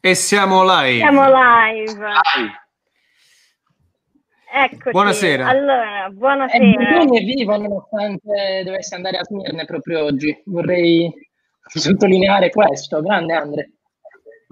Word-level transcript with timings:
E 0.00 0.14
siamo 0.14 0.62
live. 0.64 0.98
Siamo 0.98 1.26
live. 1.26 2.08
Eccoci. 4.52 4.90
Buonasera. 4.90 5.46
Allora, 5.46 6.08
buonasera. 6.10 7.00
È 7.00 7.20
vivo 7.20 7.56
nonostante 7.56 8.62
dovesse 8.64 8.94
andare 8.94 9.18
a 9.18 9.24
Smirne 9.24 9.64
proprio 9.64 10.04
oggi. 10.04 10.42
Vorrei 10.46 11.12
sottolineare 11.66 12.50
questo. 12.50 13.00
Grande 13.00 13.34
Andre. 13.34 13.70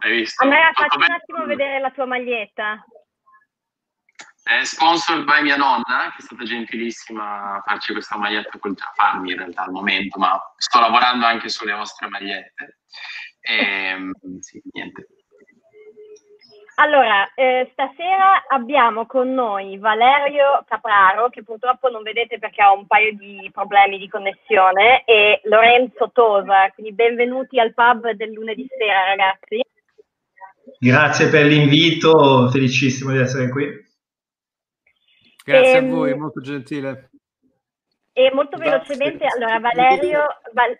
Hai 0.00 0.12
visto? 0.12 0.44
Andrea, 0.44 0.70
facci 0.72 0.96
un 0.96 1.10
attimo 1.10 1.44
vedere 1.46 1.80
la 1.80 1.90
tua 1.90 2.04
maglietta. 2.04 2.84
È 4.42 4.64
sponsored 4.64 5.24
by 5.24 5.42
mia 5.42 5.56
nonna, 5.56 6.12
che 6.14 6.18
è 6.18 6.22
stata 6.22 6.44
gentilissima 6.44 7.56
a 7.56 7.62
farci 7.66 7.92
questa 7.92 8.16
maglietta, 8.16 8.56
a 8.56 8.92
farmi 8.94 9.32
in 9.32 9.38
realtà 9.38 9.64
al 9.64 9.72
momento, 9.72 10.18
ma 10.18 10.40
sto 10.56 10.78
lavorando 10.78 11.26
anche 11.26 11.48
sulle 11.48 11.72
vostre 11.72 12.08
magliette. 12.08 12.78
E, 13.48 13.54
ehm, 13.54 14.12
sì, 14.40 14.60
niente, 14.72 15.06
allora, 16.80 17.34
eh, 17.34 17.68
stasera 17.72 18.44
abbiamo 18.46 19.04
con 19.06 19.34
noi 19.34 19.78
Valerio 19.78 20.64
Capraro, 20.64 21.28
che 21.28 21.42
purtroppo 21.42 21.88
non 21.88 22.04
vedete 22.04 22.38
perché 22.38 22.62
ha 22.62 22.72
un 22.72 22.86
paio 22.86 23.16
di 23.16 23.50
problemi 23.52 23.98
di 23.98 24.08
connessione, 24.08 25.02
e 25.04 25.40
Lorenzo 25.44 26.10
Tosa, 26.12 26.70
quindi 26.74 26.92
benvenuti 26.92 27.58
al 27.58 27.74
pub 27.74 28.10
del 28.12 28.30
lunedì 28.30 28.64
sera, 28.78 29.06
ragazzi. 29.06 29.60
Grazie 30.78 31.28
per 31.30 31.46
l'invito, 31.46 32.48
felicissimo 32.48 33.10
di 33.10 33.18
essere 33.18 33.48
qui. 33.48 33.66
Grazie 35.44 35.72
e, 35.72 35.74
a 35.74 35.78
ehm, 35.78 35.90
voi, 35.90 36.14
molto 36.16 36.40
gentile. 36.40 37.10
E 38.12 38.30
molto 38.32 38.56
velocemente, 38.56 39.26
allora 39.26 39.58
Valerio... 39.58 40.26
Val- 40.52 40.76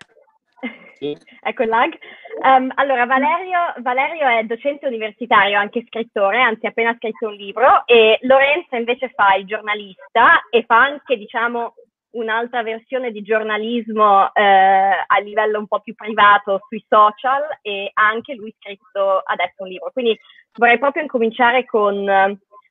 ecco 1.41 1.63
il 1.63 1.69
lag. 1.69 1.97
Um, 2.43 2.71
allora, 2.75 3.05
Valerio, 3.05 3.73
Valerio, 3.77 4.27
è 4.27 4.43
docente 4.43 4.87
universitario, 4.87 5.57
anche 5.57 5.83
scrittore, 5.87 6.39
anzi 6.39 6.65
ha 6.65 6.69
appena 6.69 6.95
scritto 6.95 7.27
un 7.27 7.33
libro, 7.33 7.85
e 7.85 8.17
Lorenzo 8.21 8.75
invece 8.75 9.09
fa 9.09 9.35
il 9.35 9.45
giornalista 9.45 10.47
e 10.49 10.63
fa 10.63 10.77
anche, 10.77 11.17
diciamo, 11.17 11.73
un'altra 12.11 12.63
versione 12.63 13.11
di 13.11 13.21
giornalismo 13.21 14.33
eh, 14.33 14.41
a 14.41 15.19
livello 15.19 15.59
un 15.59 15.67
po' 15.67 15.79
più 15.79 15.93
privato 15.93 16.61
sui 16.67 16.83
social 16.87 17.43
e 17.61 17.91
ha 17.93 18.07
anche 18.07 18.33
lui 18.33 18.53
scritto 18.57 19.21
adesso 19.23 19.63
un 19.63 19.67
libro. 19.67 19.91
Quindi 19.91 20.17
vorrei 20.57 20.79
proprio 20.79 21.03
incominciare 21.03 21.65
con 21.65 21.95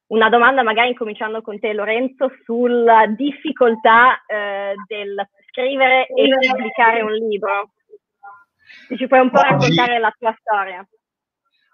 una 0.08 0.28
domanda, 0.28 0.62
magari 0.62 0.88
incominciando 0.88 1.42
con 1.42 1.58
te 1.60 1.72
Lorenzo, 1.72 2.32
sulla 2.44 3.06
difficoltà 3.06 4.22
eh, 4.26 4.74
del 4.86 5.28
scrivere 5.50 6.06
e 6.06 6.28
pubblicare 6.50 7.02
un 7.02 7.12
libro. 7.12 7.70
Se 8.88 8.96
ci 8.96 9.06
puoi 9.06 9.20
un 9.20 9.30
po' 9.30 9.40
oggi, 9.40 9.50
raccontare 9.50 9.98
la 9.98 10.14
tua 10.18 10.34
storia. 10.40 10.88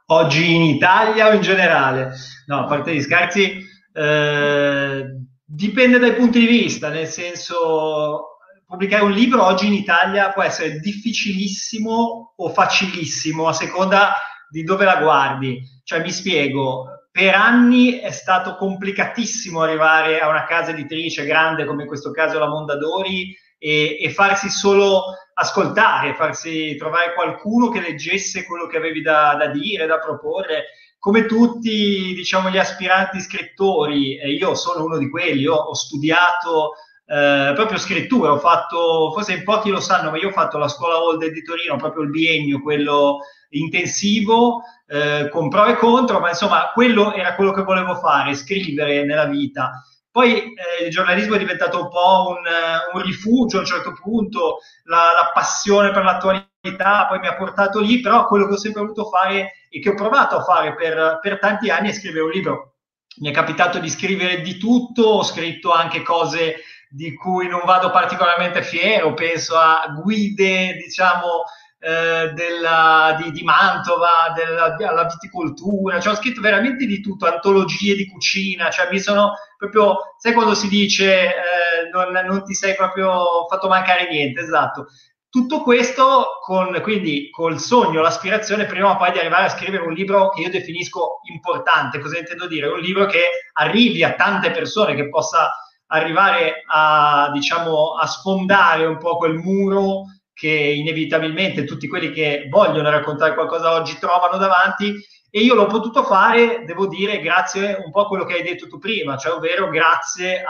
Oggi 0.06 0.52
in 0.52 0.62
Italia 0.62 1.28
o 1.28 1.32
in 1.32 1.42
generale? 1.42 2.12
No, 2.46 2.60
a 2.60 2.64
parte 2.64 2.92
gli 2.92 3.00
scherzi, 3.00 3.64
eh, 3.92 5.04
dipende 5.44 5.98
dai 5.98 6.14
punti 6.14 6.40
di 6.40 6.46
vista, 6.46 6.88
nel 6.88 7.06
senso 7.06 8.38
pubblicare 8.66 9.04
un 9.04 9.12
libro 9.12 9.44
oggi 9.44 9.68
in 9.68 9.74
Italia 9.74 10.32
può 10.32 10.42
essere 10.42 10.80
difficilissimo 10.80 12.34
o 12.36 12.48
facilissimo 12.48 13.46
a 13.46 13.52
seconda 13.52 14.14
di 14.50 14.64
dove 14.64 14.84
la 14.84 14.96
guardi. 14.96 15.62
Cioè, 15.84 16.00
mi 16.00 16.10
spiego, 16.10 17.08
per 17.12 17.34
anni 17.36 17.98
è 17.98 18.10
stato 18.10 18.56
complicatissimo 18.56 19.62
arrivare 19.62 20.18
a 20.18 20.28
una 20.28 20.46
casa 20.46 20.72
editrice 20.72 21.24
grande 21.24 21.64
come 21.64 21.82
in 21.82 21.88
questo 21.88 22.10
caso 22.10 22.40
la 22.40 22.48
Mondadori 22.48 23.32
e, 23.64 23.96
e 23.98 24.10
farsi 24.10 24.50
solo 24.50 25.04
ascoltare, 25.32 26.14
farsi 26.14 26.76
trovare 26.76 27.14
qualcuno 27.14 27.70
che 27.70 27.80
leggesse 27.80 28.44
quello 28.44 28.66
che 28.66 28.76
avevi 28.76 29.00
da, 29.00 29.34
da 29.38 29.46
dire, 29.46 29.86
da 29.86 29.98
proporre. 29.98 30.64
Come 30.98 31.24
tutti, 31.24 32.12
diciamo, 32.14 32.50
gli 32.50 32.58
aspiranti 32.58 33.20
scrittori, 33.20 34.18
e 34.18 34.32
io 34.32 34.54
sono 34.54 34.84
uno 34.84 34.98
di 34.98 35.08
quelli, 35.08 35.46
ho, 35.46 35.54
ho 35.54 35.74
studiato 35.74 36.74
eh, 37.06 37.52
proprio 37.54 37.78
scrittura, 37.78 38.32
ho 38.32 38.38
fatto, 38.38 39.10
forse 39.14 39.32
in 39.32 39.44
pochi 39.44 39.70
lo 39.70 39.80
sanno, 39.80 40.10
ma 40.10 40.18
io 40.18 40.28
ho 40.28 40.32
fatto 40.32 40.58
la 40.58 40.68
scuola 40.68 41.02
Old 41.02 41.24
di 41.26 41.42
Torino, 41.42 41.76
proprio 41.76 42.02
il 42.02 42.10
biennio, 42.10 42.60
quello 42.60 43.20
intensivo, 43.50 44.62
eh, 44.86 45.30
con 45.30 45.48
pro 45.48 45.64
e 45.64 45.76
contro, 45.76 46.20
ma 46.20 46.28
insomma 46.28 46.70
quello 46.74 47.14
era 47.14 47.34
quello 47.34 47.52
che 47.52 47.62
volevo 47.62 47.94
fare, 47.94 48.34
scrivere 48.34 49.04
nella 49.04 49.24
vita. 49.24 49.82
Poi 50.14 50.54
eh, 50.54 50.84
il 50.84 50.90
giornalismo 50.90 51.34
è 51.34 51.38
diventato 51.38 51.82
un 51.82 51.88
po' 51.88 52.36
un, 52.38 52.46
un 52.92 53.02
rifugio 53.02 53.56
a 53.56 53.60
un 53.60 53.66
certo 53.66 53.98
punto, 54.00 54.58
la, 54.84 55.10
la, 55.12 55.32
passione 55.34 55.90
per 55.90 56.04
l'attualità 56.04 57.06
poi 57.08 57.18
mi 57.18 57.26
ha 57.26 57.34
portato 57.34 57.80
lì, 57.80 57.98
però 57.98 58.28
quello 58.28 58.46
che 58.46 58.52
ho 58.52 58.56
sempre 58.56 58.82
voluto 58.82 59.06
fare 59.06 59.54
e 59.68 59.80
che 59.80 59.88
ho 59.88 59.94
provato 59.94 60.36
a 60.36 60.44
fare 60.44 60.76
per, 60.76 61.18
per 61.20 61.40
tanti 61.40 61.68
anni 61.68 61.88
è 61.88 61.92
scrivere 61.92 62.26
un 62.26 62.30
libro. 62.30 62.74
Mi 63.22 63.30
è 63.30 63.32
capitato 63.32 63.80
di 63.80 63.90
scrivere 63.90 64.40
di 64.40 64.56
tutto, 64.56 65.02
ho 65.02 65.24
scritto 65.24 65.72
anche 65.72 66.02
cose 66.02 66.62
di 66.88 67.12
cui 67.14 67.48
non 67.48 67.62
vado 67.64 67.90
particolarmente 67.90 68.62
fiero, 68.62 69.14
penso 69.14 69.56
a 69.56 69.84
guide, 70.00 70.74
diciamo, 70.74 71.42
eh, 71.84 72.32
della, 72.32 73.14
di, 73.20 73.30
di, 73.30 73.42
Mantova, 73.42 74.32
della, 74.34 74.70
della 74.70 75.04
viticoltura, 75.04 76.00
cioè 76.00 76.14
ho 76.14 76.16
scritto 76.16 76.40
veramente 76.40 76.86
di 76.86 77.02
tutto, 77.02 77.26
antologie 77.26 77.94
di 77.94 78.08
cucina, 78.08 78.70
cioè 78.70 78.88
mi 78.90 78.98
sono 78.98 79.34
proprio, 79.58 79.98
sai 80.16 80.32
quando 80.32 80.54
si 80.54 80.68
dice 80.68 81.26
eh, 81.26 81.90
non, 81.92 82.10
non, 82.24 82.42
ti 82.42 82.54
sei 82.54 82.74
proprio 82.74 83.46
fatto 83.50 83.68
mancare 83.68 84.08
niente, 84.08 84.40
esatto. 84.40 84.86
Tutto 85.28 85.62
questo 85.62 86.38
con, 86.40 86.80
quindi 86.80 87.28
col 87.30 87.58
sogno, 87.58 88.00
l'aspirazione 88.00 88.64
prima 88.64 88.92
o 88.92 88.96
poi 88.96 89.12
di 89.12 89.18
arrivare 89.18 89.44
a 89.44 89.50
scrivere 89.50 89.84
un 89.84 89.92
libro 89.92 90.30
che 90.30 90.40
io 90.40 90.50
definisco 90.50 91.20
importante. 91.30 91.98
Cosa 91.98 92.16
intendo 92.16 92.46
dire? 92.46 92.68
Un 92.68 92.80
libro 92.80 93.04
che 93.04 93.20
arrivi 93.54 94.02
a 94.02 94.14
tante 94.14 94.52
persone, 94.52 94.94
che 94.94 95.10
possa 95.10 95.50
arrivare 95.88 96.62
a, 96.66 97.30
diciamo, 97.32 97.94
a 97.94 98.06
sfondare 98.06 98.86
un 98.86 98.96
po' 98.96 99.18
quel 99.18 99.34
muro 99.34 100.04
che 100.34 100.48
inevitabilmente 100.50 101.64
tutti 101.64 101.86
quelli 101.86 102.10
che 102.10 102.48
vogliono 102.50 102.90
raccontare 102.90 103.34
qualcosa 103.34 103.72
oggi 103.72 103.96
trovano 103.98 104.36
davanti 104.36 104.92
e 105.30 105.40
io 105.40 105.54
l'ho 105.54 105.66
potuto 105.66 106.04
fare, 106.04 106.62
devo 106.64 106.86
dire, 106.86 107.20
grazie 107.20 107.80
un 107.84 107.90
po' 107.90 108.02
a 108.02 108.06
quello 108.06 108.24
che 108.24 108.34
hai 108.34 108.42
detto 108.42 108.68
tu 108.68 108.78
prima, 108.78 109.16
cioè 109.16 109.32
ovvero 109.32 109.68
grazie 109.68 110.44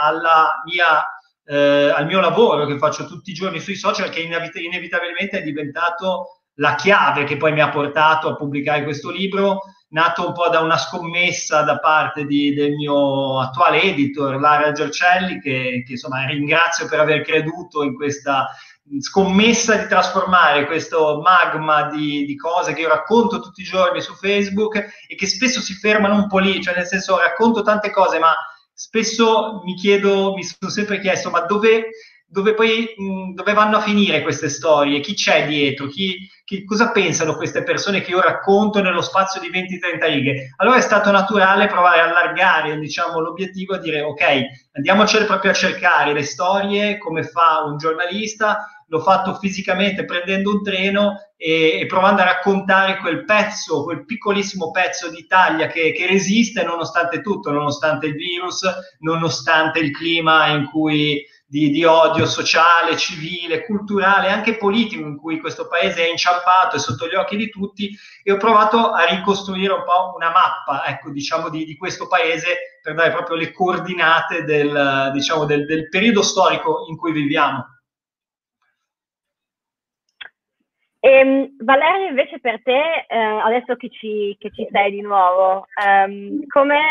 mia, 0.65 1.05
eh, 1.45 1.91
al 1.91 2.05
mio 2.07 2.21
lavoro 2.21 2.67
che 2.67 2.77
faccio 2.77 3.07
tutti 3.07 3.31
i 3.31 3.35
giorni 3.35 3.61
sui 3.61 3.77
social 3.77 4.11
che 4.11 4.21
inevit- 4.21 4.57
inevitabilmente 4.57 5.39
è 5.39 5.43
diventato 5.43 6.41
la 6.57 6.75
chiave 6.75 7.25
che 7.25 7.37
poi 7.37 7.53
mi 7.53 7.61
ha 7.61 7.71
portato 7.71 8.29
a 8.29 8.37
pubblicare 8.37 8.85
questo 8.85 9.11
libro, 9.11 9.63
nato 9.89 10.27
un 10.27 10.33
po' 10.35 10.49
da 10.49 10.61
una 10.61 10.77
scommessa 10.77 11.63
da 11.63 11.79
parte 11.79 12.27
di, 12.27 12.53
del 12.53 12.73
mio 12.73 13.41
attuale 13.41 13.83
editor, 13.83 14.39
Lara 14.39 14.73
Giorcelli, 14.73 15.41
che, 15.41 15.83
che 15.87 15.93
insomma 15.93 16.27
ringrazio 16.27 16.87
per 16.87 17.01
aver 17.01 17.23
creduto 17.23 17.83
in 17.83 17.95
questa 17.95 18.51
scommessa 19.01 19.77
di 19.77 19.89
trasformare 19.89 20.67
questo 20.67 21.21
magma 21.23 21.89
di, 21.89 22.25
di, 22.27 22.37
cose 22.37 22.75
che 22.75 22.83
io 22.83 22.89
racconto 22.89 23.41
tutti 23.41 23.63
i 23.63 23.65
giorni 23.65 24.01
su 24.01 24.15
Facebook 24.15 24.77
e 25.09 25.15
che 25.15 25.27
spesso 25.27 25.61
si 25.61 25.75
fermano 25.75 26.15
un 26.15 26.27
po' 26.27 26.39
lì, 26.39 26.63
cioè 26.63 26.77
nel 26.77 26.87
senso 26.87 27.19
racconto 27.19 27.63
tante 27.63 27.91
cose, 27.91 28.19
ma 28.19 28.35
spesso 28.73 29.63
mi 29.65 29.75
chiedo, 29.75 30.35
mi 30.35 30.45
sono 30.45 30.71
sempre 30.71 31.01
chiesto, 31.01 31.31
ma 31.31 31.41
dove, 31.41 31.91
dove 32.27 32.55
poi 32.55 32.95
mh, 32.97 33.35
dove 33.35 33.53
vanno 33.55 33.79
a 33.79 33.83
finire 33.83 34.23
queste 34.23 34.49
storie? 34.49 35.01
Chi 35.01 35.15
c'è 35.15 35.47
dietro? 35.47 35.87
Chi, 35.87 36.29
chi, 36.45 36.65
cosa 36.65 36.91
pensano 36.91 37.37
queste 37.37 37.63
persone 37.63 38.03
che 38.03 38.11
io 38.11 38.21
racconto 38.21 38.83
nello 38.83 39.01
spazio 39.01 39.41
di 39.41 39.51
20-30 39.51 40.11
righe? 40.11 40.55
Allora 40.57 40.77
è 40.77 40.83
stato 40.83 41.11
naturale 41.11 41.67
provare 41.67 42.01
a 42.01 42.05
allargare 42.05 42.79
diciamo, 42.79 43.21
l'obiettivo 43.21 43.75
e 43.75 43.81
dire 43.81 44.03
ok, 44.03 44.23
andiamocene 44.73 45.25
proprio 45.25 45.51
a 45.51 45.55
cercare 45.55 46.13
le 46.13 46.23
storie 46.23 46.99
come 46.99 47.23
fa 47.23 47.65
un 47.65 47.79
giornalista 47.79 48.69
l'ho 48.89 49.01
fatto 49.01 49.35
fisicamente 49.35 50.05
prendendo 50.05 50.51
un 50.51 50.63
treno 50.63 51.31
e, 51.37 51.81
e, 51.81 51.87
provando 51.87 52.23
a 52.23 52.27
raccontare 52.27 52.99
quel 52.99 53.25
pezzo, 53.25 53.83
quel 53.83 54.05
piccolissimo 54.05 54.71
pezzo 54.71 55.11
d'Italia 55.11 55.67
che, 55.67 55.93
che 55.93 56.07
resiste 56.07 56.63
nonostante 56.63 57.21
tutto, 57.21 57.51
nonostante 57.51 58.07
il 58.07 58.15
virus, 58.15 58.63
nonostante 59.01 59.79
il 59.81 59.91
clima 59.91 60.49
in 60.49 60.67
cui 60.67 61.25
di, 61.47 61.71
di, 61.71 61.85
odio 61.85 62.27
sociale, 62.27 62.97
civile, 62.97 63.65
culturale, 63.65 64.31
anche 64.31 64.57
politico 64.57 65.03
in 65.03 65.17
cui 65.17 65.41
questo 65.41 65.67
paese 65.67 66.05
è 66.05 66.11
inciampato 66.11 66.77
e 66.77 66.79
sotto 66.79 67.07
gli 67.07 67.15
occhi 67.15 67.37
di 67.37 67.51
tutti 67.51 67.97
e 68.23 68.33
ho 68.33 68.37
provato 68.37 68.93
a 68.93 69.05
ricostruire 69.05 69.73
un 69.73 69.85
po' 69.85 70.15
una 70.17 70.31
mappa, 70.31 70.85
ecco, 70.87 71.11
diciamo, 71.11 71.51
di, 71.51 71.65
di 71.65 71.77
questo 71.77 72.07
paese 72.07 72.79
per 72.83 72.95
dare 72.95 73.13
proprio 73.13 73.37
le 73.37 73.53
coordinate 73.53 74.45
del, 74.45 75.11
diciamo, 75.13 75.45
del, 75.45 75.67
del 75.67 75.89
periodo 75.89 76.23
storico 76.23 76.87
in 76.89 76.97
cui 76.97 77.13
viviamo. 77.13 77.74
E, 81.05 81.11
ehm, 81.11 81.57
Valerio, 81.59 82.09
invece 82.09 82.41
per 82.41 82.63
te, 82.63 83.05
eh, 83.07 83.19
adesso 83.19 83.77
che 83.77 83.91
ci, 83.91 84.35
che 84.39 84.51
ci, 84.51 84.67
sei 84.71 84.91
di 84.91 85.03
nuovo, 85.03 85.67
um, 85.85 86.41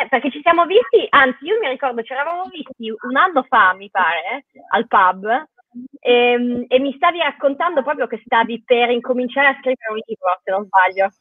perché 0.08 0.30
ci 0.30 0.40
siamo 0.44 0.68
visti, 0.68 1.08
anzi 1.10 1.46
io 1.46 1.58
mi 1.60 1.68
ricordo 1.68 2.04
ci 2.04 2.14
eravamo 2.14 2.44
visti 2.44 2.94
un 3.08 3.16
anno 3.16 3.42
fa, 3.50 3.74
mi 3.74 3.90
pare, 3.90 4.46
al 4.70 4.88
pub, 4.88 5.26
E, 6.00 6.66
e, 6.68 6.80
mi 6.80 6.94
stavi 6.94 7.18
raccontando 7.18 7.82
proprio 7.82 8.06
che 8.06 8.22
stavi 8.24 8.62
per 8.64 8.92
incominciare 8.92 9.48
a 9.48 9.58
scrivere 9.60 9.92
un 9.92 10.00
libro, 10.06 10.40
se 10.44 10.52
non 10.52 10.66
sbaglio. 10.66 11.12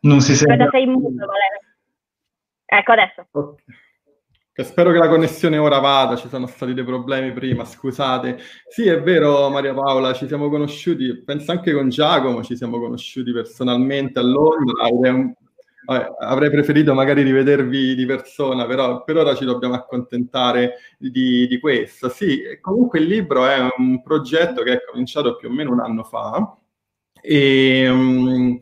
Non 0.00 0.20
si 0.20 0.34
sente. 0.34 0.68
Sei 0.72 0.82
in 0.82 0.90
muto, 0.90 1.14
Valerio. 1.14 1.60
Ecco, 2.66 2.92
adesso. 2.92 3.26
Okay. 3.30 3.64
Spero 4.64 4.90
che 4.90 4.98
la 4.98 5.08
connessione 5.08 5.56
ora 5.56 5.78
vada, 5.78 6.16
ci 6.16 6.28
sono 6.28 6.48
stati 6.48 6.74
dei 6.74 6.82
problemi 6.82 7.32
prima, 7.32 7.64
scusate. 7.64 8.38
Sì, 8.66 8.88
è 8.88 9.00
vero 9.00 9.48
Maria 9.50 9.72
Paola, 9.72 10.12
ci 10.12 10.26
siamo 10.26 10.48
conosciuti, 10.48 11.22
penso 11.22 11.52
anche 11.52 11.72
con 11.72 11.88
Giacomo, 11.88 12.42
ci 12.42 12.56
siamo 12.56 12.80
conosciuti 12.80 13.32
personalmente 13.32 14.18
a 14.18 14.22
Londra. 14.22 14.88
Avrei 16.18 16.50
preferito 16.50 16.92
magari 16.92 17.22
rivedervi 17.22 17.94
di 17.94 18.04
persona, 18.04 18.66
però 18.66 19.04
per 19.04 19.18
ora 19.18 19.36
ci 19.36 19.44
dobbiamo 19.44 19.74
accontentare 19.74 20.74
di, 20.98 21.46
di 21.46 21.60
questo. 21.60 22.08
Sì, 22.08 22.40
comunque 22.60 22.98
il 22.98 23.06
libro 23.06 23.46
è 23.46 23.58
un 23.76 24.02
progetto 24.02 24.64
che 24.64 24.72
è 24.72 24.84
cominciato 24.90 25.36
più 25.36 25.48
o 25.48 25.52
meno 25.52 25.70
un 25.70 25.80
anno 25.80 26.02
fa 26.02 26.58
e 27.20 27.88
um, 27.88 28.60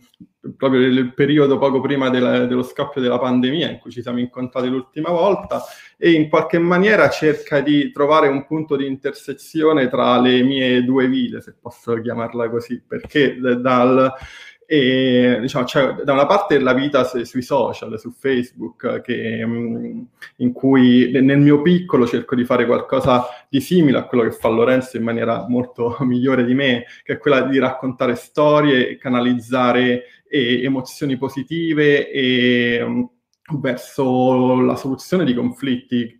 proprio 0.56 0.80
nel 0.80 1.14
periodo 1.14 1.58
poco 1.58 1.80
prima 1.80 2.10
della, 2.10 2.46
dello 2.46 2.62
scoppio 2.62 3.00
della 3.00 3.18
pandemia 3.18 3.70
in 3.70 3.78
cui 3.78 3.90
ci 3.90 4.02
siamo 4.02 4.18
incontrati 4.18 4.68
l'ultima 4.68 5.10
volta 5.10 5.62
e 5.96 6.12
in 6.12 6.28
qualche 6.28 6.58
maniera 6.58 7.08
cerca 7.08 7.60
di 7.60 7.90
trovare 7.90 8.28
un 8.28 8.46
punto 8.46 8.76
di 8.76 8.86
intersezione 8.86 9.88
tra 9.88 10.20
le 10.20 10.42
mie 10.42 10.84
due 10.84 11.08
vite, 11.08 11.40
se 11.40 11.54
posso 11.60 12.00
chiamarla 12.00 12.50
così, 12.50 12.82
perché 12.86 13.38
dal 13.38 14.14
e 14.68 15.38
diciamo, 15.40 15.64
c'è 15.64 15.92
da 16.02 16.12
una 16.12 16.26
parte 16.26 16.58
la 16.58 16.74
vita 16.74 17.04
sui 17.04 17.42
social, 17.42 17.98
su 18.00 18.10
Facebook, 18.10 19.00
che, 19.00 19.46
mm, 19.46 20.02
in 20.38 20.52
cui 20.52 21.08
nel 21.12 21.38
mio 21.38 21.62
piccolo 21.62 22.04
cerco 22.04 22.34
di 22.34 22.44
fare 22.44 22.66
qualcosa 22.66 23.26
di 23.48 23.60
simile 23.60 23.98
a 23.98 24.06
quello 24.06 24.24
che 24.24 24.32
fa 24.32 24.48
Lorenzo 24.48 24.96
in 24.96 25.04
maniera 25.04 25.46
molto 25.48 25.96
migliore 26.02 26.44
di 26.44 26.54
me, 26.54 26.84
che 27.04 27.14
è 27.14 27.18
quella 27.18 27.42
di 27.42 27.58
raccontare 27.60 28.16
storie, 28.16 28.96
canalizzare 28.98 30.02
e, 30.28 30.62
emozioni 30.62 31.16
positive 31.16 32.10
e, 32.10 32.82
um, 32.82 33.08
verso 33.60 34.60
la 34.60 34.76
soluzione 34.76 35.24
di 35.24 35.34
conflitti. 35.34 36.18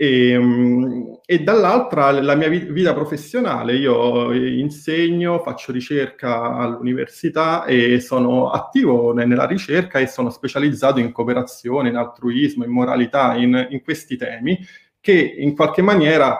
E, 0.00 0.30
ehm, 0.30 1.20
e, 1.24 1.42
dall'altra 1.42 2.10
la 2.12 2.34
mia 2.36 2.48
vita 2.48 2.94
professionale, 2.94 3.74
io 3.74 4.32
insegno, 4.32 5.40
faccio 5.40 5.72
ricerca 5.72 6.54
all'università 6.54 7.64
e 7.64 8.00
sono 8.00 8.50
attivo 8.50 9.12
nella 9.12 9.46
ricerca 9.46 9.98
e 9.98 10.06
sono 10.06 10.30
specializzato 10.30 11.00
in 11.00 11.10
cooperazione, 11.12 11.88
in 11.88 11.96
altruismo, 11.96 12.64
in 12.64 12.70
moralità, 12.70 13.34
in, 13.34 13.66
in 13.70 13.82
questi 13.82 14.16
temi 14.16 14.58
che 15.00 15.12
in 15.38 15.54
qualche 15.56 15.82
maniera 15.82 16.38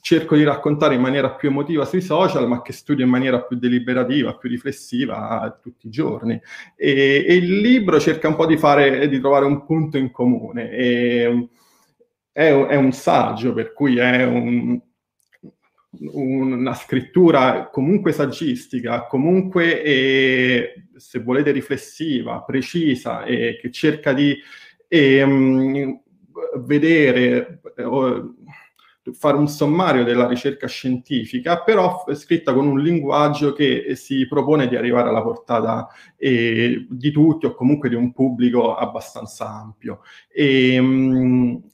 cerco 0.00 0.34
di 0.34 0.44
raccontare 0.44 0.94
in 0.94 1.00
maniera 1.00 1.30
più 1.34 1.50
emotiva 1.50 1.84
sui 1.84 2.00
social, 2.00 2.48
ma 2.48 2.62
che 2.62 2.72
studio 2.72 3.04
in 3.04 3.10
maniera 3.10 3.42
più 3.42 3.56
deliberativa, 3.56 4.36
più 4.36 4.48
riflessiva 4.48 5.58
tutti 5.62 5.86
i 5.86 5.90
giorni. 5.90 6.40
E, 6.76 7.24
e 7.26 7.34
il 7.34 7.60
libro 7.60 8.00
cerca 8.00 8.28
un 8.28 8.36
po' 8.36 8.46
di, 8.46 8.56
fare, 8.56 9.08
di 9.08 9.20
trovare 9.20 9.44
un 9.44 9.64
punto 9.64 9.98
in 9.98 10.10
comune. 10.10 10.70
E, 10.70 11.48
è, 12.32 12.50
è 12.50 12.76
un 12.76 12.92
saggio, 12.92 13.52
per 13.52 13.72
cui 13.72 13.98
è 13.98 14.24
un, 14.24 14.80
una 16.12 16.74
scrittura 16.74 17.68
comunque 17.70 18.12
saggistica, 18.12 19.06
comunque, 19.06 19.82
eh, 19.82 20.84
se 20.96 21.20
volete, 21.20 21.50
riflessiva, 21.50 22.42
precisa 22.42 23.24
e 23.24 23.58
che 23.60 23.70
cerca 23.70 24.12
di 24.12 24.38
eh, 24.88 26.00
vedere, 26.58 27.60
fare 29.12 29.36
un 29.36 29.48
sommario 29.48 30.04
della 30.04 30.26
ricerca 30.26 30.66
scientifica, 30.66 31.62
però 31.62 32.04
scritta 32.12 32.52
con 32.52 32.66
un 32.66 32.80
linguaggio 32.80 33.52
che 33.52 33.94
si 33.96 34.26
propone 34.28 34.68
di 34.68 34.76
arrivare 34.76 35.08
alla 35.08 35.22
portata 35.22 35.88
eh, 36.16 36.86
di 36.88 37.10
tutti 37.10 37.46
o 37.46 37.54
comunque 37.54 37.88
di 37.88 37.94
un 37.94 38.12
pubblico 38.12 38.74
abbastanza 38.74 39.48
ampio. 39.48 40.00
E, 40.28 40.80
mh, 40.80 41.70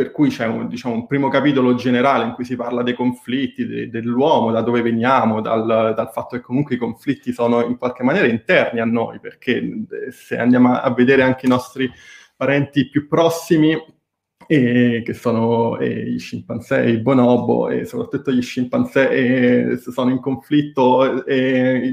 per 0.00 0.12
cui 0.12 0.30
c'è 0.30 0.46
un, 0.46 0.66
diciamo, 0.66 0.94
un, 0.94 1.06
primo 1.06 1.28
capitolo 1.28 1.74
generale 1.74 2.24
in 2.24 2.32
cui 2.32 2.44
si 2.44 2.56
parla 2.56 2.82
dei 2.82 2.94
conflitti, 2.94 3.66
de, 3.66 3.90
dell'uomo, 3.90 4.50
da 4.50 4.62
dove 4.62 4.80
veniamo, 4.80 5.42
dal, 5.42 5.66
dal, 5.66 6.10
fatto 6.10 6.36
che 6.36 6.42
comunque 6.42 6.76
i 6.76 6.78
conflitti 6.78 7.32
sono 7.32 7.62
in 7.62 7.76
qualche 7.76 8.02
maniera 8.02 8.26
interni 8.26 8.80
a 8.80 8.86
noi, 8.86 9.20
perché 9.20 9.56
eh, 9.56 10.10
se 10.10 10.38
andiamo 10.38 10.74
a, 10.74 10.90
vedere 10.94 11.22
anche 11.22 11.44
i 11.44 11.50
nostri 11.50 11.90
parenti 12.34 12.88
più 12.88 13.06
prossimi, 13.08 13.76
eh, 14.52 15.02
che 15.04 15.12
sono 15.12 15.78
eh, 15.78 16.10
i 16.10 16.18
scimpanzé, 16.18 16.88
i 16.88 16.98
bonobo 16.98 17.68
e 17.68 17.84
soprattutto 17.84 18.32
gli 18.32 18.42
scimpanzé 18.42 19.78
sono 19.78 20.10
in 20.10 20.18
conflitto 20.18 21.22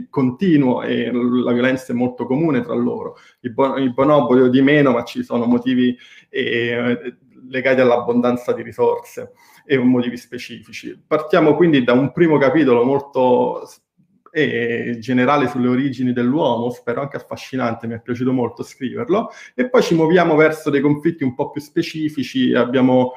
continuo 0.09 0.81
e 0.81 1.12
la 1.12 1.51
violenza 1.51 1.94
è 1.94 1.95
molto 1.95 2.25
comune 2.25 2.62
tra 2.63 2.74
loro. 2.74 3.18
I, 3.42 3.51
bon- 3.51 3.80
i 3.80 3.94
bonobo 3.94 4.48
di 4.48 4.62
meno, 4.63 4.92
ma 4.92 5.04
ci 5.04 5.21
sono 5.21 5.45
motivi 5.45 5.95
legati 7.50 7.80
all'abbondanza 7.80 8.54
di 8.54 8.63
risorse 8.63 9.33
e 9.63 9.77
motivi 9.77 10.18
specifici. 10.18 11.00
Partiamo 11.06 11.56
quindi 11.56 11.83
da 11.83 11.94
un 11.94 12.12
primo 12.12 12.39
capitolo 12.39 12.83
molto 12.83 13.68
eh, 14.31 14.97
generale 15.00 15.47
sulle 15.47 15.68
origini 15.68 16.13
dell'uomo, 16.13 16.69
spero 16.69 17.01
anche 17.01 17.18
affascinante, 17.18 17.88
mi 17.88 17.95
è 17.95 18.01
piaciuto 18.01 18.31
molto 18.31 18.63
scriverlo, 18.63 19.29
e 19.55 19.69
poi 19.69 19.81
ci 19.81 19.96
muoviamo 19.96 20.36
verso 20.36 20.69
dei 20.69 20.81
conflitti 20.81 21.24
un 21.24 21.34
po' 21.36 21.51
più 21.51 21.62
specifici, 21.62 22.53
abbiamo 22.53 23.13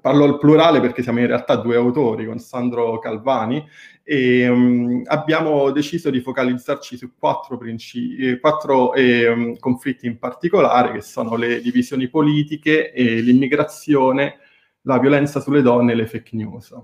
parlo 0.00 0.24
al 0.24 0.38
plurale 0.38 0.80
perché 0.80 1.02
siamo 1.02 1.20
in 1.20 1.26
realtà 1.26 1.56
due 1.56 1.76
autori 1.76 2.26
con 2.26 2.38
Sandro 2.38 2.98
Calvani 2.98 3.62
e 4.02 4.48
um, 4.48 5.02
abbiamo 5.04 5.70
deciso 5.70 6.10
di 6.10 6.20
focalizzarci 6.20 6.96
su 6.96 7.12
quattro, 7.18 7.58
principi, 7.58 8.16
eh, 8.16 8.40
quattro 8.40 8.94
eh, 8.94 9.56
conflitti 9.58 10.06
in 10.06 10.18
particolare 10.18 10.92
che 10.92 11.02
sono 11.02 11.36
le 11.36 11.60
divisioni 11.60 12.08
politiche, 12.08 12.92
eh, 12.92 13.20
l'immigrazione, 13.20 14.38
la 14.82 14.98
violenza 14.98 15.40
sulle 15.40 15.62
donne 15.62 15.92
e 15.92 15.94
le 15.96 16.06
fake 16.06 16.36
news. 16.36 16.74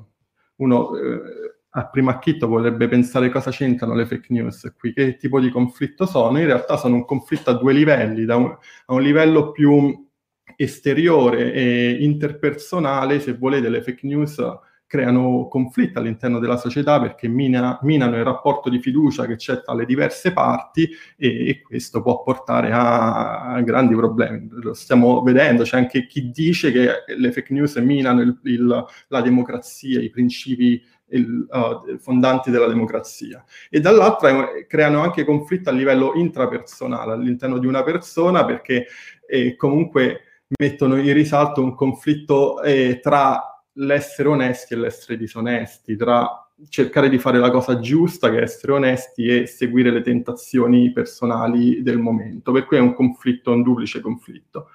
Uno 0.57 0.97
eh, 0.97 1.54
a 1.77 1.87
primo 1.89 2.11
acchito 2.11 2.49
potrebbe 2.49 2.87
pensare 2.87 3.31
cosa 3.31 3.51
c'entrano 3.51 3.95
le 3.95 4.07
fake 4.07 4.33
news 4.33 4.75
qui, 4.79 4.93
che 4.93 5.17
tipo 5.17 5.41
di 5.41 5.51
conflitto 5.51 6.07
sono, 6.07 6.39
in 6.39 6.47
realtà 6.47 6.77
sono 6.77 6.95
un 6.95 7.05
conflitto 7.05 7.51
a 7.51 7.55
due 7.55 7.73
livelli, 7.73 8.25
da 8.25 8.37
un, 8.37 8.47
a 8.47 8.95
un 8.95 9.03
livello 9.03 9.51
più 9.51 10.09
esteriore 10.57 11.53
e 11.53 11.99
interpersonale, 12.01 13.19
se 13.19 13.35
volete, 13.37 13.69
le 13.69 13.83
fake 13.83 14.07
news 14.07 14.41
creano 14.87 15.49
conflitti 15.49 15.99
all'interno 15.99 16.39
della 16.39 16.57
società 16.57 17.01
perché 17.01 17.27
mina, 17.27 17.81
minano 17.83 18.17
il 18.17 18.23
rapporto 18.23 18.69
di 18.69 18.79
fiducia 18.79 19.27
che 19.27 19.35
c'è 19.35 19.61
tra 19.61 19.75
le 19.75 19.87
diverse 19.87 20.33
parti 20.33 20.89
e, 21.17 21.49
e 21.49 21.63
questo 21.63 22.01
può 22.01 22.23
portare 22.23 22.71
a, 22.71 23.55
a, 23.55 23.61
grandi 23.63 23.97
problemi. 23.97 24.47
Lo 24.51 24.75
stiamo 24.75 25.21
vedendo, 25.23 25.65
c'è 25.65 25.79
anche 25.79 26.07
chi 26.07 26.31
dice 26.31 26.71
che 26.71 26.89
le 27.17 27.33
fake 27.33 27.53
news 27.53 27.75
minano 27.77 28.21
il, 28.21 28.39
il, 28.45 28.85
la 29.09 29.21
democrazia, 29.21 30.01
i 30.01 30.11
principi 30.11 30.81
il, 31.09 31.47
uh, 31.49 31.99
fondanti 31.99 32.51
della 32.51 32.67
democrazia. 32.67 33.45
E 33.71 33.81
dall'altra 33.81 34.55
eh, 34.55 34.67
creano 34.67 35.01
anche 35.01 35.25
conflitti 35.25 35.69
a 35.69 35.73
livello 35.73 36.13
intrapersonale 36.15 37.13
all'interno 37.13 37.59
di 37.59 37.67
una 37.67 37.83
persona 37.83 38.45
perché 38.45 38.87
eh, 39.27 39.57
comunque 39.57 40.21
mettono 40.59 40.97
in 40.97 41.13
risalto 41.13 41.63
un 41.63 41.75
conflitto 41.75 42.63
eh, 42.63 43.01
tra 43.03 43.63
l'essere 43.75 44.29
onesti 44.29 44.75
e 44.75 44.77
l'essere 44.77 45.17
disonesti, 45.17 45.97
tra 45.97 46.45
cercare 46.69 47.09
di 47.09 47.19
fare 47.19 47.39
la 47.39 47.51
cosa 47.51 47.81
giusta, 47.81 48.31
che 48.31 48.39
è 48.39 48.43
essere 48.43 48.73
onesti, 48.73 49.27
e 49.27 49.47
seguire 49.47 49.91
le 49.91 50.03
tentazioni 50.03 50.93
personali 50.93 51.83
del 51.83 51.99
momento. 51.99 52.53
Per 52.53 52.65
cui 52.65 52.77
è 52.77 52.81
un 52.81 52.95
conflitto, 52.95 53.53
un 53.53 53.63
duplice 53.63 54.01
conflitto. 54.01 54.69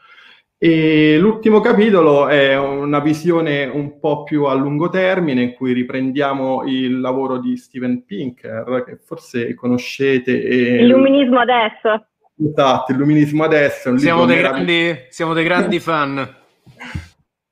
E 0.61 1.17
l'ultimo 1.17 1.61
capitolo 1.61 2.27
è 2.27 2.57
una 2.57 2.99
visione 2.99 3.63
un 3.63 3.97
po' 3.97 4.23
più 4.23 4.43
a 4.43 4.53
lungo 4.53 4.89
termine 4.89 5.41
in 5.41 5.53
cui 5.53 5.71
riprendiamo 5.71 6.63
il 6.65 6.99
lavoro 6.99 7.39
di 7.39 7.55
Steven 7.55 8.03
Pinker, 8.03 8.83
che 8.85 8.97
forse 8.97 9.53
conoscete. 9.53 10.43
E... 10.43 10.83
Illuminismo 10.83 11.39
adesso. 11.39 12.07
Esatto, 12.37 12.91
Illuminismo 12.91 13.45
adesso. 13.45 13.97
Siamo 13.97 14.25
dei, 14.25 14.39
grandi, 14.39 15.05
siamo 15.07 15.33
dei 15.33 15.45
grandi 15.45 15.79
fan. 15.79 16.35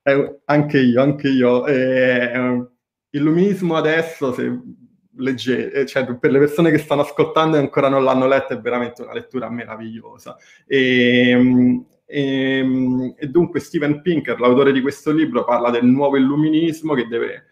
Eh, 0.02 0.40
anche 0.44 0.78
io, 0.78 1.00
anche 1.00 1.28
io. 1.28 1.66
Eh, 1.66 2.66
Illuminismo 3.08 3.74
adesso, 3.74 4.34
se 4.34 4.52
leggete, 5.16 5.80
eh, 5.80 5.86
cioè 5.86 6.04
per 6.18 6.30
le 6.30 6.40
persone 6.40 6.70
che 6.70 6.76
stanno 6.76 7.00
ascoltando 7.00 7.56
e 7.56 7.60
ancora 7.60 7.88
non 7.88 8.04
l'hanno 8.04 8.26
letto, 8.26 8.52
è 8.52 8.60
veramente 8.60 9.00
una 9.00 9.14
lettura 9.14 9.48
meravigliosa. 9.48 10.36
E, 10.66 11.86
e, 12.10 13.14
e 13.16 13.26
dunque 13.28 13.60
Steven 13.60 14.00
Pinker, 14.00 14.40
l'autore 14.40 14.72
di 14.72 14.80
questo 14.80 15.12
libro, 15.12 15.44
parla 15.44 15.70
del 15.70 15.84
nuovo 15.84 16.16
illuminismo 16.16 16.94
che 16.94 17.06
deve 17.06 17.44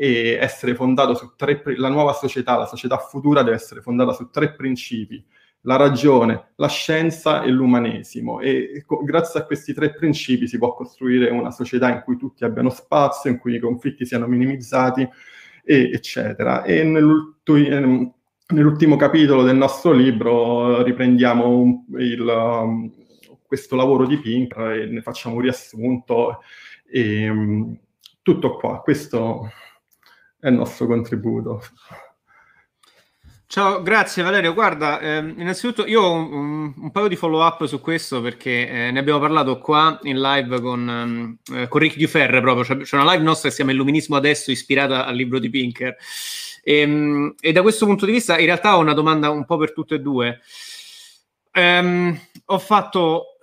essere 0.00 0.76
fondato 0.76 1.14
su 1.14 1.32
tre, 1.36 1.60
la 1.76 1.88
nuova 1.88 2.12
società, 2.12 2.56
la 2.56 2.66
società 2.66 2.98
futura 2.98 3.42
deve 3.42 3.56
essere 3.56 3.80
fondata 3.80 4.12
su 4.12 4.30
tre 4.30 4.54
principi 4.54 5.24
la 5.62 5.76
ragione, 5.76 6.52
la 6.56 6.68
scienza 6.68 7.42
e 7.42 7.50
l'umanesimo. 7.50 8.40
E, 8.40 8.70
e 8.76 8.84
co- 8.84 9.02
grazie 9.02 9.40
a 9.40 9.44
questi 9.44 9.72
tre 9.72 9.92
principi 9.92 10.46
si 10.46 10.58
può 10.58 10.74
costruire 10.74 11.30
una 11.30 11.50
società 11.50 11.90
in 11.90 12.02
cui 12.04 12.16
tutti 12.16 12.44
abbiano 12.44 12.70
spazio, 12.70 13.30
in 13.30 13.38
cui 13.38 13.54
i 13.54 13.58
conflitti 13.58 14.06
siano 14.06 14.26
minimizzati, 14.26 15.06
e, 15.64 15.90
eccetera. 15.92 16.62
E 16.62 16.78
ehm, 16.78 18.12
nell'ultimo 18.50 18.96
capitolo 18.96 19.42
del 19.42 19.56
nostro 19.56 19.92
libro 19.92 20.82
riprendiamo 20.82 21.48
un, 21.48 21.84
il, 21.98 22.20
um, 22.20 22.90
questo 23.48 23.74
lavoro 23.74 24.06
di 24.06 24.20
Pinker 24.20 24.72
e 24.72 24.86
ne 24.86 25.00
facciamo 25.00 25.36
un 25.36 25.40
riassunto. 25.40 26.42
E, 26.86 27.28
um, 27.28 27.76
tutto 28.22 28.56
qua, 28.56 28.80
questo 28.82 29.50
è 30.38 30.48
il 30.48 30.54
nostro 30.54 30.86
contributo. 30.86 31.62
Ciao, 33.46 33.80
grazie 33.80 34.22
Valerio. 34.22 34.52
Guarda, 34.52 35.00
ehm, 35.00 35.36
innanzitutto 35.38 35.86
io 35.86 36.02
ho 36.02 36.12
un, 36.12 36.74
un, 36.76 36.90
paio 36.90 37.08
di 37.08 37.16
follow 37.16 37.42
up 37.42 37.64
su 37.64 37.80
questo 37.80 38.20
perché 38.20 38.68
eh, 38.68 38.90
ne 38.90 38.98
abbiamo 38.98 39.18
parlato 39.18 39.58
qua 39.58 39.98
in 40.02 40.20
live 40.20 40.60
con, 40.60 40.86
um, 40.86 41.56
eh, 41.56 41.66
con 41.66 41.80
Rick 41.80 41.96
Duferre 41.96 42.42
proprio. 42.42 42.64
C'è, 42.64 42.76
c'è, 42.84 42.96
una 42.96 43.10
live 43.10 43.24
nostra 43.24 43.48
che 43.48 43.54
si 43.54 43.62
chiama 43.62 43.72
Illuminismo 43.72 44.16
adesso, 44.16 44.50
ispirata 44.50 45.06
al 45.06 45.16
libro 45.16 45.38
di 45.38 45.48
Pinker. 45.48 45.96
E, 46.62 46.84
um, 46.84 47.34
e, 47.40 47.52
da 47.52 47.62
questo 47.62 47.86
punto 47.86 48.04
di 48.04 48.12
vista, 48.12 48.38
in 48.38 48.44
realtà 48.44 48.76
ho 48.76 48.80
una 48.80 48.92
domanda 48.92 49.30
un 49.30 49.46
po' 49.46 49.56
per 49.56 49.72
tutte 49.72 49.94
e 49.94 50.00
due. 50.00 50.40
Um, 51.54 52.20
ho 52.44 52.58
fatto 52.58 53.37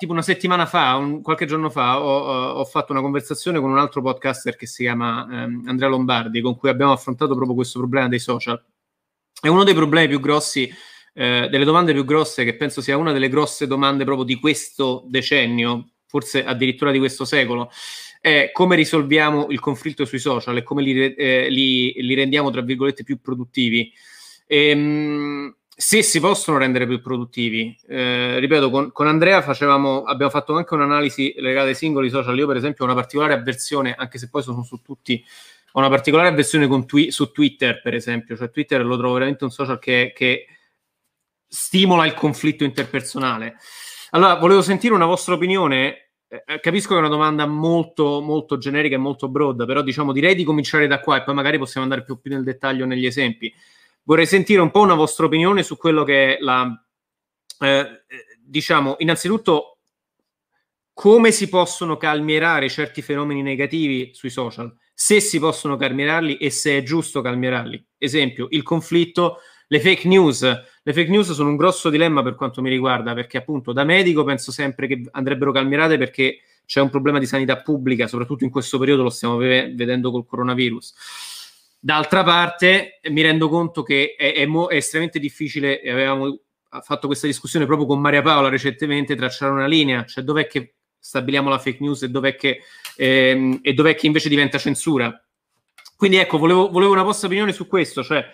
tipo 0.00 0.12
una 0.12 0.22
settimana 0.22 0.64
fa, 0.64 0.96
un, 0.96 1.20
qualche 1.20 1.44
giorno 1.44 1.68
fa, 1.68 2.00
ho, 2.00 2.52
ho, 2.52 2.64
fatto 2.64 2.92
una 2.92 3.02
conversazione 3.02 3.60
con 3.60 3.68
un 3.68 3.76
altro 3.76 4.00
podcaster 4.00 4.56
che 4.56 4.64
si 4.64 4.84
chiama 4.84 5.24
um, 5.24 5.64
Andrea 5.66 5.90
Lombardi, 5.90 6.40
con 6.40 6.56
cui 6.56 6.70
abbiamo 6.70 6.92
affrontato 6.92 7.34
proprio 7.34 7.54
questo 7.54 7.78
problema 7.80 8.08
dei 8.08 8.18
social. 8.18 8.64
E 9.42 9.48
uno 9.50 9.62
dei 9.62 9.74
problemi 9.74 10.08
più 10.08 10.18
grossi, 10.18 10.72
eh, 11.12 11.48
delle 11.50 11.66
domande 11.66 11.92
più 11.92 12.06
grosse, 12.06 12.44
che 12.44 12.56
penso 12.56 12.80
sia 12.80 12.96
una 12.96 13.12
delle 13.12 13.28
grosse 13.28 13.66
domande 13.66 14.04
proprio 14.04 14.24
di 14.24 14.36
questo 14.36 15.04
decennio, 15.06 15.90
forse 16.06 16.46
addirittura 16.46 16.92
di 16.92 16.98
questo 16.98 17.26
secolo, 17.26 17.70
è 18.22 18.48
come 18.54 18.76
risolviamo 18.76 19.48
il 19.50 19.60
conflitto 19.60 20.06
sui 20.06 20.18
social 20.18 20.56
e 20.56 20.62
come 20.62 20.80
li, 20.80 21.14
eh, 21.14 21.50
li, 21.50 21.92
li 21.92 22.14
rendiamo, 22.14 22.48
tra 22.48 22.62
virgolette, 22.62 23.04
più 23.04 23.20
produttivi. 23.20 23.92
Ehm, 24.46 25.54
se 25.80 26.02
si 26.02 26.20
possono 26.20 26.58
rendere 26.58 26.86
più 26.86 27.00
produttivi. 27.00 27.74
Eh, 27.88 28.38
ripeto, 28.38 28.68
con, 28.68 28.92
con 28.92 29.06
Andrea 29.06 29.40
facevamo, 29.40 30.02
abbiamo 30.02 30.30
fatto 30.30 30.54
anche 30.54 30.74
un'analisi 30.74 31.36
legata 31.38 31.68
ai 31.68 31.74
singoli 31.74 32.10
social. 32.10 32.36
Io, 32.36 32.46
per 32.46 32.56
esempio, 32.56 32.84
ho 32.84 32.86
una 32.86 32.94
particolare 32.94 33.32
avversione, 33.32 33.94
anche 33.96 34.18
se 34.18 34.28
poi 34.28 34.42
sono 34.42 34.62
su 34.62 34.82
tutti, 34.82 35.24
ho 35.72 35.78
una 35.78 35.88
particolare 35.88 36.28
avversione 36.28 36.68
twi- 36.84 37.10
su 37.10 37.32
Twitter, 37.32 37.80
per 37.80 37.94
esempio. 37.94 38.36
Cioè, 38.36 38.50
Twitter 38.50 38.84
lo 38.84 38.98
trovo 38.98 39.14
veramente 39.14 39.44
un 39.44 39.50
social 39.50 39.78
che, 39.78 40.12
che 40.14 40.48
stimola 41.48 42.04
il 42.04 42.12
conflitto 42.12 42.62
interpersonale. 42.62 43.56
Allora, 44.10 44.34
volevo 44.34 44.60
sentire 44.60 44.92
una 44.92 45.06
vostra 45.06 45.32
opinione. 45.32 46.10
Eh, 46.28 46.60
capisco 46.60 46.90
che 46.90 46.96
è 46.96 46.98
una 46.98 47.08
domanda 47.08 47.46
molto, 47.46 48.20
molto 48.20 48.58
generica 48.58 48.96
e 48.96 48.98
molto 48.98 49.28
broad, 49.28 49.64
però 49.64 49.80
diciamo 49.80 50.12
direi 50.12 50.34
di 50.34 50.44
cominciare 50.44 50.86
da 50.86 51.00
qua 51.00 51.16
e 51.16 51.22
poi 51.22 51.34
magari 51.34 51.56
possiamo 51.56 51.86
andare 51.86 52.04
più, 52.04 52.20
più 52.20 52.30
nel 52.30 52.44
dettaglio 52.44 52.84
negli 52.84 53.06
esempi 53.06 53.50
vorrei 54.02 54.26
sentire 54.26 54.60
un 54.60 54.70
po' 54.70 54.80
una 54.80 54.94
vostra 54.94 55.26
opinione 55.26 55.62
su 55.62 55.76
quello 55.76 56.04
che 56.04 56.36
è 56.36 56.40
la, 56.40 56.68
eh, 57.60 58.04
diciamo, 58.38 58.96
innanzitutto 58.98 59.78
come 60.92 61.30
si 61.30 61.48
possono 61.48 61.96
calmierare 61.96 62.68
certi 62.68 63.00
fenomeni 63.00 63.42
negativi 63.42 64.10
sui 64.12 64.28
social, 64.28 64.74
se 64.92 65.20
si 65.20 65.38
possono 65.38 65.76
calmierarli 65.76 66.36
e 66.36 66.50
se 66.50 66.76
è 66.76 66.82
giusto 66.82 67.22
calmierarli. 67.22 67.86
Esempio, 67.96 68.48
il 68.50 68.62
conflitto, 68.62 69.38
le 69.68 69.80
fake 69.80 70.06
news. 70.06 70.42
Le 70.42 70.92
fake 70.92 71.08
news 71.08 71.32
sono 71.32 71.48
un 71.48 71.56
grosso 71.56 71.88
dilemma 71.88 72.22
per 72.22 72.34
quanto 72.34 72.60
mi 72.60 72.68
riguarda, 72.68 73.14
perché 73.14 73.38
appunto 73.38 73.72
da 73.72 73.84
medico 73.84 74.24
penso 74.24 74.52
sempre 74.52 74.86
che 74.86 75.02
andrebbero 75.12 75.52
calmierate 75.52 75.96
perché 75.96 76.40
c'è 76.66 76.80
un 76.80 76.90
problema 76.90 77.18
di 77.18 77.26
sanità 77.26 77.62
pubblica, 77.62 78.06
soprattutto 78.06 78.44
in 78.44 78.50
questo 78.50 78.78
periodo 78.78 79.02
lo 79.02 79.10
stiamo 79.10 79.36
vedendo 79.36 80.10
col 80.10 80.26
coronavirus 80.26 80.94
D'altra 81.82 82.22
parte 82.22 83.00
mi 83.04 83.22
rendo 83.22 83.48
conto 83.48 83.82
che 83.82 84.14
è, 84.16 84.34
è, 84.34 84.44
mo- 84.44 84.68
è 84.68 84.76
estremamente 84.76 85.18
difficile, 85.18 85.80
e 85.80 85.90
avevamo 85.90 86.38
fatto 86.82 87.06
questa 87.06 87.26
discussione 87.26 87.64
proprio 87.64 87.86
con 87.86 88.00
Maria 88.00 88.20
Paola 88.20 88.50
recentemente, 88.50 89.16
tracciare 89.16 89.50
una 89.50 89.66
linea, 89.66 90.04
cioè 90.04 90.22
dov'è 90.22 90.46
che 90.46 90.74
stabiliamo 90.98 91.48
la 91.48 91.58
fake 91.58 91.78
news 91.80 92.02
e 92.02 92.10
dov'è 92.10 92.36
che, 92.36 92.60
ehm, 92.96 93.60
e 93.62 93.72
dov'è 93.72 93.94
che 93.94 94.06
invece 94.06 94.28
diventa 94.28 94.58
censura. 94.58 95.18
Quindi 95.96 96.18
ecco, 96.18 96.36
volevo, 96.36 96.68
volevo, 96.68 96.92
una 96.92 97.02
vostra 97.02 97.26
opinione 97.26 97.52
su 97.52 97.66
questo, 97.66 98.02
cioè 98.02 98.24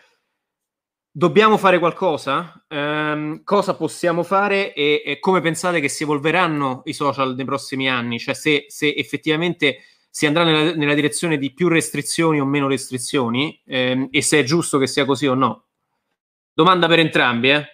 dobbiamo 1.08 1.56
fare 1.56 1.78
qualcosa? 1.78 2.64
Ehm, 2.68 3.42
cosa 3.44 3.74
possiamo 3.74 4.24
fare 4.24 4.74
e, 4.74 5.02
e, 5.04 5.18
come 5.20 5.40
pensate 5.40 5.80
che 5.80 5.88
si 5.88 6.02
evolveranno 6.02 6.82
i 6.86 6.92
social 6.92 7.34
nei 7.36 7.44
prossimi 7.44 7.88
anni? 7.88 8.18
Cioè 8.18 8.34
se, 8.34 8.66
se 8.68 8.92
effettivamente 8.94 9.78
si 10.10 10.26
andrà 10.26 10.44
nella, 10.44 10.74
nella, 10.74 10.94
direzione 10.94 11.38
di 11.38 11.52
più 11.52 11.68
restrizioni 11.68 12.40
o 12.40 12.44
meno 12.44 12.68
restrizioni 12.68 13.60
ehm, 13.66 14.08
e 14.10 14.22
se 14.22 14.40
è 14.40 14.42
giusto 14.42 14.78
che 14.78 14.86
sia 14.86 15.04
così 15.04 15.26
o 15.26 15.34
no. 15.34 15.66
Domanda 16.52 16.86
per 16.86 17.00
entrambi, 17.00 17.50
eh? 17.50 17.66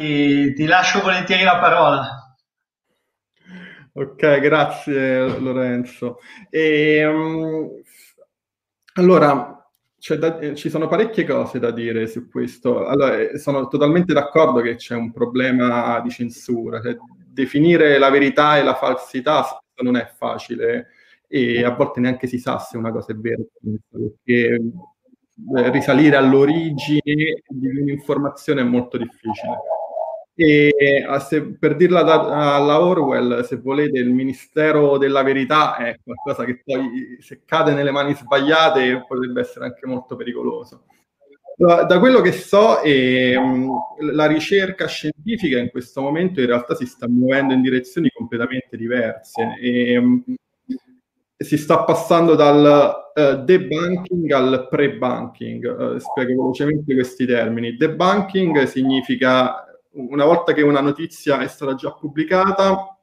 E 0.00 0.52
ti 0.54 0.64
lascio 0.66 1.00
volentieri 1.00 1.42
la 1.42 1.58
parola. 1.58 2.36
Ok, 3.94 4.38
grazie 4.38 5.40
Lorenzo. 5.40 6.20
E, 6.50 7.04
um, 7.04 7.68
allora, 8.92 9.68
da, 10.18 10.54
ci 10.54 10.70
sono 10.70 10.86
parecchie 10.86 11.24
cose 11.24 11.58
da 11.58 11.72
dire 11.72 12.06
su 12.06 12.28
questo. 12.28 12.86
Allora, 12.86 13.18
eh, 13.18 13.38
sono 13.38 13.66
totalmente 13.66 14.12
d'accordo 14.12 14.60
che 14.60 14.76
c'è 14.76 14.94
un 14.94 15.10
problema 15.10 15.98
di 16.00 16.10
censura. 16.10 16.80
Cioè, 16.80 16.96
definire 17.42 17.98
la 17.98 18.10
verità 18.10 18.58
e 18.58 18.62
la 18.62 18.74
falsità 18.74 19.44
non 19.82 19.96
è 19.96 20.10
facile 20.16 20.88
e 21.28 21.62
a 21.62 21.70
volte 21.70 22.00
neanche 22.00 22.26
si 22.26 22.38
sa 22.38 22.58
se 22.58 22.76
una 22.76 22.90
cosa 22.90 23.12
è 23.12 23.14
vera, 23.14 23.42
perché 23.90 24.54
eh, 24.54 25.70
risalire 25.70 26.16
all'origine 26.16 27.42
di 27.46 27.68
un'informazione 27.68 28.62
è 28.62 28.64
molto 28.64 28.96
difficile. 28.96 29.58
E 30.34 30.72
se, 31.28 31.56
per 31.58 31.76
dirla 31.76 32.02
da, 32.02 32.54
alla 32.54 32.80
Orwell, 32.80 33.42
se 33.42 33.56
volete, 33.56 33.98
il 33.98 34.10
Ministero 34.10 34.96
della 34.96 35.22
Verità 35.22 35.76
è 35.76 35.98
qualcosa 36.02 36.44
che 36.44 36.62
poi, 36.64 37.18
se 37.20 37.42
cade 37.44 37.72
nelle 37.72 37.90
mani 37.90 38.14
sbagliate, 38.14 39.04
potrebbe 39.06 39.40
essere 39.40 39.66
anche 39.66 39.86
molto 39.86 40.16
pericoloso. 40.16 40.84
Da 41.60 41.98
quello 41.98 42.20
che 42.20 42.30
so, 42.30 42.82
eh, 42.82 43.36
la 44.12 44.26
ricerca 44.26 44.86
scientifica 44.86 45.58
in 45.58 45.70
questo 45.70 46.00
momento 46.00 46.38
in 46.38 46.46
realtà 46.46 46.76
si 46.76 46.86
sta 46.86 47.08
muovendo 47.08 47.52
in 47.52 47.62
direzioni 47.62 48.10
completamente 48.14 48.76
diverse. 48.76 49.56
E, 49.60 50.00
si 51.36 51.56
sta 51.56 51.82
passando 51.82 52.36
dal 52.36 53.10
uh, 53.14 53.42
debunking 53.42 54.30
al 54.30 54.68
pre-banking. 54.70 55.64
Uh, 55.64 55.98
spiego 55.98 56.42
velocemente 56.42 56.94
questi 56.94 57.26
termini. 57.26 57.76
Debunking 57.76 58.62
significa 58.64 59.64
una 59.92 60.24
volta 60.24 60.52
che 60.52 60.62
una 60.62 60.80
notizia 60.80 61.40
è 61.40 61.48
stata 61.48 61.74
già 61.74 61.92
pubblicata, 61.92 62.97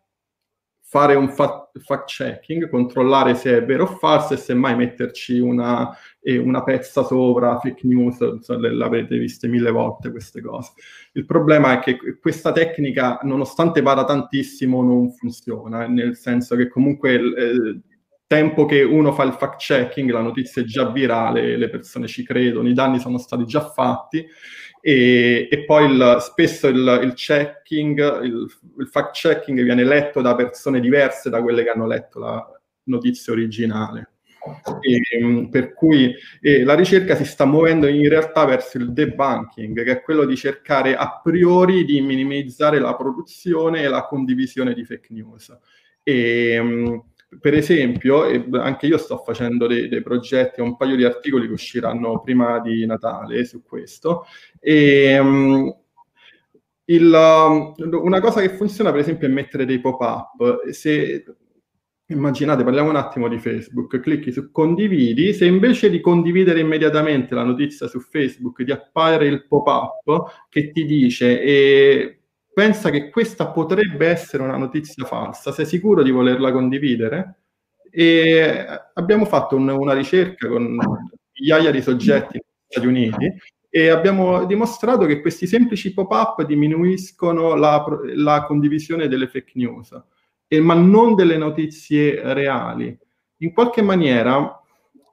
fare 0.95 1.15
un 1.15 1.27
fact 1.27 2.05
checking, 2.05 2.69
controllare 2.69 3.35
se 3.35 3.57
è 3.57 3.65
vero 3.65 3.83
o 3.83 3.97
falso 3.97 4.33
e 4.33 4.37
semmai 4.37 4.77
metterci 4.77 5.39
una, 5.39 5.93
eh, 6.21 6.37
una 6.37 6.63
pezza 6.63 7.03
sopra, 7.03 7.59
fake 7.59 7.85
news, 7.85 8.47
l'avete 8.47 9.17
viste 9.17 9.49
mille 9.49 9.71
volte 9.71 10.09
queste 10.09 10.39
cose. 10.39 10.71
Il 11.11 11.25
problema 11.25 11.73
è 11.73 11.79
che 11.79 12.17
questa 12.17 12.53
tecnica, 12.53 13.19
nonostante 13.23 13.81
vada 13.81 14.05
tantissimo, 14.05 14.81
non 14.81 15.11
funziona, 15.11 15.85
nel 15.85 16.15
senso 16.15 16.55
che 16.55 16.69
comunque... 16.69 17.13
Eh, 17.15 17.79
tempo 18.27 18.65
che 18.65 18.81
uno 18.81 19.11
fa 19.11 19.21
il 19.21 19.33
fact 19.33 19.59
checking, 19.59 20.09
la 20.09 20.19
notizia 20.19 20.63
è 20.63 20.65
già 20.65 20.89
virale, 20.89 21.57
le 21.57 21.69
persone 21.69 22.07
ci 22.07 22.23
credono, 22.23 22.67
i 22.67 22.73
danni 22.73 22.97
sono 22.97 23.19
stati 23.19 23.45
già 23.45 23.61
fatti 23.61 24.25
e, 24.87 25.47
e 25.49 25.63
poi 25.63 25.91
il, 25.91 26.17
spesso 26.19 26.67
il, 26.67 26.99
il 27.01 27.13
checking, 27.15 28.21
il, 28.21 28.45
il, 28.77 28.87
fact 28.87 29.15
checking 29.15 29.63
viene 29.63 29.83
letto 29.83 30.21
da 30.21 30.35
persone 30.35 30.79
diverse 30.79 31.31
da 31.31 31.41
quelle 31.41 31.63
che 31.63 31.71
hanno 31.71 31.87
letto 31.87 32.19
la 32.19 32.47
notizia 32.83 33.33
originale. 33.33 34.11
E, 34.79 35.47
per 35.49 35.73
cui 35.73 36.13
la 36.63 36.75
ricerca 36.75 37.15
si 37.15 37.25
sta 37.25 37.45
muovendo 37.45 37.87
in 37.87 38.07
realtà 38.07 38.45
verso 38.45 38.77
il 38.77 38.93
debunking, 38.93 39.83
che 39.83 39.91
è 39.91 40.01
quello 40.03 40.23
di 40.23 40.35
cercare 40.35 40.95
a 40.95 41.19
priori 41.19 41.83
di 41.83 41.99
minimizzare 42.01 42.77
la 42.77 42.95
produzione 42.95 43.81
e 43.81 43.87
la 43.87 44.05
condivisione 44.05 44.75
di 44.75 44.85
fake 44.85 45.07
news. 45.11 45.51
E, 46.03 47.01
per 47.39 47.53
esempio, 47.53 48.23
anche 48.53 48.87
io 48.87 48.97
sto 48.97 49.17
facendo 49.17 49.67
dei, 49.67 49.87
dei, 49.87 50.01
progetti, 50.01 50.61
un 50.61 50.75
paio 50.77 50.95
di 50.95 51.03
articoli 51.03 51.47
che 51.47 51.53
usciranno 51.53 52.21
prima 52.21 52.59
di 52.59 52.85
Natale 52.85 53.45
su 53.45 53.63
questo. 53.63 54.25
E, 54.59 55.19
um, 55.19 55.75
il, 56.85 57.05
una 57.07 58.19
cosa 58.19 58.41
che 58.41 58.49
funziona, 58.49 58.91
per 58.91 58.99
esempio, 58.99 59.27
è 59.27 59.31
mettere 59.31 59.65
dei 59.65 59.79
pop-up. 59.79 60.69
Se, 60.69 61.23
immaginate, 62.07 62.63
parliamo 62.63 62.89
un 62.89 62.95
attimo 62.95 63.27
di 63.27 63.39
Facebook, 63.39 63.99
clicchi 63.99 64.31
su 64.31 64.51
condividi, 64.51 65.33
se 65.33 65.45
invece 65.45 65.89
di 65.89 65.99
condividere 65.99 66.59
immediatamente 66.59 67.33
la 67.33 67.43
notizia 67.43 67.87
su 67.87 67.99
Facebook 67.99 68.63
ti 68.63 68.71
appare 68.71 69.27
il 69.27 69.47
pop-up 69.47 70.45
che 70.49 70.71
ti 70.71 70.85
dice 70.85 71.41
e 71.41 72.19
pensa 72.55 72.89
che 72.89 73.09
questa 73.09 73.51
potrebbe 73.51 74.07
essere 74.07 74.41
una 74.41 74.55
notizia 74.55 75.03
falsa, 75.05 75.51
sei 75.51 75.65
sicuro 75.65 76.01
di 76.01 76.11
volerla 76.11 76.53
condividere? 76.53 77.41
E 77.91 78.65
abbiamo 78.93 79.25
fatto 79.25 79.57
un, 79.57 79.67
una 79.67 79.93
ricerca 79.93 80.47
con 80.47 80.79
migliaia 81.33 81.71
di 81.71 81.81
soggetti 81.81 82.33
negli 82.37 82.65
Stati 82.65 82.87
Uniti 82.87 83.33
e 83.69 83.89
abbiamo 83.89 84.45
dimostrato 84.45 85.05
che 85.05 85.19
questi 85.19 85.47
semplici 85.47 85.93
pop-up 85.93 86.43
diminuiscono 86.43 87.55
la, 87.55 87.85
la 88.15 88.45
condivisione 88.45 89.09
delle 89.09 89.27
fake 89.27 89.51
news 89.55 89.91
eh, 90.47 90.59
ma 90.59 90.73
non 90.73 91.15
delle 91.15 91.37
notizie 91.37 92.33
reali. 92.33 92.97
In 93.39 93.53
qualche 93.53 93.81
maniera 93.81 94.59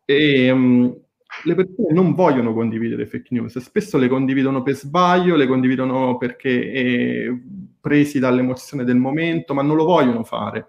ehm, 0.05 1.01
le 1.45 1.55
persone 1.55 1.93
non 1.93 2.15
vogliono 2.15 2.53
condividere 2.53 3.07
fake 3.07 3.29
news, 3.31 3.59
spesso 3.59 3.99
le 3.99 4.09
condividono 4.09 4.63
per 4.63 4.75
sbaglio, 4.75 5.37
le 5.37 5.47
condividono 5.47 6.17
perché 6.17 6.73
eh, 6.73 7.43
presi 7.81 8.19
dall'emozione 8.19 8.85
del 8.85 8.97
momento, 8.97 9.55
ma 9.55 9.63
non 9.63 9.77
lo 9.77 9.85
vogliono 9.85 10.25
fare 10.25 10.67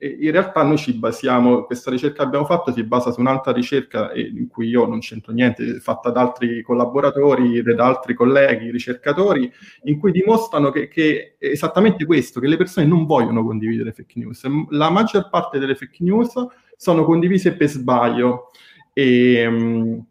in 0.00 0.30
realtà 0.30 0.62
noi 0.62 0.76
ci 0.76 0.94
basiamo, 0.94 1.64
questa 1.64 1.90
ricerca 1.90 2.18
che 2.18 2.22
abbiamo 2.22 2.44
fatto 2.44 2.72
si 2.72 2.84
basa 2.84 3.10
su 3.10 3.18
un'altra 3.18 3.50
ricerca 3.50 4.12
in 4.14 4.46
cui 4.46 4.68
io 4.68 4.86
non 4.86 5.00
c'entro 5.00 5.32
niente, 5.32 5.80
fatta 5.80 6.10
da 6.10 6.20
altri 6.20 6.62
collaboratori, 6.62 7.62
da 7.62 7.84
altri 7.84 8.14
colleghi, 8.14 8.70
ricercatori, 8.70 9.50
in 9.84 9.98
cui 9.98 10.12
dimostrano 10.12 10.70
che, 10.70 10.86
che 10.86 11.34
esattamente 11.38 12.04
questo, 12.04 12.38
che 12.38 12.46
le 12.46 12.56
persone 12.56 12.86
non 12.86 13.06
vogliono 13.06 13.42
condividere 13.42 13.92
fake 13.92 14.20
news. 14.20 14.44
La 14.70 14.88
maggior 14.88 15.28
parte 15.30 15.58
delle 15.58 15.74
fake 15.74 16.04
news 16.04 16.32
sono 16.76 17.04
condivise 17.04 17.56
per 17.56 17.68
sbaglio. 17.68 18.52
E, 18.98 20.04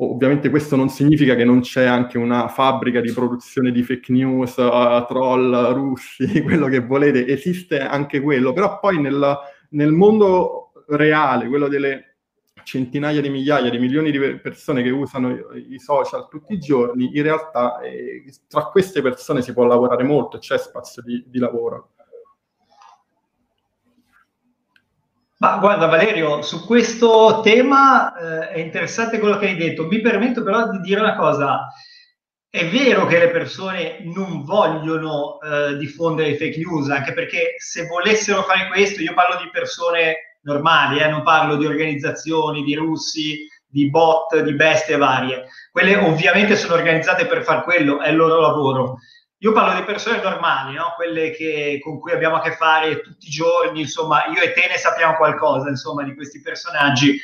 Ovviamente 0.00 0.48
questo 0.48 0.76
non 0.76 0.90
significa 0.90 1.34
che 1.34 1.44
non 1.44 1.60
c'è 1.60 1.84
anche 1.84 2.18
una 2.18 2.46
fabbrica 2.46 3.00
di 3.00 3.12
produzione 3.12 3.72
di 3.72 3.82
fake 3.82 4.12
news, 4.12 4.54
uh, 4.58 5.04
troll 5.08 5.72
russi, 5.72 6.40
quello 6.42 6.68
che 6.68 6.78
volete, 6.78 7.26
esiste 7.26 7.80
anche 7.80 8.20
quello, 8.20 8.52
però 8.52 8.78
poi 8.78 9.00
nel, 9.00 9.36
nel 9.70 9.90
mondo 9.90 10.70
reale, 10.90 11.48
quello 11.48 11.66
delle 11.66 12.18
centinaia 12.62 13.20
di 13.20 13.28
migliaia 13.28 13.70
di 13.70 13.78
milioni 13.78 14.12
di 14.12 14.20
persone 14.36 14.84
che 14.84 14.90
usano 14.90 15.30
i 15.54 15.80
social 15.80 16.28
tutti 16.28 16.52
i 16.52 16.58
giorni, 16.60 17.10
in 17.14 17.22
realtà 17.24 17.80
eh, 17.80 18.22
tra 18.46 18.66
queste 18.66 19.02
persone 19.02 19.42
si 19.42 19.52
può 19.52 19.64
lavorare 19.64 20.04
molto, 20.04 20.38
c'è 20.38 20.58
spazio 20.58 21.02
di, 21.02 21.24
di 21.26 21.40
lavoro. 21.40 21.94
Ma 25.40 25.58
guarda 25.58 25.86
Valerio, 25.86 26.42
su 26.42 26.66
questo 26.66 27.40
tema 27.44 28.12
eh, 28.16 28.48
è 28.54 28.58
interessante 28.58 29.20
quello 29.20 29.38
che 29.38 29.46
hai 29.46 29.56
detto. 29.56 29.86
Mi 29.86 30.00
permetto 30.00 30.42
però 30.42 30.68
di 30.68 30.80
dire 30.80 30.98
una 30.98 31.14
cosa. 31.14 31.68
È 32.50 32.66
vero 32.68 33.06
che 33.06 33.18
le 33.20 33.30
persone 33.30 33.98
non 34.02 34.42
vogliono 34.42 35.38
eh, 35.40 35.76
diffondere 35.76 36.36
fake 36.36 36.58
news, 36.58 36.88
anche 36.88 37.12
perché 37.12 37.54
se 37.58 37.86
volessero 37.86 38.42
fare 38.42 38.66
questo, 38.66 39.00
io 39.00 39.14
parlo 39.14 39.40
di 39.40 39.48
persone 39.50 40.38
normali, 40.42 40.98
eh, 40.98 41.08
non 41.08 41.22
parlo 41.22 41.54
di 41.54 41.66
organizzazioni, 41.66 42.64
di 42.64 42.74
russi, 42.74 43.46
di 43.64 43.90
bot, 43.90 44.40
di 44.40 44.54
bestie 44.54 44.96
varie. 44.96 45.46
Quelle 45.70 45.94
ovviamente 45.98 46.56
sono 46.56 46.74
organizzate 46.74 47.26
per 47.26 47.44
far 47.44 47.62
quello, 47.62 48.00
è 48.00 48.08
il 48.08 48.16
loro 48.16 48.40
lavoro. 48.40 48.96
Io 49.40 49.52
parlo 49.52 49.78
di 49.78 49.84
persone 49.84 50.20
normali, 50.20 50.74
no? 50.74 50.94
quelle 50.96 51.30
che, 51.30 51.78
con 51.80 52.00
cui 52.00 52.10
abbiamo 52.10 52.36
a 52.36 52.40
che 52.40 52.56
fare 52.56 53.00
tutti 53.00 53.26
i 53.28 53.30
giorni, 53.30 53.82
insomma, 53.82 54.26
io 54.26 54.40
e 54.40 54.52
te 54.52 54.66
ne 54.68 54.76
sappiamo 54.76 55.14
qualcosa, 55.14 55.68
insomma, 55.68 56.02
di 56.02 56.14
questi 56.14 56.40
personaggi. 56.40 57.16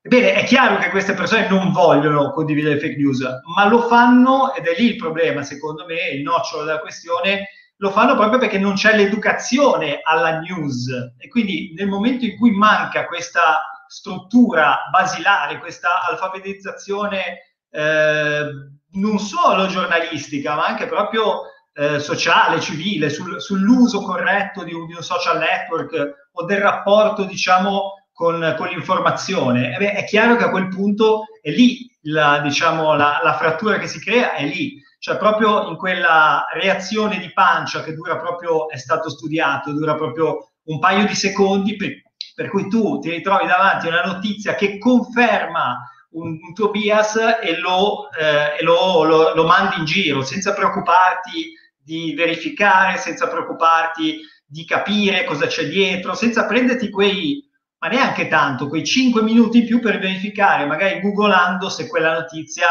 Ebbene, 0.00 0.34
è 0.34 0.44
chiaro 0.44 0.78
che 0.78 0.90
queste 0.90 1.14
persone 1.14 1.48
non 1.48 1.72
vogliono 1.72 2.30
condividere 2.30 2.78
fake 2.78 2.96
news, 2.96 3.20
ma 3.56 3.66
lo 3.66 3.82
fanno, 3.88 4.54
ed 4.54 4.66
è 4.66 4.78
lì 4.78 4.86
il 4.86 4.96
problema, 4.96 5.42
secondo 5.42 5.84
me, 5.84 6.10
il 6.12 6.22
nocciolo 6.22 6.64
della 6.64 6.78
questione, 6.78 7.48
lo 7.78 7.90
fanno 7.90 8.14
proprio 8.14 8.38
perché 8.38 8.58
non 8.58 8.74
c'è 8.74 8.94
l'educazione 8.94 9.98
alla 10.02 10.38
news. 10.38 10.88
E 11.18 11.26
quindi 11.28 11.74
nel 11.76 11.88
momento 11.88 12.24
in 12.24 12.36
cui 12.36 12.52
manca 12.52 13.06
questa 13.06 13.84
struttura 13.88 14.88
basilare, 14.92 15.58
questa 15.58 16.06
alfabetizzazione 16.08 17.56
eh, 17.70 18.46
non 18.92 19.18
solo 19.18 19.66
giornalistica, 19.66 20.54
ma 20.54 20.66
anche 20.66 20.86
proprio 20.86 21.42
eh, 21.74 21.98
sociale, 22.00 22.60
civile, 22.60 23.10
sul, 23.10 23.40
sull'uso 23.40 24.02
corretto 24.02 24.64
di 24.64 24.72
un, 24.72 24.86
di 24.86 24.94
un, 24.94 25.02
social 25.02 25.38
network 25.38 26.28
o 26.32 26.44
del 26.44 26.60
rapporto, 26.60 27.24
diciamo, 27.24 27.94
con, 28.12 28.54
con 28.56 28.68
l'informazione. 28.68 29.76
Beh, 29.78 29.92
è 29.92 30.04
chiaro 30.04 30.36
che 30.36 30.44
a 30.44 30.50
quel 30.50 30.68
punto 30.68 31.24
è 31.40 31.50
lì 31.50 31.88
la, 32.02 32.40
diciamo, 32.40 32.94
la, 32.94 33.20
la 33.22 33.34
frattura 33.34 33.78
che 33.78 33.86
si 33.86 34.00
crea, 34.00 34.34
è 34.34 34.44
lì 34.44 34.82
cioè 35.00 35.16
proprio 35.16 35.68
in 35.68 35.76
quella 35.76 36.44
reazione 36.52 37.18
di 37.18 37.32
pancia 37.32 37.82
che 37.82 37.94
dura 37.94 38.18
proprio, 38.18 38.68
è 38.68 38.76
stato 38.76 39.08
studiato, 39.08 39.72
dura 39.72 39.94
proprio 39.94 40.50
un 40.64 40.78
paio 40.80 41.06
di 41.06 41.14
secondi, 41.14 41.76
per, 41.76 41.90
per 42.34 42.50
cui 42.50 42.68
tu 42.68 42.98
ti 42.98 43.10
ritrovi 43.10 43.46
davanti 43.46 43.86
a 43.86 43.90
una 43.90 44.12
notizia 44.12 44.54
che 44.54 44.78
conferma 44.78 45.88
un, 46.10 46.38
un 46.40 46.54
tuo 46.54 46.70
bias 46.70 47.16
e, 47.16 47.58
lo, 47.58 48.10
eh, 48.10 48.58
e 48.58 48.62
lo, 48.62 49.04
lo, 49.04 49.34
lo 49.34 49.46
mandi 49.46 49.78
in 49.78 49.84
giro 49.84 50.22
senza 50.22 50.54
preoccuparti 50.54 51.52
di 51.82 52.14
verificare, 52.14 52.98
senza 52.98 53.28
preoccuparti 53.28 54.20
di 54.46 54.64
capire 54.64 55.24
cosa 55.24 55.46
c'è 55.46 55.66
dietro, 55.68 56.14
senza 56.14 56.46
prenderti 56.46 56.90
quei, 56.90 57.46
ma 57.78 57.88
neanche 57.88 58.28
tanto, 58.28 58.68
quei 58.68 58.84
5 58.84 59.22
minuti 59.22 59.58
in 59.58 59.66
più 59.66 59.80
per 59.80 59.98
verificare, 59.98 60.66
magari 60.66 61.00
googolando 61.00 61.68
se 61.68 61.86
quella 61.88 62.14
notizia 62.14 62.66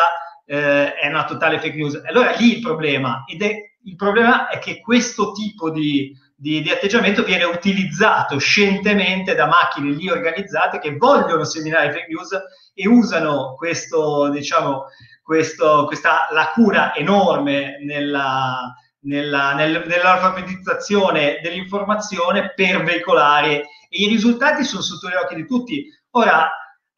eh, 0.46 0.94
è 0.94 1.08
una 1.08 1.26
totale 1.26 1.60
fake 1.60 1.76
news. 1.76 2.02
Allora 2.06 2.32
lì 2.32 2.56
il 2.56 2.62
problema, 2.62 3.24
ed 3.28 3.42
è, 3.42 3.54
il 3.84 3.96
problema 3.96 4.48
è 4.48 4.60
che 4.60 4.82
questo 4.82 5.32
tipo 5.34 5.70
di, 5.70 6.16
di, 6.36 6.62
di, 6.62 6.70
atteggiamento 6.70 7.24
viene 7.24 7.44
utilizzato 7.44 8.38
scientemente 8.40 9.36
da 9.36 9.46
macchine 9.46 9.92
lì 9.92 10.10
organizzate 10.10 10.80
che 10.80 10.96
vogliono 10.96 11.44
seminare 11.44 11.92
fake 11.92 12.08
news 12.10 12.30
e 12.78 12.88
usano 12.88 13.56
questo, 13.58 14.30
diciamo, 14.30 14.84
questo, 15.24 15.86
questa 15.88 16.28
lacuna 16.30 16.94
enorme 16.94 17.84
nella, 17.84 18.72
nella, 19.02 19.54
nel, 19.56 19.84
nell'alfabetizzazione 19.88 21.40
dell'informazione 21.42 22.54
per 22.54 22.84
veicolare 22.84 23.62
e 23.90 24.04
i 24.04 24.08
risultati 24.08 24.64
sono 24.64 24.84
sotto 24.84 25.10
gli 25.10 25.16
occhi 25.16 25.34
di 25.34 25.48
tutti. 25.48 25.86
Ora, 26.12 26.48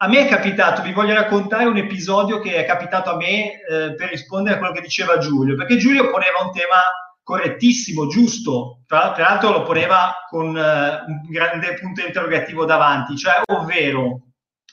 a 0.01 0.07
me 0.07 0.25
è 0.25 0.27
capitato, 0.27 0.81
vi 0.81 0.91
voglio 0.91 1.13
raccontare 1.13 1.63
un 1.63 1.77
episodio 1.77 2.39
che 2.39 2.55
è 2.55 2.65
capitato 2.65 3.11
a 3.11 3.15
me 3.15 3.53
eh, 3.53 3.95
per 3.95 4.09
rispondere 4.09 4.55
a 4.55 4.59
quello 4.59 4.73
che 4.73 4.81
diceva 4.81 5.17
Giulio, 5.17 5.55
perché 5.55 5.77
Giulio 5.77 6.09
poneva 6.09 6.43
un 6.43 6.51
tema 6.51 6.81
correttissimo, 7.23 8.07
giusto, 8.07 8.81
tra, 8.85 9.13
l'altro 9.17 9.51
lo 9.51 9.63
poneva 9.63 10.25
con 10.27 10.47
uh, 10.47 11.11
un 11.11 11.21
grande 11.29 11.75
punto 11.75 12.03
interrogativo 12.03 12.65
davanti, 12.65 13.15
cioè 13.15 13.41
ovvero 13.51 14.28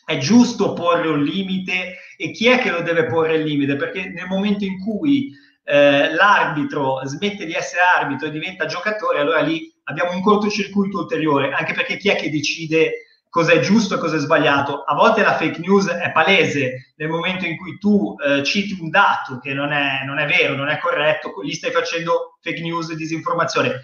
è 0.06 0.18
giusto 0.18 0.72
porre 0.72 1.08
un 1.08 1.24
limite 1.24 1.96
e 2.16 2.30
chi 2.30 2.46
è 2.46 2.58
che 2.60 2.70
lo 2.70 2.80
deve 2.80 3.06
porre 3.06 3.34
il 3.34 3.42
limite? 3.42 3.74
Perché 3.74 4.08
nel 4.08 4.28
momento 4.28 4.64
in 4.64 4.78
cui 4.78 5.32
eh, 5.64 6.14
l'arbitro 6.14 7.00
smette 7.04 7.44
di 7.44 7.52
essere 7.52 7.82
arbitro 7.96 8.28
e 8.28 8.30
diventa 8.30 8.66
giocatore, 8.66 9.18
allora 9.18 9.40
lì 9.40 9.68
abbiamo 9.84 10.12
un 10.12 10.22
cortocircuito 10.22 10.98
ulteriore, 10.98 11.50
anche 11.50 11.74
perché 11.74 11.96
chi 11.96 12.08
è 12.08 12.14
che 12.14 12.30
decide 12.30 13.06
cosa 13.28 13.50
è 13.50 13.58
giusto 13.58 13.96
e 13.96 13.98
cosa 13.98 14.14
è 14.14 14.20
sbagliato. 14.20 14.82
A 14.82 14.94
volte 14.94 15.22
la 15.22 15.36
fake 15.36 15.58
news 15.58 15.88
è 15.88 16.12
palese 16.12 16.92
nel 16.96 17.08
momento 17.08 17.44
in 17.44 17.56
cui 17.56 17.76
tu 17.78 18.14
eh, 18.24 18.44
citi 18.44 18.78
un 18.80 18.90
dato 18.90 19.40
che 19.40 19.54
non 19.54 19.72
è, 19.72 20.04
non 20.06 20.18
è, 20.18 20.26
vero, 20.26 20.54
non 20.54 20.68
è 20.68 20.78
corretto, 20.78 21.34
lì 21.42 21.52
stai 21.52 21.72
facendo 21.72 22.38
fake 22.42 22.60
news 22.60 22.90
e 22.90 22.94
disinformazione. 22.94 23.82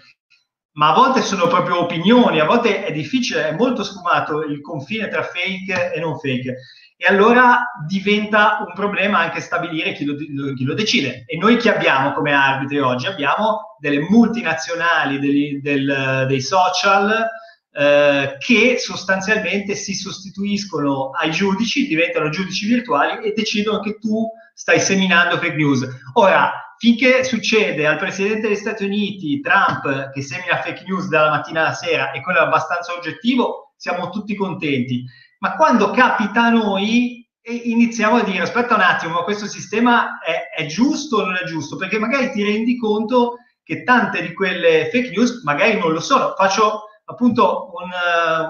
Ma 0.73 0.89
a 0.91 0.93
volte 0.93 1.21
sono 1.21 1.47
proprio 1.47 1.79
opinioni, 1.79 2.39
a 2.39 2.45
volte 2.45 2.83
è 2.83 2.91
difficile, 2.91 3.49
è 3.49 3.55
molto 3.55 3.83
sfumato 3.83 4.41
il 4.41 4.61
confine 4.61 5.07
tra 5.07 5.23
fake 5.23 5.93
e 5.93 5.99
non 5.99 6.17
fake. 6.17 6.55
E 6.97 7.05
allora 7.05 7.65
diventa 7.85 8.63
un 8.65 8.73
problema 8.73 9.19
anche 9.19 9.41
stabilire 9.41 9.93
chi 9.93 10.05
lo, 10.05 10.15
chi 10.15 10.63
lo 10.63 10.73
decide. 10.73 11.25
E 11.27 11.37
noi 11.37 11.57
chi 11.57 11.69
abbiamo 11.69 12.13
come 12.13 12.33
arbitri 12.33 12.79
oggi? 12.79 13.07
Abbiamo 13.07 13.75
delle 13.79 13.99
multinazionali 13.99 15.19
degli, 15.19 15.59
del, 15.59 16.25
dei 16.27 16.41
social, 16.41 17.27
eh, 17.75 18.35
che 18.37 18.77
sostanzialmente 18.77 19.75
si 19.75 19.93
sostituiscono 19.93 21.09
ai 21.09 21.31
giudici, 21.31 21.87
diventano 21.87 22.29
giudici 22.29 22.67
virtuali 22.67 23.23
e 23.23 23.33
decidono 23.35 23.79
che 23.79 23.97
tu 23.99 24.29
stai 24.53 24.79
seminando 24.79 25.37
fake 25.37 25.55
news. 25.55 25.87
Ora, 26.13 26.72
finché 26.83 27.23
succede 27.23 27.87
al 27.87 27.95
presidente 27.95 28.49
degli 28.49 28.57
Stati 28.57 28.83
Uniti, 28.83 29.39
Trump, 29.39 30.09
che 30.11 30.21
semina 30.21 30.57
fake 30.61 30.83
news 30.85 31.07
dalla 31.07 31.29
mattina 31.29 31.61
alla 31.61 31.73
sera, 31.73 32.11
e 32.11 32.19
quello 32.19 32.39
è 32.39 32.41
abbastanza 32.41 32.91
oggettivo, 32.91 33.71
siamo 33.77 34.09
tutti 34.09 34.35
contenti. 34.35 35.05
Ma 35.39 35.55
quando 35.55 35.91
capita 35.91 36.43
a 36.43 36.49
noi, 36.49 37.25
iniziamo 37.41 38.17
a 38.17 38.23
dire, 38.23 38.41
aspetta 38.41 38.75
un 38.75 38.81
attimo, 38.81 39.13
ma 39.13 39.23
questo 39.23 39.47
sistema 39.47 40.19
è, 40.19 40.61
è 40.61 40.65
giusto 40.65 41.19
o 41.19 41.23
non 41.23 41.35
è 41.35 41.45
giusto? 41.45 41.77
Perché 41.77 41.97
magari 41.99 42.31
ti 42.31 42.43
rendi 42.43 42.77
conto 42.77 43.37
che 43.63 43.83
tante 43.83 44.21
di 44.21 44.33
quelle 44.33 44.89
fake 44.91 45.11
news 45.11 45.41
magari 45.43 45.79
non 45.79 45.93
lo 45.93 46.01
sono. 46.01 46.33
Faccio 46.35 46.81
appunto 47.05 47.71
un, 47.75 47.91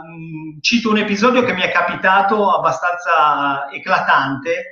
un, 0.10 0.60
cito 0.60 0.90
un 0.90 0.98
episodio 0.98 1.44
che 1.44 1.54
mi 1.54 1.62
è 1.62 1.70
capitato 1.70 2.50
abbastanza 2.50 3.70
eclatante. 3.72 4.72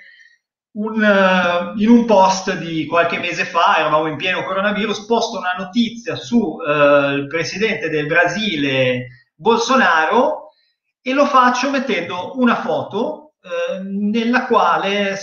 Un, 0.73 1.73
in 1.75 1.89
un 1.89 2.05
post 2.05 2.57
di 2.57 2.86
qualche 2.86 3.19
mese 3.19 3.43
fa, 3.43 3.77
eravamo 3.77 4.07
in 4.07 4.15
pieno 4.15 4.43
coronavirus, 4.43 5.05
posto 5.05 5.38
una 5.38 5.55
notizia 5.57 6.15
sul 6.15 6.55
uh, 6.62 7.27
presidente 7.27 7.89
del 7.89 8.05
Brasile 8.05 9.07
Bolsonaro 9.36 10.51
e 11.01 11.12
lo 11.12 11.25
faccio 11.25 11.69
mettendo 11.69 12.39
una 12.39 12.55
foto 12.55 13.34
uh, 13.41 13.84
nella 13.84 14.45
quale, 14.45 15.19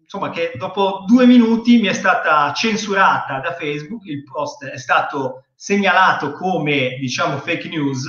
insomma, 0.00 0.30
che 0.30 0.52
dopo 0.54 1.02
due 1.04 1.26
minuti 1.26 1.80
mi 1.80 1.88
è 1.88 1.92
stata 1.92 2.52
censurata 2.52 3.40
da 3.40 3.54
Facebook, 3.54 4.06
il 4.06 4.22
post 4.22 4.66
è 4.66 4.78
stato 4.78 5.46
segnalato 5.56 6.30
come 6.32 6.96
diciamo 7.00 7.38
fake 7.38 7.66
news. 7.68 8.06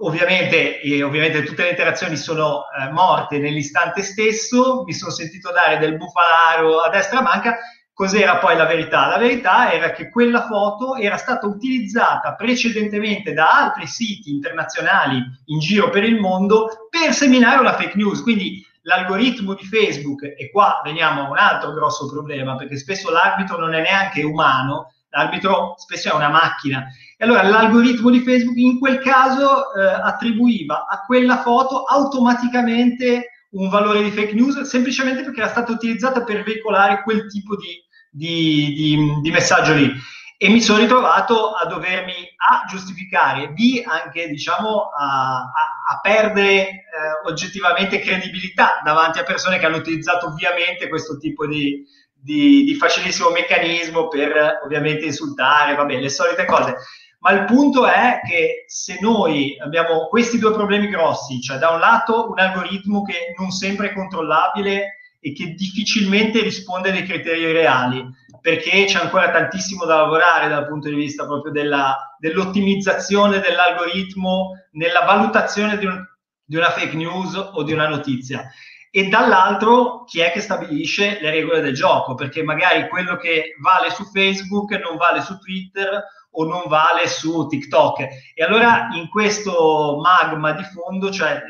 Ovviamente, 0.00 0.80
eh, 0.80 1.02
ovviamente 1.02 1.42
tutte 1.42 1.64
le 1.64 1.70
interazioni 1.70 2.16
sono 2.16 2.64
eh, 2.70 2.90
morte 2.90 3.38
nell'istante 3.38 4.02
stesso, 4.02 4.84
mi 4.84 4.94
sono 4.94 5.12
sentito 5.12 5.52
dare 5.52 5.78
del 5.78 5.96
bufalaro 5.96 6.80
a 6.80 6.88
destra 6.88 7.20
manca. 7.20 7.58
Cos'era 7.94 8.38
poi 8.38 8.56
la 8.56 8.64
verità? 8.64 9.06
La 9.06 9.18
verità 9.18 9.70
era 9.70 9.92
che 9.92 10.08
quella 10.08 10.46
foto 10.46 10.96
era 10.96 11.18
stata 11.18 11.46
utilizzata 11.46 12.34
precedentemente 12.34 13.34
da 13.34 13.50
altri 13.50 13.86
siti 13.86 14.30
internazionali 14.30 15.22
in 15.46 15.58
giro 15.58 15.90
per 15.90 16.02
il 16.02 16.18
mondo 16.18 16.88
per 16.88 17.12
seminare 17.12 17.60
una 17.60 17.74
fake 17.74 17.96
news. 17.96 18.22
Quindi 18.22 18.66
l'algoritmo 18.82 19.54
di 19.54 19.64
Facebook, 19.64 20.22
e 20.22 20.50
qua 20.50 20.80
veniamo 20.82 21.26
a 21.26 21.30
un 21.30 21.38
altro 21.38 21.72
grosso 21.72 22.08
problema, 22.08 22.56
perché 22.56 22.76
spesso 22.76 23.10
l'arbitro 23.10 23.58
non 23.58 23.74
è 23.74 23.82
neanche 23.82 24.22
umano, 24.22 24.94
l'arbitro 25.10 25.74
spesso 25.76 26.10
è 26.10 26.14
una 26.14 26.30
macchina. 26.30 26.86
E 27.22 27.24
allora 27.24 27.44
l'algoritmo 27.44 28.10
di 28.10 28.18
Facebook 28.18 28.56
in 28.56 28.80
quel 28.80 28.98
caso 28.98 29.72
eh, 29.74 29.80
attribuiva 29.80 30.86
a 30.88 31.02
quella 31.06 31.40
foto 31.40 31.84
automaticamente 31.84 33.44
un 33.50 33.68
valore 33.68 34.02
di 34.02 34.10
fake 34.10 34.32
news 34.32 34.62
semplicemente 34.62 35.22
perché 35.22 35.38
era 35.38 35.48
stata 35.48 35.70
utilizzata 35.70 36.24
per 36.24 36.42
veicolare 36.42 37.04
quel 37.04 37.28
tipo 37.28 37.54
di, 37.54 37.80
di, 38.10 38.74
di, 38.74 39.20
di 39.20 39.30
messaggio 39.30 39.72
lì. 39.72 39.88
E 40.36 40.48
mi 40.48 40.60
sono 40.60 40.80
ritrovato 40.80 41.52
a 41.52 41.64
dovermi 41.66 42.12
A 42.38 42.64
giustificare, 42.68 43.50
B 43.50 43.80
anche 43.86 44.26
diciamo 44.26 44.90
a, 44.90 45.42
a, 45.42 45.92
a 45.92 46.00
perdere 46.00 46.66
eh, 46.66 46.82
oggettivamente 47.28 48.00
credibilità 48.00 48.80
davanti 48.82 49.20
a 49.20 49.22
persone 49.22 49.60
che 49.60 49.66
hanno 49.66 49.76
utilizzato 49.76 50.26
ovviamente 50.26 50.88
questo 50.88 51.16
tipo 51.18 51.46
di, 51.46 51.86
di, 52.12 52.64
di 52.64 52.74
facilissimo 52.74 53.30
meccanismo 53.30 54.08
per 54.08 54.58
ovviamente 54.64 55.04
insultare, 55.04 55.76
vabbè, 55.76 56.00
le 56.00 56.08
solite 56.08 56.46
cose. 56.46 56.74
Ma 57.22 57.30
il 57.30 57.44
punto 57.44 57.86
è 57.86 58.20
che 58.26 58.64
se 58.66 58.98
noi 59.00 59.56
abbiamo 59.60 60.08
questi 60.08 60.40
due 60.40 60.52
problemi 60.52 60.88
grossi, 60.88 61.40
cioè 61.40 61.56
da 61.56 61.70
un 61.70 61.78
lato 61.78 62.28
un 62.28 62.38
algoritmo 62.40 63.02
che 63.02 63.32
non 63.38 63.52
sempre 63.52 63.90
è 63.90 63.94
controllabile 63.94 64.98
e 65.20 65.32
che 65.32 65.54
difficilmente 65.54 66.42
risponde 66.42 66.90
ai 66.90 67.04
criteri 67.04 67.52
reali, 67.52 68.04
perché 68.40 68.86
c'è 68.86 68.98
ancora 68.98 69.30
tantissimo 69.30 69.84
da 69.84 69.98
lavorare 69.98 70.48
dal 70.48 70.66
punto 70.66 70.88
di 70.88 70.96
vista 70.96 71.24
proprio 71.24 71.52
della, 71.52 72.16
dell'ottimizzazione 72.18 73.38
dell'algoritmo 73.38 74.50
nella 74.72 75.04
valutazione 75.04 75.78
di, 75.78 75.86
un, 75.86 76.04
di 76.44 76.56
una 76.56 76.70
fake 76.70 76.96
news 76.96 77.36
o 77.36 77.62
di 77.62 77.72
una 77.72 77.86
notizia. 77.86 78.50
E 78.90 79.06
dall'altro 79.06 80.02
chi 80.04 80.18
è 80.18 80.32
che 80.32 80.40
stabilisce 80.40 81.18
le 81.20 81.30
regole 81.30 81.60
del 81.60 81.72
gioco, 81.72 82.14
perché 82.14 82.42
magari 82.42 82.88
quello 82.88 83.16
che 83.16 83.54
vale 83.60 83.90
su 83.90 84.04
Facebook 84.06 84.72
non 84.72 84.96
vale 84.96 85.22
su 85.22 85.38
Twitter 85.38 86.02
o 86.32 86.44
non 86.44 86.62
vale 86.66 87.08
su 87.08 87.46
TikTok. 87.46 88.06
E 88.34 88.44
allora 88.44 88.88
in 88.92 89.08
questo 89.08 89.98
magma 90.02 90.52
di 90.52 90.64
fondo, 90.64 91.10
cioè 91.10 91.42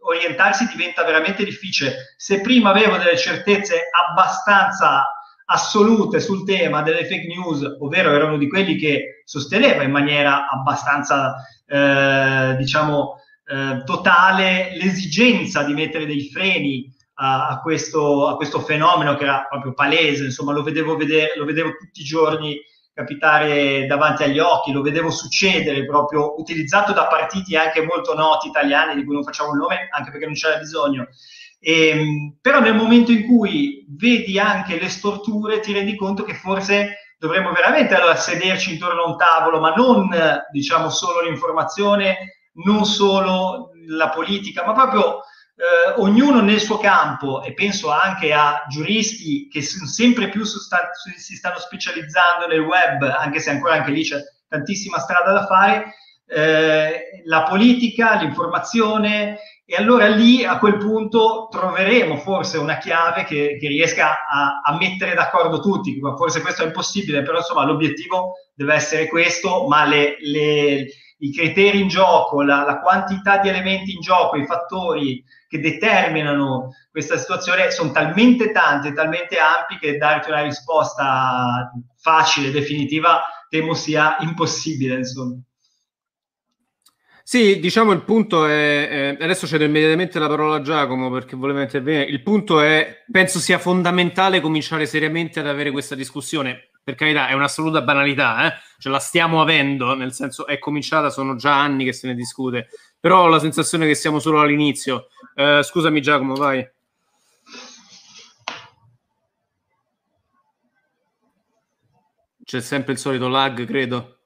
orientarsi 0.00 0.66
diventa 0.68 1.04
veramente 1.04 1.44
difficile. 1.44 2.14
Se 2.16 2.40
prima 2.40 2.70
avevo 2.70 2.96
delle 2.96 3.16
certezze 3.16 3.88
abbastanza 4.08 5.10
assolute 5.46 6.20
sul 6.20 6.44
tema 6.44 6.82
delle 6.82 7.04
fake 7.04 7.26
news, 7.26 7.62
ovvero 7.80 8.12
erano 8.12 8.36
di 8.36 8.48
quelli 8.48 8.76
che 8.76 9.22
sosteneva 9.24 9.82
in 9.82 9.90
maniera 9.90 10.48
abbastanza, 10.48 11.36
eh, 11.66 12.56
diciamo, 12.56 13.20
eh, 13.46 13.82
totale 13.84 14.76
l'esigenza 14.76 15.62
di 15.62 15.72
mettere 15.72 16.06
dei 16.06 16.28
freni 16.30 16.92
a, 17.14 17.48
a, 17.48 17.60
questo, 17.60 18.26
a, 18.26 18.36
questo, 18.36 18.60
fenomeno 18.60 19.14
che 19.14 19.22
era 19.22 19.46
proprio 19.48 19.72
palese, 19.72 20.24
insomma 20.24 20.52
lo 20.52 20.62
vedevo, 20.62 20.96
vedere, 20.96 21.34
lo 21.36 21.44
vedevo 21.44 21.76
tutti 21.78 22.00
i 22.00 22.04
giorni 22.04 22.58
capitare 22.96 23.84
davanti 23.84 24.22
agli 24.22 24.38
occhi, 24.38 24.72
lo 24.72 24.80
vedevo 24.80 25.10
succedere 25.10 25.84
proprio 25.84 26.40
utilizzato 26.40 26.94
da 26.94 27.06
partiti 27.06 27.54
anche 27.54 27.82
molto 27.82 28.14
noti 28.14 28.48
italiani 28.48 28.94
di 28.94 29.04
cui 29.04 29.12
non 29.12 29.22
facciamo 29.22 29.52
il 29.52 29.58
nome 29.58 29.88
anche 29.90 30.10
perché 30.10 30.24
non 30.24 30.32
c'era 30.32 30.56
bisogno. 30.56 31.06
E, 31.60 31.88
ehm, 31.88 32.36
però 32.40 32.60
nel 32.60 32.74
momento 32.74 33.12
in 33.12 33.26
cui 33.26 33.84
vedi 33.86 34.38
anche 34.38 34.80
le 34.80 34.88
storture 34.88 35.60
ti 35.60 35.74
rendi 35.74 35.94
conto 35.94 36.22
che 36.22 36.32
forse 36.32 37.12
dovremmo 37.18 37.52
veramente 37.52 37.94
allora 37.94 38.16
sederci 38.16 38.72
intorno 38.72 39.02
a 39.02 39.08
un 39.08 39.18
tavolo, 39.18 39.60
ma 39.60 39.74
non 39.74 40.08
diciamo 40.50 40.88
solo 40.88 41.20
l'informazione 41.20 42.16
non 42.64 42.86
solo 42.86 43.72
la 43.88 44.08
politica, 44.08 44.64
ma 44.64 44.72
proprio 44.72 45.20
eh, 45.56 46.00
ognuno 46.00 46.42
nel 46.42 46.60
suo 46.60 46.76
campo, 46.78 47.42
e 47.42 47.54
penso 47.54 47.90
anche 47.90 48.32
a 48.32 48.64
giuristi 48.68 49.48
che 49.48 49.62
sempre 49.62 50.28
più 50.28 50.44
sta- 50.44 50.90
si 51.16 51.34
stanno 51.34 51.58
specializzando 51.58 52.46
nel 52.46 52.60
web, 52.60 53.02
anche 53.02 53.40
se 53.40 53.50
ancora 53.50 53.74
anche 53.74 53.90
lì 53.90 54.02
c'è 54.02 54.18
tantissima 54.48 54.98
strada 54.98 55.32
da 55.32 55.46
fare, 55.46 55.94
eh, 56.28 57.22
la 57.24 57.42
politica, 57.44 58.16
l'informazione, 58.16 59.38
e 59.64 59.74
allora 59.74 60.06
lì 60.06 60.44
a 60.44 60.58
quel 60.58 60.76
punto 60.76 61.48
troveremo 61.50 62.18
forse 62.18 62.58
una 62.58 62.78
chiave 62.78 63.24
che, 63.24 63.56
che 63.58 63.66
riesca 63.66 64.24
a, 64.24 64.60
a, 64.62 64.76
mettere 64.76 65.14
d'accordo 65.14 65.58
tutti. 65.58 65.98
Forse 66.16 66.40
questo 66.40 66.62
è 66.62 66.66
impossibile, 66.66 67.22
però 67.22 67.38
insomma 67.38 67.64
l'obiettivo 67.64 68.34
deve 68.54 68.74
essere 68.74 69.08
questo, 69.08 69.66
ma 69.66 69.84
le, 69.84 70.16
le 70.20 70.86
i 71.18 71.32
criteri 71.32 71.80
in 71.80 71.88
gioco, 71.88 72.42
la, 72.42 72.64
la, 72.64 72.80
quantità 72.80 73.38
di 73.38 73.48
elementi 73.48 73.92
in 73.92 74.00
gioco, 74.00 74.36
i 74.36 74.44
fattori 74.44 75.24
che 75.48 75.60
determinano 75.60 76.74
questa 76.90 77.16
situazione 77.16 77.70
sono 77.70 77.90
talmente 77.90 78.52
tanti, 78.52 78.92
talmente 78.92 79.38
ampi 79.38 79.78
che 79.78 79.96
darti 79.96 80.30
una 80.30 80.42
risposta 80.42 81.72
facile, 81.96 82.50
definitiva, 82.50 83.22
temo 83.48 83.74
sia 83.74 84.16
impossibile. 84.20 84.96
Insomma. 84.96 85.40
Sì, 87.28 87.58
diciamo 87.58 87.90
il 87.90 88.04
punto 88.04 88.46
è, 88.46 89.16
eh, 89.18 89.24
adesso 89.24 89.48
cedo 89.48 89.64
immediatamente 89.64 90.20
la 90.20 90.28
parola 90.28 90.56
a 90.56 90.62
Giacomo 90.62 91.10
perché 91.10 91.34
voleva 91.34 91.60
intervenire, 91.60 92.04
il 92.04 92.22
punto 92.22 92.60
è, 92.60 93.02
penso 93.10 93.40
sia 93.40 93.58
fondamentale 93.58 94.40
cominciare 94.40 94.86
seriamente 94.86 95.40
ad 95.40 95.48
avere 95.48 95.72
questa 95.72 95.96
discussione, 95.96 96.65
per 96.86 96.94
carità 96.94 97.26
è 97.26 97.32
un'assoluta 97.32 97.82
banalità, 97.82 98.46
eh? 98.46 98.58
ce 98.78 98.88
la 98.90 99.00
stiamo 99.00 99.40
avendo, 99.40 99.96
nel 99.96 100.12
senso 100.12 100.46
è 100.46 100.60
cominciata, 100.60 101.10
sono 101.10 101.34
già 101.34 101.60
anni 101.60 101.84
che 101.84 101.92
se 101.92 102.06
ne 102.06 102.14
discute, 102.14 102.68
però 103.00 103.22
ho 103.22 103.26
la 103.26 103.40
sensazione 103.40 103.88
che 103.88 103.96
siamo 103.96 104.20
solo 104.20 104.38
all'inizio. 104.38 105.08
Eh, 105.34 105.62
scusami 105.64 106.00
Giacomo, 106.00 106.34
vai. 106.36 106.64
C'è 112.44 112.60
sempre 112.60 112.92
il 112.92 112.98
solito 113.00 113.26
lag, 113.26 113.66
credo. 113.66 114.18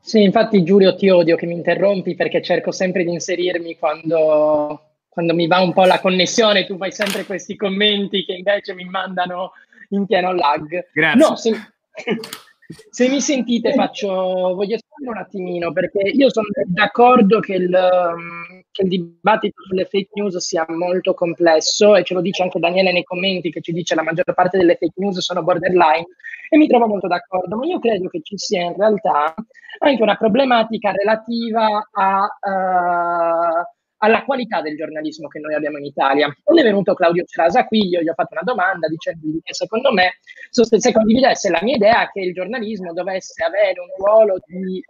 Sì, 0.00 0.22
infatti 0.22 0.64
Giulio 0.64 0.94
ti 0.94 1.10
odio 1.10 1.36
che 1.36 1.44
mi 1.44 1.56
interrompi 1.56 2.14
perché 2.14 2.40
cerco 2.40 2.72
sempre 2.72 3.04
di 3.04 3.12
inserirmi 3.12 3.76
quando, 3.76 4.92
quando 5.10 5.34
mi 5.34 5.46
va 5.46 5.60
un 5.60 5.74
po' 5.74 5.84
la 5.84 6.00
connessione, 6.00 6.64
tu 6.64 6.78
fai 6.78 6.90
sempre 6.90 7.26
questi 7.26 7.54
commenti 7.54 8.24
che 8.24 8.32
invece 8.32 8.72
mi 8.72 8.84
mandano 8.84 9.52
in 9.90 10.06
pieno 10.06 10.32
lag. 10.32 10.66
Grazie. 10.92 11.20
No, 11.20 11.36
se, 11.36 11.52
se 12.90 13.08
mi 13.08 13.20
sentite 13.20 13.72
faccio, 13.72 14.08
voglio 14.08 14.78
spiegare 14.78 15.18
un 15.18 15.18
attimino 15.18 15.72
perché 15.72 16.08
io 16.08 16.30
sono 16.30 16.46
d'accordo 16.66 17.40
che 17.40 17.54
il, 17.54 17.74
um, 17.74 18.62
che 18.70 18.82
il 18.82 18.88
dibattito 18.88 19.62
sulle 19.66 19.84
fake 19.84 20.10
news 20.14 20.36
sia 20.38 20.64
molto 20.68 21.14
complesso 21.14 21.96
e 21.96 22.04
ce 22.04 22.14
lo 22.14 22.20
dice 22.20 22.42
anche 22.42 22.58
Daniele 22.58 22.92
nei 22.92 23.04
commenti 23.04 23.50
che 23.50 23.60
ci 23.60 23.72
dice 23.72 23.94
la 23.94 24.02
maggior 24.02 24.32
parte 24.34 24.58
delle 24.58 24.76
fake 24.76 24.94
news 24.96 25.18
sono 25.18 25.42
borderline 25.42 26.06
e 26.48 26.56
mi 26.56 26.66
trovo 26.66 26.86
molto 26.86 27.06
d'accordo, 27.06 27.56
ma 27.56 27.64
io 27.64 27.78
credo 27.78 28.08
che 28.08 28.20
ci 28.22 28.36
sia 28.36 28.62
in 28.62 28.74
realtà 28.76 29.34
anche 29.78 30.02
una 30.02 30.16
problematica 30.16 30.90
relativa 30.90 31.88
a... 31.92 32.28
Uh, 32.40 33.78
alla 34.02 34.24
qualità 34.24 34.60
del 34.60 34.76
giornalismo 34.76 35.28
che 35.28 35.40
noi 35.40 35.54
abbiamo 35.54 35.78
in 35.78 35.84
Italia. 35.84 36.34
Quando 36.42 36.62
è 36.62 36.64
venuto 36.64 36.94
Claudio 36.94 37.24
Cerasa 37.24 37.66
qui, 37.66 37.88
io 37.88 38.00
gli 38.00 38.08
ho 38.08 38.14
fatto 38.14 38.32
una 38.32 38.42
domanda 38.44 38.88
dicendo 38.88 39.26
che 39.42 39.54
secondo 39.54 39.92
me, 39.92 40.18
se 40.50 40.92
condividesse 40.92 41.50
la 41.50 41.60
mia 41.62 41.76
idea 41.76 42.10
che 42.10 42.20
il 42.20 42.32
giornalismo 42.32 42.92
dovesse 42.92 43.44
avere 43.44 43.80
un 43.80 44.04
ruolo 44.04 44.38
di, 44.46 44.82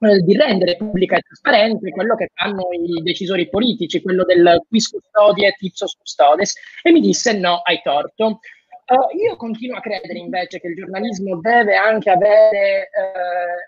um, 0.00 0.20
di 0.24 0.36
rendere 0.36 0.76
pubblica 0.76 1.16
e 1.16 1.20
trasparente 1.20 1.90
quello 1.90 2.16
che 2.16 2.30
fanno 2.34 2.68
i 2.72 3.02
decisori 3.02 3.48
politici, 3.48 4.02
quello 4.02 4.24
del 4.24 4.62
quis 4.68 4.88
custodie 4.88 5.48
et 5.48 5.60
ipsos 5.60 5.94
custodes, 5.96 6.54
e 6.82 6.92
mi 6.92 7.00
disse 7.00 7.38
no, 7.38 7.60
hai 7.62 7.80
torto. 7.82 8.40
Uh, 8.84 9.16
io 9.16 9.36
continuo 9.36 9.76
a 9.76 9.80
credere 9.80 10.18
invece 10.18 10.60
che 10.60 10.66
il 10.66 10.74
giornalismo 10.74 11.38
deve 11.40 11.76
anche 11.76 12.10
avere 12.10 12.90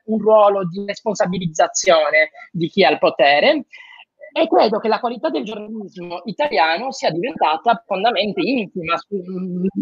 uh, 0.06 0.12
un 0.12 0.18
ruolo 0.18 0.66
di 0.66 0.84
responsabilizzazione 0.86 2.30
di 2.50 2.68
chi 2.68 2.84
ha 2.84 2.90
il 2.90 2.98
potere 2.98 3.64
e 4.36 4.48
credo 4.48 4.80
che 4.80 4.88
la 4.88 4.98
qualità 4.98 5.30
del 5.30 5.44
giornalismo 5.44 6.22
italiano 6.24 6.90
sia 6.90 7.10
diventata 7.10 7.80
fondamentalmente 7.86 8.40
intima 8.40 8.96
su, 8.96 9.22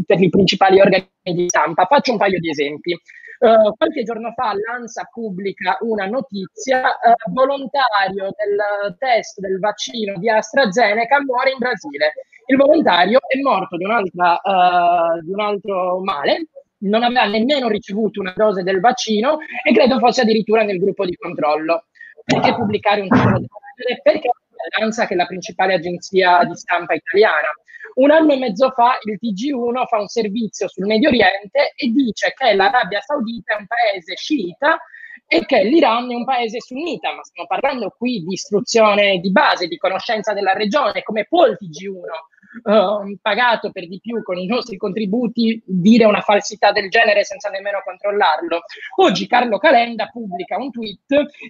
per 0.05 0.21
i 0.21 0.29
principali 0.29 0.79
organi 0.79 1.09
di 1.23 1.47
stampa. 1.49 1.87
Faccio 1.87 2.13
un 2.13 2.19
paio 2.19 2.39
di 2.39 2.51
esempi. 2.51 2.93
Uh, 2.93 3.75
qualche 3.75 4.03
giorno 4.03 4.31
fa 4.37 4.53
l'ANSA 4.53 5.09
pubblica 5.11 5.79
una 5.81 6.07
notizia, 6.07 6.83
uh, 6.83 7.33
volontario 7.33 8.29
del 8.37 8.95
test 8.99 9.41
del 9.41 9.59
vaccino 9.59 10.19
di 10.19 10.29
AstraZeneca 10.29 11.23
muore 11.23 11.53
in 11.53 11.59
Brasile. 11.59 12.13
Il 12.45 12.57
volontario 12.57 13.21
è 13.27 13.41
morto 13.41 13.79
di, 13.79 13.85
uh, 13.85 15.25
di 15.25 15.33
un 15.33 15.41
altro 15.41 16.01
male, 16.03 16.49
non 16.83 17.03
aveva 17.03 17.25
nemmeno 17.25 17.69
ricevuto 17.69 18.21
una 18.21 18.35
dose 18.37 18.63
del 18.63 18.81
vaccino 18.81 19.39
e 19.65 19.73
credo 19.73 19.99
fosse 19.99 20.21
addirittura 20.21 20.63
nel 20.63 20.79
gruppo 20.79 21.07
di 21.07 21.17
controllo. 21.17 21.85
Perché 22.25 22.55
pubblicare 22.55 23.01
un 23.01 23.09
titolo 23.09 23.39
del 23.39 23.49
genere? 23.77 24.01
Perché 24.03 24.31
l'ANSA, 24.79 25.07
che 25.07 25.15
è 25.15 25.17
la 25.17 25.27
principale 25.27 25.75
agenzia 25.75 26.45
di 26.45 26.55
stampa 26.55 26.95
italiana, 26.95 27.49
un 27.95 28.11
anno 28.11 28.33
e 28.33 28.39
mezzo 28.39 28.71
fa 28.71 28.99
il 29.03 29.19
TG1 29.21 29.87
fa 29.87 29.99
un 29.99 30.07
servizio 30.07 30.69
sul 30.69 30.87
Medio 30.87 31.09
Oriente 31.09 31.73
e 31.77 31.89
dice 31.89 32.33
che 32.35 32.55
l'Arabia 32.55 33.01
Saudita 33.01 33.55
è 33.55 33.59
un 33.59 33.67
paese 33.67 34.17
sciita 34.17 34.79
e 35.27 35.45
che 35.45 35.65
l'Iran 35.65 36.11
è 36.11 36.15
un 36.15 36.25
paese 36.25 36.61
sunnita, 36.61 37.15
ma 37.15 37.23
stiamo 37.23 37.49
parlando 37.49 37.95
qui 37.97 38.23
di 38.23 38.35
istruzione 38.35 39.19
di 39.19 39.31
base, 39.31 39.67
di 39.67 39.77
conoscenza 39.77 40.33
della 40.33 40.53
regione, 40.53 41.03
come 41.03 41.27
può 41.27 41.47
il 41.47 41.59
TG1 41.61 42.32
uh, 42.63 43.17
pagato 43.21 43.71
per 43.71 43.89
di 43.89 44.01
più 44.01 44.23
con 44.23 44.39
i 44.39 44.47
nostri 44.47 44.77
contributi 44.77 45.63
dire 45.65 46.05
una 46.05 46.21
falsità 46.21 46.73
del 46.73 46.89
genere 46.89 47.25
senza 47.25 47.49
nemmeno 47.49 47.83
controllarlo. 47.85 48.63
Oggi 48.97 49.27
Carlo 49.27 49.59
Calenda 49.59 50.07
pubblica 50.07 50.57
un 50.57 50.71
tweet 50.71 51.01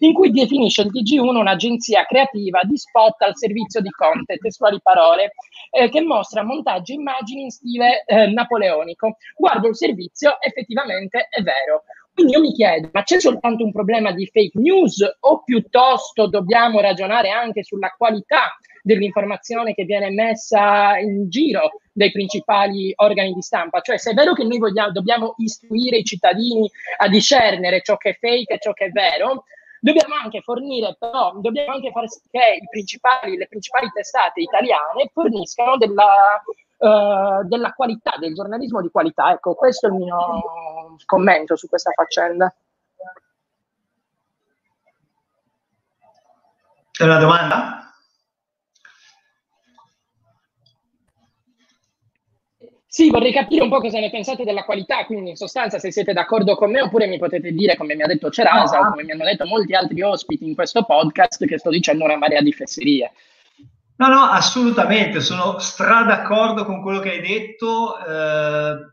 in 0.00 0.12
cui 0.12 0.30
definisce 0.30 0.82
il 0.82 0.90
TG1 0.92 1.36
un'agenzia 1.36 2.04
creativa 2.04 2.60
di 2.62 2.76
spot 2.76 3.22
al 3.22 3.36
servizio 3.36 3.80
di 3.80 3.90
Conte, 3.90 4.38
testuali 4.38 4.80
parole, 4.82 5.32
eh, 5.70 5.88
che 5.88 6.00
mostra 6.00 6.42
montaggi 6.42 6.92
e 6.92 6.96
immagini 6.96 7.42
in 7.42 7.50
stile 7.50 8.04
eh, 8.04 8.26
napoleonico. 8.26 9.16
Guardo 9.36 9.68
il 9.68 9.76
servizio, 9.76 10.40
effettivamente 10.40 11.28
è 11.30 11.42
vero. 11.42 11.84
Quindi 12.14 12.34
io 12.34 12.40
mi 12.40 12.52
chiedo, 12.52 12.90
ma 12.92 13.02
c'è 13.04 13.18
soltanto 13.18 13.64
un 13.64 13.72
problema 13.72 14.12
di 14.12 14.26
fake 14.26 14.58
news 14.58 15.02
o 15.20 15.42
piuttosto 15.42 16.26
dobbiamo 16.26 16.80
ragionare 16.80 17.30
anche 17.30 17.64
sulla 17.64 17.94
qualità 17.96 18.54
dell'informazione 18.82 19.74
che 19.74 19.84
viene 19.84 20.10
messa 20.10 20.98
in 20.98 21.30
giro 21.30 21.70
dai 21.92 22.10
principali 22.10 22.92
organi 22.96 23.32
di 23.32 23.40
stampa. 23.40 23.80
Cioè, 23.80 23.96
se 23.96 24.10
è 24.10 24.14
vero 24.14 24.34
che 24.34 24.44
noi 24.44 24.58
vogliamo, 24.58 24.90
dobbiamo 24.90 25.34
istruire 25.38 25.98
i 25.98 26.04
cittadini 26.04 26.68
a 26.98 27.08
discernere 27.08 27.80
ciò 27.80 27.96
che 27.96 28.10
è 28.10 28.18
fake 28.18 28.54
e 28.54 28.58
ciò 28.58 28.72
che 28.72 28.86
è 28.86 28.90
vero, 28.90 29.44
dobbiamo 29.80 30.14
anche 30.14 30.42
fornire, 30.42 30.96
però, 30.98 31.32
dobbiamo 31.36 31.72
anche 31.72 31.90
far 31.92 32.08
sì 32.08 32.20
che 32.30 32.60
principali, 32.68 33.36
le 33.36 33.46
principali 33.48 33.88
testate 33.92 34.40
italiane 34.40 35.10
forniscano 35.12 35.76
della, 35.76 36.42
uh, 36.78 37.46
della 37.46 37.72
qualità, 37.72 38.16
del 38.18 38.34
giornalismo 38.34 38.82
di 38.82 38.90
qualità. 38.90 39.30
Ecco, 39.30 39.54
questo 39.54 39.86
è 39.86 39.90
il 39.90 39.96
mio 39.96 40.96
commento 41.06 41.56
su 41.56 41.68
questa 41.68 41.92
faccenda. 41.92 42.52
C'è 46.90 47.04
una 47.04 47.18
domanda? 47.18 47.91
Sì, 52.94 53.09
vorrei 53.09 53.33
capire 53.33 53.62
un 53.62 53.70
po' 53.70 53.81
cosa 53.81 54.00
ne 54.00 54.11
pensate 54.11 54.44
della 54.44 54.64
qualità, 54.64 55.07
quindi 55.07 55.31
in 55.31 55.37
sostanza 55.37 55.78
se 55.78 55.90
siete 55.90 56.12
d'accordo 56.12 56.55
con 56.57 56.70
me 56.70 56.83
oppure 56.83 57.07
mi 57.07 57.16
potete 57.16 57.50
dire, 57.50 57.74
come 57.74 57.94
mi 57.94 58.02
ha 58.02 58.07
detto 58.07 58.28
Cerasa 58.28 58.81
o 58.81 58.90
come 58.90 59.02
mi 59.02 59.12
hanno 59.12 59.24
detto 59.24 59.46
molti 59.46 59.72
altri 59.72 60.02
ospiti 60.02 60.46
in 60.46 60.55
questo 60.55 60.85
podcast, 60.85 61.42
che 61.46 61.57
sto 61.57 61.70
dicendo 61.70 62.05
una 62.05 62.18
marea 62.18 62.42
di 62.42 62.52
fesserie. 62.52 63.12
No, 63.96 64.09
no, 64.09 64.20
assolutamente, 64.24 65.20
sono 65.20 65.59
stra 65.59 66.02
d'accordo 66.02 66.66
con 66.66 66.83
quello 66.83 67.00
che 67.00 67.12
hai 67.12 67.20
detto. 67.22 67.96
Eh, 67.98 68.92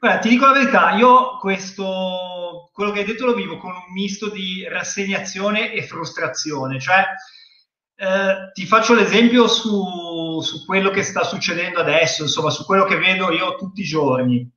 guarda, 0.00 0.18
ti 0.20 0.28
dico 0.28 0.46
la 0.46 0.52
verità, 0.54 0.96
io 0.96 1.36
questo, 1.38 2.70
quello 2.72 2.90
che 2.90 2.98
hai 2.98 3.06
detto 3.06 3.24
lo 3.24 3.34
vivo 3.34 3.56
con 3.58 3.70
un 3.70 3.92
misto 3.92 4.30
di 4.30 4.66
rassegnazione 4.68 5.70
e 5.70 5.84
frustrazione, 5.84 6.80
cioè 6.80 7.04
eh, 8.00 8.52
ti 8.52 8.64
faccio 8.64 8.94
l'esempio 8.94 9.48
su, 9.48 10.40
su, 10.40 10.64
quello 10.64 10.90
che 10.90 11.02
sta 11.02 11.24
succedendo 11.24 11.80
adesso, 11.80 12.22
insomma, 12.22 12.50
su 12.50 12.64
quello 12.64 12.84
che 12.84 12.96
vedo 12.96 13.32
io 13.32 13.56
tutti 13.56 13.80
i 13.80 13.84
giorni. 13.84 14.48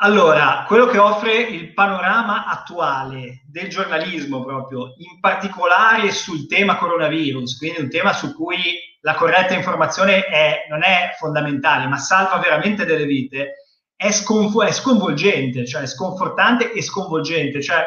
Allora, 0.00 0.64
quello 0.66 0.86
che 0.86 0.98
offre 0.98 1.34
il 1.36 1.72
panorama 1.72 2.46
attuale 2.46 3.44
del 3.46 3.68
giornalismo 3.68 4.42
proprio, 4.44 4.94
in 4.98 5.20
particolare 5.20 6.10
sul 6.10 6.48
tema 6.48 6.76
coronavirus, 6.76 7.56
quindi 7.58 7.80
un 7.80 7.88
tema 7.88 8.12
su 8.12 8.34
cui 8.34 8.58
la 9.02 9.14
corretta 9.14 9.54
informazione 9.54 10.24
è, 10.24 10.66
non 10.68 10.82
è 10.82 11.14
fondamentale, 11.16 11.86
ma 11.86 11.96
salva 11.96 12.38
veramente 12.38 12.84
delle 12.84 13.06
vite, 13.06 13.52
è, 13.94 14.10
sconf- 14.10 14.64
è 14.64 14.72
sconvolgente, 14.72 15.64
cioè 15.64 15.82
è 15.82 15.86
sconfortante 15.86 16.72
e 16.72 16.82
sconvolgente. 16.82 17.62
Cioè, 17.62 17.86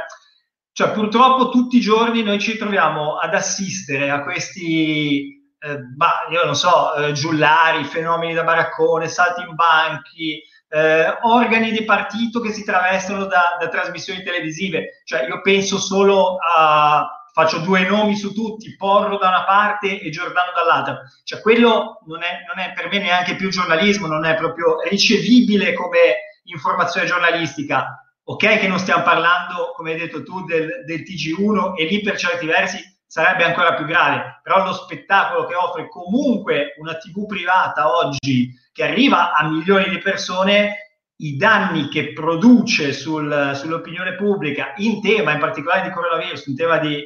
cioè, 0.71 0.91
purtroppo 0.91 1.49
tutti 1.49 1.77
i 1.77 1.81
giorni 1.81 2.23
noi 2.23 2.39
ci 2.39 2.57
troviamo 2.57 3.17
ad 3.17 3.33
assistere 3.33 4.09
a 4.09 4.23
questi, 4.23 5.43
eh, 5.59 5.77
bah, 5.95 6.27
io 6.31 6.45
non 6.45 6.55
so, 6.55 6.93
eh, 6.95 7.11
giullari, 7.11 7.83
fenomeni 7.83 8.33
da 8.33 8.43
baraccone, 8.43 9.07
salti 9.07 9.41
in 9.41 9.55
banchi, 9.55 10.41
eh, 10.69 11.17
organi 11.23 11.71
di 11.71 11.83
partito 11.83 12.39
che 12.39 12.53
si 12.53 12.63
travestono 12.63 13.25
da, 13.25 13.57
da, 13.59 13.67
trasmissioni 13.67 14.23
televisive. 14.23 15.01
Cioè, 15.03 15.27
io 15.27 15.41
penso 15.41 15.79
solo 15.79 16.37
a, 16.37 17.25
faccio 17.33 17.59
due 17.59 17.85
nomi 17.87 18.15
su 18.15 18.33
tutti, 18.33 18.75
Porro 18.77 19.17
da 19.17 19.27
una 19.27 19.43
parte 19.45 19.99
e 19.99 20.09
Giordano 20.11 20.51
dall'altra. 20.55 21.01
Cioè, 21.23 21.41
quello 21.41 21.99
non 22.05 22.21
è, 22.23 22.45
non 22.47 22.63
è 22.63 22.71
per 22.73 22.87
me 22.87 22.99
neanche 22.99 23.35
più 23.35 23.49
giornalismo, 23.49 24.07
non 24.07 24.25
è 24.25 24.35
proprio 24.35 24.77
ricevibile 24.87 25.73
come 25.73 26.39
informazione 26.43 27.07
giornalistica 27.07 28.03
ok 28.29 28.59
che 28.59 28.67
non 28.67 28.77
stiamo 28.77 29.01
parlando, 29.01 29.73
come 29.75 29.91
hai 29.91 29.97
detto 29.97 30.21
tu, 30.21 30.45
del, 30.45 30.83
del 30.85 31.01
TG1 31.01 31.73
e 31.75 31.85
lì 31.85 32.01
per 32.01 32.15
certi 32.15 32.45
versi 32.45 32.77
sarebbe 33.07 33.43
ancora 33.43 33.73
più 33.73 33.85
grave, 33.85 34.39
però 34.43 34.63
lo 34.63 34.71
spettacolo 34.71 35.47
che 35.47 35.55
offre 35.55 35.89
comunque 35.89 36.75
una 36.77 36.95
TV 36.95 37.25
privata 37.25 37.91
oggi 37.97 38.53
che 38.71 38.83
arriva 38.83 39.33
a 39.33 39.49
milioni 39.49 39.89
di 39.89 39.97
persone, 39.97 40.99
i 41.17 41.37
danni 41.37 41.89
che 41.89 42.13
produce 42.13 42.93
sul, 42.93 43.53
sull'opinione 43.55 44.13
pubblica 44.13 44.73
in 44.77 45.01
tema 45.01 45.31
in 45.31 45.39
particolare 45.39 45.87
di 45.87 45.89
coronavirus, 45.89 46.45
un 46.45 46.55
tema 46.55 46.77
di 46.77 47.03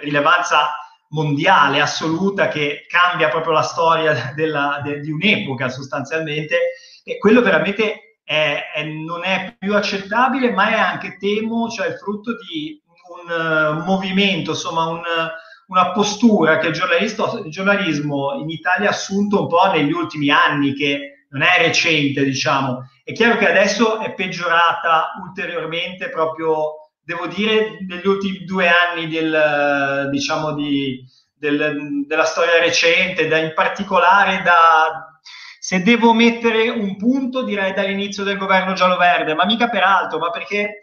rilevanza 0.00 0.70
mondiale 1.10 1.82
assoluta 1.82 2.48
che 2.48 2.86
cambia 2.88 3.28
proprio 3.28 3.52
la 3.52 3.62
storia 3.62 4.32
della, 4.34 4.80
de, 4.82 5.00
di 5.00 5.10
un'epoca 5.10 5.68
sostanzialmente, 5.68 6.56
e 7.04 7.18
quello 7.18 7.42
veramente 7.42 8.03
è, 8.24 8.70
è, 8.74 8.82
non 8.84 9.22
è 9.22 9.54
più 9.58 9.74
accettabile, 9.76 10.50
ma 10.50 10.70
è 10.70 10.74
anche, 10.74 11.16
temo, 11.18 11.68
cioè 11.68 11.88
il 11.88 11.98
frutto 11.98 12.32
di 12.32 12.80
un 13.06 13.30
uh, 13.30 13.84
movimento, 13.84 14.52
insomma, 14.52 14.86
un, 14.86 15.02
una 15.66 15.92
postura 15.92 16.58
che 16.58 16.68
il, 16.68 16.80
il, 17.44 17.50
giornalismo 17.50 18.34
in 18.40 18.48
Italia 18.48 18.88
ha 18.88 18.92
assunto 18.92 19.42
un 19.42 19.48
po' 19.48 19.70
negli 19.70 19.92
ultimi 19.92 20.30
anni, 20.30 20.74
che 20.74 21.26
non 21.30 21.42
è 21.42 21.58
recente, 21.58 22.24
diciamo. 22.24 22.88
È 23.02 23.12
chiaro 23.12 23.36
che 23.36 23.48
adesso 23.48 24.00
è 24.00 24.14
peggiorata 24.14 25.12
ulteriormente 25.22 26.08
proprio, 26.08 26.90
devo 27.02 27.26
dire, 27.26 27.76
negli 27.86 28.06
ultimi 28.06 28.44
due 28.44 28.68
anni 28.68 29.08
del, 29.08 30.08
diciamo, 30.10 30.54
di, 30.54 31.04
del, 31.34 32.06
della 32.06 32.24
storia 32.24 32.58
recente, 32.58 33.28
da, 33.28 33.36
in 33.36 33.52
particolare 33.54 34.42
da 34.42 35.13
se 35.64 35.82
devo 35.82 36.12
mettere 36.12 36.68
un 36.68 36.94
punto, 36.98 37.42
direi 37.42 37.72
dall'inizio 37.72 38.22
del 38.22 38.36
governo 38.36 38.74
giallo-verde, 38.74 39.32
ma 39.32 39.46
mica 39.46 39.70
per 39.70 39.82
altro, 39.82 40.18
ma 40.18 40.28
perché, 40.28 40.80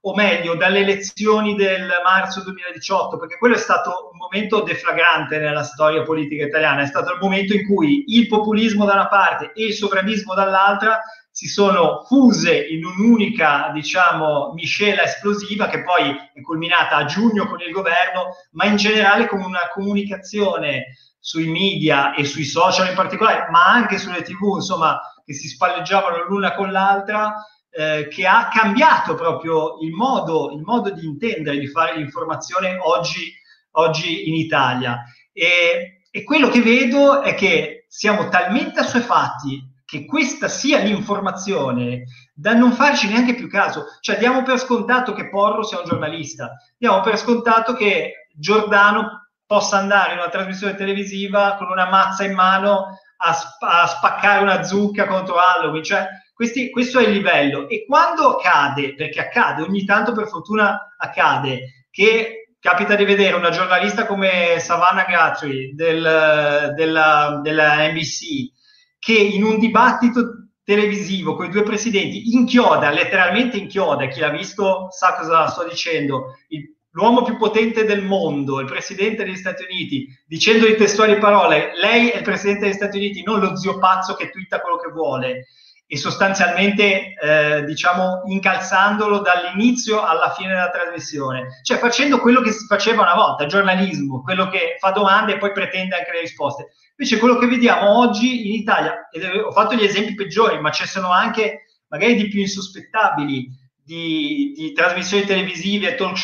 o 0.00 0.12
meglio, 0.12 0.56
dalle 0.56 0.80
elezioni 0.80 1.54
del 1.54 1.88
marzo 2.02 2.42
2018, 2.42 3.16
perché 3.16 3.38
quello 3.38 3.54
è 3.54 3.58
stato 3.58 4.10
un 4.10 4.18
momento 4.18 4.62
deflagrante 4.62 5.38
nella 5.38 5.62
storia 5.62 6.02
politica 6.02 6.46
italiana, 6.46 6.82
è 6.82 6.86
stato 6.86 7.12
il 7.12 7.20
momento 7.20 7.54
in 7.54 7.64
cui 7.64 8.06
il 8.08 8.26
populismo 8.26 8.84
da 8.84 8.94
una 8.94 9.06
parte 9.06 9.52
e 9.54 9.66
il 9.66 9.72
sovranismo 9.72 10.34
dall'altra 10.34 10.98
si 11.30 11.46
sono 11.46 12.02
fuse 12.04 12.58
in 12.58 12.84
un'unica, 12.84 13.70
diciamo, 13.72 14.50
miscela 14.52 15.04
esplosiva 15.04 15.68
che 15.68 15.84
poi 15.84 16.12
è 16.32 16.40
culminata 16.40 16.96
a 16.96 17.04
giugno 17.04 17.46
con 17.46 17.60
il 17.60 17.70
governo, 17.70 18.34
ma 18.54 18.64
in 18.64 18.74
generale 18.74 19.28
con 19.28 19.40
una 19.40 19.68
comunicazione 19.72 20.86
sui 21.24 21.46
media 21.46 22.12
e 22.12 22.24
sui 22.24 22.44
social 22.44 22.86
in 22.86 22.94
particolare, 22.94 23.48
ma 23.50 23.64
anche 23.64 23.96
sulle 23.96 24.20
tv, 24.20 24.56
insomma, 24.56 25.00
che 25.24 25.32
si 25.32 25.48
spalleggiavano 25.48 26.22
l'una 26.28 26.52
con 26.52 26.70
l'altra, 26.70 27.36
eh, 27.70 28.08
che 28.08 28.26
ha 28.26 28.48
cambiato 28.48 29.14
proprio 29.14 29.78
il 29.80 29.92
modo, 29.92 30.50
il 30.52 30.60
modo 30.60 30.90
di 30.90 31.06
intendere, 31.06 31.58
di 31.58 31.66
fare 31.66 31.96
l'informazione 31.96 32.76
oggi, 32.78 33.32
oggi 33.70 34.28
in 34.28 34.34
Italia. 34.34 35.02
E, 35.32 36.02
e 36.10 36.22
quello 36.24 36.50
che 36.50 36.60
vedo 36.60 37.22
è 37.22 37.32
che 37.32 37.86
siamo 37.88 38.28
talmente 38.28 38.80
assuefatti 38.80 39.66
che 39.86 40.04
questa 40.04 40.48
sia 40.48 40.80
l'informazione 40.80 42.04
da 42.34 42.52
non 42.52 42.72
farci 42.72 43.08
neanche 43.08 43.34
più 43.34 43.48
caso. 43.48 43.86
Cioè 44.00 44.18
diamo 44.18 44.42
per 44.42 44.58
scontato 44.58 45.14
che 45.14 45.30
Porro 45.30 45.62
sia 45.62 45.78
un 45.78 45.86
giornalista, 45.86 46.52
diamo 46.76 47.00
per 47.00 47.16
scontato 47.16 47.72
che 47.72 48.28
Giordano 48.34 49.23
possa 49.46 49.78
andare 49.78 50.12
in 50.12 50.18
una 50.18 50.28
trasmissione 50.28 50.74
televisiva 50.74 51.56
con 51.56 51.70
una 51.70 51.88
mazza 51.88 52.24
in 52.24 52.34
mano 52.34 52.98
a, 53.16 53.32
sp- 53.32 53.62
a 53.62 53.86
spaccare 53.86 54.42
una 54.42 54.62
zucca 54.62 55.06
contro 55.06 55.36
Halloween. 55.36 55.82
Cioè, 55.82 56.06
questi, 56.34 56.70
questo 56.70 56.98
è 56.98 57.04
il 57.06 57.12
livello. 57.12 57.68
E 57.68 57.84
quando 57.86 58.36
accade, 58.36 58.94
perché 58.94 59.20
accade, 59.20 59.62
ogni 59.62 59.84
tanto 59.84 60.12
per 60.12 60.28
fortuna 60.28 60.94
accade, 60.96 61.86
che 61.90 62.44
capita 62.58 62.94
di 62.94 63.04
vedere 63.04 63.36
una 63.36 63.50
giornalista 63.50 64.06
come 64.06 64.58
Savannah 64.58 65.04
Guthrie 65.04 65.74
del, 65.74 66.72
della, 66.74 67.40
della 67.42 67.88
NBC 67.90 68.52
che 68.98 69.12
in 69.12 69.44
un 69.44 69.58
dibattito 69.58 70.48
televisivo 70.64 71.36
con 71.36 71.44
i 71.44 71.50
due 71.50 71.62
presidenti 71.62 72.34
inchioda, 72.34 72.90
letteralmente 72.90 73.58
inchioda, 73.58 74.06
chi 74.06 74.18
l'ha 74.18 74.30
visto 74.30 74.88
sa 74.90 75.14
cosa 75.14 75.46
sto 75.48 75.68
dicendo, 75.68 76.36
il, 76.48 76.73
l'uomo 76.94 77.22
più 77.22 77.36
potente 77.36 77.84
del 77.84 78.02
mondo, 78.02 78.60
il 78.60 78.66
presidente 78.66 79.24
degli 79.24 79.36
Stati 79.36 79.64
Uniti, 79.64 80.06
dicendo 80.26 80.66
di 80.66 80.76
testuali 80.76 81.18
parole, 81.18 81.72
lei 81.80 82.08
è 82.08 82.18
il 82.18 82.22
presidente 82.22 82.66
degli 82.66 82.74
Stati 82.74 82.96
Uniti, 82.98 83.22
non 83.22 83.40
lo 83.40 83.56
zio 83.56 83.78
pazzo 83.78 84.14
che 84.14 84.30
twitta 84.30 84.60
quello 84.60 84.78
che 84.78 84.90
vuole, 84.90 85.46
e 85.86 85.96
sostanzialmente 85.96 87.14
eh, 87.14 87.64
diciamo 87.64 88.22
incalzandolo 88.26 89.18
dall'inizio 89.20 90.02
alla 90.02 90.32
fine 90.32 90.48
della 90.48 90.70
trasmissione, 90.70 91.60
cioè 91.62 91.78
facendo 91.78 92.18
quello 92.20 92.40
che 92.40 92.52
si 92.52 92.64
faceva 92.66 93.02
una 93.02 93.14
volta, 93.14 93.46
giornalismo, 93.46 94.22
quello 94.22 94.48
che 94.48 94.76
fa 94.78 94.90
domande 94.90 95.34
e 95.34 95.38
poi 95.38 95.52
pretende 95.52 95.96
anche 95.96 96.12
le 96.12 96.20
risposte. 96.20 96.68
Invece 96.96 97.18
quello 97.18 97.38
che 97.38 97.48
vediamo 97.48 97.98
oggi 97.98 98.46
in 98.46 98.54
Italia, 98.54 99.08
ed 99.10 99.24
ho 99.24 99.50
fatto 99.50 99.74
gli 99.74 99.82
esempi 99.82 100.14
peggiori, 100.14 100.60
ma 100.60 100.70
ci 100.70 100.86
sono 100.86 101.10
anche 101.10 101.64
magari 101.88 102.14
di 102.14 102.28
più 102.28 102.40
insospettabili 102.40 103.48
di, 103.82 104.54
di 104.56 104.72
trasmissioni 104.72 105.24
televisive 105.24 105.92
e 105.92 105.94
talk, 105.96 106.18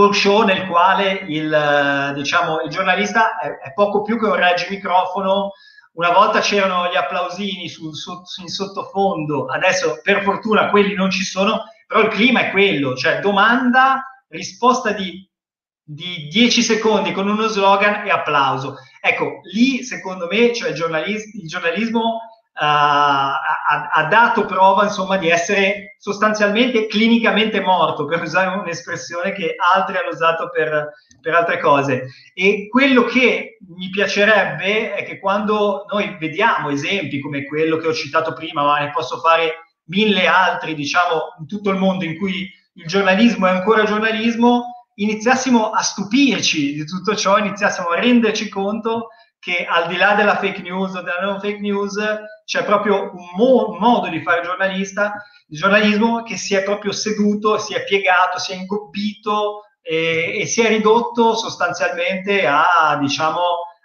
talk, 0.00 0.14
show 0.14 0.42
nel 0.42 0.66
quale 0.66 1.24
il, 1.28 2.12
diciamo, 2.14 2.60
il 2.60 2.70
giornalista 2.70 3.38
è, 3.38 3.58
è 3.58 3.72
poco 3.72 4.02
più 4.02 4.18
che 4.18 4.26
un 4.26 4.34
reggimicrofono 4.34 5.52
una 5.92 6.12
volta 6.12 6.40
c'erano 6.40 6.88
gli 6.88 6.96
applausini 6.96 7.68
sul, 7.68 7.94
su, 7.94 8.22
in 8.40 8.48
sottofondo, 8.48 9.46
adesso 9.46 10.00
per 10.02 10.22
fortuna 10.22 10.70
quelli 10.70 10.94
non 10.94 11.10
ci 11.10 11.24
sono, 11.24 11.64
però 11.86 12.00
il 12.02 12.08
clima 12.08 12.40
è 12.40 12.50
quello, 12.50 12.94
cioè 12.94 13.18
domanda, 13.20 14.04
risposta 14.28 14.92
di, 14.92 15.28
di 15.82 16.28
10 16.30 16.62
secondi 16.62 17.12
con 17.12 17.28
uno 17.28 17.48
slogan 17.48 18.06
e 18.06 18.10
applauso. 18.10 18.76
Ecco, 19.00 19.40
lì 19.52 19.82
secondo 19.82 20.28
me 20.30 20.54
cioè 20.54 20.70
il, 20.70 20.74
giornalis- 20.74 21.34
il 21.34 21.48
giornalismo 21.48 22.20
ha, 22.52 23.88
ha, 23.92 24.04
dato 24.04 24.44
prova 24.44 24.84
insomma 24.84 25.16
di 25.16 25.30
essere 25.30 25.96
sostanzialmente 25.98 26.86
clinicamente 26.86 27.60
morto, 27.60 28.04
per 28.04 28.22
usare 28.22 28.58
un'espressione 28.58 29.32
che 29.32 29.54
altri 29.74 29.96
hanno 29.96 30.10
usato 30.10 30.50
per, 30.50 30.92
per 31.20 31.34
altre 31.34 31.58
cose. 31.58 32.08
E 32.34 32.68
quello 32.68 33.04
che 33.04 33.58
mi 33.76 33.88
piacerebbe 33.90 34.94
è 34.94 35.04
che 35.04 35.18
quando 35.18 35.84
noi 35.90 36.16
vediamo 36.18 36.70
esempi 36.70 37.20
come 37.20 37.46
quello 37.46 37.76
che 37.76 37.86
ho 37.86 37.94
citato 37.94 38.32
prima, 38.32 38.62
ma 38.62 38.78
ne 38.80 38.90
posso 38.90 39.18
fare 39.18 39.74
mille 39.84 40.26
altri, 40.26 40.74
diciamo, 40.74 41.36
in 41.38 41.46
tutto 41.46 41.70
il 41.70 41.76
mondo 41.76 42.04
in 42.04 42.18
cui 42.18 42.48
il 42.74 42.86
giornalismo 42.86 43.46
è 43.46 43.50
ancora 43.50 43.84
giornalismo, 43.84 44.86
iniziassimo 44.94 45.70
a 45.70 45.82
stupirci 45.82 46.74
di 46.74 46.84
tutto 46.84 47.14
ciò, 47.16 47.38
iniziassimo 47.38 47.88
a 47.88 47.98
renderci 47.98 48.48
conto 48.48 49.08
che 49.40 49.64
al 49.64 49.88
di 49.88 49.96
là 49.96 50.14
della 50.14 50.36
fake 50.36 50.60
news 50.60 50.94
o 50.94 51.02
della 51.02 51.22
non 51.22 51.40
fake 51.40 51.60
news 51.60 51.96
c'è 52.44 52.62
proprio 52.62 53.10
un, 53.12 53.30
mo- 53.36 53.76
modo 53.78 54.08
di 54.08 54.22
fare 54.22 54.42
giornalista, 54.42 55.14
il 55.48 55.58
giornalismo 55.58 56.22
che 56.22 56.36
si 56.36 56.54
è 56.54 56.62
proprio 56.62 56.92
seduto, 56.92 57.58
si 57.58 57.74
è 57.74 57.82
piegato, 57.84 58.38
si 58.38 58.52
è 58.52 58.56
ingobbito 58.56 59.62
e, 59.80 60.40
e 60.40 60.46
si 60.46 60.60
è 60.60 60.68
ridotto 60.68 61.34
sostanzialmente 61.34 62.46
a, 62.46 62.98
diciamo, 63.00 63.40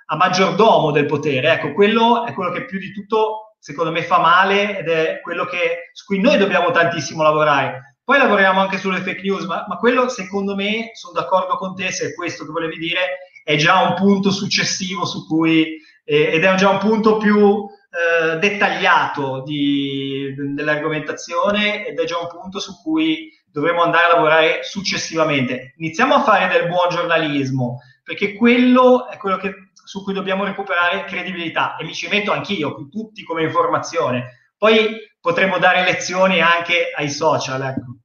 a 0.07 0.15
maggiordomo 0.17 0.91
del 0.91 1.05
potere. 1.05 1.53
Ecco, 1.53 1.71
quello 1.73 2.25
è 2.25 2.33
quello 2.33 2.51
che 2.51 2.65
più 2.65 2.77
di 2.77 2.91
tutto, 2.91 3.55
secondo 3.57 3.91
me, 3.91 4.03
fa 4.03 4.19
male 4.19 4.77
ed 4.77 4.89
è 4.89 5.21
quello 5.21 5.45
che, 5.45 5.89
su 5.93 6.05
cui 6.05 6.19
noi 6.19 6.37
dobbiamo 6.37 6.71
tantissimo 6.71 7.23
lavorare. 7.23 7.99
Poi 8.03 8.17
lavoriamo 8.17 8.59
anche 8.59 8.77
sulle 8.77 8.99
fake 8.99 9.21
news, 9.21 9.45
ma, 9.45 9.65
ma 9.67 9.77
quello, 9.77 10.09
secondo 10.09 10.53
me, 10.53 10.91
sono 10.93 11.13
d'accordo 11.13 11.55
con 11.57 11.73
te, 11.75 11.91
se 11.91 12.09
è 12.09 12.13
questo 12.13 12.45
che 12.45 12.51
volevi 12.51 12.77
dire, 12.77 13.17
è 13.45 13.55
già 13.57 13.79
un 13.81 13.93
punto 13.93 14.31
successivo 14.31 15.05
su 15.05 15.27
cui, 15.27 15.77
eh, 16.03 16.31
ed 16.33 16.43
è 16.43 16.55
già 16.55 16.69
un 16.71 16.79
punto 16.79 17.17
più 17.17 17.63
eh, 17.91 18.39
dettagliato 18.39 19.43
di, 19.43 20.33
dell'argomentazione 20.55 21.85
ed 21.85 21.99
è 21.99 22.05
già 22.05 22.17
un 22.17 22.27
punto 22.27 22.59
su 22.59 22.81
cui 22.81 23.29
dovremo 23.45 23.83
andare 23.83 24.05
a 24.05 24.15
lavorare 24.15 24.63
successivamente. 24.63 25.75
Iniziamo 25.77 26.15
a 26.15 26.23
fare 26.23 26.47
del 26.47 26.67
buon 26.67 26.89
giornalismo, 26.89 27.81
perché 28.03 28.33
quello 28.33 29.07
è 29.09 29.17
quello 29.17 29.37
che, 29.37 29.53
su 29.73 30.03
cui 30.03 30.13
dobbiamo 30.13 30.43
recuperare 30.43 31.05
credibilità 31.05 31.75
e 31.75 31.83
mi 31.83 31.93
ci 31.93 32.07
metto 32.07 32.31
anch'io, 32.31 32.87
tutti 32.89 33.23
come 33.23 33.43
informazione. 33.43 34.49
Poi 34.57 34.97
potremo 35.21 35.59
dare 35.59 35.83
lezioni 35.83 36.41
anche 36.41 36.91
ai 36.95 37.11
social. 37.11 37.61
Ecco. 37.61 37.97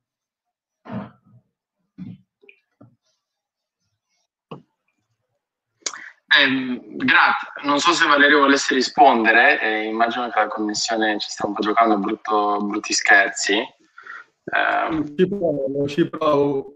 Eh, 6.32 6.80
grazie, 6.96 7.48
non 7.64 7.80
so 7.80 7.92
se 7.92 8.06
Valerio 8.06 8.38
volesse 8.38 8.74
rispondere, 8.74 9.60
eh, 9.60 9.82
immagino 9.86 10.30
che 10.30 10.38
la 10.38 10.46
connessione 10.46 11.18
ci 11.18 11.28
stia 11.28 11.48
un 11.48 11.54
po' 11.54 11.60
giocando 11.60 11.98
brutto, 11.98 12.58
brutti 12.62 12.92
scherzi. 12.92 13.54
Eh. 13.54 15.14
Ci 15.16 15.28
provo, 15.28 15.88
ci 15.88 16.08
provo. 16.08 16.74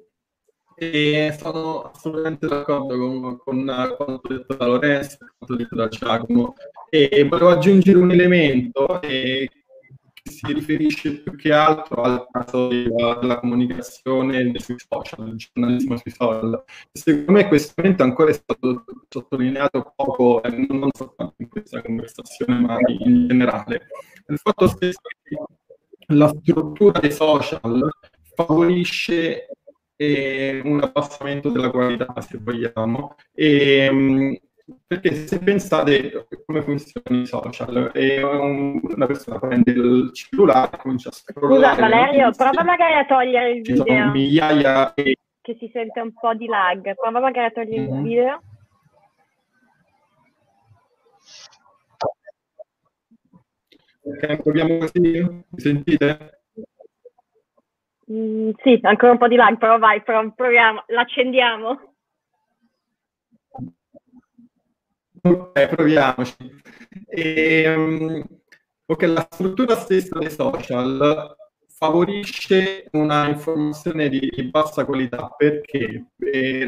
E 0.77 1.33
sono 1.39 1.83
assolutamente 1.83 2.49
d'accordo 2.49 2.99
con, 2.99 3.39
con 3.39 3.65
quanto 3.97 4.21
detto 4.27 4.55
da 4.57 4.67
Lorenzo, 4.67 5.19
quanto 5.39 5.57
detto 5.57 5.77
da 5.77 5.87
Giacomo. 5.87 6.55
E 6.91 7.25
volevo 7.29 7.51
aggiungere 7.51 7.99
un 7.99 8.11
elemento 8.11 9.01
eh, 9.03 9.49
si 10.27 10.53
riferisce 10.55 11.21
più 11.21 11.37
che 11.37 11.53
altro 11.53 12.03
al 12.03 12.27
caso 12.31 12.69
della, 12.69 13.15
della 13.21 13.41
comunicazione 13.41 14.59
sui 14.59 14.77
social, 14.79 15.27
del 15.27 15.37
giornalismo 15.37 15.97
sui 15.99 16.11
social. 16.11 16.65
Secondo 16.93 17.33
me 17.33 17.47
questo 17.47 17.75
momento 17.77 18.03
ancora 18.03 18.31
è 18.31 18.33
stato 18.33 18.85
sottolineato 19.09 19.93
poco, 19.95 20.43
eh, 20.43 20.49
non 20.51 20.89
soltanto 20.93 21.35
in 21.39 21.49
questa 21.49 21.83
conversazione, 21.83 22.59
ma 22.59 22.79
in 22.87 23.29
generale. 23.29 23.87
Il 24.29 24.39
fatto 24.39 24.67
stesso 24.67 25.01
che 25.23 25.37
la 26.15 26.29
struttura 26.29 26.99
dei 27.01 27.13
social 27.13 27.91
favorisce 28.35 29.49
eh, 29.97 30.63
un 30.65 30.83
abbassamento 30.83 31.51
della 31.51 31.71
qualità, 31.71 32.19
se 32.23 32.39
vogliamo, 32.41 33.15
e, 33.35 34.41
perché 34.87 35.27
se 35.27 35.39
pensate 35.41 36.27
come 36.47 36.63
funzionano 36.63 37.23
i 37.23 37.27
social, 37.27 37.91
e 37.95 38.23
un, 38.23 38.81
una 38.83 39.07
persona 39.07 39.39
prende 39.39 39.71
il 39.73 40.11
cellulare, 40.13 40.79
comincia 40.79 41.11
a 41.11 41.13
scrollare. 41.13 41.75
Scusa 41.75 41.89
Valerio, 41.89 42.31
prova 42.31 42.63
magari 42.63 42.95
a 42.95 43.05
togliere 43.05 43.51
il 43.51 43.63
video. 43.63 43.85
Ci 43.85 43.91
sono 43.91 44.11
migliaia 44.11 44.95
e... 44.95 45.17
Che 45.43 45.57
si 45.59 45.71
sente 45.73 46.01
un 46.01 46.15
po' 46.15 46.33
di 46.35 46.47
lag. 46.47 46.95
Prova 46.95 47.21
magari 47.21 47.47
a 47.47 47.51
togliere 47.51 47.83
mm-hmm. 47.83 47.93
il 47.93 47.99
mhm. 47.99 48.03
video. 48.03 48.43
Ok, 54.07 54.43
proviamo 54.43 54.79
così. 54.79 55.01
Mi 55.01 55.61
sentite? 55.61 56.43
Mm, 58.11 58.51
sì, 58.63 58.79
ancora 58.83 59.13
un 59.13 59.19
po' 59.19 59.29
di 59.29 59.37
lag, 59.37 59.59
però 59.59 59.79
vai, 59.79 60.03
proviamo, 60.03 60.85
l'accendiamo. 60.87 61.94
Ok, 65.27 65.69
proviamoci. 65.69 66.35
E, 67.09 67.75
um, 67.75 68.23
ok, 68.85 69.03
la 69.05 69.27
struttura 69.31 69.75
stessa 69.75 70.19
dei 70.19 70.31
social 70.31 71.35
favorisce 71.67 72.89
una 72.93 73.29
informazione 73.29 74.11
di, 74.11 74.21
di 74.21 74.51
bassa 74.51 74.85
qualità 74.85 75.29
perché 75.35 76.09
eh, 76.19 76.67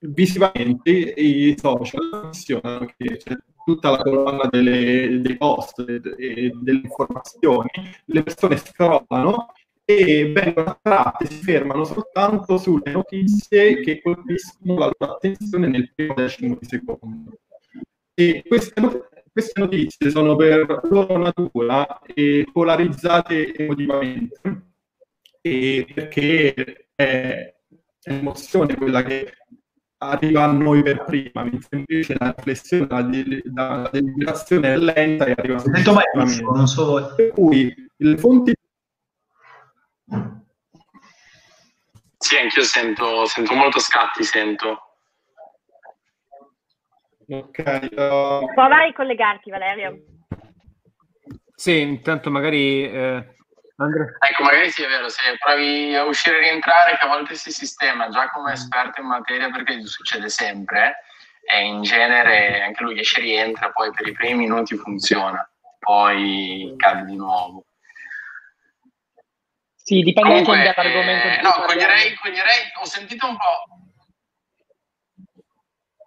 visivamente 0.00 0.90
i 0.90 1.56
social 1.56 2.08
funzionano 2.20 2.86
che 2.96 3.16
c'è 3.16 3.36
tutta 3.64 3.90
la 3.90 3.98
colonna 3.98 4.48
delle, 4.50 5.20
dei 5.20 5.36
post 5.36 5.78
e 5.86 6.00
de, 6.00 6.52
delle 6.62 6.80
informazioni, 6.82 7.70
le 8.06 8.22
persone 8.24 8.56
scrollano 8.56 9.52
e 9.84 10.32
vengono 10.32 10.70
attratte, 10.70 11.26
si 11.26 11.42
fermano 11.42 11.84
soltanto 11.84 12.58
sulle 12.58 12.90
notizie 12.90 13.80
che 13.80 14.02
colpiscono 14.02 14.78
la 14.78 14.90
loro 14.98 15.14
attenzione 15.14 15.68
nel 15.68 15.92
primo 15.94 16.14
decimo 16.14 16.56
di 16.58 16.66
secondo. 16.66 17.38
E 18.14 18.44
queste, 18.46 18.80
queste 19.32 19.60
notizie 19.60 20.10
sono 20.10 20.36
per 20.36 20.80
loro 20.84 21.18
natura 21.18 22.00
eh, 22.02 22.46
polarizzate 22.52 23.52
emotivamente, 23.54 24.40
e 25.40 25.86
perché 25.92 26.54
è, 26.94 27.54
è 28.00 28.12
emozione 28.12 28.76
quella 28.76 29.02
che 29.02 29.32
arriva 29.98 30.44
a 30.44 30.52
noi 30.52 30.82
per 30.82 31.04
prima, 31.04 31.44
mentre 31.44 31.78
invece 31.78 32.14
la 32.18 32.32
riflessione, 32.36 32.86
la, 32.88 33.00
la, 33.54 33.90
deliberazione 33.90 34.74
è 34.74 34.76
lenta 34.76 35.24
e 35.26 35.34
arriva 35.36 35.62
mai 35.92 36.04
non 36.14 36.66
so. 36.66 37.14
Per 37.14 37.30
cui 37.30 37.74
le 37.96 38.16
fonti... 38.16 38.54
Sì, 42.16 42.36
anch'io 42.36 42.62
sento, 42.62 43.26
sento 43.26 43.54
molto 43.54 43.80
scatti, 43.80 44.22
sento. 44.24 44.83
Ok. 47.28 47.88
Uh... 47.92 48.52
Prova 48.54 48.78
a 48.78 48.84
ricollegarti, 48.84 49.50
Valerio. 49.50 49.98
Sì, 51.54 51.80
intanto 51.80 52.30
magari... 52.30 52.84
Eh... 52.84 53.32
Andrea. 53.76 54.06
Ecco, 54.20 54.44
magari 54.44 54.70
sì, 54.70 54.82
è 54.84 54.88
vero, 54.88 55.08
se 55.08 55.20
provi 55.38 55.94
a 55.96 56.04
uscire 56.04 56.36
e 56.36 56.40
rientrare, 56.40 56.96
che 56.96 57.04
a 57.04 57.08
volte 57.08 57.34
si 57.34 57.50
sistema, 57.50 58.08
già 58.08 58.30
come 58.30 58.52
esperto 58.52 59.00
in 59.00 59.08
materia, 59.08 59.50
perché 59.50 59.84
succede 59.84 60.28
sempre, 60.28 60.98
e 61.42 61.64
in 61.64 61.82
genere 61.82 62.62
anche 62.62 62.84
lui 62.84 62.98
esce 62.98 63.18
e 63.20 63.24
rientra, 63.24 63.72
poi 63.72 63.90
per 63.90 64.06
i 64.06 64.12
primi 64.12 64.46
minuti 64.46 64.76
funziona, 64.76 65.48
poi 65.80 66.72
cade 66.76 67.04
di 67.04 67.16
nuovo. 67.16 67.64
Sì, 69.74 70.00
dipende 70.02 70.28
Comunque, 70.28 70.56
anche 70.56 70.72
dall'argomento. 70.74 71.26
Eh, 71.26 71.42
no, 71.42 71.50
coglierei, 71.66 72.14
coglierei, 72.14 72.58
ho 72.80 72.86
sentito 72.86 73.26
un 73.26 73.36
po' 73.36 73.83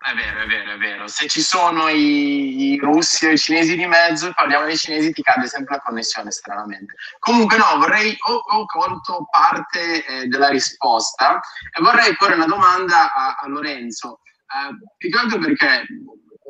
È 0.09 0.13
vero, 0.15 0.39
è 0.39 0.47
vero, 0.47 0.71
è 0.71 0.77
vero. 0.77 1.07
Se 1.07 1.27
ci 1.27 1.41
sono 1.41 1.89
i, 1.89 2.71
i, 2.71 2.77
russi 2.77 3.25
o 3.25 3.31
i 3.31 3.37
cinesi 3.37 3.75
di 3.75 3.85
mezzo, 3.85 4.31
parliamo 4.33 4.63
dei 4.63 4.77
cinesi, 4.77 5.11
ti 5.11 5.21
cade 5.21 5.47
sempre 5.47 5.75
la 5.75 5.81
connessione 5.81 6.31
stranamente. 6.31 6.93
Comunque 7.19 7.57
no, 7.57 7.77
vorrei, 7.77 8.15
ho, 8.17 8.35
ho 8.35 8.65
colto 8.65 9.27
parte 9.29 10.05
eh, 10.05 10.27
della 10.27 10.47
risposta 10.47 11.41
e 11.77 11.81
vorrei 11.81 12.15
porre 12.15 12.35
una 12.35 12.45
domanda 12.45 13.13
a, 13.13 13.35
a 13.37 13.47
Lorenzo. 13.49 14.21
Eh, 14.45 14.77
più 14.95 15.09
che 15.09 15.17
altro 15.19 15.39
perché 15.39 15.85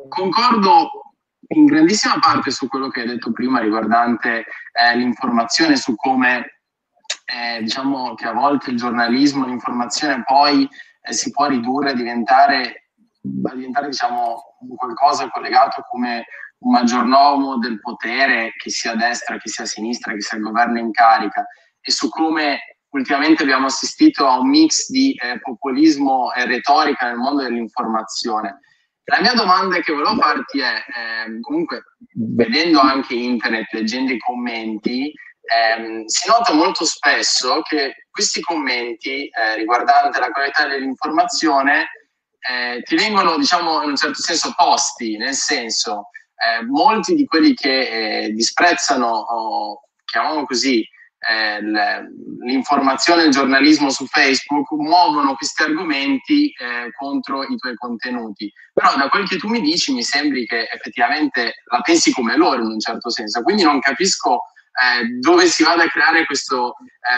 concordo 0.08 0.92
in 1.48 1.66
grandissima 1.66 2.20
parte 2.20 2.52
su 2.52 2.68
quello 2.68 2.90
che 2.90 3.02
hai 3.02 3.08
detto 3.08 3.32
prima 3.32 3.60
riguardante 3.60 4.46
eh, 4.72 4.96
l'informazione, 4.96 5.78
su 5.78 5.96
come 5.96 6.62
eh, 7.26 7.60
diciamo 7.64 8.14
che 8.14 8.28
a 8.28 8.34
volte 8.34 8.70
il 8.70 8.78
giornalismo, 8.78 9.48
l'informazione 9.48 10.24
poi 10.24 10.70
eh, 11.02 11.12
si 11.12 11.32
può 11.32 11.48
ridurre 11.48 11.90
a 11.90 11.96
diventare 11.96 12.84
a 13.44 13.56
diventare 13.56 13.88
diciamo, 13.88 14.58
qualcosa 14.76 15.30
collegato 15.30 15.82
come 15.90 16.26
un 16.60 16.72
maggiordomo 16.72 17.58
del 17.60 17.80
potere, 17.80 18.54
che 18.58 18.70
sia 18.70 18.94
a 18.94 18.96
destra, 18.96 19.38
che 19.38 19.50
sia 19.50 19.64
a 19.64 19.68
sinistra, 19.68 20.14
che 20.14 20.22
sia 20.22 20.38
il 20.38 20.44
governo 20.44 20.80
in 20.80 20.92
carica, 20.92 21.46
e 21.80 21.92
su 21.92 22.10
come 22.10 22.78
ultimamente 22.90 23.44
abbiamo 23.44 23.68
assistito 23.68 24.28
a 24.28 24.40
un 24.40 24.50
mix 24.50 24.90
di 24.90 25.14
eh, 25.14 25.40
populismo 25.40 26.34
e 26.34 26.46
retorica 26.46 27.08
nel 27.08 27.18
mondo 27.18 27.44
dell'informazione. 27.44 28.60
La 29.04 29.22
mia 29.22 29.34
domanda 29.34 29.80
che 29.80 29.94
volevo 29.94 30.16
farti 30.16 30.60
è, 30.60 30.76
eh, 30.76 31.40
comunque, 31.40 31.84
vedendo 32.14 32.80
anche 32.80 33.14
internet, 33.14 33.72
leggendo 33.72 34.12
i 34.12 34.18
commenti, 34.18 35.14
eh, 35.48 36.04
si 36.06 36.28
nota 36.28 36.54
molto 36.54 36.84
spesso 36.84 37.62
che 37.62 38.08
questi 38.10 38.42
commenti 38.42 39.28
eh, 39.28 39.56
riguardanti 39.56 40.20
la 40.20 40.30
qualità 40.30 40.68
dell'informazione 40.68 41.88
eh, 42.50 42.82
ti 42.84 42.96
vengono, 42.96 43.38
diciamo, 43.38 43.84
in 43.84 43.90
un 43.90 43.96
certo 43.98 44.22
senso 44.22 44.54
posti, 44.56 45.18
nel 45.18 45.34
senso, 45.34 46.10
eh, 46.38 46.64
molti 46.64 47.16
di 47.16 47.26
quelli 47.26 47.54
che 47.54 48.24
eh, 48.24 48.30
disprezzano, 48.32 49.08
o, 49.08 49.82
chiamiamolo 50.06 50.46
così, 50.46 50.88
eh, 51.30 51.60
l'informazione 52.42 53.24
e 53.24 53.26
il 53.26 53.32
giornalismo 53.32 53.90
su 53.90 54.06
Facebook 54.06 54.72
muovono 54.72 55.36
questi 55.36 55.64
argomenti 55.64 56.50
eh, 56.52 56.92
contro 56.96 57.44
i 57.44 57.58
tuoi 57.58 57.76
contenuti. 57.76 58.52
Però 58.72 58.96
da 58.96 59.10
quel 59.10 59.28
che 59.28 59.38
tu 59.38 59.50
mi 59.50 59.60
dici 59.60 59.94
mi 59.94 60.04
sembri 60.04 60.46
che 60.46 60.70
effettivamente 60.72 61.56
la 61.66 61.82
pensi 61.82 62.14
come 62.14 62.38
loro 62.38 62.62
in 62.62 62.72
un 62.72 62.80
certo 62.80 63.10
senso, 63.10 63.42
quindi 63.42 63.64
non 63.64 63.80
capisco 63.80 64.44
eh, 64.72 65.06
dove 65.20 65.48
si 65.48 65.64
vada 65.64 65.84
a 65.84 65.90
creare 65.90 66.26
questo, 66.26 66.76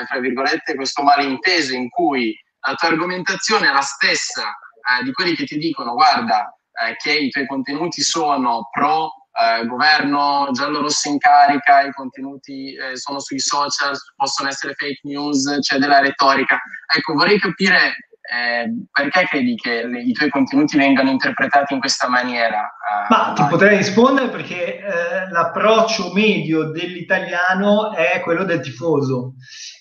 fra 0.07 0.19
virgolette, 0.19 0.75
questo 0.75 1.03
malinteso 1.03 1.75
in 1.75 1.89
cui 1.89 2.33
la 2.61 2.73
tua 2.73 2.87
argomentazione 2.87 3.69
è 3.69 3.73
la 3.73 3.81
stessa 3.81 4.57
eh, 4.89 5.03
di 5.03 5.11
quelli 5.11 5.35
che 5.35 5.45
ti 5.45 5.57
dicono 5.57 5.93
guarda 5.93 6.53
eh, 6.87 6.95
che 6.95 7.11
i 7.11 7.29
tuoi 7.29 7.45
contenuti 7.45 8.01
sono 8.01 8.69
pro 8.71 9.11
eh, 9.31 9.65
governo 9.65 10.49
giallo-rosso 10.51 11.09
in 11.09 11.17
carica, 11.17 11.81
i 11.81 11.91
contenuti 11.91 12.73
eh, 12.73 12.97
sono 12.97 13.19
sui 13.19 13.39
social, 13.39 13.95
possono 14.15 14.49
essere 14.49 14.73
fake 14.73 15.01
news, 15.03 15.59
c'è 15.59 15.77
della 15.77 15.99
retorica. 15.99 16.59
Ecco, 16.95 17.13
vorrei 17.13 17.39
capire 17.39 17.95
eh, 18.21 18.69
perché 18.91 19.25
credi 19.27 19.55
che 19.55 19.85
le, 19.85 20.01
i 20.01 20.11
tuoi 20.13 20.29
contenuti 20.29 20.77
vengano 20.77 21.09
interpretati 21.09 21.73
in 21.73 21.79
questa 21.79 22.07
maniera? 22.07 22.71
Ma 23.09 23.33
ti 23.35 23.43
potrei 23.49 23.77
rispondere 23.77 24.29
perché 24.29 24.81
l'approccio 25.31 26.11
medio 26.13 26.71
dell'italiano 26.71 27.93
è 27.93 28.21
quello 28.21 28.43
del 28.43 28.61
tifoso 28.61 29.33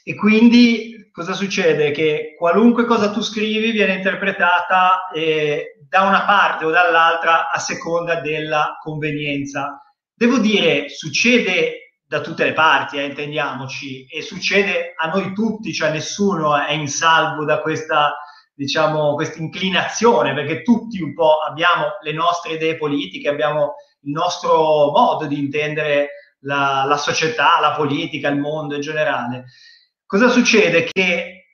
e 0.05 0.15
quindi 0.15 1.08
cosa 1.19 1.33
succede? 1.33 1.91
Che 1.91 2.35
qualunque 2.39 2.85
cosa 2.85 3.11
tu 3.11 3.21
scrivi 3.23 3.73
viene 3.73 3.95
interpretata 3.95 5.09
eh, 5.13 5.77
da 5.89 6.03
una 6.03 6.25
parte 6.25 6.65
o 6.65 6.71
dall'altra 6.71 7.51
a 7.51 7.59
seconda 7.59 8.21
della 8.21 8.79
convenienza. 8.81 9.83
Devo 10.15 10.39
dire, 10.39 10.89
succede 10.89 11.95
da 12.07 12.21
tutte 12.21 12.45
le 12.45 12.53
parti, 12.53 12.99
eh, 12.99 13.05
intendiamoci, 13.05 14.07
e 14.07 14.23
succede 14.23 14.95
a 14.97 15.09
noi 15.09 15.33
tutti, 15.35 15.73
cioè 15.73 15.91
nessuno 15.91 16.57
è 16.57 16.73
in 16.73 16.89
salvo 16.89 17.45
da 17.45 17.61
questa 17.61 18.17
diciamo, 18.55 19.15
questa 19.15 19.41
inclinazione, 19.41 20.35
perché 20.35 20.63
tutti 20.63 21.01
un 21.01 21.15
po' 21.15 21.39
abbiamo 21.49 21.97
le 22.01 22.13
nostre 22.13 22.55
idee 22.55 22.77
politiche, 22.77 23.29
abbiamo 23.29 23.75
il 24.03 24.13
nostro 24.13 24.91
modo 24.91 25.27
di 25.27 25.39
intendere 25.39 26.11
la, 26.41 26.85
la 26.85 26.97
società, 26.97 27.61
la 27.61 27.73
politica, 27.73 28.29
il 28.29 28.39
mondo 28.39 28.75
in 28.75 28.81
generale. 28.81 29.45
Cosa 30.09 30.31
succede? 30.31 30.85
Che 30.91 31.45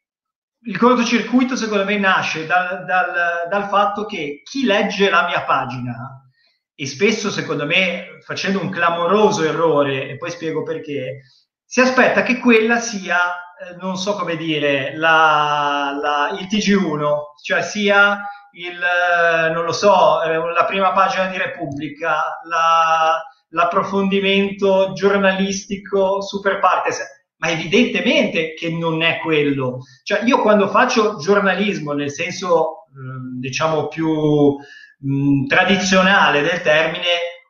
il 0.67 0.79
cortocircuito 0.79 1.57
secondo 1.57 1.85
me 1.85 1.99
nasce 1.99 2.47
dal, 2.47 2.85
dal, 2.85 3.49
dal, 3.51 3.69
fatto 3.69 4.07
che 4.07 4.43
chi 4.45 4.65
legge 4.65 5.11
la 5.11 5.27
mia 5.27 5.43
pagina, 5.43 6.25
e 6.73 6.87
spesso 6.87 7.33
secondo 7.33 7.67
me 7.67 8.21
facendo 8.25 8.61
un 8.61 8.71
clamoroso 8.71 9.43
errore, 9.43 10.09
e 10.09 10.17
poi 10.19 10.31
spiego 10.31 10.63
perché, 10.63 11.23
si 11.65 11.81
aspetta 11.81 12.23
che 12.23 12.39
quella 12.39 12.79
sia 12.79 13.19
eh, 13.59 13.75
non 13.81 13.97
so 13.97 14.15
come 14.15 14.37
dire, 14.37 14.97
la, 14.97 15.99
la, 16.01 16.39
il 16.39 16.47
TG1, 16.47 17.09
cioè 17.43 17.61
sia 17.61 18.21
il, 18.53 18.81
eh, 18.81 19.51
non 19.51 19.65
lo 19.65 19.73
so, 19.73 20.23
eh, 20.23 20.53
la 20.53 20.65
prima 20.65 20.93
pagina 20.93 21.27
di 21.27 21.39
Repubblica, 21.39 22.39
la, 22.45 23.21
l'approfondimento 23.49 24.93
giornalistico 24.93 26.23
super 26.23 26.61
partes, 26.61 27.14
ma 27.45 27.51
evidentemente 27.51 28.55
che 28.55 28.71
non 28.71 29.03
è 29.03 29.19
quello. 29.19 29.81
Cioè 30.03 30.23
io 30.25 30.41
quando 30.41 30.69
faccio 30.69 31.19
giornalismo 31.19 31.93
nel 31.93 32.11
senso, 32.11 32.87
diciamo, 33.39 33.89
più 33.89 34.57
mh, 34.99 35.47
tradizionale 35.47 36.41
del 36.41 36.63
termine, 36.63 37.05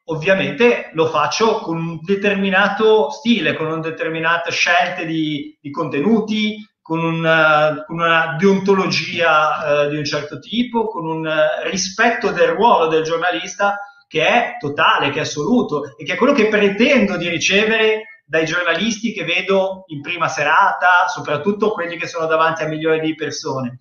ovviamente 0.06 0.90
lo 0.94 1.06
faccio 1.06 1.60
con 1.60 1.76
un 1.76 1.98
determinato 2.02 3.08
stile, 3.10 3.54
con 3.54 3.66
una 3.66 3.80
determinata 3.80 4.50
scelte 4.50 5.06
di, 5.06 5.56
di 5.60 5.70
contenuti, 5.70 6.56
con 6.82 7.02
una, 7.02 7.84
con 7.86 8.00
una 8.00 8.36
deontologia 8.36 9.84
eh, 9.84 9.90
di 9.90 9.96
un 9.96 10.04
certo 10.04 10.40
tipo, 10.40 10.88
con 10.88 11.06
un 11.06 11.32
rispetto 11.70 12.30
del 12.30 12.48
ruolo 12.48 12.88
del 12.88 13.04
giornalista 13.04 13.78
che 14.08 14.26
è 14.26 14.56
totale, 14.58 15.10
che 15.10 15.18
è 15.18 15.22
assoluto 15.22 15.96
e 15.96 16.04
che 16.04 16.14
è 16.14 16.16
quello 16.16 16.32
che 16.32 16.48
pretendo 16.48 17.16
di 17.16 17.28
ricevere 17.28 18.13
dai 18.24 18.44
giornalisti 18.44 19.12
che 19.12 19.24
vedo 19.24 19.84
in 19.88 20.00
prima 20.00 20.28
serata, 20.28 21.06
soprattutto 21.08 21.72
quelli 21.72 21.96
che 21.96 22.06
sono 22.06 22.26
davanti 22.26 22.62
a 22.62 22.68
milioni 22.68 23.00
di 23.00 23.14
persone. 23.14 23.78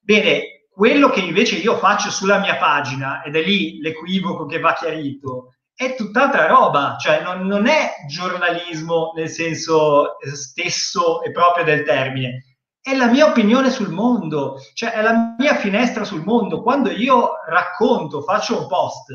Bene, 0.00 0.66
quello 0.70 1.08
che 1.08 1.20
invece 1.20 1.56
io 1.56 1.76
faccio 1.78 2.10
sulla 2.10 2.38
mia 2.38 2.56
pagina, 2.56 3.22
ed 3.22 3.36
è 3.36 3.42
lì 3.42 3.80
l'equivoco 3.80 4.46
che 4.46 4.58
va 4.58 4.74
chiarito, 4.74 5.54
è 5.74 5.94
tutt'altra 5.94 6.46
roba, 6.46 6.96
cioè 6.98 7.22
non, 7.22 7.46
non, 7.46 7.66
è 7.66 7.92
giornalismo 8.08 9.12
nel 9.14 9.28
senso 9.28 10.16
stesso 10.34 11.22
e 11.22 11.30
proprio 11.30 11.64
del 11.64 11.84
termine, 11.84 12.58
è 12.80 12.94
la 12.94 13.08
mia 13.08 13.26
opinione 13.26 13.70
sul 13.70 13.90
mondo, 13.90 14.58
cioè 14.74 14.92
è 14.92 15.02
la 15.02 15.34
mia 15.38 15.56
finestra 15.56 16.04
sul 16.04 16.22
mondo. 16.22 16.62
Quando 16.62 16.90
io 16.90 17.30
racconto, 17.48 18.22
faccio 18.22 18.60
un 18.60 18.66
post, 18.68 19.06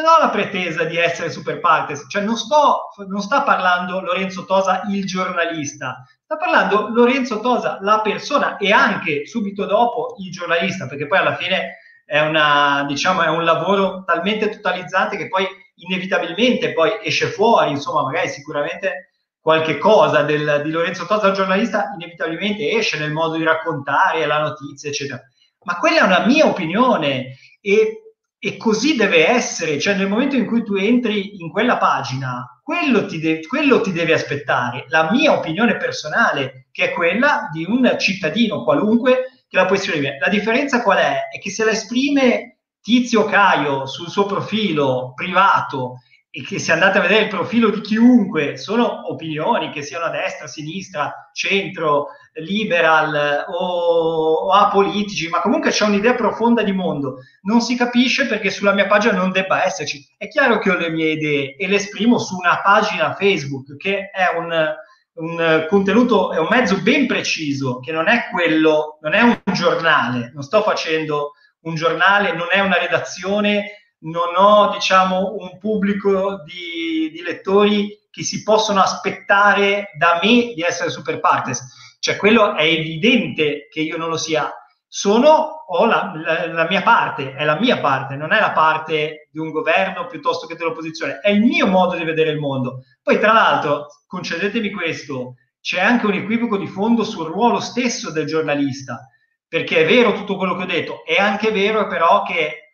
non 0.00 0.14
ho 0.14 0.18
la 0.18 0.30
pretesa 0.30 0.84
di 0.84 0.96
essere 0.96 1.30
super 1.30 1.60
partes, 1.60 2.06
cioè 2.08 2.22
non, 2.22 2.36
sto, 2.36 2.90
non 3.08 3.20
sta 3.20 3.42
parlando 3.42 4.00
Lorenzo 4.00 4.44
Tosa 4.44 4.82
il 4.88 5.04
giornalista, 5.06 6.04
sta 6.22 6.36
parlando 6.36 6.88
Lorenzo 6.88 7.40
Tosa 7.40 7.78
la 7.80 8.00
persona 8.00 8.56
e 8.56 8.72
anche 8.72 9.26
subito 9.26 9.64
dopo 9.64 10.16
il 10.18 10.30
giornalista, 10.30 10.86
perché 10.86 11.06
poi 11.06 11.18
alla 11.18 11.36
fine 11.36 11.78
è, 12.04 12.20
una, 12.20 12.84
diciamo, 12.86 13.22
è 13.22 13.28
un 13.28 13.44
lavoro 13.44 14.04
talmente 14.04 14.50
totalizzante 14.50 15.16
che 15.16 15.28
poi 15.28 15.46
inevitabilmente 15.76 16.72
poi 16.72 16.98
esce 17.02 17.26
fuori, 17.26 17.70
insomma, 17.70 18.02
magari 18.02 18.28
sicuramente 18.28 19.10
qualche 19.40 19.78
cosa 19.78 20.22
del, 20.22 20.62
di 20.64 20.70
Lorenzo 20.70 21.06
Tosa, 21.06 21.28
il 21.28 21.34
giornalista, 21.34 21.92
inevitabilmente 21.94 22.70
esce 22.70 22.98
nel 22.98 23.12
modo 23.12 23.36
di 23.36 23.44
raccontare 23.44 24.26
la 24.26 24.40
notizia, 24.40 24.90
eccetera. 24.90 25.22
ma 25.64 25.78
quella 25.78 26.00
è 26.00 26.02
una 26.02 26.26
mia 26.26 26.46
opinione 26.46 27.36
e, 27.60 28.05
e 28.46 28.56
così 28.56 28.94
deve 28.94 29.26
essere, 29.26 29.76
cioè 29.80 29.96
nel 29.96 30.08
momento 30.08 30.36
in 30.36 30.46
cui 30.46 30.62
tu 30.62 30.74
entri 30.74 31.40
in 31.40 31.50
quella 31.50 31.78
pagina, 31.78 32.60
quello 32.62 33.04
ti, 33.04 33.18
de- 33.18 33.44
quello 33.44 33.80
ti 33.80 33.90
deve 33.90 34.12
aspettare, 34.12 34.84
la 34.86 35.10
mia 35.10 35.36
opinione 35.36 35.76
personale, 35.76 36.68
che 36.70 36.90
è 36.90 36.92
quella 36.92 37.48
di 37.50 37.64
un 37.66 37.96
cittadino 37.98 38.62
qualunque 38.62 39.42
che 39.48 39.56
la 39.56 39.66
può 39.66 39.74
esprimere. 39.74 40.18
La 40.20 40.28
differenza 40.28 40.80
qual 40.84 40.98
è? 40.98 41.22
È 41.28 41.40
che 41.40 41.50
se 41.50 41.64
la 41.64 41.72
esprime 41.72 42.58
Tizio 42.80 43.24
Caio 43.24 43.84
sul 43.86 44.08
suo 44.08 44.26
profilo 44.26 45.12
privato 45.16 46.02
e 46.36 46.42
che 46.42 46.58
se 46.58 46.70
andate 46.70 46.98
a 46.98 47.00
vedere 47.00 47.22
il 47.22 47.28
profilo 47.30 47.70
di 47.70 47.80
chiunque 47.80 48.58
sono 48.58 49.10
opinioni 49.10 49.70
che 49.70 49.80
siano 49.80 50.04
a 50.04 50.10
destra, 50.10 50.46
sinistra, 50.46 51.30
centro, 51.32 52.08
liberal 52.34 53.46
o, 53.48 54.44
o 54.44 54.50
apolitici, 54.50 55.30
ma 55.30 55.40
comunque 55.40 55.70
c'è 55.70 55.86
un'idea 55.86 56.14
profonda 56.14 56.62
di 56.62 56.72
mondo. 56.72 57.20
Non 57.44 57.62
si 57.62 57.74
capisce 57.74 58.26
perché 58.26 58.50
sulla 58.50 58.74
mia 58.74 58.86
pagina 58.86 59.14
non 59.14 59.32
debba 59.32 59.64
esserci. 59.64 60.06
È 60.18 60.28
chiaro 60.28 60.58
che 60.58 60.70
ho 60.70 60.76
le 60.76 60.90
mie 60.90 61.12
idee 61.12 61.56
e 61.56 61.66
le 61.68 61.76
esprimo 61.76 62.18
su 62.18 62.36
una 62.36 62.60
pagina 62.60 63.14
Facebook 63.14 63.74
che 63.78 64.10
è 64.10 64.36
un, 64.36 64.74
un 65.14 65.66
contenuto, 65.70 66.34
è 66.34 66.38
un 66.38 66.48
mezzo 66.50 66.82
ben 66.82 67.06
preciso, 67.06 67.80
che 67.80 67.92
non 67.92 68.08
è 68.08 68.28
quello, 68.30 68.98
non 69.00 69.14
è 69.14 69.22
un 69.22 69.40
giornale, 69.54 70.32
non 70.34 70.42
sto 70.42 70.60
facendo 70.60 71.32
un 71.60 71.76
giornale, 71.76 72.34
non 72.34 72.48
è 72.50 72.60
una 72.60 72.76
redazione 72.76 73.85
non 74.06 74.34
ho 74.36 74.70
diciamo, 74.72 75.36
un 75.38 75.58
pubblico 75.58 76.42
di, 76.44 77.10
di, 77.10 77.22
lettori 77.22 78.06
che 78.10 78.22
si 78.22 78.42
possono 78.42 78.80
aspettare 78.80 79.90
da 79.98 80.20
me 80.22 80.52
di 80.54 80.62
essere 80.62 80.90
super 80.90 81.20
partes. 81.20 81.96
Cioè, 81.98 82.16
quello 82.16 82.54
è 82.54 82.64
evidente 82.64 83.68
che 83.70 83.80
io 83.80 83.96
non 83.96 84.08
lo 84.08 84.16
sia. 84.16 84.52
Sono, 84.88 85.64
ho 85.66 85.84
la, 85.86 86.12
la, 86.14 86.46
la, 86.52 86.66
mia 86.68 86.82
parte, 86.82 87.34
è 87.34 87.44
la 87.44 87.58
mia 87.58 87.80
parte, 87.80 88.14
non 88.16 88.32
è 88.32 88.40
la 88.40 88.52
parte 88.52 89.28
di 89.30 89.38
un 89.38 89.50
governo 89.50 90.06
piuttosto 90.06 90.46
che 90.46 90.54
dell'opposizione, 90.54 91.18
è 91.20 91.30
il 91.30 91.42
mio 91.42 91.66
modo 91.66 91.96
di 91.96 92.04
vedere 92.04 92.30
il 92.30 92.38
mondo. 92.38 92.84
Poi, 93.02 93.18
tra 93.18 93.32
l'altro, 93.32 93.86
concedetemi 94.06 94.70
questo, 94.70 95.34
c'è 95.60 95.80
anche 95.80 96.06
un 96.06 96.14
equivoco 96.14 96.56
di 96.56 96.68
fondo 96.68 97.02
sul 97.02 97.26
ruolo 97.26 97.58
stesso 97.58 98.12
del 98.12 98.26
giornalista, 98.26 99.08
perché 99.48 99.82
è 99.82 99.86
vero 99.86 100.12
tutto 100.12 100.36
quello 100.36 100.54
che 100.54 100.62
ho 100.62 100.66
detto, 100.66 101.04
è 101.04 101.16
anche 101.16 101.50
vero 101.50 101.88
però 101.88 102.22
che 102.22 102.65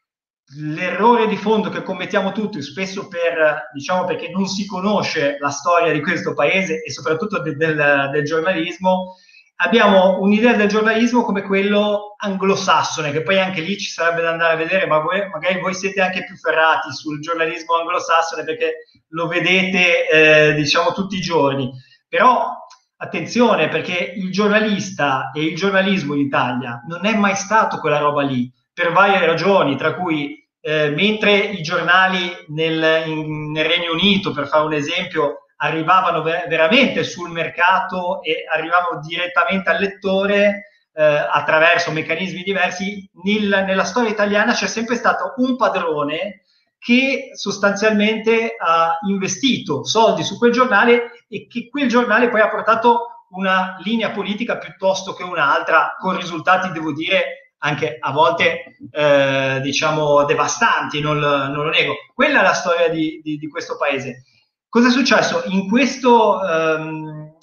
l'errore 0.57 1.29
di 1.29 1.37
fondo 1.37 1.71
che 1.71 1.83
commettiamo 1.83 2.33
tutti, 2.33 2.61
spesso 2.61 3.09
per, 3.09 3.71
diciamo, 3.73 4.05
perché 4.05 4.31
non 4.31 4.47
si 4.47 4.67
conosce 4.67 5.37
la 5.39 5.51
storia 5.51 5.93
di 5.93 6.03
questo 6.03 6.35
paese 6.35 6.83
e 6.83 6.91
soprattutto 6.91 7.41
de, 7.41 7.57
del, 7.57 8.11
del, 8.13 8.25
giornalismo, 8.25 9.17
abbiamo 9.57 10.21
un'idea 10.21 10.55
del 10.55 10.69
giornalismo 10.69 11.23
come 11.23 11.43
quello 11.43 12.15
anglosassone, 12.19 13.13
che 13.13 13.23
poi 13.23 13.39
anche 13.39 13.63
lì 13.63 13.79
ci 13.79 13.91
sarebbe 13.91 14.21
da 14.21 14.31
andare 14.31 14.55
a 14.55 14.57
vedere, 14.57 14.87
ma 14.87 14.99
voi, 14.99 15.27
magari 15.31 15.61
voi 15.61 15.75
siete 15.75 16.01
anche 16.03 16.25
più 16.25 16.37
ferrati 16.37 16.93
sul 16.93 17.21
giornalismo 17.21 17.77
anglosassone 17.77 18.45
perché 18.45 18.89
lo 19.09 19.27
vedete, 19.29 20.09
eh, 20.09 20.55
diciamo, 20.55 20.93
tutti 20.93 21.17
i 21.17 21.21
giorni. 21.21 21.71
Però 22.09 22.51
attenzione, 22.97 23.69
perché 23.69 24.13
il 24.17 24.31
giornalista 24.31 25.31
e 25.33 25.45
il 25.45 25.57
giornalismo 25.57 26.15
in 26.15 26.21
Italia 26.21 26.83
non 26.87 27.07
è 27.07 27.17
mai 27.17 27.37
stato 27.37 27.79
quella 27.79 27.99
roba 27.99 28.23
lì 28.23 28.53
per 28.73 28.93
varie 28.93 29.25
ragioni, 29.25 29.77
tra 29.77 29.95
cui 29.95 30.42
eh, 30.65 30.91
mentre 30.91 31.37
i 31.37 31.61
giornali 31.61 32.33
nel, 32.49 33.03
in, 33.07 33.51
nel, 33.51 33.65
Regno 33.65 33.93
Unito, 33.93 34.31
per 34.33 34.47
fare 34.47 34.65
un 34.65 34.73
esempio, 34.73 35.47
arrivavano 35.57 36.23
ver- 36.23 36.47
veramente 36.47 37.03
sul 37.03 37.31
mercato 37.31 38.23
e 38.23 38.45
arrivavano 38.49 39.01
direttamente 39.01 39.71
al 39.71 39.81
lettore 39.81 40.69
eh, 40.95 41.03
attraverso 41.03 41.91
meccanismi 41.91 42.43
diversi, 42.43 43.11
nel, 43.25 43.65
nella 43.67 43.85
storia 43.85 44.11
italiana 44.11 44.53
c'è 44.53 44.69
sempre 44.69 44.95
stato 44.95 45.35
un 45.39 45.57
padrone 45.57 46.45
che 46.79 47.31
sostanzialmente 47.35 48.55
ha 48.59 48.99
investito 49.09 49.85
soldi 49.85 50.23
su 50.23 50.39
quel 50.39 50.53
giornale 50.53 51.25
e 51.29 51.47
che 51.49 51.69
quel 51.69 51.89
giornale 51.89 52.29
poi 52.29 52.41
ha 52.41 52.49
portato 52.49 53.27
una 53.31 53.77
linea 53.83 54.11
politica 54.11 54.59
piuttosto 54.59 55.13
che 55.13 55.23
un'altra, 55.23 55.97
con 55.99 56.17
risultati, 56.17 56.71
devo 56.71 56.93
dire, 56.93 57.42
anche 57.65 57.97
a 57.99 58.11
volte 58.13 58.77
eh, 58.91 59.61
diciamo 59.63 60.25
devastanti, 60.25 61.01
non, 61.01 61.19
non, 61.19 61.65
lo 61.65 61.71
nego. 61.71 61.95
Quella 62.15 62.41
è 62.41 62.43
la 62.43 62.55
storia 62.55 62.89
di, 62.89 63.21
di, 63.23 63.37
di 63.37 63.49
questo 63.49 63.77
paese. 63.77 64.25
Cosa 64.69 64.89
è 64.89 64.91
successo? 64.91 65.43
In, 65.47 65.69
questo, 65.69 66.41
um, 66.41 67.35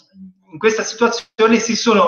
in 0.51 0.57
questa 0.57 0.83
situazione 0.83 1.59
si 1.59 1.75
sono, 1.75 2.07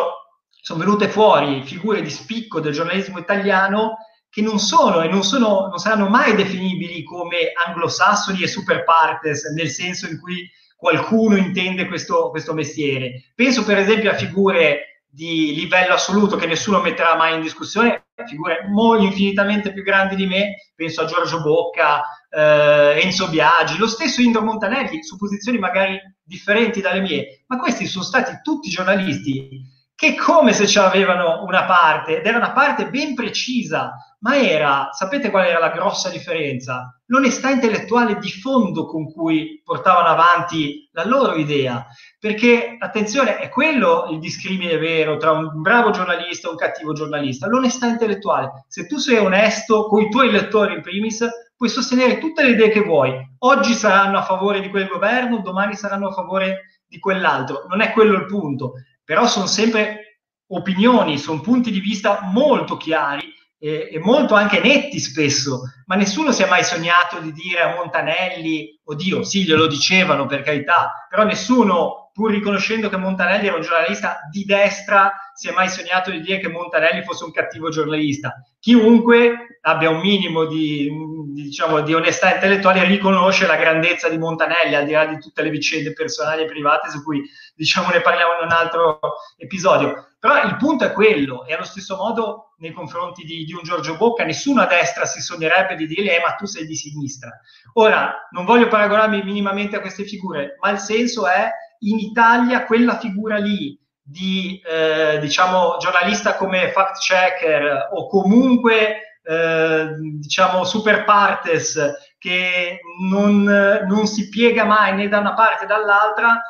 sono, 0.49 0.79
venute 0.79 1.07
fuori 1.07 1.63
figure 1.63 2.01
di 2.01 2.09
spicco 2.09 2.59
del 2.59 2.73
giornalismo 2.73 3.17
italiano 3.19 3.97
che 4.29 4.41
non 4.41 4.59
sono 4.59 5.01
e 5.01 5.07
non, 5.07 5.23
sono, 5.23 5.67
non 5.67 5.77
saranno 5.77 6.09
mai 6.09 6.35
definibili 6.35 7.03
come 7.03 7.51
anglosassoni 7.65 8.41
e 8.41 8.47
super 8.47 8.83
partes, 8.83 9.43
nel 9.55 9.69
senso 9.69 10.07
in 10.07 10.19
cui 10.19 10.49
qualcuno 10.75 11.37
intende 11.37 11.87
questo, 11.87 12.29
questo 12.29 12.53
mestiere. 12.53 13.31
Penso 13.35 13.63
per 13.63 13.77
esempio 13.77 14.09
a 14.09 14.15
figure 14.15 14.90
di 15.13 15.53
livello 15.53 15.93
assoluto 15.93 16.37
che 16.37 16.45
nessuno 16.45 16.79
metterà 16.79 17.15
mai 17.17 17.35
in 17.35 17.41
discussione, 17.41 18.05
figure 18.25 18.65
molto 18.69 19.03
infinitamente 19.03 19.73
più 19.73 19.83
grandi 19.83 20.15
di 20.15 20.25
me, 20.25 20.71
penso 20.73 21.01
a 21.01 21.05
Giorgio 21.05 21.41
Bocca, 21.41 22.01
eh, 22.29 23.01
Enzo 23.03 23.27
Biagi, 23.27 23.77
lo 23.77 23.87
stesso 23.87 24.21
Indro 24.21 24.41
Montanelli, 24.41 25.03
su 25.03 25.17
posizioni 25.17 25.57
magari 25.57 25.99
differenti 26.23 26.79
dalle 26.79 27.01
mie, 27.01 27.43
ma 27.47 27.57
questi 27.57 27.85
sono 27.85 28.05
stati 28.05 28.39
tutti 28.41 28.69
giornalisti 28.69 29.79
che 30.01 30.15
come 30.15 30.51
se 30.51 30.65
ci 30.65 30.79
avevano 30.79 31.43
una 31.43 31.65
parte, 31.65 32.17
ed 32.17 32.25
era 32.25 32.37
una 32.37 32.53
parte 32.53 32.89
ben 32.89 33.13
precisa, 33.13 33.93
ma 34.21 34.35
era, 34.35 34.89
sapete 34.93 35.29
qual 35.29 35.45
era 35.45 35.59
la 35.59 35.69
grossa 35.69 36.09
differenza? 36.09 36.99
L'onestà 37.05 37.51
intellettuale 37.51 38.17
di 38.17 38.31
fondo 38.31 38.87
con 38.87 39.13
cui 39.13 39.61
portavano 39.63 40.07
avanti 40.07 40.89
la 40.93 41.05
loro 41.05 41.35
idea. 41.35 41.85
Perché, 42.17 42.77
attenzione, 42.79 43.37
è 43.37 43.49
quello 43.49 44.07
il 44.09 44.17
discrimine 44.17 44.79
vero 44.79 45.17
tra 45.17 45.33
un 45.33 45.61
bravo 45.61 45.91
giornalista 45.91 46.47
e 46.47 46.51
un 46.51 46.57
cattivo 46.57 46.93
giornalista, 46.93 47.45
l'onestà 47.45 47.85
intellettuale. 47.85 48.65
Se 48.69 48.87
tu 48.87 48.97
sei 48.97 49.19
onesto 49.19 49.85
con 49.85 50.01
i 50.01 50.09
tuoi 50.09 50.31
lettori 50.31 50.73
in 50.73 50.81
primis, 50.81 51.23
puoi 51.55 51.69
sostenere 51.69 52.17
tutte 52.17 52.41
le 52.41 52.49
idee 52.49 52.69
che 52.69 52.81
vuoi. 52.81 53.13
Oggi 53.37 53.73
saranno 53.73 54.17
a 54.17 54.23
favore 54.23 54.61
di 54.61 54.69
quel 54.71 54.87
governo, 54.87 55.41
domani 55.41 55.75
saranno 55.75 56.07
a 56.07 56.11
favore 56.11 56.81
di 56.87 56.97
quell'altro. 56.97 57.65
Non 57.69 57.81
è 57.81 57.91
quello 57.91 58.15
il 58.15 58.25
punto 58.25 58.73
però 59.11 59.27
sono 59.27 59.45
sempre 59.45 60.21
opinioni, 60.51 61.17
sono 61.17 61.41
punti 61.41 61.69
di 61.69 61.81
vista 61.81 62.21
molto 62.31 62.77
chiari 62.77 63.33
e, 63.59 63.89
e, 63.91 63.99
molto 63.99 64.35
anche 64.35 64.61
netti 64.61 65.01
spesso, 65.01 65.63
ma 65.87 65.95
nessuno 65.95 66.31
si 66.31 66.43
è 66.43 66.47
mai 66.47 66.63
sognato 66.63 67.19
di 67.19 67.33
dire 67.33 67.59
a 67.59 67.75
Montanelli, 67.75 68.79
oddio, 68.85 69.21
sì, 69.23 69.43
glielo 69.43 69.67
dicevano 69.67 70.27
per 70.27 70.43
carità, 70.43 71.05
però 71.09 71.25
nessuno, 71.25 72.00
pur 72.21 72.29
riconoscendo 72.29 72.87
che 72.87 72.97
Montanelli 72.97 73.47
era 73.47 73.55
un 73.55 73.63
giornalista 73.63 74.19
di 74.29 74.45
destra, 74.45 75.11
si 75.33 75.49
è 75.49 75.51
mai 75.53 75.69
sognato 75.69 76.11
di 76.11 76.21
dire 76.21 76.37
che 76.37 76.49
Montanelli 76.49 77.01
fosse 77.01 77.23
un 77.23 77.31
cattivo 77.31 77.69
giornalista. 77.69 78.45
Chiunque 78.59 79.57
abbia 79.61 79.89
un 79.89 80.01
minimo 80.01 80.45
di, 80.45 80.87
diciamo, 81.33 81.81
di 81.81 81.95
onestà 81.95 82.31
intellettuale 82.31 82.83
riconosce 82.83 83.47
la 83.47 83.55
grandezza 83.55 84.07
di 84.07 84.19
Montanelli, 84.19 84.75
al 84.75 84.85
di 84.85 84.91
là 84.91 85.05
di 85.05 85.17
tutte 85.17 85.41
le 85.41 85.49
vicende 85.49 85.93
personali 85.93 86.43
e 86.43 86.45
private 86.45 86.91
su 86.91 87.01
cui 87.01 87.27
diciamo, 87.55 87.89
ne 87.89 88.01
parliamo 88.01 88.33
in 88.39 88.45
un 88.45 88.51
altro 88.51 88.99
episodio. 89.37 90.09
Però 90.19 90.43
il 90.43 90.57
punto 90.57 90.85
è 90.85 90.91
quello, 90.91 91.43
e 91.47 91.55
allo 91.55 91.63
stesso 91.63 91.95
modo 91.95 92.53
nei 92.59 92.71
confronti 92.71 93.23
di, 93.23 93.45
di 93.45 93.53
un 93.53 93.63
Giorgio 93.63 93.97
Bocca, 93.97 94.23
nessuno 94.23 94.61
a 94.61 94.67
destra 94.67 95.05
si 95.05 95.21
sognerebbe 95.21 95.75
di 95.75 95.87
dire, 95.87 96.17
eh, 96.17 96.21
ma 96.23 96.33
tu 96.33 96.45
sei 96.45 96.67
di 96.67 96.75
sinistra. 96.75 97.31
Ora, 97.73 98.27
non 98.29 98.45
voglio 98.45 98.67
paragonarmi 98.67 99.23
minimamente 99.23 99.77
a 99.77 99.79
queste 99.79 100.03
figure, 100.03 100.57
ma 100.61 100.69
il 100.69 100.77
senso 100.77 101.25
è, 101.27 101.49
in 101.81 101.99
Italia, 101.99 102.65
quella 102.65 102.97
figura 102.97 103.37
lì, 103.37 103.79
di 104.03 104.61
eh, 104.67 105.19
diciamo 105.19 105.77
giornalista 105.79 106.35
come 106.35 106.71
fact 106.71 106.97
checker 106.99 107.89
o 107.93 108.07
comunque 108.07 109.19
eh, 109.23 109.89
diciamo 110.19 110.65
super 110.65 111.05
partes 111.05 111.79
che 112.17 112.79
non, 113.07 113.43
non, 113.43 114.07
si 114.07 114.27
piega 114.29 114.65
mai 114.65 114.95
né 114.95 115.07
da 115.07 115.19
una 115.19 115.33
parte 115.33 115.65
né 115.65 115.67
dall'altra, 115.67 116.41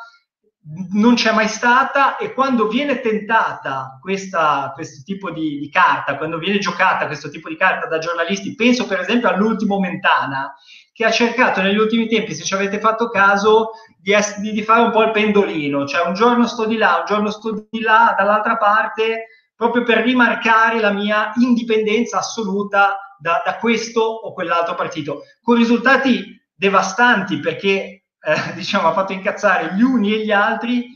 non 0.92 1.14
c'è 1.14 1.32
mai 1.32 1.48
stata 1.48 2.16
e 2.16 2.32
quando 2.32 2.68
viene 2.68 3.00
tentata 3.00 3.98
questa, 4.00 4.70
questo 4.74 5.02
tipo 5.04 5.30
di, 5.30 5.58
di, 5.58 5.70
carta, 5.70 6.16
quando 6.16 6.38
viene 6.38 6.58
giocata 6.58 7.06
questo 7.06 7.30
tipo 7.30 7.48
di 7.48 7.56
carta 7.56 7.86
da 7.86 7.98
giornalisti, 7.98 8.54
penso 8.54 8.86
per 8.86 9.00
esempio 9.00 9.28
all'ultimo 9.28 9.80
Mentana, 9.80 10.54
che 11.02 11.08
ha 11.08 11.10
cercato 11.10 11.60
negli 11.60 11.78
ultimi 11.78 12.06
tempi, 12.06 12.32
se 12.32 12.44
ci 12.44 12.54
avete 12.54 12.78
fatto 12.78 13.08
caso, 13.08 13.70
di, 13.98 14.12
es- 14.12 14.38
di 14.38 14.62
fare 14.62 14.82
un 14.82 14.92
po' 14.92 15.02
il 15.02 15.10
pendolino, 15.10 15.84
cioè 15.84 16.06
un 16.06 16.14
giorno 16.14 16.46
sto 16.46 16.64
di 16.64 16.76
là, 16.76 16.98
un 17.00 17.04
giorno 17.06 17.30
sto 17.30 17.66
di 17.68 17.80
là, 17.80 18.14
dall'altra 18.16 18.56
parte 18.56 19.26
proprio 19.56 19.82
per 19.82 19.98
rimarcare 19.98 20.80
la 20.80 20.92
mia 20.92 21.32
indipendenza 21.36 22.18
assoluta 22.18 23.16
da, 23.18 23.42
da 23.44 23.56
questo 23.56 24.00
o 24.00 24.32
quell'altro 24.32 24.74
partito, 24.74 25.22
con 25.42 25.56
risultati 25.56 26.40
devastanti 26.54 27.40
perché 27.40 27.72
eh, 27.72 28.02
diciamo 28.54 28.88
ha 28.88 28.92
fatto 28.92 29.12
incazzare 29.12 29.74
gli 29.74 29.82
uni 29.82 30.14
e 30.14 30.24
gli 30.24 30.30
altri, 30.30 30.86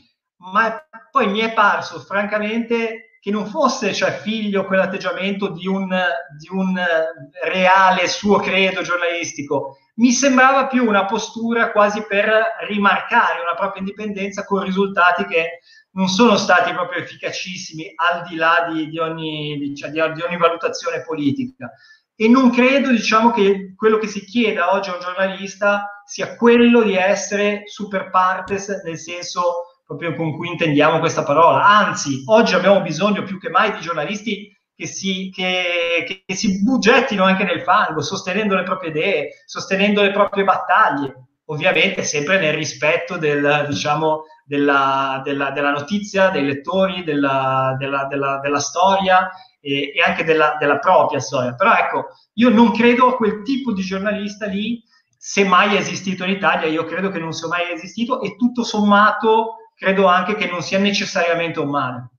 ma 0.53 0.81
poi 1.11 1.27
mi 1.27 1.39
è 1.39 1.51
parso 1.51 1.99
francamente 1.99 3.06
che 3.19 3.31
non 3.31 3.45
fosse 3.47 3.93
cioè, 3.93 4.11
figlio 4.11 4.65
quell'atteggiamento 4.65 5.49
di 5.49 5.67
un, 5.67 5.89
di 6.37 6.47
un 6.51 6.79
reale 7.43 8.07
suo 8.07 8.39
credo 8.39 8.81
giornalistico, 8.81 9.77
mi 9.95 10.11
sembrava 10.11 10.67
più 10.67 10.87
una 10.87 11.05
postura 11.05 11.71
quasi 11.71 12.05
per 12.05 12.29
rimarcare 12.67 13.41
una 13.41 13.55
propria 13.55 13.81
indipendenza 13.81 14.43
con 14.45 14.63
risultati 14.63 15.25
che 15.25 15.59
non 15.91 16.07
sono 16.07 16.37
stati 16.37 16.71
proprio 16.73 17.01
efficacissimi 17.01 17.91
al 17.95 18.27
di 18.27 18.35
là 18.35 18.67
di, 18.71 18.87
di, 18.87 18.99
ogni, 18.99 19.57
di, 19.57 19.75
cioè, 19.75 19.89
di 19.89 19.99
ogni, 19.99 20.37
valutazione 20.37 21.03
politica. 21.03 21.71
E 22.15 22.27
non 22.27 22.51
credo 22.51 22.91
diciamo, 22.91 23.31
che 23.31 23.73
quello 23.75 23.97
che 23.97 24.07
si 24.07 24.23
chieda 24.23 24.73
oggi 24.73 24.89
a 24.89 24.93
un 24.93 25.01
giornalista 25.01 26.03
sia 26.05 26.35
quello 26.35 26.83
di 26.83 26.95
essere 26.95 27.63
super 27.65 28.09
partes 28.09 28.69
nel 28.83 28.97
senso 28.97 29.66
proprio 29.87 30.13
con 30.15 30.35
cui 30.35 30.49
intendiamo 30.49 30.99
questa 30.99 31.23
parola. 31.23 31.63
Anzi, 31.65 32.23
oggi 32.25 32.53
abbiamo 32.53 32.81
bisogno 32.81 33.23
più 33.23 33.39
che 33.39 33.49
mai 33.49 33.71
di 33.71 33.79
giornalisti 33.79 34.53
che 34.75 34.85
si, 34.85 35.31
che, 35.33 36.23
che 36.25 36.35
si 36.35 36.61
bugettino 36.61 37.23
anche 37.23 37.45
nel 37.45 37.61
fango, 37.61 38.01
sostenendo 38.01 38.55
le 38.55 38.63
proprie 38.63 38.89
idee, 38.89 39.29
sostenendo 39.45 40.01
le 40.01 40.11
proprie 40.11 40.43
battaglie, 40.43 41.15
ovviamente 41.45 42.03
sempre 42.03 42.37
nel 42.37 42.53
rispetto 42.53 43.17
del, 43.17 43.65
diciamo, 43.69 44.25
della, 44.45 45.21
della, 45.23 45.51
della, 45.51 45.71
notizia, 45.71 46.29
dei 46.29 46.45
lettori, 46.45 47.03
della, 47.03 47.75
della 47.79 48.59
storia 48.59 49.29
e, 49.61 49.93
e 49.95 50.01
anche 50.05 50.25
della, 50.25 50.79
propria 50.81 51.19
storia. 51.21 51.55
Però 51.55 51.73
ecco, 51.73 52.07
io 52.33 52.49
non 52.49 52.71
credo 52.71 53.07
a 53.07 53.15
quel 53.15 53.41
tipo 53.43 53.71
di 53.71 53.81
giornalista 53.81 54.45
lì, 54.47 54.83
se 55.17 55.43
mai 55.43 55.75
è 55.75 55.79
esistito 55.79 56.23
in 56.25 56.31
Italia, 56.31 56.67
io 56.67 56.83
credo 56.83 57.09
che 57.09 57.19
non 57.19 57.31
sia 57.31 57.47
mai 57.47 57.71
esistito 57.71 58.21
e 58.21 58.35
tutto 58.35 58.63
sommato 58.63 59.55
credo 59.77 60.07
anche 60.07 60.35
che 60.35 60.47
non 60.47 60.61
sia 60.61 60.79
necessariamente 60.79 61.59
un 61.59 61.69
male. 61.69 62.09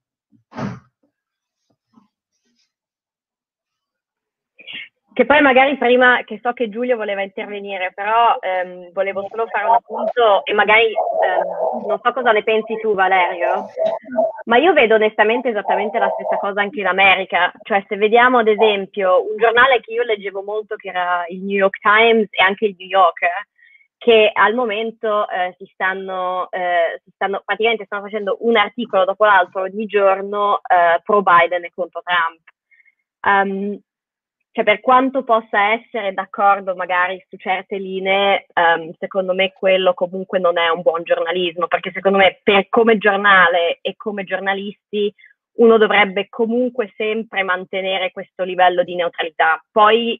Che 5.11 5.25
poi 5.25 5.41
magari 5.41 5.77
prima, 5.77 6.23
che 6.23 6.39
so 6.41 6.53
che 6.53 6.69
Giulio 6.69 6.95
voleva 6.95 7.21
intervenire, 7.21 7.91
però 7.93 8.37
ehm, 8.39 8.93
volevo 8.93 9.27
solo 9.29 9.47
fare 9.47 9.65
un 9.67 9.73
appunto 9.73 10.45
e 10.45 10.53
magari 10.53 10.85
ehm, 10.85 11.87
non 11.87 11.99
so 12.01 12.13
cosa 12.13 12.31
ne 12.31 12.41
pensi 12.41 12.79
tu 12.79 12.93
Valerio, 12.93 13.65
ma 14.45 14.55
io 14.55 14.71
vedo 14.71 14.95
onestamente 14.95 15.49
esattamente 15.49 15.99
la 15.99 16.09
stessa 16.13 16.37
cosa 16.37 16.61
anche 16.61 16.79
in 16.79 16.87
America, 16.87 17.51
cioè 17.63 17.83
se 17.89 17.97
vediamo 17.97 18.37
ad 18.37 18.47
esempio 18.47 19.29
un 19.29 19.35
giornale 19.35 19.81
che 19.81 19.91
io 19.91 20.03
leggevo 20.03 20.41
molto 20.41 20.77
che 20.77 20.87
era 20.87 21.25
il 21.27 21.43
New 21.43 21.57
York 21.57 21.79
Times 21.81 22.27
e 22.31 22.41
anche 22.41 22.67
il 22.67 22.75
New 22.79 22.87
Yorker, 22.87 23.45
che 23.99 24.31
al 24.33 24.55
momento 24.55 25.27
eh, 25.29 25.53
si, 25.57 25.69
stanno, 25.73 26.49
eh, 26.51 27.01
si, 27.03 27.11
stanno, 27.13 27.41
praticamente 27.43 27.83
stanno 27.83 28.03
facendo 28.03 28.37
un 28.39 28.55
articolo 28.55 29.03
dopo 29.03 29.25
l'altro 29.25 29.63
ogni 29.63 29.85
giorno 29.85 30.61
eh, 30.61 31.01
pro 31.03 31.21
Biden 31.21 31.65
e 31.65 31.71
contro 31.75 32.01
Trump. 32.01 32.39
Um, 33.21 33.77
cioè 34.51 34.63
per 34.63 34.79
quanto 34.79 35.23
possa 35.23 35.73
essere 35.73 36.13
d'accordo 36.13 36.75
magari 36.75 37.21
su 37.27 37.35
certe 37.35 37.77
linee, 37.77 38.45
um, 38.53 38.93
secondo 38.97 39.33
me 39.33 39.51
quello 39.51 39.93
comunque 39.93 40.39
non 40.39 40.57
è 40.57 40.69
un 40.69 40.81
buon 40.81 41.03
giornalismo, 41.03 41.67
perché 41.67 41.91
secondo 41.91 42.19
me 42.19 42.39
per, 42.41 42.69
come 42.69 42.97
giornale 42.97 43.79
e 43.81 43.97
come 43.97 44.23
giornalisti 44.23 45.13
uno 45.57 45.77
dovrebbe 45.77 46.29
comunque 46.29 46.93
sempre 46.95 47.43
mantenere 47.43 48.13
questo 48.13 48.43
livello 48.43 48.83
di 48.83 48.95
neutralità. 48.95 49.61
Poi 49.69 50.19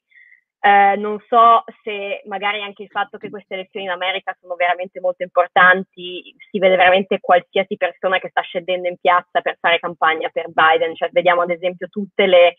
eh, 0.61 0.95
non 0.97 1.17
so 1.27 1.63
se 1.83 2.21
magari 2.25 2.61
anche 2.61 2.83
il 2.83 2.89
fatto 2.89 3.17
che 3.17 3.29
queste 3.29 3.53
elezioni 3.53 3.85
in 3.85 3.91
America 3.91 4.35
sono 4.41 4.55
veramente 4.55 4.99
molto 4.99 5.23
importanti, 5.23 6.35
si 6.37 6.59
vede 6.59 6.75
veramente 6.75 7.19
qualsiasi 7.21 7.77
persona 7.77 8.19
che 8.19 8.29
sta 8.29 8.41
scendendo 8.41 8.89
in 8.89 8.97
piazza 8.99 9.39
per 9.39 9.57
fare 9.59 9.79
campagna 9.79 10.29
per 10.29 10.47
Biden, 10.49 10.95
cioè 10.95 11.09
vediamo 11.11 11.41
ad 11.41 11.51
esempio 11.51 11.87
tutte 11.87 12.25
le 12.25 12.55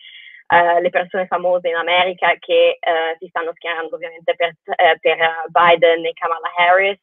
Uh, 0.50 0.80
le 0.80 0.90
persone 0.90 1.28
famose 1.28 1.68
in 1.68 1.76
America 1.76 2.34
che 2.40 2.76
uh, 2.80 3.16
si 3.20 3.28
stanno 3.28 3.52
schierando 3.54 3.94
ovviamente 3.94 4.34
per, 4.34 4.56
uh, 4.64 4.98
per 4.98 5.16
Biden 5.46 6.04
e 6.04 6.12
Kamala 6.12 6.50
Harris. 6.56 6.98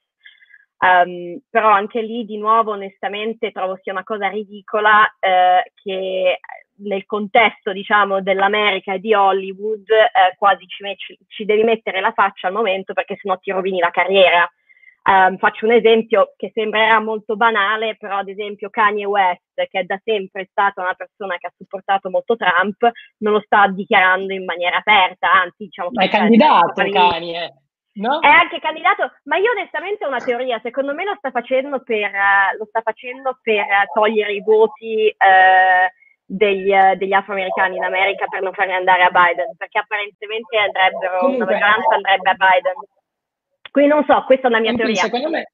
Um, 0.79 1.39
però 1.49 1.69
anche 1.69 2.01
lì 2.01 2.25
di 2.25 2.37
nuovo 2.37 2.71
onestamente 2.71 3.51
trovo 3.51 3.79
sia 3.81 3.93
una 3.93 4.03
cosa 4.03 4.27
ridicola 4.27 5.09
che 5.21 6.39
nel 6.79 7.05
contesto 7.05 7.71
diciamo 7.71 8.21
dell'America 8.21 8.93
e 8.93 8.99
di 8.99 9.13
Hollywood 9.13 9.85
quasi 10.37 10.65
ci, 10.67 10.83
ci, 10.97 11.17
ci, 11.27 11.45
devi 11.45 11.63
mettere 11.63 12.01
la 12.01 12.11
faccia 12.11 12.47
al 12.47 12.53
momento 12.53 12.93
perché 12.93 13.17
sennò 13.19 13.37
ti 13.37 13.51
rovini 13.51 13.79
la 13.79 13.91
carriera. 13.91 14.49
Um, 15.07 15.37
faccio 15.37 15.65
un 15.65 15.71
esempio 15.71 16.33
che 16.35 16.51
sembrerà 16.53 16.99
molto 16.99 17.37
banale, 17.37 17.95
però 17.95 18.17
ad 18.17 18.27
esempio 18.27 18.69
Kanye 18.69 19.05
West, 19.05 19.53
che 19.55 19.79
è 19.79 19.83
da 19.83 19.97
sempre 20.03 20.49
stata 20.51 20.81
una 20.81 20.95
persona 20.95 21.37
che 21.37 21.47
ha 21.47 21.53
supportato 21.55 22.09
molto 22.09 22.35
Trump, 22.35 22.91
non 23.19 23.31
lo 23.31 23.39
sta 23.39 23.69
dichiarando 23.69 24.33
in 24.33 24.43
maniera 24.43 24.75
aperta, 24.75 25.31
anzi 25.31 25.63
diciamo... 25.63 25.91
Ma 25.93 26.03
è 26.03 26.09
candidato 26.09 26.83
Kanye, 26.91 27.53
no? 27.93 28.19
È 28.19 28.27
anche 28.27 28.59
candidato, 28.59 29.13
ma 29.23 29.37
io 29.37 29.51
onestamente 29.51 30.03
ho 30.03 30.09
una 30.09 30.19
teoria, 30.19 30.59
secondo 30.61 30.93
me 30.93 31.05
lo 31.05 31.15
sta 31.17 31.31
facendo 31.31 31.81
per, 31.83 32.11
uh, 32.11 32.65
sta 32.65 32.81
facendo 32.81 33.39
per 33.41 33.65
togliere 33.93 34.33
i 34.33 34.43
voti... 34.43 35.15
Uh, 35.17 35.96
degli, 36.29 36.71
uh, 36.71 36.95
degli, 36.95 37.13
afroamericani 37.13 37.77
in 37.77 37.83
America 37.83 38.27
per 38.27 38.41
non 38.41 38.51
farli 38.51 38.73
andare 38.73 39.03
a 39.03 39.09
Biden, 39.09 39.55
perché 39.57 39.79
apparentemente 39.79 40.57
andrebbero, 40.57 41.19
Comunque, 41.19 41.45
una 41.45 41.53
maggioranza 41.53 41.95
andrebbe 41.95 42.29
a 42.29 42.35
Biden. 42.35 42.73
Quindi 43.71 43.91
non 43.91 44.03
so, 44.05 44.23
questa 44.25 44.47
è 44.47 44.49
una 44.49 44.59
mia 44.59 44.73
teoria. 44.73 44.95
Secondo 44.95 45.29
me, 45.29 45.51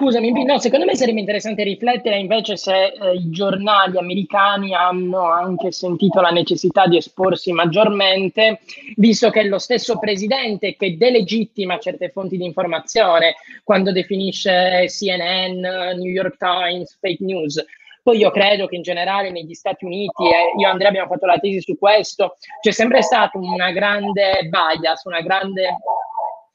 Scusami, 0.00 0.44
no, 0.44 0.58
secondo 0.58 0.86
me 0.86 0.96
sarebbe 0.96 1.20
interessante 1.20 1.62
riflettere 1.62 2.16
invece 2.16 2.56
se 2.56 2.86
eh, 2.86 3.14
i 3.16 3.28
giornali 3.28 3.98
americani 3.98 4.74
hanno 4.74 5.30
anche 5.30 5.72
sentito 5.72 6.22
la 6.22 6.30
necessità 6.30 6.86
di 6.86 6.96
esporsi 6.96 7.52
maggiormente, 7.52 8.60
visto 8.96 9.28
che 9.28 9.40
è 9.40 9.44
lo 9.44 9.58
stesso 9.58 9.98
presidente 9.98 10.74
che 10.76 10.96
delegittima 10.96 11.78
certe 11.78 12.08
fonti 12.08 12.38
di 12.38 12.46
informazione 12.46 13.34
quando 13.62 13.92
definisce 13.92 14.86
CNN, 14.86 15.60
New 15.98 16.10
York 16.10 16.38
Times, 16.38 16.96
fake 16.98 17.22
news. 17.22 17.62
Poi 18.02 18.18
io 18.18 18.30
credo 18.30 18.66
che 18.66 18.76
in 18.76 18.82
generale 18.82 19.30
negli 19.30 19.54
Stati 19.54 19.84
Uniti, 19.84 20.24
e 20.24 20.52
io 20.58 20.66
e 20.66 20.70
Andrea 20.70 20.88
abbiamo 20.88 21.08
fatto 21.08 21.26
la 21.26 21.38
tesi 21.38 21.60
su 21.60 21.76
questo, 21.78 22.36
c'è 22.60 22.70
sempre 22.70 23.02
stata 23.02 23.38
una 23.38 23.70
grande 23.72 24.48
bias, 24.48 25.04
una 25.04 25.20
grande 25.20 25.76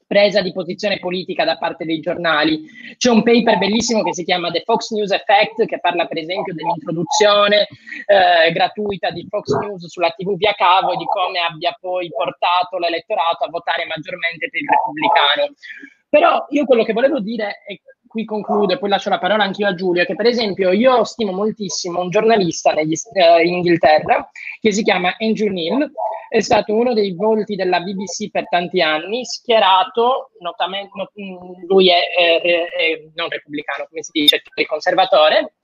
presa 0.07 0.41
di 0.41 0.51
posizione 0.51 0.99
politica 0.99 1.43
da 1.43 1.57
parte 1.57 1.85
dei 1.85 1.99
giornali. 1.99 2.63
C'è 2.97 3.09
un 3.09 3.23
paper 3.23 3.57
bellissimo 3.57 4.03
che 4.03 4.13
si 4.13 4.23
chiama 4.23 4.51
The 4.51 4.61
Fox 4.63 4.91
News 4.91 5.11
Effect, 5.11 5.65
che 5.65 5.79
parla 5.79 6.05
per 6.05 6.17
esempio 6.17 6.53
dell'introduzione 6.53 7.67
eh, 8.05 8.51
gratuita 8.51 9.09
di 9.09 9.25
Fox 9.29 9.57
News 9.57 9.87
sulla 9.87 10.11
TV 10.11 10.35
via 10.35 10.53
cavo 10.53 10.93
e 10.93 10.97
di 10.97 11.05
come 11.05 11.39
abbia 11.39 11.75
poi 11.79 12.09
portato 12.09 12.77
l'elettorato 12.77 13.45
a 13.45 13.49
votare 13.49 13.85
maggiormente 13.85 14.49
per 14.49 14.61
il 14.61 14.69
repubblicano. 14.69 15.53
Però 16.07 16.45
io 16.49 16.65
quello 16.65 16.83
che 16.83 16.93
volevo 16.93 17.19
dire 17.19 17.63
è 17.65 17.77
qui 18.15 18.23
concludo 18.23 18.71
e 18.71 18.77
poi 18.77 18.87
lascio 18.87 19.09
la 19.09 19.19
parola 19.19 19.43
anche 19.43 19.61
io 19.61 19.67
a 19.67 19.75
Giulio, 19.75 20.05
che 20.05 20.15
per 20.15 20.25
esempio 20.25 20.71
io 20.71 21.03
stimo 21.03 21.33
moltissimo 21.33 21.99
un 21.99 22.09
giornalista 22.09 22.71
negli, 22.71 22.93
eh, 23.11 23.45
in 23.45 23.55
Inghilterra 23.55 24.29
che 24.61 24.71
si 24.71 24.83
chiama 24.83 25.13
Andrew 25.19 25.51
Neil, 25.51 25.91
è 26.29 26.39
stato 26.39 26.73
uno 26.73 26.93
dei 26.93 27.13
volti 27.13 27.55
della 27.55 27.81
BBC 27.81 28.31
per 28.31 28.47
tanti 28.47 28.81
anni, 28.81 29.25
schierato, 29.25 30.31
notamente, 30.39 30.91
not, 30.93 31.11
mm, 31.19 31.67
lui 31.67 31.89
è, 31.89 31.99
è, 32.17 32.41
è, 32.41 33.09
non 33.15 33.27
repubblicano, 33.27 33.85
come 33.89 34.01
si 34.01 34.11
dice, 34.13 34.41
è 34.53 34.65
conservatore, 34.65 35.55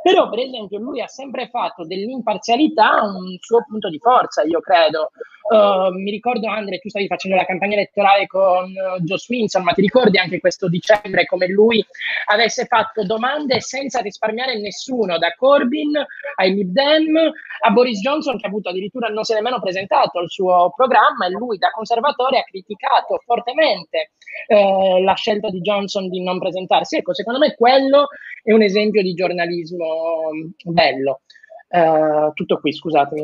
però, 0.00 0.28
per 0.28 0.38
esempio, 0.38 0.78
lui 0.78 1.00
ha 1.00 1.08
sempre 1.08 1.48
fatto 1.48 1.84
dell'imparzialità 1.84 3.02
un 3.02 3.36
suo 3.40 3.64
punto 3.66 3.88
di 3.88 3.98
forza, 3.98 4.44
io 4.44 4.60
credo. 4.60 5.10
Uh, 5.48 5.92
mi 5.92 6.10
ricordo, 6.10 6.48
Andre, 6.48 6.78
tu 6.78 6.88
stavi 6.88 7.06
facendo 7.06 7.36
la 7.36 7.44
campagna 7.44 7.74
elettorale 7.74 8.26
con 8.26 8.64
uh, 8.64 9.00
Joe 9.00 9.16
Swinson, 9.16 9.62
ma 9.62 9.72
ti 9.72 9.80
ricordi 9.80 10.18
anche 10.18 10.40
questo 10.40 10.68
dicembre 10.68 11.24
come 11.24 11.46
lui 11.46 11.84
avesse 12.26 12.64
fatto 12.64 13.04
domande 13.04 13.60
senza 13.60 14.00
risparmiare 14.00 14.58
nessuno, 14.58 15.18
da 15.18 15.32
Corbyn 15.36 16.04
ai 16.36 16.52
Lib 16.52 16.72
Dem 16.72 17.16
a 17.60 17.70
Boris 17.70 18.00
Johnson, 18.00 18.38
che 18.38 18.46
ha 18.46 18.48
avuto 18.48 18.70
addirittura 18.70 19.06
non 19.06 19.22
si 19.22 19.32
è 19.32 19.34
nemmeno 19.36 19.60
presentato 19.60 20.18
al 20.18 20.28
suo 20.28 20.72
programma, 20.74 21.26
e 21.26 21.30
lui 21.30 21.58
da 21.58 21.70
conservatore 21.70 22.38
ha 22.38 22.42
criticato 22.42 23.22
fortemente 23.24 24.10
uh, 24.48 25.00
la 25.00 25.14
scelta 25.14 25.48
di 25.48 25.60
Johnson 25.60 26.08
di 26.08 26.24
non 26.24 26.40
presentarsi. 26.40 26.96
Ecco, 26.96 27.14
secondo 27.14 27.38
me 27.38 27.54
quello 27.54 28.08
è 28.42 28.52
un 28.52 28.62
esempio 28.62 29.00
di 29.00 29.14
giornalismo 29.14 30.30
bello. 30.64 31.20
Uh, 31.68 32.32
tutto 32.34 32.58
qui, 32.60 32.72
scusatemi. 32.72 33.22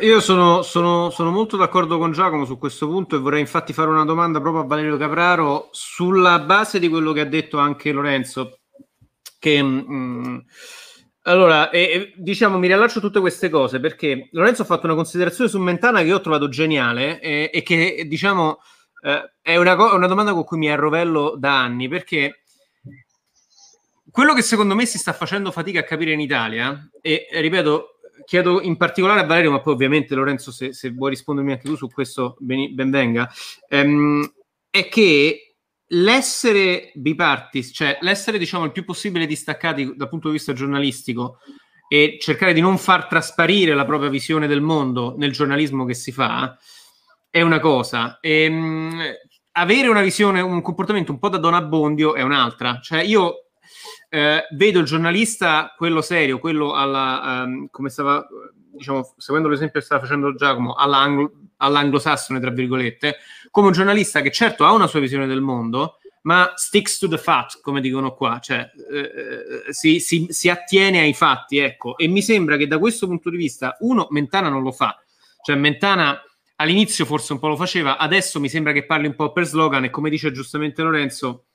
Io 0.00 0.20
sono, 0.20 0.62
sono, 0.62 1.10
sono, 1.10 1.30
molto 1.30 1.56
d'accordo 1.56 1.98
con 1.98 2.12
Giacomo 2.12 2.44
su 2.44 2.56
questo 2.56 2.86
punto 2.86 3.16
e 3.16 3.18
vorrei 3.18 3.40
infatti 3.40 3.72
fare 3.72 3.90
una 3.90 4.04
domanda 4.04 4.40
proprio 4.40 4.62
a 4.62 4.66
Valerio 4.66 4.96
Capraro 4.96 5.68
sulla 5.72 6.38
base 6.38 6.78
di 6.78 6.88
quello 6.88 7.12
che 7.12 7.20
ha 7.20 7.26
detto 7.26 7.58
anche 7.58 7.90
Lorenzo. 7.90 8.60
Che, 9.36 9.62
mh, 9.62 9.84
mm, 9.92 10.38
allora, 11.22 11.70
eh, 11.70 12.12
diciamo, 12.16 12.56
mi 12.58 12.68
riallaccio 12.68 12.98
a 12.98 13.00
tutte 13.00 13.20
queste 13.20 13.48
cose 13.48 13.80
perché 13.80 14.28
Lorenzo 14.32 14.62
ha 14.62 14.64
fatto 14.66 14.86
una 14.86 14.94
considerazione 14.94 15.50
su 15.50 15.58
Mentana 15.58 16.00
che 16.00 16.06
io 16.06 16.16
ho 16.16 16.20
trovato 16.20 16.48
geniale 16.48 17.20
eh, 17.20 17.50
e 17.52 17.62
che, 17.62 18.06
diciamo, 18.08 18.58
eh, 19.04 19.32
è 19.42 19.56
una, 19.56 19.74
co- 19.74 19.94
una 19.94 20.06
domanda 20.06 20.32
con 20.32 20.44
cui 20.44 20.58
mi 20.58 20.70
arrovello 20.70 21.34
da 21.36 21.60
anni 21.60 21.88
perché 21.88 22.41
quello 24.10 24.34
che 24.34 24.42
secondo 24.42 24.74
me 24.74 24.86
si 24.86 24.98
sta 24.98 25.12
facendo 25.12 25.50
fatica 25.50 25.80
a 25.80 25.84
capire 25.84 26.12
in 26.12 26.20
Italia, 26.20 26.88
e 27.00 27.28
ripeto, 27.32 27.98
chiedo 28.24 28.60
in 28.60 28.76
particolare 28.76 29.20
a 29.20 29.24
Valerio, 29.24 29.50
ma 29.50 29.60
poi 29.60 29.74
ovviamente 29.74 30.14
Lorenzo, 30.14 30.50
se, 30.50 30.72
se 30.72 30.90
vuoi 30.90 31.10
rispondermi 31.10 31.52
anche 31.52 31.68
tu 31.68 31.76
su 31.76 31.88
questo, 31.88 32.36
ben, 32.38 32.74
ben 32.74 32.90
venga, 32.90 33.30
ehm, 33.68 34.32
è 34.70 34.88
che 34.88 35.56
l'essere 35.88 36.92
bipartis, 36.94 37.70
cioè 37.74 37.98
l'essere 38.00 38.38
diciamo 38.38 38.64
il 38.64 38.72
più 38.72 38.84
possibile 38.84 39.26
distaccati 39.26 39.94
dal 39.94 40.08
punto 40.08 40.28
di 40.28 40.34
vista 40.34 40.54
giornalistico 40.54 41.38
e 41.88 42.16
cercare 42.18 42.54
di 42.54 42.60
non 42.62 42.78
far 42.78 43.06
trasparire 43.06 43.74
la 43.74 43.84
propria 43.84 44.08
visione 44.08 44.46
del 44.46 44.62
mondo 44.62 45.14
nel 45.18 45.32
giornalismo 45.32 45.84
che 45.84 45.94
si 45.94 46.10
fa, 46.10 46.56
è 47.28 47.42
una 47.42 47.60
cosa. 47.60 48.18
E, 48.20 48.44
ehm, 48.44 49.02
avere 49.52 49.88
una 49.88 50.00
visione, 50.00 50.40
un 50.40 50.62
comportamento 50.62 51.12
un 51.12 51.18
po' 51.18 51.28
da 51.28 51.38
Don 51.38 51.54
Abbondio 51.54 52.14
è 52.14 52.22
un'altra. 52.22 52.78
Cioè 52.80 53.02
io 53.02 53.48
eh, 54.14 54.46
vedo 54.50 54.78
il 54.78 54.84
giornalista, 54.84 55.72
quello 55.74 56.02
serio, 56.02 56.38
quello 56.38 56.74
alla, 56.74 57.44
um, 57.46 57.68
come 57.70 57.88
stava, 57.88 58.22
diciamo, 58.70 59.14
seguendo 59.16 59.48
l'esempio 59.48 59.80
che 59.80 59.86
stava 59.86 60.02
facendo 60.02 60.34
Giacomo, 60.34 60.74
all'anglo, 60.74 61.32
all'anglosassone, 61.56 62.38
tra 62.38 62.50
virgolette, 62.50 63.16
come 63.50 63.68
un 63.68 63.72
giornalista 63.72 64.20
che 64.20 64.30
certo 64.30 64.66
ha 64.66 64.72
una 64.72 64.86
sua 64.86 65.00
visione 65.00 65.26
del 65.26 65.40
mondo, 65.40 65.96
ma 66.24 66.52
sticks 66.56 66.98
to 66.98 67.08
the 67.08 67.16
fact, 67.16 67.62
come 67.62 67.80
dicono 67.80 68.12
qua, 68.12 68.38
cioè 68.38 68.70
eh, 68.92 68.98
eh, 68.98 69.72
si, 69.72 69.98
si, 69.98 70.26
si, 70.28 70.50
attiene 70.50 71.00
ai 71.00 71.14
fatti, 71.14 71.56
ecco. 71.56 71.96
E 71.96 72.06
mi 72.06 72.20
sembra 72.20 72.58
che 72.58 72.66
da 72.66 72.78
questo 72.78 73.06
punto 73.06 73.30
di 73.30 73.38
vista, 73.38 73.78
uno, 73.80 74.08
Mentana 74.10 74.50
non 74.50 74.62
lo 74.62 74.72
fa, 74.72 74.94
cioè 75.42 75.56
Mentana 75.56 76.20
all'inizio 76.56 77.06
forse 77.06 77.32
un 77.32 77.38
po' 77.38 77.48
lo 77.48 77.56
faceva, 77.56 77.96
adesso 77.96 78.38
mi 78.40 78.50
sembra 78.50 78.72
che 78.72 78.84
parli 78.84 79.06
un 79.06 79.14
po' 79.14 79.32
per 79.32 79.46
slogan 79.46 79.84
e 79.84 79.90
come 79.90 80.10
dice 80.10 80.32
giustamente 80.32 80.82
Lorenzo, 80.82 81.46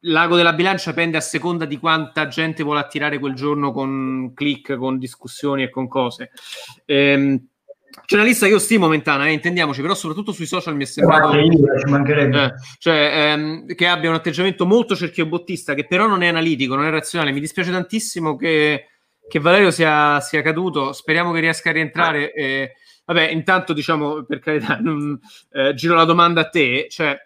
l'ago 0.00 0.36
della 0.36 0.52
bilancia 0.52 0.92
pende 0.92 1.16
a 1.16 1.20
seconda 1.20 1.64
di 1.64 1.78
quanta 1.78 2.28
gente 2.28 2.62
vuole 2.62 2.80
attirare 2.80 3.18
quel 3.18 3.34
giorno 3.34 3.72
con 3.72 4.32
click, 4.34 4.76
con 4.76 4.98
discussioni 4.98 5.64
e 5.64 5.70
con 5.70 5.88
cose. 5.88 6.30
Ehm, 6.84 7.48
giornalista 8.06 8.46
io 8.46 8.58
stimo 8.58 8.88
Mentana, 8.88 9.26
eh, 9.26 9.32
intendiamoci, 9.32 9.80
però 9.80 9.94
soprattutto 9.94 10.32
sui 10.32 10.46
social 10.46 10.76
mi 10.76 10.84
è 10.84 10.86
sembrato 10.86 11.32
eh, 11.32 12.52
cioè, 12.78 13.32
ehm, 13.32 13.74
che 13.74 13.86
abbia 13.86 14.10
un 14.10 14.16
atteggiamento 14.16 14.66
molto 14.66 14.94
cerchiobottista, 14.94 15.74
che 15.74 15.86
però 15.86 16.06
non 16.06 16.22
è 16.22 16.28
analitico, 16.28 16.74
non 16.74 16.84
è 16.84 16.90
razionale. 16.90 17.32
Mi 17.32 17.40
dispiace 17.40 17.70
tantissimo 17.70 18.36
che, 18.36 18.86
che 19.28 19.40
Valerio 19.40 19.70
sia, 19.70 20.20
sia, 20.20 20.42
caduto, 20.42 20.92
speriamo 20.92 21.32
che 21.32 21.40
riesca 21.40 21.70
a 21.70 21.72
rientrare. 21.72 22.32
Eh, 22.32 22.72
vabbè, 23.04 23.30
intanto 23.30 23.72
diciamo, 23.72 24.24
per 24.24 24.38
carità, 24.38 24.78
non, 24.80 25.18
eh, 25.52 25.74
giro 25.74 25.94
la 25.94 26.04
domanda 26.04 26.42
a 26.42 26.48
te, 26.48 26.86
cioè 26.88 27.16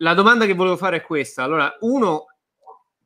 la 0.00 0.14
domanda 0.14 0.46
che 0.46 0.54
volevo 0.54 0.76
fare 0.76 0.98
è 0.98 1.02
questa. 1.02 1.42
Allora, 1.42 1.76
uno, 1.80 2.26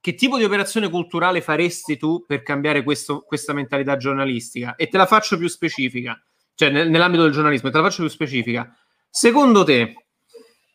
che 0.00 0.14
tipo 0.14 0.36
di 0.36 0.44
operazione 0.44 0.88
culturale 0.90 1.40
faresti 1.40 1.96
tu 1.96 2.24
per 2.26 2.42
cambiare 2.42 2.82
questo, 2.82 3.20
questa 3.20 3.52
mentalità 3.52 3.96
giornalistica? 3.96 4.74
E 4.76 4.88
te 4.88 4.96
la 4.96 5.06
faccio 5.06 5.36
più 5.36 5.48
specifica, 5.48 6.20
cioè 6.54 6.70
nel, 6.70 6.90
nell'ambito 6.90 7.22
del 7.22 7.32
giornalismo, 7.32 7.70
te 7.70 7.76
la 7.78 7.84
faccio 7.84 8.02
più 8.02 8.10
specifica. 8.10 8.76
Secondo 9.10 9.64
te, 9.64 10.06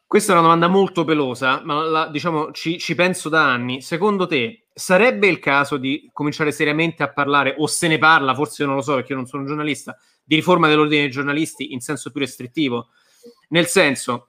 questa 0.05 0.31
è 0.31 0.33
una 0.33 0.43
domanda 0.43 0.67
molto 0.67 1.05
pelosa, 1.05 1.61
ma 1.63 1.83
la, 1.83 2.07
diciamo 2.07 2.51
ci, 2.51 2.79
ci, 2.79 2.95
penso 2.95 3.29
da 3.29 3.45
anni. 3.45 3.81
Secondo 3.81 4.27
te 4.27 4.65
sarebbe 4.73 5.27
il 5.27 5.39
caso 5.39 5.77
di 5.77 6.09
cominciare 6.11 6.51
seriamente 6.51 7.03
a 7.03 7.11
parlare, 7.13 7.55
o 7.57 7.67
se 7.67 7.87
ne 7.87 7.97
parla, 7.97 8.33
forse 8.33 8.63
io 8.63 8.67
non 8.67 8.77
lo 8.77 8.83
so 8.83 8.95
perché 8.95 9.11
io 9.11 9.17
non 9.17 9.27
sono 9.27 9.43
un 9.43 9.47
giornalista, 9.47 9.95
di 10.23 10.35
riforma 10.35 10.67
dell'ordine 10.67 11.01
dei 11.01 11.11
giornalisti 11.11 11.71
in 11.71 11.79
senso 11.79 12.11
più 12.11 12.19
restrittivo? 12.19 12.89
Nel 13.49 13.67
senso, 13.67 14.28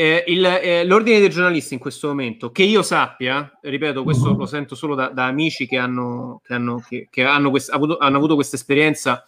eh, 0.00 0.22
il, 0.28 0.44
eh, 0.44 0.84
l'ordine 0.84 1.18
dei 1.18 1.28
giornalisti 1.28 1.74
in 1.74 1.80
questo 1.80 2.06
momento, 2.06 2.52
che 2.52 2.62
io 2.62 2.82
sappia, 2.82 3.58
ripeto, 3.60 4.04
questo 4.04 4.32
lo 4.32 4.46
sento 4.46 4.76
solo 4.76 4.94
da, 4.94 5.08
da 5.08 5.24
amici 5.24 5.66
che 5.66 5.76
hanno, 5.76 6.40
che 6.44 6.54
hanno, 6.54 6.80
che, 6.88 7.08
che 7.10 7.24
hanno, 7.24 7.50
quest, 7.50 7.72
avuto, 7.72 7.98
hanno 7.98 8.16
avuto 8.16 8.36
questa 8.36 8.54
esperienza 8.54 9.24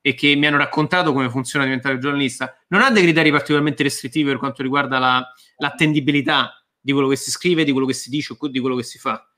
e 0.00 0.14
che 0.14 0.36
mi 0.36 0.46
hanno 0.46 0.58
raccontato 0.58 1.12
come 1.12 1.28
funziona 1.28 1.64
diventare 1.64 1.98
giornalista, 1.98 2.56
non 2.68 2.82
ha 2.82 2.90
dei 2.92 3.02
criteri 3.02 3.32
particolarmente 3.32 3.82
restrittivi 3.82 4.28
per 4.28 4.38
quanto 4.38 4.62
riguarda 4.62 5.00
la, 5.00 5.26
l'attendibilità 5.56 6.64
di 6.80 6.92
quello 6.92 7.08
che 7.08 7.16
si 7.16 7.32
scrive, 7.32 7.64
di 7.64 7.72
quello 7.72 7.88
che 7.88 7.94
si 7.94 8.08
dice 8.08 8.36
o 8.38 8.46
di 8.46 8.60
quello 8.60 8.76
che 8.76 8.84
si 8.84 8.98
fa. 8.98 9.28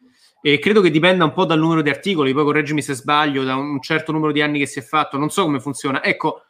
E 0.42 0.58
credo 0.58 0.82
che 0.82 0.90
dipenda 0.90 1.24
un 1.24 1.32
po' 1.32 1.46
dal 1.46 1.58
numero 1.58 1.80
di 1.80 1.88
articoli, 1.88 2.34
poi 2.34 2.44
correggimi 2.44 2.82
se 2.82 2.92
sbaglio, 2.92 3.42
da 3.42 3.56
un 3.56 3.80
certo 3.80 4.12
numero 4.12 4.32
di 4.32 4.42
anni 4.42 4.58
che 4.58 4.66
si 4.66 4.80
è 4.80 4.82
fatto, 4.82 5.16
non 5.16 5.30
so 5.30 5.44
come 5.44 5.60
funziona. 5.60 6.04
Ecco, 6.04 6.42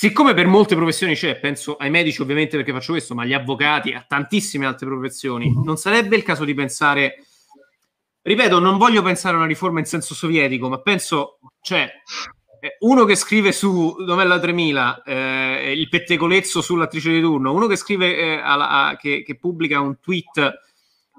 Siccome 0.00 0.32
per 0.32 0.46
molte 0.46 0.76
professioni 0.76 1.16
c'è, 1.16 1.40
penso 1.40 1.74
ai 1.74 1.90
medici 1.90 2.22
ovviamente 2.22 2.56
perché 2.56 2.70
faccio 2.70 2.92
questo, 2.92 3.16
ma 3.16 3.24
agli 3.24 3.32
avvocati, 3.32 3.92
a 3.94 4.04
tantissime 4.06 4.64
altre 4.64 4.86
professioni, 4.86 5.52
non 5.64 5.76
sarebbe 5.76 6.14
il 6.14 6.22
caso 6.22 6.44
di 6.44 6.54
pensare, 6.54 7.24
ripeto, 8.22 8.60
non 8.60 8.78
voglio 8.78 9.02
pensare 9.02 9.34
a 9.34 9.38
una 9.38 9.48
riforma 9.48 9.80
in 9.80 9.86
senso 9.86 10.14
sovietico, 10.14 10.68
ma 10.68 10.80
penso, 10.82 11.40
cioè, 11.60 11.90
eh, 12.60 12.76
uno 12.82 13.04
che 13.06 13.16
scrive 13.16 13.50
su 13.50 13.96
Novella 13.98 14.38
3000 14.38 15.02
eh, 15.02 15.72
il 15.76 15.88
pettegolezzo 15.88 16.60
sull'attrice 16.62 17.10
di 17.10 17.20
turno, 17.20 17.52
uno 17.52 17.66
che 17.66 17.74
scrive, 17.74 18.16
eh, 18.16 18.36
alla, 18.36 18.68
a, 18.68 18.96
che, 18.96 19.24
che, 19.24 19.36
pubblica 19.36 19.80
un 19.80 19.98
tweet 19.98 20.60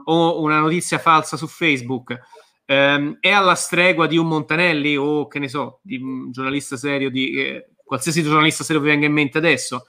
o 0.05 0.41
una 0.41 0.59
notizia 0.59 0.99
falsa 0.99 1.35
su 1.35 1.47
Facebook, 1.47 2.17
ehm, 2.63 3.17
è 3.19 3.29
alla 3.29 3.55
stregua 3.55 4.07
di 4.07 4.15
un 4.15 4.27
Montanelli 4.27 4.95
o 4.95 5.27
che 5.27 5.39
ne 5.39 5.49
so, 5.49 5.81
di 5.83 5.97
un 5.97 6.31
giornalista 6.31 6.77
serio 6.77 7.09
di 7.09 7.33
eh, 7.33 7.69
qualsiasi 7.89 8.21
giornalista 8.21 8.63
se 8.63 8.73
lo 8.73 8.79
venga 8.79 9.07
in 9.07 9.13
mente 9.13 9.39
adesso, 9.39 9.87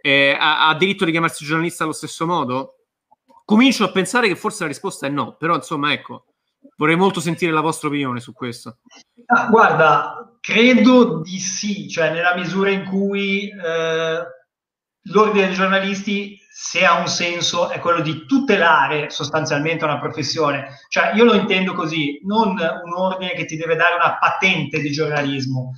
eh, 0.00 0.36
ha, 0.38 0.68
ha, 0.68 0.74
diritto 0.76 1.04
di 1.04 1.10
chiamarsi 1.10 1.44
giornalista 1.44 1.82
allo 1.82 1.92
stesso 1.92 2.24
modo? 2.24 2.76
Comincio 3.44 3.82
a 3.82 3.90
pensare 3.90 4.28
che 4.28 4.36
forse 4.36 4.62
la 4.62 4.68
risposta 4.68 5.08
è 5.08 5.10
no, 5.10 5.34
però 5.36 5.56
insomma 5.56 5.92
ecco, 5.92 6.26
vorrei 6.76 6.94
molto 6.94 7.18
sentire 7.18 7.50
la 7.50 7.60
vostra 7.60 7.88
opinione 7.88 8.20
su 8.20 8.32
questo. 8.32 8.78
Ah, 9.26 9.48
guarda, 9.48 10.36
credo 10.40 11.20
di 11.22 11.40
sì, 11.40 11.88
cioè 11.88 12.12
nella 12.12 12.36
misura 12.36 12.70
in 12.70 12.84
cui 12.84 13.48
eh, 13.48 14.24
l'ordine 15.02 15.46
dei 15.46 15.54
giornalisti, 15.54 16.38
se 16.48 16.84
ha 16.84 17.00
un 17.00 17.08
senso, 17.08 17.68
è 17.68 17.80
quello 17.80 18.00
di 18.00 18.26
tutelare 18.26 19.10
sostanzialmente 19.10 19.84
una 19.84 19.98
professione. 19.98 20.78
Cioè 20.88 21.14
io 21.16 21.24
lo 21.24 21.34
intendo 21.34 21.72
così, 21.74 22.20
non 22.24 22.50
un 22.50 22.92
ordine 22.94 23.32
che 23.32 23.44
ti 23.44 23.56
deve 23.56 23.74
dare 23.74 23.96
una 23.96 24.18
patente 24.18 24.78
di 24.78 24.92
giornalismo, 24.92 25.72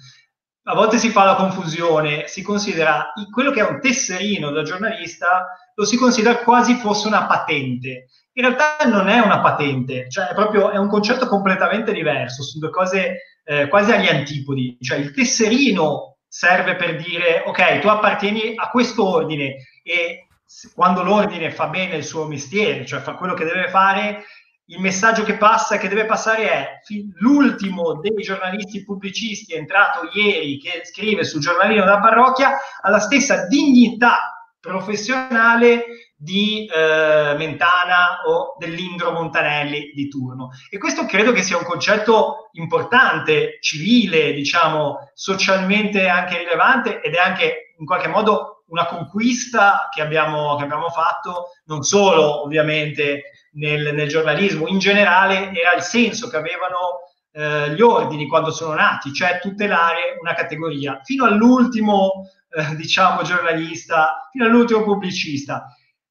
a 0.64 0.74
volte 0.74 0.98
si 0.98 1.08
fa 1.08 1.24
la 1.24 1.34
confusione, 1.34 2.28
si 2.28 2.42
considera 2.42 3.12
quello 3.32 3.50
che 3.50 3.60
è 3.60 3.68
un 3.68 3.80
tesserino 3.80 4.50
da 4.50 4.62
giornalista, 4.62 5.48
lo 5.74 5.84
si 5.84 5.96
considera 5.96 6.38
quasi 6.38 6.74
fosse 6.74 7.08
una 7.08 7.26
patente. 7.26 8.06
In 8.34 8.44
realtà 8.44 8.76
non 8.86 9.08
è 9.08 9.18
una 9.18 9.40
patente, 9.40 10.08
cioè 10.08 10.28
è 10.28 10.34
proprio 10.34 10.70
è 10.70 10.76
un 10.76 10.88
concetto 10.88 11.26
completamente 11.26 11.92
diverso, 11.92 12.42
sono 12.42 12.66
due 12.66 12.70
cose 12.70 13.16
eh, 13.44 13.68
quasi 13.68 13.92
agli 13.92 14.08
antipodi. 14.08 14.76
Cioè 14.80 14.98
il 14.98 15.12
tesserino 15.12 16.18
serve 16.28 16.76
per 16.76 16.96
dire 16.96 17.42
ok, 17.44 17.80
tu 17.80 17.88
appartieni 17.88 18.52
a 18.54 18.70
questo 18.70 19.06
ordine 19.06 19.56
e 19.82 20.28
quando 20.74 21.02
l'ordine 21.02 21.50
fa 21.50 21.66
bene 21.66 21.96
il 21.96 22.04
suo 22.04 22.26
mestiere, 22.26 22.86
cioè 22.86 23.00
fa 23.00 23.14
quello 23.14 23.34
che 23.34 23.44
deve 23.44 23.68
fare, 23.68 24.24
il 24.66 24.80
messaggio 24.80 25.24
che 25.24 25.36
passa, 25.36 25.76
che 25.76 25.88
deve 25.88 26.06
passare 26.06 26.50
è 26.50 26.78
l'ultimo 27.18 28.00
dei 28.00 28.22
giornalisti 28.22 28.84
pubblicisti 28.84 29.54
è 29.54 29.58
entrato 29.58 30.08
ieri 30.14 30.58
che 30.58 30.82
scrive 30.84 31.24
sul 31.24 31.40
giornalino 31.40 31.84
della 31.84 32.00
parrocchia 32.00 32.56
ha 32.80 32.88
la 32.88 33.00
stessa 33.00 33.46
dignità 33.46 34.32
professionale 34.60 36.12
di 36.16 36.66
eh, 36.66 37.34
Mentana 37.36 38.20
o 38.26 38.54
dell'Indro 38.56 39.10
Montanelli 39.10 39.90
di 39.92 40.08
turno. 40.08 40.50
E 40.70 40.78
questo 40.78 41.04
credo 41.04 41.32
che 41.32 41.42
sia 41.42 41.56
un 41.56 41.64
concetto 41.64 42.50
importante, 42.52 43.58
civile, 43.60 44.32
diciamo, 44.32 45.10
socialmente 45.14 46.08
anche 46.08 46.38
rilevante 46.38 47.00
ed 47.00 47.14
è 47.14 47.18
anche 47.18 47.74
in 47.76 47.84
qualche 47.84 48.06
modo 48.06 48.62
una 48.68 48.86
conquista 48.86 49.88
che 49.92 50.00
abbiamo, 50.00 50.54
che 50.54 50.62
abbiamo 50.62 50.90
fatto, 50.90 51.48
non 51.64 51.82
solo 51.82 52.44
ovviamente 52.44 53.32
nel, 53.52 53.94
nel, 53.94 54.08
giornalismo 54.08 54.66
in 54.68 54.78
generale 54.78 55.52
era 55.52 55.74
il 55.74 55.82
senso 55.82 56.28
che 56.28 56.36
avevano 56.36 57.00
eh, 57.32 57.74
gli 57.74 57.80
ordini 57.80 58.26
quando 58.26 58.50
sono 58.50 58.74
nati, 58.74 59.12
cioè 59.12 59.38
tutelare 59.40 60.18
una 60.20 60.34
categoria, 60.34 61.00
fino 61.02 61.24
all'ultimo, 61.24 62.28
eh, 62.50 62.74
diciamo, 62.76 63.22
giornalista, 63.22 64.28
fino 64.30 64.46
all'ultimo 64.46 64.82
pubblicista. 64.82 65.66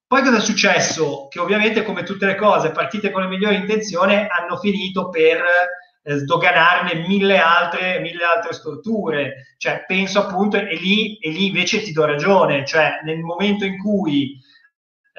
Poi 0.06 0.24
cosa 0.24 0.38
è 0.38 0.42
successo? 0.42 1.28
Che 1.30 1.40
ovviamente, 1.40 1.84
come 1.84 2.04
tutte 2.04 2.26
le 2.26 2.36
cose, 2.36 2.72
partite 2.72 3.12
con 3.12 3.22
le 3.22 3.30
migliori 3.30 3.56
intenzioni, 3.56 4.14
hanno 4.14 4.58
finito 4.58 5.08
per 5.10 5.42
eh, 6.04 6.18
sdoganarne 6.18 7.06
mille 7.08 7.38
altre, 7.38 8.00
mille 8.00 8.24
altre 8.24 8.54
storture. 8.54 9.56
Cioè, 9.58 9.86
penso 9.88 10.20
appunto, 10.20 10.58
e 10.58 10.76
lì, 10.76 11.18
e 11.18 11.30
lì 11.30 11.48
invece 11.48 11.82
ti 11.82 11.94
do 11.94 12.04
ragione, 12.04 12.66
cioè 12.66 13.00
nel 13.06 13.20
momento 13.20 13.64
in 13.64 13.78
cui 13.78 14.38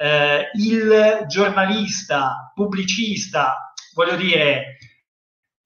eh, 0.03 0.49
il 0.55 1.23
giornalista, 1.27 2.51
pubblicista, 2.53 3.73
voglio 3.93 4.17
dire, 4.17 4.77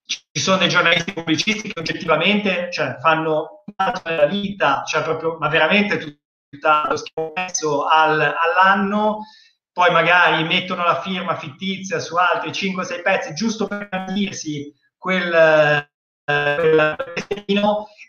ci 0.06 0.40
sono 0.40 0.58
dei 0.58 0.70
giornalisti 0.70 1.12
pubblicisti 1.12 1.74
che 1.74 1.80
oggettivamente 1.80 2.72
cioè, 2.72 2.98
fanno 3.00 3.64
la 3.76 4.28
vita, 4.28 4.84
cioè 4.86 5.02
proprio, 5.02 5.38
ma 5.40 5.48
veramente 5.48 5.98
tutto 5.98 6.20
lo 6.88 6.98
scherzo 6.98 7.88
al, 7.88 8.22
all'anno, 8.22 9.22
poi 9.74 9.92
magari 9.92 10.44
mettono 10.44 10.84
la 10.84 11.02
firma 11.02 11.36
fittizia 11.36 11.98
su 11.98 12.16
altri 12.16 12.52
5-6 12.52 13.02
pezzi 13.02 13.34
giusto 13.34 13.66
per 13.66 14.06
dirsi 14.14 14.72
quel, 14.98 15.34
eh, 15.34 15.90
quel 16.46 16.96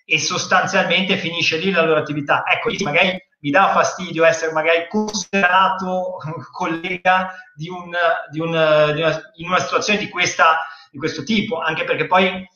e 0.05 0.19
sostanzialmente 0.19 1.17
finisce 1.17 1.57
lì 1.57 1.71
la 1.71 1.83
loro 1.83 2.01
attività. 2.01 2.45
Ecco, 2.47 2.71
magari 2.85 3.19
mi 3.41 3.51
dà 3.51 3.71
fastidio 3.73 4.25
essere 4.25 4.53
magari 4.53 4.89
considerato 4.89 6.17
collega 6.51 7.35
di, 7.55 7.69
un, 7.69 7.91
di, 8.31 8.41
un, 8.41 8.93
di 8.95 9.01
una, 9.01 9.21
in 9.37 9.49
una 9.49 9.61
situazione 9.61 9.99
di, 9.99 10.09
questa, 10.09 10.67
di 10.91 10.99
questo 10.99 11.23
tipo, 11.23 11.59
anche 11.59 11.85
perché 11.85 12.07
poi 12.07 12.47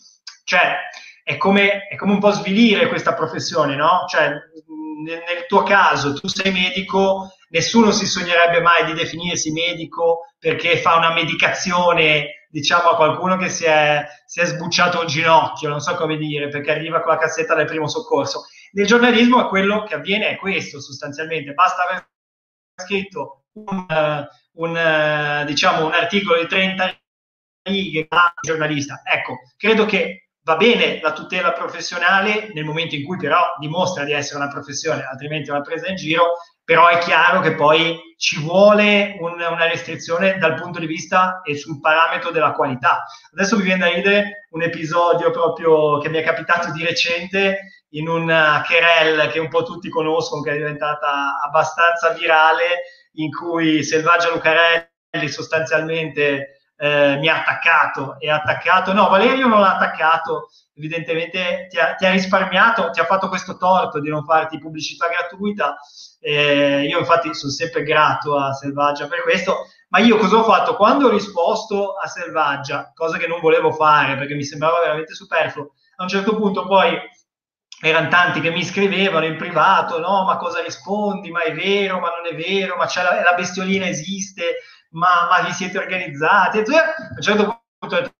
cioè, 0.45 0.77
è, 1.23 1.37
come, 1.37 1.87
è 1.89 1.97
come 1.97 2.13
un 2.13 2.19
po' 2.19 2.33
svilire 2.33 2.89
questa 2.89 3.15
professione, 3.15 3.77
no? 3.77 4.05
Cioè, 4.09 4.29
nel, 4.29 5.23
nel 5.27 5.47
tuo 5.47 5.63
caso 5.63 6.15
tu 6.15 6.27
sei 6.29 6.53
medico, 6.53 7.33
nessuno 7.51 7.91
si 7.91 8.07
sognerebbe 8.07 8.61
mai 8.61 8.85
di 8.85 8.93
definirsi 8.93 9.53
medico 9.53 10.33
perché 10.39 10.79
fa 10.79 10.97
una 10.97 11.13
medicazione, 11.13 12.47
diciamo, 12.49 12.91
a 12.91 12.97
qualcuno 12.97 13.37
che 13.37 13.49
si 13.49 13.65
è, 13.65 14.05
si 14.27 14.41
è 14.41 14.45
sbucciato 14.45 15.01
un 15.01 15.07
ginocchio, 15.07 15.69
non 15.69 15.81
so 15.81 15.95
come 15.95 16.17
dire, 16.17 16.49
perché 16.49 16.73
arriva 16.73 17.01
con 17.01 17.13
la 17.13 17.19
cassetta 17.19 17.55
del 17.55 17.67
primo 17.67 17.89
soccorso. 17.89 18.47
Nel 18.73 18.87
giornalismo 18.87 19.49
quello 19.49 19.85
che 19.85 19.95
avviene 19.95 20.29
è 20.29 20.37
questo, 20.37 20.81
sostanzialmente. 20.81 21.53
Basta 21.53 21.87
aver 21.87 22.09
scritto 22.83 23.45
un, 23.53 24.27
un, 24.55 25.45
diciamo, 25.47 25.87
un 25.87 25.93
articolo 25.93 26.41
di 26.41 26.47
30 26.47 27.01
righe 27.63 28.07
da 28.09 28.33
giornalista. 28.41 29.03
Ecco, 29.05 29.39
credo 29.57 29.85
che 29.85 30.29
va 30.45 30.57
bene 30.57 31.01
la 31.01 31.13
tutela 31.13 31.53
professionale 31.53 32.51
nel 32.53 32.65
momento 32.65 32.95
in 32.95 33.05
cui 33.05 33.17
però 33.17 33.55
dimostra 33.59 34.05
di 34.05 34.13
essere 34.13 34.39
una 34.39 34.51
professione, 34.51 35.05
altrimenti 35.05 35.51
è 35.51 35.53
una 35.53 35.61
presa 35.61 35.89
in 35.89 35.97
giro, 35.97 36.39
però 36.65 36.89
è 36.89 36.99
chiaro 36.99 37.41
che 37.41 37.55
poi 37.55 37.97
ci 38.17 38.41
vuole 38.41 39.17
un, 39.21 39.33
una 39.35 39.69
restrizione 39.69 40.39
dal 40.39 40.55
punto 40.55 40.81
di 40.81 40.87
vista 40.87 41.43
e 41.43 41.57
sul 41.57 41.81
parametro 41.81 42.31
della 42.31 42.53
qualità. 42.53 43.05
Adesso 43.33 43.57
mi 43.57 43.63
viene 43.63 43.85
da 43.85 43.93
ridere 43.93 44.47
un 44.51 44.63
episodio 44.63 45.31
proprio 45.31 45.99
che 45.99 46.09
mi 46.09 46.19
è 46.19 46.23
capitato 46.23 46.73
di 46.73 46.85
recente 46.85 47.82
in 47.93 48.09
una 48.09 48.63
querel 48.67 49.31
che 49.31 49.39
un 49.39 49.49
po' 49.49 49.63
tutti 49.63 49.89
conoscono, 49.89 50.43
che 50.43 50.53
è 50.53 50.57
diventata 50.57 51.41
abbastanza 51.43 52.11
virale, 52.11 52.83
in 53.15 53.31
cui 53.31 53.83
Selvaggia 53.83 54.31
Lucarelli 54.31 55.29
sostanzialmente 55.29 56.73
eh, 56.77 57.17
mi 57.19 57.29
ha 57.29 57.41
attaccato 57.41 58.17
e 58.19 58.31
ha 58.31 58.37
attaccato, 58.37 58.93
no, 58.93 59.09
Valerio 59.09 59.47
non 59.47 59.61
l'ha 59.61 59.77
attaccato, 59.77 60.49
evidentemente 60.75 61.67
ti 61.69 61.79
ha, 61.79 61.95
ti 61.95 62.07
ha, 62.07 62.11
risparmiato, 62.11 62.91
ti 62.91 63.01
ha 63.01 63.05
fatto 63.05 63.29
questo 63.29 63.57
torto 63.57 64.01
di 64.01 64.09
non 64.09 64.25
farti 64.25 64.59
pubblicità 64.59 65.07
gratuita. 65.09 65.77
Eh, 66.19 66.85
io 66.85 66.99
infatti 66.99 67.35
sono 67.35 67.53
sempre 67.53 67.83
grato 67.83 68.39
a 68.39 68.53
Selvaggia 68.53 69.07
per 69.07 69.23
questo, 69.23 69.67
ma 69.89 69.99
io 69.99 70.17
cosa 70.17 70.37
ho 70.37 70.45
fatto? 70.45 70.77
Quando 70.77 71.07
ho 71.07 71.11
risposto 71.11 71.95
a 71.95 72.07
Selvaggia, 72.07 72.91
cosa 72.95 73.19
che 73.19 73.27
non 73.27 73.41
volevo 73.41 73.71
fare 73.73 74.17
perché 74.17 74.35
mi 74.35 74.45
sembrava 74.45 74.81
veramente 74.81 75.15
superfluo, 75.15 75.75
a 75.97 76.03
un 76.05 76.09
certo 76.09 76.35
punto 76.35 76.67
poi 76.67 76.99
erano 77.85 78.09
tanti 78.09 78.41
che 78.41 78.51
mi 78.51 78.65
scrivevano 78.65 79.25
in 79.25 79.37
privato, 79.37 79.99
no, 79.99 80.25
ma 80.25 80.37
cosa 80.37 80.63
rispondi? 80.63 81.33
Ma 81.33 81.43
è 81.43 81.53
vero, 81.53 81.99
ma 81.99 82.11
non 82.11 82.33
è 82.33 82.37
vero, 82.37 82.77
ma 82.77 82.87
la, 82.95 83.23
la 83.23 83.35
bestiolina 83.35 83.87
esiste, 83.87 84.59
ma, 84.91 85.27
ma 85.29 85.41
vi 85.45 85.53
siete 85.53 85.79
organizzati? 85.79 86.59
E 86.59 86.63
tu, 86.63 86.71
a 86.73 86.85
un 87.17 87.21
certo 87.21 87.65
punto 87.79 87.97
ho 87.97 88.01
detto, 88.01 88.15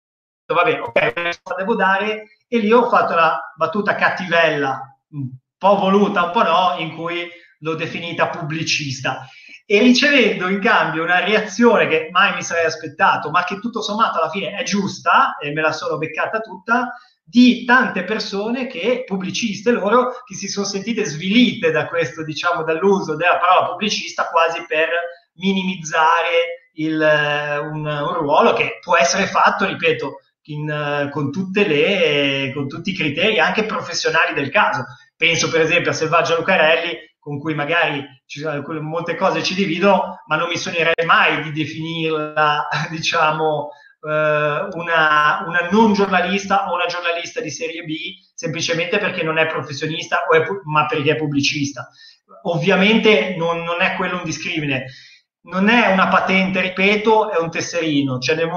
vabbè, 0.53 0.81
ok, 0.81 1.39
devo 1.57 1.77
dare, 1.77 2.39
e 2.49 2.59
lì 2.59 2.73
ho 2.73 2.89
fatto 2.89 3.15
la 3.15 3.41
battuta 3.55 3.95
cattivella, 3.95 4.81
un 5.11 5.31
po' 5.57 5.77
voluta, 5.77 6.25
un 6.25 6.33
po' 6.33 6.43
no, 6.43 6.75
in 6.79 6.97
cui 6.97 7.31
l'ho 7.61 7.75
definita 7.77 8.31
pubblicista. 8.31 9.29
E 9.65 9.79
ricevendo 9.79 10.49
in 10.49 10.59
cambio 10.59 11.05
una 11.05 11.21
reazione 11.21 11.87
che 11.87 12.09
mai 12.11 12.35
mi 12.35 12.43
sarei 12.43 12.65
aspettato, 12.65 13.31
ma 13.31 13.45
che 13.45 13.61
tutto 13.61 13.81
sommato 13.81 14.19
alla 14.19 14.29
fine 14.29 14.57
è 14.57 14.65
giusta, 14.65 15.37
e 15.39 15.53
me 15.53 15.61
la 15.61 15.71
sono 15.71 15.99
beccata 15.99 16.41
tutta, 16.41 16.95
di 17.25 17.65
tante 17.65 18.05
persone 18.05 18.67
che, 18.67 19.05
pubbliciste 19.07 19.71
loro, 19.71 20.23
che 20.25 20.35
si 20.35 20.49
sono 20.49 20.67
sentite 20.67 21.05
svilite 21.05 21.71
da 21.71 21.87
questo, 21.87 22.25
diciamo, 22.25 22.63
dall'uso 22.63 23.17
della 23.17 23.39
parola 23.39 23.71
pubblicista 23.71 24.29
quasi 24.29 24.65
per 24.67 24.89
minimizzare 25.35 26.69
il, 26.75 27.01
eh, 27.01 27.59
un, 27.59 27.87
un, 27.87 28.13
ruolo 28.15 28.53
che 28.53 28.79
può 28.81 28.97
essere 28.97 29.27
fatto, 29.27 29.67
ripeto, 29.67 30.21
in, 30.47 30.69
eh, 30.69 31.11
con, 31.11 31.31
le, 31.53 32.51
con 32.55 32.69
tutti 32.69 32.91
i 32.91 32.95
criteri 32.95 33.39
anche 33.39 33.65
professionali 33.65 34.35
del 34.35 34.51
caso. 34.51 34.85
Penso 35.17 35.51
per 35.51 35.61
esempio 35.61 35.91
a 35.91 35.95
Selvaggia 35.95 36.37
Lucarelli, 36.37 36.99
con 37.19 37.39
cui 37.39 37.55
magari 37.55 38.05
ci, 38.27 38.43
molte 38.81 39.15
cose 39.15 39.45
ci 39.45 39.55
dividono, 39.55 40.23
ma 40.27 40.37
non 40.37 40.49
mi 40.49 40.57
sognerei 40.57 41.07
mai 41.07 41.43
di 41.43 41.53
definirla, 41.53 42.67
diciamo, 42.91 43.69
eh, 43.69 43.73
una, 44.05 45.45
una, 45.47 45.69
non 45.71 45.93
giornalista 45.93 46.71
o 46.71 46.75
una 46.75 46.87
giornalista 46.87 47.41
di 47.41 47.51
serie 47.51 47.85
B 47.85 47.95
semplicemente 48.35 48.99
perché 48.99 49.23
non 49.23 49.39
è 49.39 49.47
professionista, 49.47 50.27
è, 50.29 50.43
ma 50.65 50.87
perché 50.87 51.13
è 51.13 51.17
pubblicista. 51.17 51.89
Ovviamente 52.45 53.37
non, 53.37 53.63
non 53.63 53.81
è 53.81 53.95
quello 53.95 54.17
un 54.17 54.25
discrimine 54.25 54.87
non 55.45 55.69
è 55.69 55.93
una 55.93 56.09
patente, 56.09 56.61
ripeto, 56.61 57.31
è 57.31 57.39
un 57.39 57.51
tesserino. 57.51 58.19
Cioè 58.19 58.37
nel, 58.37 58.49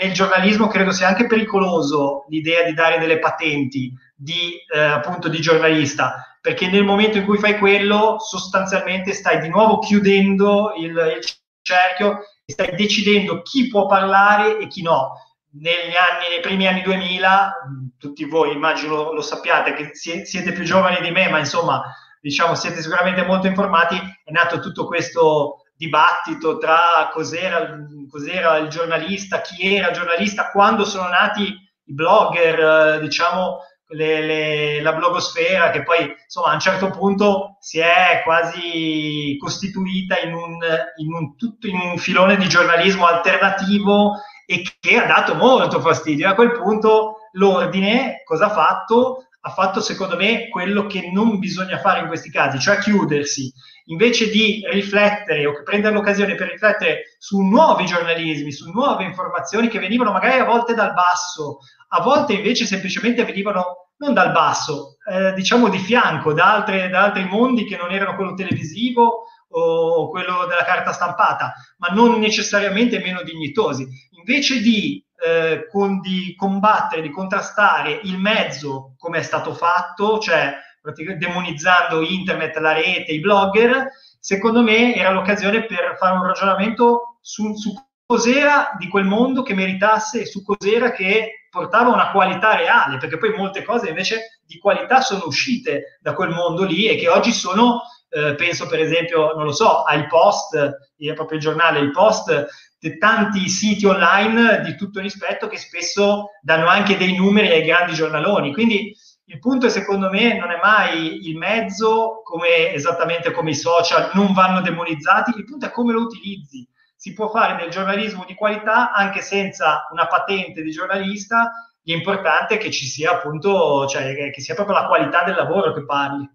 nel 0.00 0.12
giornalismo 0.12 0.66
credo 0.66 0.90
sia 0.90 1.08
anche 1.08 1.26
pericoloso 1.26 2.24
l'idea 2.28 2.64
di 2.64 2.74
dare 2.74 2.98
delle 2.98 3.18
patenti 3.18 3.92
di, 4.14 4.54
eh, 4.72 4.78
appunto, 4.78 5.28
di 5.28 5.40
giornalista, 5.40 6.36
perché 6.40 6.68
nel 6.68 6.84
momento 6.84 7.18
in 7.18 7.24
cui 7.24 7.38
fai 7.38 7.58
quello, 7.58 8.18
sostanzialmente 8.18 9.12
stai 9.12 9.40
di 9.40 9.48
nuovo 9.48 9.78
chiudendo 9.78 10.74
il, 10.76 10.90
il 10.90 11.24
cerchio 11.62 12.20
stai 12.46 12.76
decidendo 12.76 13.42
chi 13.42 13.66
può 13.66 13.86
parlare 13.86 14.58
e 14.58 14.68
chi 14.68 14.82
no. 14.82 15.20
Negli 15.58 15.96
anni, 15.96 16.28
nei 16.30 16.40
primi 16.40 16.66
anni 16.66 16.82
2000, 16.82 17.54
tutti 17.98 18.24
voi 18.24 18.52
immagino 18.52 19.12
lo 19.12 19.22
sappiate, 19.22 19.74
che 19.74 19.90
siete 19.94 20.52
più 20.52 20.64
giovani 20.64 21.00
di 21.00 21.10
me, 21.10 21.28
ma 21.28 21.38
insomma, 21.38 21.82
diciamo, 22.20 22.54
siete 22.54 22.82
sicuramente 22.82 23.24
molto 23.24 23.46
informati, 23.46 23.96
è 23.96 24.30
nato 24.30 24.60
tutto 24.60 24.86
questo 24.86 25.62
dibattito 25.76 26.58
tra 26.58 27.08
cos'era, 27.12 27.78
cos'era, 28.08 28.58
il 28.58 28.68
giornalista, 28.68 29.40
chi 29.40 29.74
era 29.74 29.90
giornalista, 29.90 30.50
quando 30.50 30.84
sono 30.84 31.08
nati 31.08 31.42
i 31.42 31.94
blogger, 31.94 32.96
eh, 32.96 33.00
diciamo 33.00 33.58
le, 33.88 34.22
le, 34.22 34.80
la 34.80 34.92
blogosfera, 34.94 35.70
che 35.70 35.82
poi 35.82 36.12
insomma 36.24 36.48
a 36.48 36.54
un 36.54 36.60
certo 36.60 36.90
punto 36.90 37.56
si 37.60 37.78
è 37.78 38.22
quasi 38.24 39.36
costituita 39.38 40.18
in 40.20 40.34
un, 40.34 40.58
in 40.96 41.12
un, 41.12 41.36
tutto, 41.36 41.66
in 41.66 41.78
un 41.78 41.98
filone 41.98 42.36
di 42.36 42.48
giornalismo 42.48 43.06
alternativo 43.06 44.14
e 44.46 44.62
che 44.80 44.96
ha 44.96 45.06
dato 45.06 45.34
molto 45.34 45.80
fastidio. 45.80 46.28
A 46.28 46.34
quel 46.34 46.52
punto 46.52 47.18
l'ordine 47.32 48.22
cosa 48.24 48.46
ha 48.46 48.50
fatto? 48.50 49.26
Ha 49.40 49.50
fatto 49.50 49.80
secondo 49.80 50.16
me 50.16 50.48
quello 50.48 50.86
che 50.86 51.10
non 51.12 51.38
bisogna 51.38 51.78
fare 51.78 52.00
in 52.00 52.08
questi 52.08 52.30
casi, 52.30 52.58
cioè 52.58 52.78
chiudersi 52.78 53.52
invece 53.86 54.30
di 54.30 54.62
riflettere 54.70 55.46
o 55.46 55.62
prendere 55.62 55.94
l'occasione 55.94 56.34
per 56.34 56.50
riflettere 56.50 57.16
su 57.18 57.40
nuovi 57.40 57.86
giornalismi, 57.86 58.50
su 58.50 58.70
nuove 58.70 59.04
informazioni 59.04 59.68
che 59.68 59.78
venivano 59.78 60.12
magari 60.12 60.38
a 60.38 60.44
volte 60.44 60.74
dal 60.74 60.92
basso, 60.92 61.58
a 61.88 62.02
volte 62.02 62.32
invece 62.34 62.64
semplicemente 62.64 63.24
venivano 63.24 63.90
non 63.98 64.12
dal 64.12 64.32
basso, 64.32 64.96
eh, 65.10 65.32
diciamo 65.32 65.68
di 65.68 65.78
fianco, 65.78 66.32
da, 66.32 66.52
altre, 66.52 66.88
da 66.88 67.04
altri 67.04 67.24
mondi 67.24 67.64
che 67.64 67.76
non 67.76 67.92
erano 67.92 68.14
quello 68.14 68.34
televisivo 68.34 69.24
o 69.48 70.10
quello 70.10 70.44
della 70.46 70.64
carta 70.64 70.92
stampata, 70.92 71.54
ma 71.78 71.94
non 71.94 72.18
necessariamente 72.18 72.98
meno 72.98 73.22
dignitosi. 73.22 73.86
Invece 74.18 74.60
di, 74.60 75.02
eh, 75.24 75.66
con, 75.70 76.00
di 76.00 76.34
combattere, 76.36 77.00
di 77.00 77.10
contrastare 77.10 78.00
il 78.02 78.18
mezzo 78.18 78.94
come 78.98 79.18
è 79.18 79.22
stato 79.22 79.54
fatto, 79.54 80.18
cioè 80.18 80.52
demonizzando 80.92 82.02
internet, 82.02 82.56
la 82.56 82.72
rete, 82.72 83.12
i 83.12 83.20
blogger, 83.20 83.88
secondo 84.20 84.62
me 84.62 84.94
era 84.94 85.10
l'occasione 85.10 85.64
per 85.64 85.96
fare 85.98 86.16
un 86.16 86.26
ragionamento 86.26 87.18
su, 87.20 87.54
su 87.54 87.74
cos'era 88.06 88.70
di 88.78 88.88
quel 88.88 89.04
mondo 89.04 89.42
che 89.42 89.54
meritasse 89.54 90.20
e 90.20 90.26
su 90.26 90.44
cos'era 90.44 90.92
che 90.92 91.46
portava 91.50 91.90
una 91.90 92.10
qualità 92.10 92.54
reale, 92.54 92.98
perché 92.98 93.18
poi 93.18 93.30
molte 93.30 93.64
cose 93.64 93.88
invece 93.88 94.40
di 94.44 94.58
qualità 94.58 95.00
sono 95.00 95.24
uscite 95.26 95.98
da 96.00 96.14
quel 96.14 96.30
mondo 96.30 96.64
lì 96.64 96.86
e 96.86 96.96
che 96.96 97.08
oggi 97.08 97.32
sono, 97.32 97.82
eh, 98.10 98.34
penso 98.34 98.66
per 98.66 98.80
esempio, 98.80 99.32
non 99.34 99.44
lo 99.44 99.52
so, 99.52 99.82
ai 99.82 100.06
post, 100.06 100.54
è 100.56 101.12
proprio 101.14 101.38
il 101.38 101.42
giornale, 101.42 101.80
il 101.80 101.90
post 101.90 102.46
di 102.78 102.98
tanti 102.98 103.48
siti 103.48 103.86
online 103.86 104.60
di 104.60 104.76
tutto 104.76 105.00
rispetto 105.00 105.48
che 105.48 105.56
spesso 105.56 106.30
danno 106.42 106.66
anche 106.66 106.96
dei 106.96 107.16
numeri 107.16 107.48
ai 107.48 107.64
grandi 107.64 107.94
giornaloni. 107.94 108.52
Quindi 108.52 108.94
il 109.28 109.40
punto, 109.40 109.68
secondo 109.68 110.08
me, 110.08 110.38
non 110.38 110.52
è 110.52 110.58
mai 110.62 111.26
il 111.28 111.36
mezzo, 111.36 112.20
come, 112.22 112.72
esattamente 112.72 113.32
come 113.32 113.50
i 113.50 113.56
social, 113.56 114.10
non 114.14 114.32
vanno 114.32 114.60
demonizzati, 114.60 115.32
il 115.36 115.44
punto 115.44 115.66
è 115.66 115.70
come 115.70 115.92
lo 115.92 116.02
utilizzi. 116.02 116.68
Si 116.94 117.12
può 117.12 117.28
fare 117.28 117.56
del 117.56 117.70
giornalismo 117.70 118.24
di 118.24 118.34
qualità 118.34 118.92
anche 118.92 119.22
senza 119.22 119.88
una 119.90 120.06
patente 120.06 120.62
di 120.62 120.70
giornalista, 120.70 121.50
l'importante 121.82 122.54
è 122.54 122.58
che 122.58 122.70
ci 122.70 122.86
sia 122.86 123.12
appunto, 123.12 123.86
cioè 123.86 124.30
che 124.30 124.40
sia 124.40 124.54
proprio 124.54 124.76
la 124.76 124.86
qualità 124.86 125.24
del 125.24 125.34
lavoro 125.34 125.72
che 125.72 125.84
parli. 125.84 126.28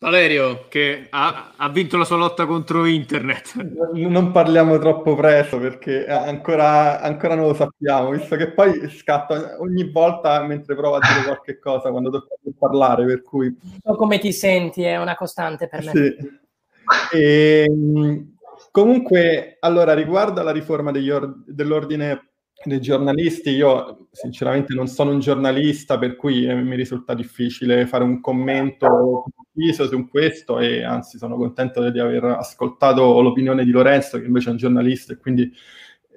Valerio, 0.00 0.66
che 0.68 1.08
ha, 1.10 1.54
ha, 1.56 1.68
vinto 1.70 1.96
la 1.96 2.04
sua 2.04 2.16
lotta 2.16 2.46
contro 2.46 2.84
internet. 2.84 3.54
Non 3.94 4.30
parliamo 4.30 4.78
troppo 4.78 5.16
presto 5.16 5.58
perché 5.58 6.06
ancora, 6.06 7.00
ancora, 7.00 7.34
non 7.34 7.48
lo 7.48 7.54
sappiamo, 7.54 8.10
visto 8.10 8.36
che 8.36 8.52
poi 8.52 8.88
scatta 8.90 9.56
ogni 9.58 9.90
volta 9.90 10.40
mentre 10.44 10.76
provo 10.76 10.96
a 10.96 11.00
dire 11.00 11.24
qualche 11.24 11.58
cosa 11.58 11.90
quando 11.90 12.10
tocca 12.10 12.36
parlare, 12.56 13.06
per 13.06 13.22
cui... 13.22 13.52
So 13.82 13.96
come 13.96 14.20
ti 14.20 14.32
senti, 14.32 14.84
è 14.84 14.96
una 14.98 15.16
costante 15.16 15.66
per 15.66 15.84
me. 15.84 15.90
Sì. 15.90 16.16
E, 17.12 17.64
ehm, 17.68 18.36
comunque, 18.70 19.56
allora, 19.58 19.94
riguardo 19.94 20.40
alla 20.40 20.52
riforma 20.52 20.92
or- 20.92 21.42
dell'ordine 21.44 22.27
dei 22.64 22.80
giornalisti, 22.80 23.50
io 23.50 24.08
sinceramente 24.10 24.74
non 24.74 24.88
sono 24.88 25.12
un 25.12 25.20
giornalista, 25.20 25.98
per 25.98 26.16
cui 26.16 26.46
eh, 26.46 26.54
mi 26.54 26.76
risulta 26.76 27.14
difficile 27.14 27.86
fare 27.86 28.04
un 28.04 28.20
commento 28.20 29.24
preciso 29.52 29.86
su 29.86 30.08
questo 30.08 30.58
e 30.58 30.82
anzi 30.82 31.18
sono 31.18 31.36
contento 31.36 31.88
di 31.90 31.98
aver 31.98 32.24
ascoltato 32.24 33.20
l'opinione 33.20 33.64
di 33.64 33.70
Lorenzo, 33.70 34.18
che 34.18 34.26
invece 34.26 34.48
è 34.48 34.52
un 34.52 34.56
giornalista 34.56 35.12
e 35.12 35.18
quindi 35.18 35.52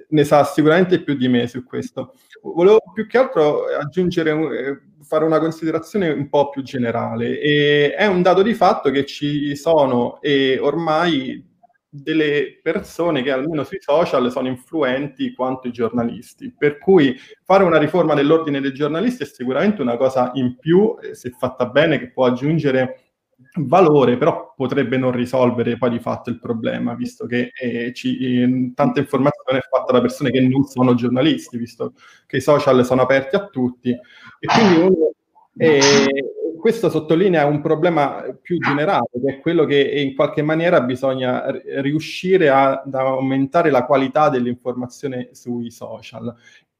ne 0.10 0.24
sa 0.24 0.44
sicuramente 0.44 1.02
più 1.04 1.16
di 1.16 1.28
me 1.28 1.48
su 1.48 1.64
questo. 1.64 2.16
Volevo 2.42 2.80
più 2.94 3.08
che 3.08 3.18
altro 3.18 3.66
aggiungere, 3.66 4.32
eh, 4.32 4.82
fare 5.04 5.26
una 5.26 5.39
considerazione 5.39 6.10
un 6.10 6.28
po' 6.28 6.50
più 6.50 6.64
generale. 6.64 7.39
E 7.39 7.94
è 7.94 8.08
un 8.08 8.22
dato 8.22 8.42
di 8.42 8.54
fatto 8.54 8.89
che 8.89 9.06
ci 9.06 9.56
sono 9.56 10.20
e 10.22 10.58
ormai 10.60 11.50
delle 11.94 12.60
persone 12.64 13.22
che 13.22 13.32
almeno 13.32 13.66
sui 13.66 13.82
social 13.82 14.32
sono 14.32 14.48
influenti 14.48 15.34
quanto 15.34 15.68
i 15.68 15.72
giornalisti. 15.72 16.54
Per 16.58 16.78
cui 16.78 17.16
fare 17.44 17.66
una 17.66 17.78
riforma 17.78 18.14
dell'ordine 18.14 18.62
dei 18.62 18.74
giornalisti 18.74 19.24
è 19.24 19.26
sicuramente 19.26 19.82
una 19.82 19.98
cosa 19.98 20.32
in 20.36 20.56
più, 20.58 20.96
se 21.12 21.32
fatta 21.38 21.66
bene, 21.66 22.00
che 22.00 22.12
può 22.12 22.26
aggiungere 22.26 23.12
valore, 23.56 24.16
però 24.16 24.54
potrebbe 24.56 24.98
non 24.98 25.12
risolvere 25.12 25.78
poi 25.78 25.89
di 25.89 26.00
fatto 26.00 26.30
il 26.30 26.39
problema, 26.39 26.94
visto 26.94 27.26
che 27.26 27.52
eh, 27.54 27.92
ci, 27.94 28.42
eh, 28.42 28.72
tanta 28.74 29.02
informazione 29.02 29.60
è 29.60 29.68
fatta 29.70 29.92
da 29.92 30.00
persone 30.00 30.32
che 30.32 30.39
non 30.39 30.64
sono 30.64 30.94
giornalisti, 30.94 31.58
visto 31.58 31.94
che 32.26 32.38
i 32.38 32.42
social 32.42 32.86
sono 32.86 33.02
aperti 33.02 33.36
a 33.36 33.48
tutti. 33.48 33.89
E 33.89 34.48
quindi 34.48 34.80
uno, 34.80 35.12
eh, 35.58 36.08
questo 36.60 36.89
sottolinea 36.89 37.45
un 37.45 37.62
problema 37.62 38.24
più 38.41 38.58
generale, 38.58 39.10
che 39.12 39.36
è 39.36 39.39
quello 39.39 39.66
che 39.66 39.80
in 39.80 40.16
qualche 40.16 40.41
maniera 40.41 40.82
bisogna 40.82 41.45
riuscire 41.82 42.49
a, 42.49 42.82
ad 42.82 42.93
aumentare 42.93 43.70
la 43.70 43.86
qualità 43.86 44.30
dell'informazione 44.30 45.30
sui 45.32 45.72
social. 45.72 46.34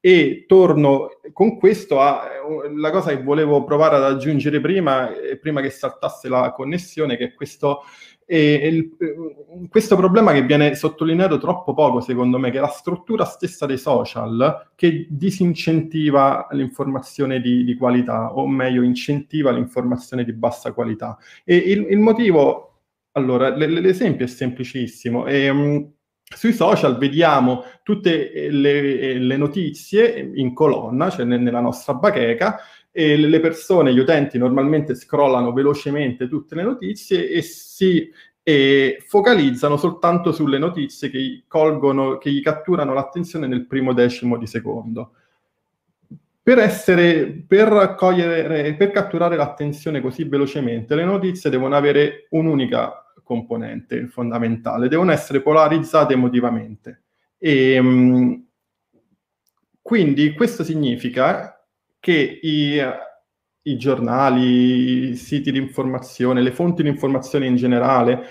E 0.04 0.46
torno 0.48 1.10
con 1.32 1.56
questo 1.58 2.00
alla 2.00 2.90
cosa 2.90 3.14
che 3.14 3.22
volevo 3.22 3.62
provare 3.62 3.94
ad 3.94 4.02
aggiungere 4.02 4.60
prima, 4.60 5.08
prima 5.40 5.60
che 5.60 5.70
saltasse 5.70 6.28
la 6.28 6.52
connessione, 6.52 7.16
che 7.16 7.26
è 7.26 7.34
questo 7.34 7.82
e 8.26 8.68
il, 8.68 9.68
questo 9.68 9.96
problema 9.96 10.32
che 10.32 10.42
viene 10.42 10.74
sottolineato 10.74 11.38
troppo 11.38 11.74
poco, 11.74 12.00
secondo 12.00 12.38
me, 12.38 12.50
che 12.50 12.58
è 12.58 12.60
la 12.60 12.68
struttura 12.68 13.24
stessa 13.24 13.66
dei 13.66 13.78
social 13.78 14.70
che 14.74 15.06
disincentiva 15.10 16.48
l'informazione 16.52 17.40
di, 17.40 17.64
di 17.64 17.76
qualità, 17.76 18.34
o 18.34 18.46
meglio, 18.46 18.82
incentiva 18.82 19.50
l'informazione 19.50 20.24
di 20.24 20.32
bassa 20.32 20.72
qualità. 20.72 21.18
E 21.44 21.56
il, 21.56 21.86
il 21.90 21.98
motivo, 21.98 22.80
allora, 23.12 23.50
l- 23.50 23.80
l'esempio 23.80 24.24
è 24.24 24.28
semplicissimo. 24.28 25.26
E, 25.26 25.48
um, 25.48 25.92
sui 26.34 26.52
social 26.52 26.98
vediamo 26.98 27.64
tutte 27.82 28.48
le, 28.50 29.18
le, 29.18 29.36
notizie 29.36 30.30
in 30.34 30.54
colonna, 30.54 31.10
cioè 31.10 31.24
nella 31.24 31.60
nostra 31.60 31.94
bacheca, 31.94 32.58
e 32.92 33.16
le 33.16 33.40
persone, 33.40 33.92
gli 33.92 33.98
utenti 33.98 34.36
normalmente 34.36 34.94
scrollano 34.94 35.52
velocemente 35.52 36.28
tutte 36.28 36.54
le 36.54 36.62
notizie 36.62 37.28
e 37.28 37.40
si 37.40 38.10
e 38.44 39.02
focalizzano 39.06 39.76
soltanto 39.76 40.32
sulle 40.32 40.58
notizie 40.58 41.10
che 41.10 41.44
colgono, 41.46 42.18
che 42.18 42.30
gli 42.30 42.42
catturano 42.42 42.92
l'attenzione 42.92 43.46
nel 43.46 43.66
primo 43.66 43.92
decimo 43.92 44.36
di 44.36 44.46
secondo. 44.46 45.12
Per, 46.42 46.58
essere, 46.58 47.44
per, 47.46 47.94
cogliere, 47.96 48.74
per 48.74 48.90
catturare 48.90 49.36
l'attenzione 49.36 50.00
così 50.00 50.24
velocemente, 50.24 50.96
le 50.96 51.04
notizie 51.04 51.50
devono 51.50 51.76
avere 51.76 52.26
un'unica 52.30 53.12
componente 53.22 54.08
fondamentale, 54.08 54.88
devono 54.88 55.12
essere 55.12 55.40
polarizzate 55.40 56.14
emotivamente. 56.14 57.02
E, 57.38 58.42
quindi 59.80 60.32
questo 60.32 60.64
significa 60.64 61.61
che 62.02 62.40
i, 62.42 62.82
i 63.62 63.76
giornali, 63.76 65.10
i 65.10 65.14
siti 65.14 65.52
di 65.52 65.58
informazione, 65.58 66.42
le 66.42 66.50
fonti 66.50 66.82
di 66.82 66.88
informazione 66.88 67.46
in 67.46 67.54
generale 67.54 68.24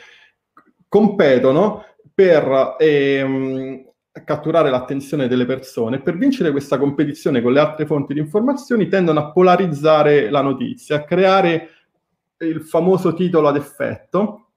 competono 0.90 1.86
per 2.14 2.76
ehm, 2.78 3.90
catturare 4.26 4.70
l'attenzione 4.70 5.30
delle 5.30 5.46
persone. 5.46 6.02
Per 6.02 6.18
vincere 6.18 6.52
questa 6.52 6.78
competizione 6.78 7.42
con 7.42 7.54
le 7.54 7.62
altre 7.62 7.86
fonti 7.86 8.14
di 8.14 8.20
informazioni 8.20 8.90
tendono 8.90 9.22
a 9.22 9.32
polarizzare 9.32 10.30
la 10.30 10.42
notizia, 10.42 10.98
a 10.98 11.06
creare 11.06 11.70
il 12.40 12.62
famoso 12.64 13.14
titolo 13.14 13.48
ad 13.48 13.56
effetto 13.56 14.51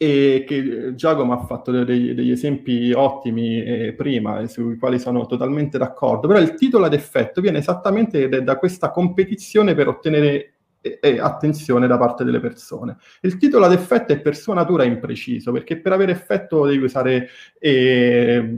e 0.00 0.44
che 0.46 0.56
eh, 0.56 0.94
Giacomo 0.94 1.32
ha 1.32 1.44
fatto 1.44 1.72
degli, 1.72 2.12
degli 2.12 2.30
esempi 2.30 2.92
ottimi 2.92 3.60
eh, 3.62 3.92
prima, 3.94 4.46
sui 4.46 4.78
quali 4.78 5.00
sono 5.00 5.26
totalmente 5.26 5.76
d'accordo, 5.76 6.28
però 6.28 6.38
il 6.38 6.54
titolo 6.54 6.86
ad 6.86 6.94
effetto 6.94 7.40
viene 7.40 7.58
esattamente 7.58 8.28
da 8.28 8.56
questa 8.56 8.92
competizione 8.92 9.74
per 9.74 9.88
ottenere 9.88 10.52
eh, 10.80 11.00
eh, 11.02 11.18
attenzione 11.18 11.88
da 11.88 11.98
parte 11.98 12.22
delle 12.22 12.38
persone. 12.38 12.96
Il 13.22 13.38
titolo 13.38 13.64
ad 13.64 13.72
effetto 13.72 14.12
è 14.12 14.20
per 14.20 14.36
sua 14.36 14.54
natura 14.54 14.84
impreciso, 14.84 15.50
perché 15.50 15.80
per 15.80 15.92
avere 15.92 16.12
effetto 16.12 16.64
devi 16.64 16.84
usare 16.84 17.28
eh, 17.58 18.54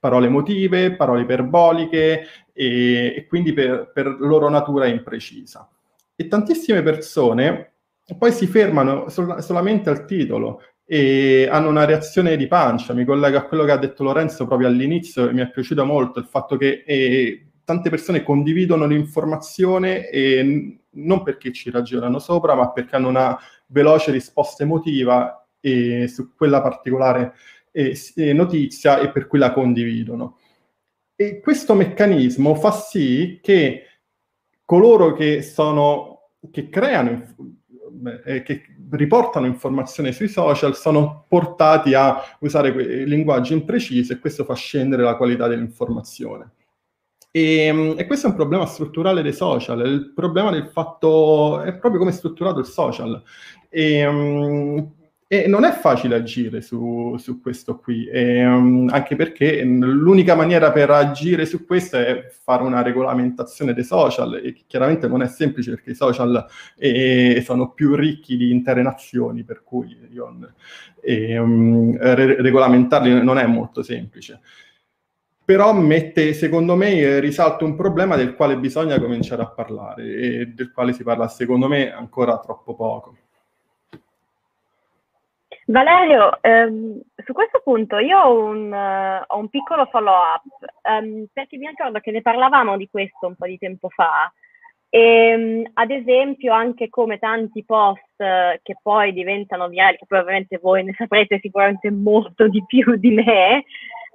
parole 0.00 0.28
emotive, 0.28 0.96
parole 0.96 1.22
iperboliche 1.22 2.26
e, 2.54 3.14
e 3.16 3.26
quindi 3.26 3.52
per, 3.52 3.90
per 3.92 4.16
loro 4.18 4.48
natura 4.48 4.86
imprecisa. 4.86 5.68
E 6.16 6.26
tantissime 6.26 6.82
persone 6.82 7.73
poi 8.18 8.32
si 8.32 8.46
fermano 8.46 9.08
sol- 9.08 9.42
solamente 9.42 9.88
al 9.88 10.04
titolo 10.04 10.60
e 10.84 11.48
hanno 11.50 11.70
una 11.70 11.84
reazione 11.84 12.36
di 12.36 12.46
pancia. 12.46 12.92
Mi 12.92 13.04
collego 13.04 13.38
a 13.38 13.44
quello 13.44 13.64
che 13.64 13.70
ha 13.70 13.78
detto 13.78 14.02
Lorenzo 14.02 14.46
proprio 14.46 14.68
all'inizio, 14.68 15.32
mi 15.32 15.40
è 15.40 15.50
piaciuto 15.50 15.84
molto 15.84 16.18
il 16.18 16.26
fatto 16.26 16.56
che 16.56 16.84
eh, 16.86 17.46
tante 17.64 17.88
persone 17.88 18.22
condividono 18.22 18.86
l'informazione 18.86 20.08
e 20.10 20.78
non 20.90 21.22
perché 21.22 21.52
ci 21.52 21.70
ragionano 21.70 22.18
sopra, 22.18 22.54
ma 22.54 22.70
perché 22.70 22.96
hanno 22.96 23.08
una 23.08 23.38
veloce 23.68 24.10
risposta 24.10 24.62
emotiva 24.62 25.46
eh, 25.60 26.06
su 26.06 26.34
quella 26.34 26.60
particolare 26.60 27.34
eh, 27.72 27.96
notizia 28.32 29.00
e 29.00 29.10
per 29.10 29.26
cui 29.26 29.38
la 29.38 29.52
condividono. 29.52 30.38
E 31.16 31.40
questo 31.40 31.74
meccanismo 31.74 32.54
fa 32.54 32.70
sì 32.72 33.38
che 33.42 33.86
coloro 34.64 35.14
che 35.14 35.42
sono 35.42 36.14
che 36.50 36.68
creano 36.68 37.34
eh, 38.24 38.42
che 38.42 38.62
riportano 38.90 39.46
informazioni 39.46 40.12
sui 40.12 40.28
social 40.28 40.76
sono 40.76 41.24
portati 41.28 41.94
a 41.94 42.22
usare 42.40 42.72
que- 42.72 43.04
linguaggi 43.04 43.52
imprecisi 43.52 44.12
e 44.12 44.18
questo 44.18 44.44
fa 44.44 44.54
scendere 44.54 45.02
la 45.02 45.16
qualità 45.16 45.46
dell'informazione. 45.46 46.52
E, 47.30 47.66
ehm, 47.66 47.94
e, 47.96 48.06
questo 48.06 48.26
è 48.26 48.30
un 48.30 48.36
problema 48.36 48.64
strutturale 48.66 49.20
dei 49.22 49.32
social, 49.32 49.84
il 49.86 50.12
problema 50.14 50.50
del 50.50 50.68
fatto 50.68 51.60
è 51.62 51.74
proprio 51.74 51.98
come 51.98 52.12
è 52.12 52.14
strutturato 52.14 52.60
il 52.60 52.66
social. 52.66 53.20
E, 53.68 54.06
um, 54.06 54.92
e 55.26 55.46
non 55.48 55.64
è 55.64 55.72
facile 55.72 56.16
agire 56.16 56.60
su, 56.60 57.16
su 57.18 57.40
questo 57.40 57.78
qui, 57.78 58.06
e, 58.06 58.44
um, 58.46 58.88
anche 58.92 59.16
perché 59.16 59.62
l'unica 59.64 60.34
maniera 60.34 60.70
per 60.70 60.90
agire 60.90 61.46
su 61.46 61.64
questo 61.64 61.96
è 61.96 62.28
fare 62.30 62.62
una 62.62 62.82
regolamentazione 62.82 63.72
dei 63.72 63.84
social, 63.84 64.40
e 64.44 64.54
chiaramente 64.66 65.08
non 65.08 65.22
è 65.22 65.26
semplice 65.26 65.70
perché 65.70 65.92
i 65.92 65.94
social 65.94 66.46
eh, 66.76 67.42
sono 67.44 67.72
più 67.72 67.94
ricchi 67.94 68.36
di 68.36 68.50
intere 68.50 68.82
nazioni, 68.82 69.44
per 69.44 69.62
cui 69.64 69.96
io, 70.10 70.36
eh, 71.00 71.38
um, 71.38 71.96
re- 71.98 72.40
regolamentarli 72.40 73.22
non 73.22 73.38
è 73.38 73.46
molto 73.46 73.82
semplice. 73.82 74.40
Però 75.44 75.74
mette, 75.74 76.32
secondo 76.32 76.74
me, 76.74 77.20
risalta 77.20 77.64
un 77.64 77.76
problema 77.76 78.16
del 78.16 78.34
quale 78.34 78.56
bisogna 78.56 78.98
cominciare 78.98 79.42
a 79.42 79.50
parlare 79.50 80.04
e 80.04 80.46
del 80.46 80.72
quale 80.72 80.94
si 80.94 81.02
parla, 81.02 81.28
secondo 81.28 81.68
me, 81.68 81.92
ancora 81.92 82.38
troppo 82.38 82.74
poco. 82.74 83.16
Valerio, 85.66 86.42
ehm, 86.42 87.00
su 87.24 87.32
questo 87.32 87.60
punto 87.64 87.98
io 87.98 88.18
ho 88.18 88.44
un, 88.44 88.70
uh, 88.70 89.24
ho 89.26 89.38
un 89.38 89.48
piccolo 89.48 89.86
follow-up, 89.86 90.42
um, 90.82 91.26
perché 91.32 91.56
mi 91.56 91.68
ricordo 91.68 92.00
che 92.00 92.10
ne 92.10 92.20
parlavamo 92.20 92.76
di 92.76 92.88
questo 92.90 93.28
un 93.28 93.34
po' 93.34 93.46
di 93.46 93.56
tempo 93.56 93.88
fa. 93.88 94.30
E, 94.90 95.34
um, 95.34 95.70
ad 95.74 95.90
esempio, 95.90 96.52
anche 96.52 96.90
come 96.90 97.18
tanti 97.18 97.64
post 97.64 98.02
uh, 98.18 98.58
che 98.62 98.76
poi 98.82 99.12
diventano 99.12 99.68
virali, 99.68 99.96
che 99.96 100.04
poi 100.06 100.18
ovviamente 100.18 100.58
voi 100.58 100.84
ne 100.84 100.94
saprete 100.96 101.38
sicuramente 101.40 101.90
molto 101.90 102.46
di 102.46 102.62
più 102.66 102.96
di 102.96 103.10
me, 103.10 103.64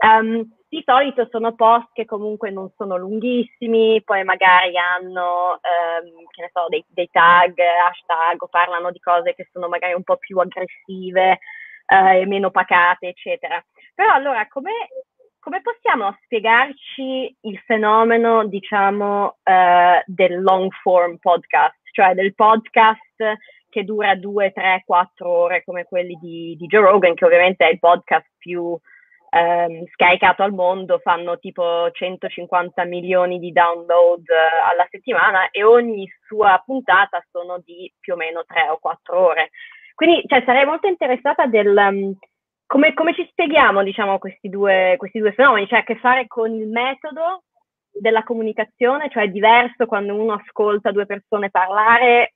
um, 0.04 0.48
di 0.70 0.84
solito 0.86 1.28
sono 1.32 1.56
post 1.56 1.90
che 1.94 2.06
comunque 2.06 2.52
non 2.52 2.72
sono 2.78 2.96
lunghissimi, 2.96 4.04
poi 4.04 4.24
magari 4.24 4.78
hanno, 4.78 5.60
ehm, 5.62 6.28
che 6.30 6.42
ne 6.44 6.50
so, 6.54 6.68
dei, 6.70 6.86
dei, 6.88 7.10
tag, 7.12 7.58
hashtag, 7.58 8.44
o 8.44 8.48
parlano 8.48 8.92
di 8.92 9.00
cose 9.00 9.34
che 9.34 9.50
sono 9.52 9.68
magari 9.68 9.94
un 9.94 10.04
po' 10.04 10.18
più 10.18 10.38
aggressive 10.38 11.40
eh, 11.88 12.20
e 12.20 12.26
meno 12.28 12.52
pacate, 12.52 13.08
eccetera. 13.08 13.64
Però 13.96 14.14
allora, 14.14 14.48
come, 14.48 14.72
come 15.40 15.62
possiamo 15.62 16.16
spiegarci 16.26 17.36
il 17.42 17.58
fenomeno, 17.66 18.46
diciamo, 18.46 19.38
eh, 19.44 20.04
del 20.06 20.40
long 20.40 20.72
form 20.84 21.18
podcast, 21.18 21.80
cioè 21.92 22.14
del 22.14 22.36
podcast 22.36 23.40
che 23.70 23.84
dura 23.84 24.14
due, 24.16 24.52
tre, 24.52 24.84
quattro 24.86 25.30
ore 25.30 25.64
come 25.64 25.86
quelli 25.86 26.16
di, 26.22 26.56
di 26.60 26.68
Joe 26.68 26.82
Rogan, 26.82 27.16
che 27.16 27.26
ovviamente 27.26 27.66
è 27.66 27.72
il 27.72 27.80
podcast 27.80 28.28
più 28.38 28.78
ehm, 29.30 29.86
scaricato 29.94 30.44
al 30.44 30.54
mondo, 30.54 31.00
fanno 31.00 31.38
tipo 31.40 31.90
150 31.92 32.84
milioni 32.86 33.40
di 33.40 33.52
download 33.52 34.28
eh, 34.30 34.72
alla 34.72 34.88
settimana 34.90 35.50
e 35.52 35.64
ogni 35.64 36.08
sua 36.26 36.62
puntata 36.66 37.24
sono 37.32 37.60
di 37.64 37.92
più 38.00 38.14
o 38.14 38.16
meno 38.18 38.44
3 38.46 38.70
o 38.70 38.78
4 38.80 39.20
ore. 39.20 39.50
Quindi 39.96 40.24
cioè, 40.28 40.44
sarei 40.46 40.66
molto 40.66 40.88
interessata 40.88 41.46
del... 41.46 41.76
Um, 41.76 42.18
come, 42.66 42.94
come, 42.94 43.16
ci 43.16 43.28
spieghiamo, 43.32 43.82
diciamo, 43.84 44.20
questi 44.20 44.48
due, 44.48 44.94
questi 44.98 45.20
due 45.20 45.34
fenomeni? 45.34 45.68
Cioè, 45.68 45.80
a 45.80 45.84
che 45.84 45.96
fare 45.98 46.28
con 46.28 46.54
il 46.54 46.68
metodo 46.68 47.44
della 47.92 48.24
comunicazione, 48.24 49.10
cioè 49.10 49.24
è 49.24 49.28
diverso 49.28 49.88
quando 49.88 50.16
uno 50.16 50.34
ascolta 50.34 50.92
due 50.92 51.08
persone 51.08 51.50
parlare 51.50 52.36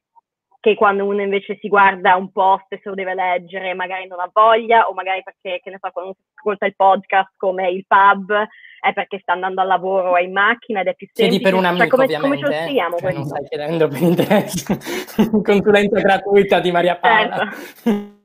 che 0.63 0.75
quando 0.75 1.03
uno 1.03 1.21
invece 1.21 1.57
si 1.59 1.67
guarda 1.67 2.15
un 2.15 2.31
post 2.31 2.67
e 2.69 2.79
se 2.81 2.87
lo 2.87 2.95
deve 2.95 3.13
leggere 3.13 3.73
magari 3.73 4.07
non 4.07 4.21
ha 4.21 4.29
voglia 4.31 4.87
o 4.87 4.93
magari 4.93 5.21
perché, 5.21 5.59
che 5.61 5.69
ne 5.69 5.77
so, 5.77 5.91
quando 5.91 6.13
si 6.13 6.21
ascolta 6.35 6.65
il 6.65 6.75
podcast 6.77 7.33
come 7.35 7.69
il 7.69 7.83
pub 7.85 8.33
è 8.79 8.93
perché 8.93 9.19
sta 9.19 9.33
andando 9.33 9.59
al 9.59 9.67
lavoro 9.67 10.11
o 10.11 10.15
è 10.15 10.21
in 10.21 10.31
macchina 10.31 10.79
ed 10.79 10.87
è 10.87 10.95
più 10.95 11.09
semplice. 11.11 11.37
Chiedi 11.37 11.43
per 11.43 11.53
un 11.53 11.63
cioè, 11.63 11.69
amico, 11.69 11.83
cioè, 11.83 11.89
come, 11.89 12.03
ovviamente. 12.05 12.29
Come 12.29 12.37
ce 12.37 12.55
lo 12.55 12.61
spieghiamo 12.61 12.97
cioè, 12.97 13.13
non 13.13 13.25
stai 13.25 13.47
chiedendo 13.49 13.87
per 13.89 14.01
interesse. 14.01 14.77
Consulenza 15.43 15.99
gratuita 15.99 16.59
di 16.61 16.71
Maria 16.71 16.95
Paola. 16.95 17.51
Certo. 17.51 18.21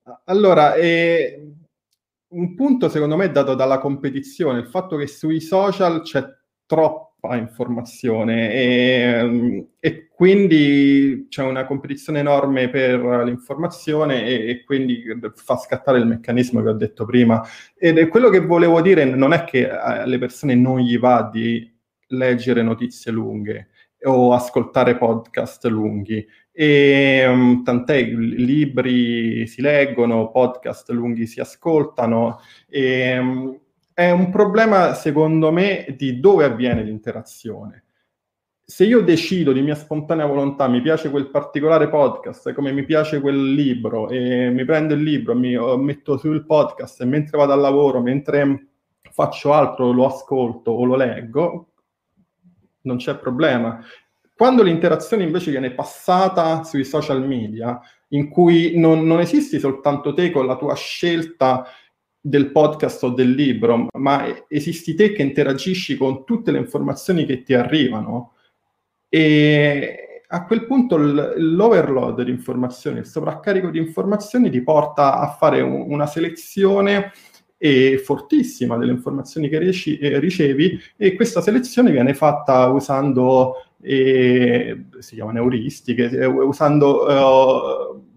allora, 0.24 0.74
eh, 0.76 1.52
un 2.28 2.54
punto 2.54 2.88
secondo 2.88 3.16
me 3.16 3.26
è 3.26 3.30
dato 3.30 3.54
dalla 3.54 3.78
competizione, 3.78 4.58
il 4.58 4.68
fatto 4.68 4.96
che 4.96 5.06
sui 5.06 5.42
social 5.42 6.00
c'è 6.00 6.24
troppo 6.64 7.13
informazione 7.32 8.52
e, 8.52 9.66
e, 9.80 10.08
quindi 10.14 11.26
c'è 11.28 11.42
una 11.42 11.64
competizione 11.64 12.20
enorme 12.20 12.68
per 12.68 13.00
l'informazione 13.24 14.24
e, 14.26 14.48
e, 14.50 14.64
quindi 14.64 15.02
fa 15.34 15.56
scattare 15.56 15.98
il 15.98 16.06
meccanismo 16.06 16.62
che 16.62 16.68
ho 16.68 16.74
detto 16.74 17.04
prima. 17.04 17.42
Ed 17.76 18.06
quello 18.08 18.28
che 18.28 18.40
volevo 18.40 18.80
dire 18.80 19.04
non 19.04 19.32
è 19.32 19.44
che 19.44 19.68
alle 19.70 20.18
persone 20.18 20.54
non 20.54 20.78
gli 20.78 20.98
va 20.98 21.28
di 21.32 21.72
leggere 22.08 22.62
notizie 22.62 23.10
lunghe 23.10 23.68
o 24.04 24.32
ascoltare 24.32 24.96
podcast 24.96 25.64
lunghi. 25.66 26.24
E, 26.52 27.26
um, 27.26 27.64
tant'è, 27.64 28.04
libri 28.04 29.46
si 29.46 29.60
leggono, 29.60 30.30
podcast 30.30 30.90
lunghi 30.90 31.26
si 31.26 31.40
ascoltano. 31.40 32.40
E, 32.68 33.18
um, 33.18 33.58
è 33.94 34.10
un 34.10 34.28
problema, 34.30 34.92
secondo 34.94 35.52
me, 35.52 35.94
di 35.96 36.18
dove 36.18 36.44
avviene 36.44 36.82
l'interazione. 36.82 37.84
Se 38.66 38.84
io 38.84 39.02
decido 39.02 39.52
di 39.52 39.62
mia 39.62 39.76
spontanea 39.76 40.26
volontà, 40.26 40.66
mi 40.66 40.82
piace 40.82 41.10
quel 41.10 41.30
particolare 41.30 41.88
podcast, 41.88 42.52
come 42.54 42.72
mi 42.72 42.84
piace 42.84 43.20
quel 43.20 43.54
libro, 43.54 44.08
e 44.08 44.50
mi 44.50 44.64
prendo 44.64 44.94
il 44.94 45.02
libro, 45.02 45.36
mi 45.36 45.56
metto 45.78 46.16
sul 46.16 46.44
podcast 46.44 47.00
e 47.02 47.04
mentre 47.04 47.38
vado 47.38 47.52
al 47.52 47.60
lavoro, 47.60 48.00
mentre 48.00 48.66
faccio 49.12 49.52
altro, 49.52 49.92
lo 49.92 50.06
ascolto 50.06 50.72
o 50.72 50.84
lo 50.84 50.96
leggo, 50.96 51.68
non 52.82 52.96
c'è 52.96 53.16
problema. 53.16 53.80
Quando 54.34 54.64
l'interazione 54.64 55.22
invece 55.22 55.52
viene 55.52 55.70
passata 55.70 56.64
sui 56.64 56.84
social 56.84 57.24
media, 57.24 57.78
in 58.08 58.28
cui 58.28 58.76
non, 58.76 59.06
non 59.06 59.20
esisti 59.20 59.60
soltanto 59.60 60.14
te 60.14 60.30
con 60.30 60.46
la 60.46 60.56
tua 60.56 60.74
scelta 60.74 61.64
del 62.26 62.52
podcast 62.52 63.02
o 63.04 63.10
del 63.10 63.32
libro, 63.32 63.88
ma 63.98 64.46
esisti 64.48 64.94
te 64.94 65.12
che 65.12 65.20
interagisci 65.20 65.94
con 65.94 66.24
tutte 66.24 66.52
le 66.52 66.58
informazioni 66.58 67.26
che 67.26 67.42
ti 67.42 67.52
arrivano. 67.52 68.32
E 69.10 70.22
a 70.26 70.46
quel 70.46 70.64
punto 70.64 70.96
l'overload 70.96 72.22
di 72.22 72.30
informazioni, 72.30 73.00
il 73.00 73.04
sovraccarico 73.04 73.68
di 73.68 73.78
informazioni 73.78 74.48
ti 74.48 74.62
porta 74.62 75.18
a 75.18 75.28
fare 75.32 75.60
un, 75.60 75.84
una 75.86 76.06
selezione 76.06 77.12
e 77.58 77.98
fortissima 77.98 78.78
delle 78.78 78.92
informazioni 78.92 79.50
che 79.50 79.58
riesci, 79.58 79.98
eh, 79.98 80.18
ricevi 80.18 80.80
e 80.96 81.14
questa 81.14 81.42
selezione 81.42 81.90
viene 81.90 82.14
fatta 82.14 82.68
usando, 82.68 83.56
eh, 83.82 84.86
si 84.98 85.14
chiamano 85.16 85.40
euristiche, 85.40 86.08
eh, 86.08 86.24
usando 86.24 87.04
uh, 87.04 88.13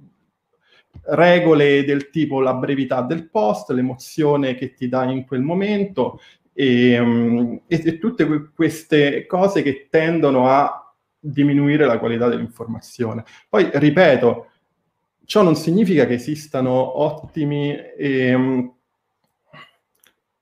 regole 1.09 1.83
del 1.83 2.09
tipo 2.09 2.41
la 2.41 2.53
brevità 2.53 3.01
del 3.01 3.29
post, 3.29 3.71
l'emozione 3.71 4.55
che 4.55 4.73
ti 4.73 4.87
dà 4.87 5.03
in 5.03 5.25
quel 5.25 5.41
momento 5.41 6.19
e, 6.53 6.99
um, 6.99 7.61
e, 7.67 7.81
e 7.83 7.97
tutte 7.97 8.51
queste 8.55 9.25
cose 9.25 9.61
che 9.61 9.87
tendono 9.89 10.49
a 10.49 10.93
diminuire 11.19 11.85
la 11.85 11.99
qualità 11.99 12.27
dell'informazione. 12.27 13.23
Poi, 13.49 13.69
ripeto, 13.71 14.47
ciò 15.25 15.43
non 15.43 15.55
significa 15.55 16.05
che 16.05 16.15
esistano 16.15 17.01
ottimi 17.01 17.75
eh, 17.97 18.71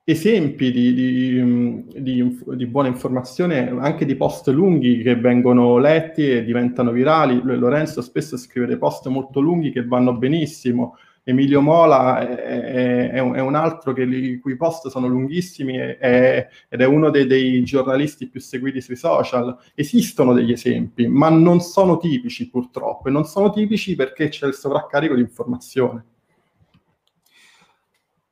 esempi 0.07 0.71
di, 0.71 0.93
di, 0.93 1.83
di, 1.99 2.39
di, 2.55 2.65
buona 2.67 2.87
informazione, 2.87 3.75
anche 3.79 4.05
di 4.05 4.15
post 4.15 4.47
lunghi 4.49 5.01
che 5.01 5.15
vengono 5.15 5.79
letti 5.79 6.29
e 6.29 6.43
diventano 6.43 6.91
virali. 6.91 7.41
Lorenzo 7.43 8.01
spesso 8.01 8.37
scrive 8.37 8.67
dei 8.67 8.77
post 8.77 9.07
molto 9.07 9.39
lunghi 9.39 9.71
che 9.71 9.83
vanno 9.83 10.15
benissimo. 10.15 10.95
Emilio 11.27 11.59
Mola 11.59 12.19
è, 12.19 12.35
è, 12.35 13.09
è, 13.13 13.19
un, 13.19 13.55
altro 13.55 13.93
che 13.93 14.03
i 14.03 14.37
cui 14.37 14.55
post 14.55 14.89
sono 14.89 15.07
lunghissimi 15.07 15.75
è, 15.75 16.47
ed 16.69 16.81
è 16.81 16.85
uno 16.85 17.09
dei, 17.09 17.25
dei, 17.25 17.63
giornalisti 17.63 18.27
più 18.27 18.39
seguiti 18.39 18.81
sui 18.81 18.95
social. 18.95 19.57
Esistono 19.73 20.33
degli 20.33 20.51
esempi, 20.51 21.07
ma 21.07 21.29
non 21.29 21.61
sono 21.61 21.97
tipici 21.97 22.47
purtroppo, 22.47 23.07
e 23.07 23.11
non 23.11 23.23
sono 23.25 23.49
tipici 23.49 23.95
perché 23.95 24.29
c'è 24.29 24.45
il 24.45 24.53
sovraccarico 24.53 25.15
di 25.15 25.21
informazione. 25.21 26.05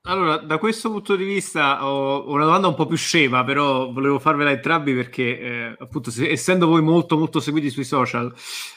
Allora, 0.06 0.36
da 0.36 0.58
questo 0.58 0.90
punto 0.90 1.16
di 1.16 1.24
vista 1.24 1.82
ho 1.86 2.30
una 2.30 2.44
domanda 2.44 2.68
un 2.68 2.74
po' 2.74 2.84
più 2.84 2.94
scema, 2.94 3.42
però 3.42 3.90
volevo 3.90 4.18
farvela 4.18 4.50
entrambi 4.50 4.92
perché, 4.92 5.40
eh, 5.40 5.76
appunto, 5.78 6.10
se, 6.10 6.28
essendo 6.28 6.66
voi 6.66 6.82
molto, 6.82 7.16
molto 7.16 7.40
seguiti 7.40 7.70
sui 7.70 7.84
social, 7.84 8.30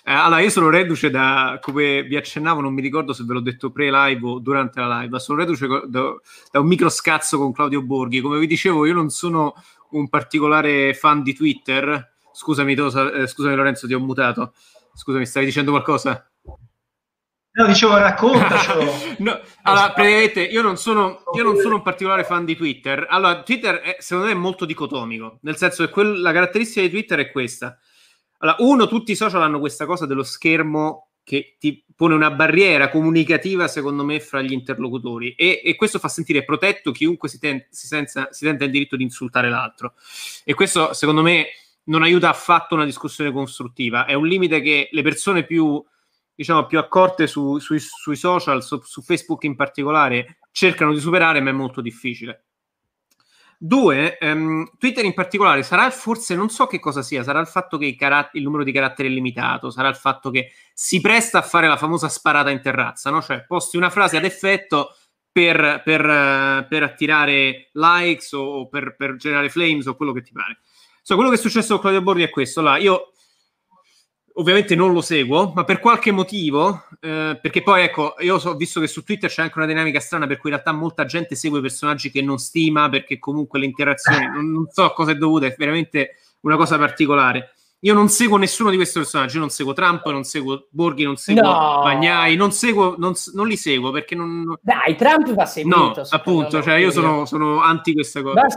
eh, 0.05 0.13
allora 0.13 0.39
io 0.39 0.49
sono 0.49 0.69
reduce 0.69 1.09
da, 1.09 1.59
come 1.61 2.03
vi 2.03 2.15
accennavo, 2.15 2.61
non 2.61 2.73
mi 2.73 2.81
ricordo 2.81 3.11
se 3.11 3.25
ve 3.25 3.33
l'ho 3.33 3.41
detto 3.41 3.71
pre-live 3.71 4.25
o 4.25 4.39
durante 4.39 4.79
la 4.79 4.99
live, 4.99 5.09
ma 5.09 5.19
sono 5.19 5.39
reduce 5.39 5.67
da, 5.67 6.15
da 6.49 6.59
un 6.61 6.65
micro 6.65 6.87
scazzo 6.87 7.37
con 7.37 7.51
Claudio 7.51 7.81
Borghi. 7.81 8.21
Come 8.21 8.39
vi 8.39 8.47
dicevo, 8.47 8.85
io 8.85 8.93
non 8.93 9.09
sono 9.09 9.53
un 9.91 10.07
particolare 10.07 10.93
fan 10.93 11.23
di 11.23 11.33
Twitter. 11.33 12.09
Scusami, 12.31 12.73
Tosa, 12.73 13.11
eh, 13.11 13.27
scusami 13.27 13.53
Lorenzo, 13.53 13.85
ti 13.85 13.93
ho 13.93 13.99
mutato. 13.99 14.53
Scusami, 14.93 15.25
stavi 15.25 15.45
dicendo 15.45 15.71
qualcosa? 15.71 16.25
No, 17.57 17.65
dicevo 17.65 17.97
raccontacelo. 17.97 18.83
no, 19.17 19.39
allora, 19.63 19.91
praticamente 19.91 20.43
io 20.43 20.61
non, 20.61 20.77
sono, 20.77 21.23
io 21.35 21.43
non 21.43 21.57
sono 21.57 21.75
un 21.75 21.81
particolare 21.81 22.23
fan 22.23 22.45
di 22.45 22.55
Twitter. 22.55 23.07
Allora, 23.09 23.41
Twitter 23.41 23.79
è, 23.79 23.95
secondo 23.97 24.27
me 24.27 24.33
è 24.33 24.39
molto 24.39 24.63
dicotomico, 24.63 25.39
nel 25.41 25.57
senso 25.57 25.83
che 25.83 25.89
quel, 25.91 26.21
la 26.21 26.31
caratteristica 26.31 26.81
di 26.81 26.91
Twitter 26.91 27.17
è 27.17 27.31
questa. 27.31 27.79
Allora, 28.37 28.57
uno, 28.59 28.87
tutti 28.87 29.11
i 29.11 29.15
social 29.15 29.41
hanno 29.41 29.57
questa 29.57 29.87
cosa 29.87 30.05
dello 30.05 30.21
schermo 30.21 31.07
che 31.23 31.55
ti 31.57 31.83
pone 31.95 32.13
una 32.13 32.29
barriera 32.29 32.91
comunicativa, 32.91 33.67
secondo 33.67 34.05
me, 34.05 34.19
fra 34.19 34.39
gli 34.39 34.53
interlocutori 34.53 35.33
e, 35.33 35.59
e 35.65 35.75
questo 35.75 35.97
fa 35.97 36.09
sentire 36.09 36.45
protetto 36.45 36.91
chiunque 36.91 37.27
si, 37.27 37.39
ten, 37.39 37.65
si, 37.71 37.87
senza, 37.87 38.27
si 38.29 38.45
senta 38.45 38.65
il 38.65 38.71
diritto 38.71 38.95
di 38.95 39.01
insultare 39.01 39.49
l'altro. 39.49 39.95
E 40.43 40.53
questo, 40.53 40.93
secondo 40.93 41.23
me, 41.23 41.47
non 41.85 42.03
aiuta 42.03 42.29
affatto 42.29 42.75
una 42.75 42.85
discussione 42.85 43.31
costruttiva. 43.31 44.05
È 44.05 44.13
un 44.13 44.27
limite 44.27 44.61
che 44.61 44.89
le 44.91 45.01
persone 45.01 45.43
più 45.43 45.83
diciamo, 46.37 46.67
più 46.67 46.77
accorte 46.77 47.25
su, 47.25 47.57
sui, 47.57 47.79
sui, 47.79 48.15
social, 48.15 48.63
su, 48.63 48.79
su, 48.83 49.01
Facebook 49.01 49.43
in 49.43 49.55
particolare, 49.55 50.37
cercano 50.51 50.93
di 50.93 50.99
superare, 50.99 51.41
ma 51.41 51.49
è 51.49 51.53
molto 51.53 51.81
difficile. 51.81 52.45
Due, 53.57 54.19
um, 54.21 54.69
Twitter 54.77 55.03
in 55.03 55.15
particolare 55.15 55.63
sarà 55.63 55.89
forse, 55.89 56.35
non 56.35 56.49
so 56.49 56.67
che 56.67 56.79
cosa 56.79 57.01
sia, 57.01 57.23
sarà 57.23 57.39
il 57.39 57.47
fatto 57.47 57.79
che 57.79 57.95
carat- 57.95 58.35
il 58.35 58.43
numero 58.43 58.63
di 58.63 58.71
caratteri 58.71 59.09
è 59.09 59.11
limitato, 59.11 59.71
sarà 59.71 59.87
il 59.87 59.95
fatto 59.95 60.29
che 60.29 60.51
si 60.75 61.01
presta 61.01 61.39
a 61.39 61.41
fare 61.41 61.67
la 61.67 61.75
famosa 61.75 62.07
sparata 62.07 62.51
in 62.51 62.61
terrazza, 62.61 63.09
no? 63.09 63.19
cioè 63.19 63.43
posti 63.47 63.75
una 63.75 63.89
frase 63.89 64.15
ad 64.15 64.25
effetto 64.25 64.95
per, 65.31 65.81
per, 65.83 66.05
uh, 66.05 66.67
per 66.67 66.83
attirare 66.83 67.71
likes 67.73 68.31
o 68.33 68.67
per, 68.67 68.95
per, 68.95 69.15
generare 69.15 69.49
flames 69.49 69.87
o 69.87 69.95
quello 69.95 70.13
che 70.13 70.21
ti 70.21 70.33
pare. 70.33 70.59
So, 71.01 71.15
quello 71.15 71.31
che 71.31 71.37
è 71.37 71.39
successo 71.39 71.73
con 71.73 71.79
Claudio 71.79 72.03
Borri 72.03 72.21
è 72.21 72.29
questo. 72.29 72.59
Allora, 72.59 72.77
io 72.77 73.13
ovviamente 74.37 74.75
non 74.75 74.93
lo 74.93 75.01
seguo, 75.01 75.51
ma 75.53 75.63
per 75.63 75.79
qualche 75.79 76.11
motivo, 76.11 76.83
eh, 76.99 77.37
perché 77.41 77.61
poi 77.61 77.83
ecco, 77.83 78.15
io 78.19 78.35
ho 78.35 78.55
visto 78.55 78.79
che 78.79 78.87
su 78.87 79.03
Twitter 79.03 79.29
c'è 79.29 79.41
anche 79.41 79.57
una 79.57 79.67
dinamica 79.67 79.99
strana 79.99 80.27
per 80.27 80.37
cui 80.37 80.49
in 80.49 80.55
realtà 80.55 80.73
molta 80.73 81.05
gente 81.05 81.35
segue 81.35 81.61
personaggi 81.61 82.11
che 82.11 82.21
non 82.21 82.37
stima 82.37 82.89
perché 82.89 83.19
comunque 83.19 83.59
le 83.59 83.65
interazioni, 83.65 84.25
non, 84.31 84.51
non 84.51 84.67
so 84.69 84.83
a 84.83 84.93
cosa 84.93 85.11
è 85.11 85.15
dovuta, 85.15 85.47
è 85.47 85.55
veramente 85.57 86.17
una 86.41 86.55
cosa 86.55 86.77
particolare. 86.77 87.53
Io 87.81 87.93
non 87.93 88.09
seguo 88.09 88.37
nessuno 88.37 88.71
di 88.71 88.75
questi 88.75 88.97
personaggi, 88.97 89.35
io 89.35 89.41
non 89.41 89.49
seguo 89.51 89.73
Trump, 89.73 90.09
non 90.09 90.23
seguo 90.23 90.67
Borghi, 90.71 91.03
non 91.03 91.15
seguo 91.15 91.43
no. 91.43 91.81
Bagnai, 91.83 92.35
non, 92.35 92.51
seguo, 92.51 92.95
non, 92.97 93.13
non, 93.33 93.47
li 93.47 93.55
seguo 93.55 93.91
perché 93.91 94.15
non... 94.15 94.57
Dai, 94.61 94.95
Trump 94.95 95.31
va 95.35 95.45
seguito. 95.45 95.77
No, 95.77 95.93
appunto, 96.09 96.63
cioè 96.63 96.75
io 96.75 96.89
sono, 96.89 97.25
sono, 97.25 97.61
anti 97.61 97.93
questa 97.93 98.23
cosa. 98.23 98.47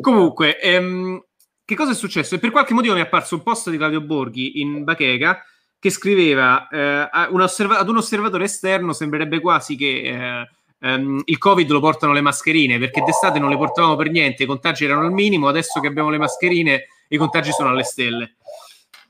Comunque, 0.00 0.58
ehm, 0.58 1.22
che 1.70 1.76
cosa 1.76 1.92
è 1.92 1.94
successo? 1.94 2.34
E 2.34 2.40
per 2.40 2.50
qualche 2.50 2.74
motivo 2.74 2.94
mi 2.94 3.00
è 3.00 3.04
apparso 3.04 3.36
un 3.36 3.44
post 3.44 3.70
di 3.70 3.76
Claudio 3.76 4.00
Borghi 4.00 4.60
in 4.60 4.82
Bacheca 4.82 5.44
che 5.78 5.88
scriveva 5.88 6.66
eh, 6.66 7.08
un 7.30 7.40
osserva- 7.40 7.78
ad 7.78 7.88
un 7.88 7.98
osservatore 7.98 8.44
esterno 8.44 8.92
sembrerebbe 8.92 9.40
quasi 9.40 9.76
che... 9.76 10.00
Eh, 10.02 10.48
Um, 10.82 11.20
il 11.26 11.36
Covid 11.36 11.68
lo 11.68 11.78
portano 11.78 12.14
le 12.14 12.22
mascherine 12.22 12.78
perché 12.78 13.02
d'estate 13.02 13.38
non 13.38 13.50
le 13.50 13.58
portavamo 13.58 13.96
per 13.96 14.08
niente, 14.08 14.44
i 14.44 14.46
contagi 14.46 14.86
erano 14.86 15.02
al 15.02 15.12
minimo, 15.12 15.46
adesso 15.46 15.78
che 15.78 15.86
abbiamo 15.86 16.08
le 16.08 16.16
mascherine 16.16 16.86
i 17.08 17.18
contagi 17.18 17.52
sono 17.52 17.68
alle 17.68 17.82
stelle. 17.82 18.36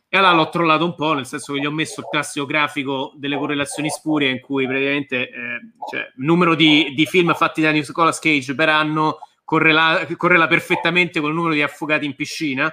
E 0.09 0.19
allora 0.19 0.32
l'ho 0.32 0.49
trollato 0.49 0.85
un 0.85 0.97
po', 0.97 1.12
nel 1.12 1.27
senso 1.27 1.53
che 1.53 1.61
gli 1.61 1.66
ho 1.66 1.70
messo 1.70 2.01
il 2.01 2.09
classico 2.11 2.45
grafico 2.45 3.12
delle 3.15 3.37
correlazioni 3.37 3.89
spurie 3.89 4.31
in 4.31 4.41
cui 4.41 4.66
praticamente 4.66 5.28
eh, 5.28 5.61
cioè, 5.89 6.11
numero 6.16 6.57
di, 6.57 6.93
di, 6.93 7.07
film 7.07 7.32
fatti 7.35 7.62
da 7.62 7.70
Nicolas 7.70 8.19
Cage 8.19 8.57
per 8.57 8.69
anno 8.69 9.19
correla, 9.51 10.07
correla, 10.17 10.47
perfettamente 10.47 11.19
con 11.19 11.31
il 11.31 11.35
numero 11.35 11.55
di 11.55 11.61
affogati 11.61 12.07
in 12.07 12.15
piscina. 12.15 12.73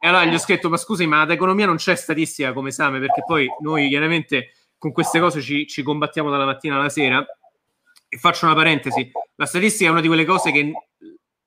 E 0.00 0.08
allora 0.08 0.24
gli 0.24 0.32
ho 0.32 0.38
scritto, 0.38 0.70
ma 0.70 0.78
scusi, 0.78 1.06
ma 1.06 1.20
ad 1.20 1.30
economia 1.30 1.66
non 1.66 1.76
c'è 1.76 1.94
statistica 1.94 2.54
come 2.54 2.70
esame, 2.70 2.98
perché 2.98 3.22
poi 3.26 3.46
noi 3.60 3.90
chiaramente 3.90 4.52
con 4.78 4.90
queste 4.90 5.20
cose 5.20 5.42
ci, 5.42 5.66
ci 5.66 5.82
combattiamo 5.82 6.30
dalla 6.30 6.46
mattina 6.46 6.76
alla 6.76 6.88
sera. 6.88 7.22
E 8.08 8.16
faccio 8.16 8.46
una 8.46 8.54
parentesi, 8.54 9.12
la 9.34 9.44
statistica 9.44 9.90
è 9.90 9.92
una 9.92 10.00
di 10.00 10.06
quelle 10.06 10.24
cose 10.24 10.50
che 10.50 10.72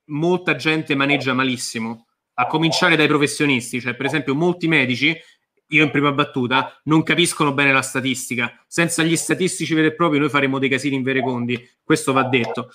molta 0.09 0.55
gente 0.55 0.93
maneggia 0.93 1.33
malissimo 1.33 2.05
a 2.35 2.45
cominciare 2.45 2.95
dai 2.95 3.07
professionisti, 3.07 3.81
cioè 3.81 3.95
per 3.95 4.05
esempio 4.05 4.35
molti 4.35 4.67
medici, 4.67 5.17
io 5.69 5.83
in 5.83 5.89
prima 5.89 6.11
battuta, 6.11 6.79
non 6.83 7.01
capiscono 7.01 7.51
bene 7.51 7.73
la 7.73 7.81
statistica. 7.81 8.63
Senza 8.67 9.01
gli 9.01 9.15
statistici 9.15 9.73
veri 9.73 9.87
e 9.87 9.95
propri 9.95 10.19
noi 10.19 10.29
faremo 10.29 10.59
dei 10.59 10.69
casini 10.69 10.97
in 10.97 11.03
verecondi, 11.03 11.67
questo 11.83 12.13
va 12.13 12.23
detto. 12.23 12.69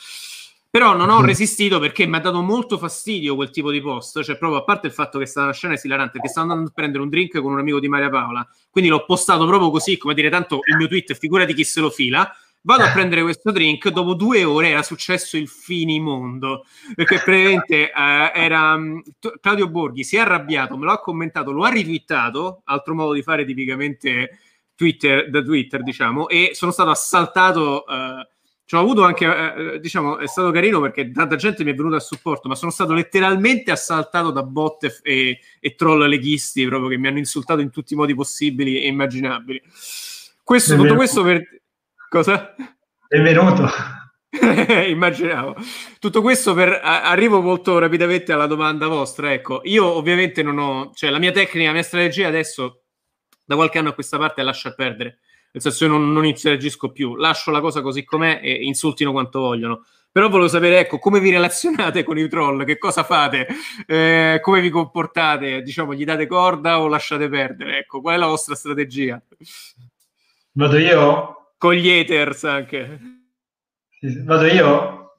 Però 0.72 0.96
non 0.96 1.10
ho 1.10 1.20
mm. 1.20 1.24
resistito 1.24 1.78
perché 1.78 2.06
mi 2.06 2.16
ha 2.16 2.20
dato 2.20 2.40
molto 2.40 2.78
fastidio 2.78 3.34
quel 3.34 3.50
tipo 3.50 3.70
di 3.70 3.82
post, 3.82 4.22
cioè 4.22 4.38
proprio 4.38 4.60
a 4.60 4.64
parte 4.64 4.86
il 4.86 4.94
fatto 4.94 5.18
che 5.18 5.24
è 5.24 5.26
stata 5.26 5.48
una 5.48 5.54
scena 5.54 5.74
esilarante, 5.74 6.12
perché 6.12 6.28
stavo 6.28 6.48
andando 6.48 6.70
a 6.70 6.72
prendere 6.74 7.02
un 7.02 7.10
drink 7.10 7.38
con 7.42 7.52
un 7.52 7.58
amico 7.58 7.78
di 7.78 7.88
Maria 7.88 8.08
Paola, 8.08 8.48
quindi 8.70 8.88
l'ho 8.88 9.04
postato 9.04 9.46
proprio 9.46 9.70
così, 9.70 9.98
come 9.98 10.14
dire, 10.14 10.30
tanto 10.30 10.60
il 10.64 10.76
mio 10.76 10.88
tweet, 10.88 11.12
figurati 11.12 11.52
chi 11.52 11.62
se 11.62 11.80
lo 11.80 11.90
fila, 11.90 12.34
Vado 12.64 12.84
a 12.84 12.90
eh. 12.90 12.92
prendere 12.92 13.22
questo 13.22 13.50
drink, 13.50 13.88
dopo 13.88 14.14
due 14.14 14.44
ore 14.44 14.68
era 14.68 14.82
successo 14.84 15.36
il 15.36 15.48
finimondo, 15.48 16.64
perché 16.94 17.20
praticamente 17.22 17.90
eh, 17.90 18.32
era 18.34 18.76
mm, 18.78 19.00
Claudio 19.40 19.68
Borghi 19.68 20.04
si 20.04 20.14
è 20.14 20.20
arrabbiato, 20.20 20.76
me 20.76 20.84
lo 20.84 20.92
ha 20.92 21.00
commentato, 21.00 21.50
lo 21.50 21.64
ha 21.64 21.70
ritwittato, 21.70 22.62
altro 22.64 22.94
modo 22.94 23.12
di 23.14 23.22
fare 23.22 23.44
tipicamente 23.44 24.38
Twitter, 24.76 25.28
da 25.28 25.42
Twitter, 25.42 25.82
diciamo, 25.82 26.28
e 26.28 26.52
sono 26.54 26.70
stato 26.70 26.90
assaltato. 26.90 27.84
Eh, 27.86 28.28
cioè, 28.72 28.80
ho 28.80 28.84
avuto 28.84 29.04
anche, 29.04 29.26
eh, 29.74 29.80
diciamo, 29.80 30.16
è 30.16 30.26
stato 30.26 30.50
carino 30.50 30.80
perché 30.80 31.10
tanta 31.10 31.36
gente 31.36 31.62
mi 31.62 31.72
è 31.72 31.74
venuta 31.74 31.96
a 31.96 32.00
supporto, 32.00 32.48
ma 32.48 32.54
sono 32.54 32.70
stato 32.70 32.94
letteralmente 32.94 33.70
assaltato 33.70 34.30
da 34.30 34.42
bot 34.42 35.00
e, 35.02 35.40
e 35.60 35.74
troll 35.74 36.06
leghisti 36.06 36.66
proprio 36.66 36.88
che 36.88 36.96
mi 36.96 37.06
hanno 37.06 37.18
insultato 37.18 37.60
in 37.60 37.70
tutti 37.70 37.92
i 37.92 37.96
modi 37.96 38.14
possibili 38.14 38.82
e 38.82 38.86
immaginabili. 38.86 39.62
Questo, 40.42 40.76
tutto 40.76 40.94
questo 40.94 41.22
per 41.22 41.42
Cosa? 42.08 42.54
Benvenuto. 43.08 43.68
Immaginavo. 44.88 45.56
Tutto 45.98 46.20
questo 46.20 46.54
per 46.54 46.80
arrivo 46.82 47.40
molto 47.40 47.78
rapidamente 47.78 48.32
alla 48.32 48.46
domanda 48.46 48.86
vostra. 48.86 49.32
Ecco, 49.32 49.60
io 49.64 49.84
ovviamente 49.86 50.42
non 50.42 50.58
ho, 50.58 50.92
cioè 50.94 51.10
la 51.10 51.18
mia 51.18 51.30
tecnica, 51.30 51.68
la 51.68 51.72
mia 51.72 51.82
strategia 51.82 52.28
adesso 52.28 52.84
da 53.44 53.54
qualche 53.54 53.78
anno 53.78 53.90
a 53.90 53.94
questa 53.94 54.16
parte 54.16 54.40
è 54.40 54.44
lasciar 54.44 54.74
perdere. 54.74 55.20
Nel 55.52 55.62
senso, 55.62 55.84
io 55.84 55.90
non, 55.90 56.12
non 56.12 56.24
interagisco 56.24 56.90
più, 56.90 57.14
lascio 57.14 57.50
la 57.50 57.60
cosa 57.60 57.82
così 57.82 58.04
com'è 58.04 58.40
e 58.42 58.64
insultino 58.64 59.12
quanto 59.12 59.40
vogliono. 59.40 59.84
Però 60.10 60.28
volevo 60.28 60.48
sapere, 60.48 60.80
ecco, 60.80 60.98
come 60.98 61.20
vi 61.20 61.30
relazionate 61.30 62.02
con 62.04 62.18
i 62.18 62.28
troll, 62.28 62.64
che 62.64 62.78
cosa 62.78 63.02
fate, 63.02 63.46
eh, 63.86 64.40
come 64.42 64.60
vi 64.60 64.70
comportate, 64.70 65.62
diciamo, 65.62 65.94
gli 65.94 66.04
date 66.04 66.26
corda 66.26 66.80
o 66.80 66.88
lasciate 66.88 67.28
perdere? 67.28 67.78
Ecco, 67.78 68.00
qual 68.00 68.16
è 68.16 68.18
la 68.18 68.26
vostra 68.26 68.54
strategia? 68.54 69.22
Vado 70.52 70.78
io? 70.78 71.36
con 71.62 71.74
gli 71.74 71.88
haters 71.88 72.42
anche. 72.42 72.98
Vado 74.24 74.46
io? 74.46 75.14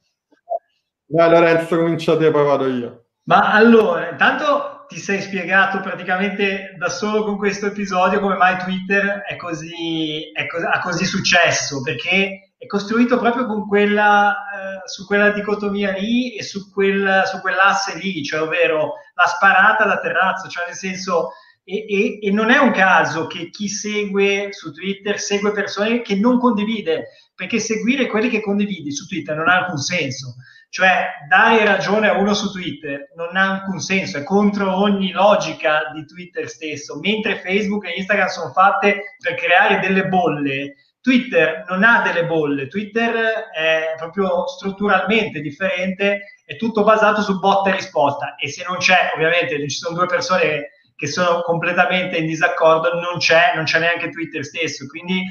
Vai 1.06 1.30
Lorenzo, 1.30 1.78
cominciate 1.78 2.32
poi 2.32 2.44
vado 2.44 2.68
io. 2.68 3.06
Ma 3.24 3.54
allora, 3.54 4.10
intanto 4.10 4.83
ti 4.88 5.00
sei 5.00 5.22
spiegato 5.22 5.80
praticamente 5.80 6.76
da 6.78 6.90
solo 6.90 7.24
con 7.24 7.38
questo 7.38 7.68
episodio 7.68 8.20
come 8.20 8.36
mai 8.36 8.58
Twitter 8.58 9.22
è 9.28 9.36
così, 9.36 10.32
è 10.32 10.48
co- 10.48 10.68
ha 10.68 10.80
così 10.80 11.06
successo, 11.06 11.82
perché 11.82 12.54
è 12.58 12.66
costruito 12.66 13.18
proprio 13.18 13.46
con 13.46 13.68
quella, 13.68 14.32
eh, 14.32 14.88
su 14.88 15.06
quella 15.06 15.32
dicotomia 15.32 15.92
lì 15.92 16.36
e 16.36 16.44
su, 16.44 16.72
quel, 16.72 17.24
su 17.26 17.42
quell'asse 17.42 17.98
lì, 17.98 18.24
cioè 18.24 18.42
ovvero 18.42 18.94
la 19.14 19.26
sparata 19.26 19.86
da 19.86 20.00
terrazzo, 20.00 20.48
cioè 20.48 20.66
nel 20.68 20.76
senso 20.76 21.32
e, 21.66 21.86
e, 21.88 22.20
e, 22.22 22.32
non 22.32 22.50
è 22.52 22.58
un 22.58 22.72
caso 22.72 23.26
che 23.28 23.50
chi 23.50 23.70
segue 23.70 24.50
su 24.52 24.72
Twitter 24.74 25.20
segue 25.20 25.52
persone 25.52 26.02
che 26.02 26.16
non 26.16 26.38
condivide, 26.38 27.10
perché 27.34 27.60
seguire 27.60 28.08
quelli 28.08 28.30
che 28.30 28.42
condividi 28.42 28.92
su 28.92 29.08
Twitter 29.08 29.36
non 29.36 29.48
ha 29.48 29.58
alcun 29.60 29.78
senso. 29.78 30.36
Cioè, 30.74 31.28
dare 31.30 31.64
ragione 31.66 32.10
a 32.10 32.18
uno 32.18 32.34
su 32.34 32.50
Twitter 32.50 33.12
non 33.16 33.38
ha 33.38 33.52
alcun 33.52 33.80
senso, 33.80 34.18
è 34.18 34.24
contro 34.24 34.76
ogni 34.76 35.12
logica 35.12 35.92
di 35.94 36.04
Twitter 36.04 36.50
stesso. 36.50 36.98
Mentre 37.00 37.42
Facebook 37.42 37.86
e 37.86 37.94
Instagram 37.96 38.28
sono 38.30 38.52
fatte 38.52 39.18
per 39.20 39.36
creare 39.36 39.80
delle 39.80 40.08
bolle, 40.08 40.74
Twitter 41.00 41.64
non 41.70 41.84
ha 41.84 42.02
delle 42.02 42.26
bolle, 42.26 42.70
Twitter 42.70 43.14
è 43.54 43.94
proprio 43.98 44.48
strutturalmente 44.48 45.42
differente, 45.42 46.22
è 46.44 46.56
tutto 46.56 46.84
basato 46.84 47.22
su 47.22 47.38
botta 47.38 47.70
e 47.70 47.74
risposta. 47.74 48.34
E 48.34 48.50
se 48.50 48.66
non 48.68 48.78
c'è, 48.78 49.12
ovviamente, 49.14 49.60
ci 49.70 49.78
sono 49.78 49.96
due 49.96 50.08
persone 50.08 50.70
che 50.96 51.06
sono 51.06 51.44
completamente 51.44 52.18
in 52.18 52.26
disaccordo, 52.26 53.00
non 53.00 53.20
c'è, 53.20 53.52
non 53.54 53.66
c'è 53.66 53.78
neanche 53.78 54.10
Twitter 54.10 54.44
stesso. 54.44 54.88
Quindi 54.88 55.22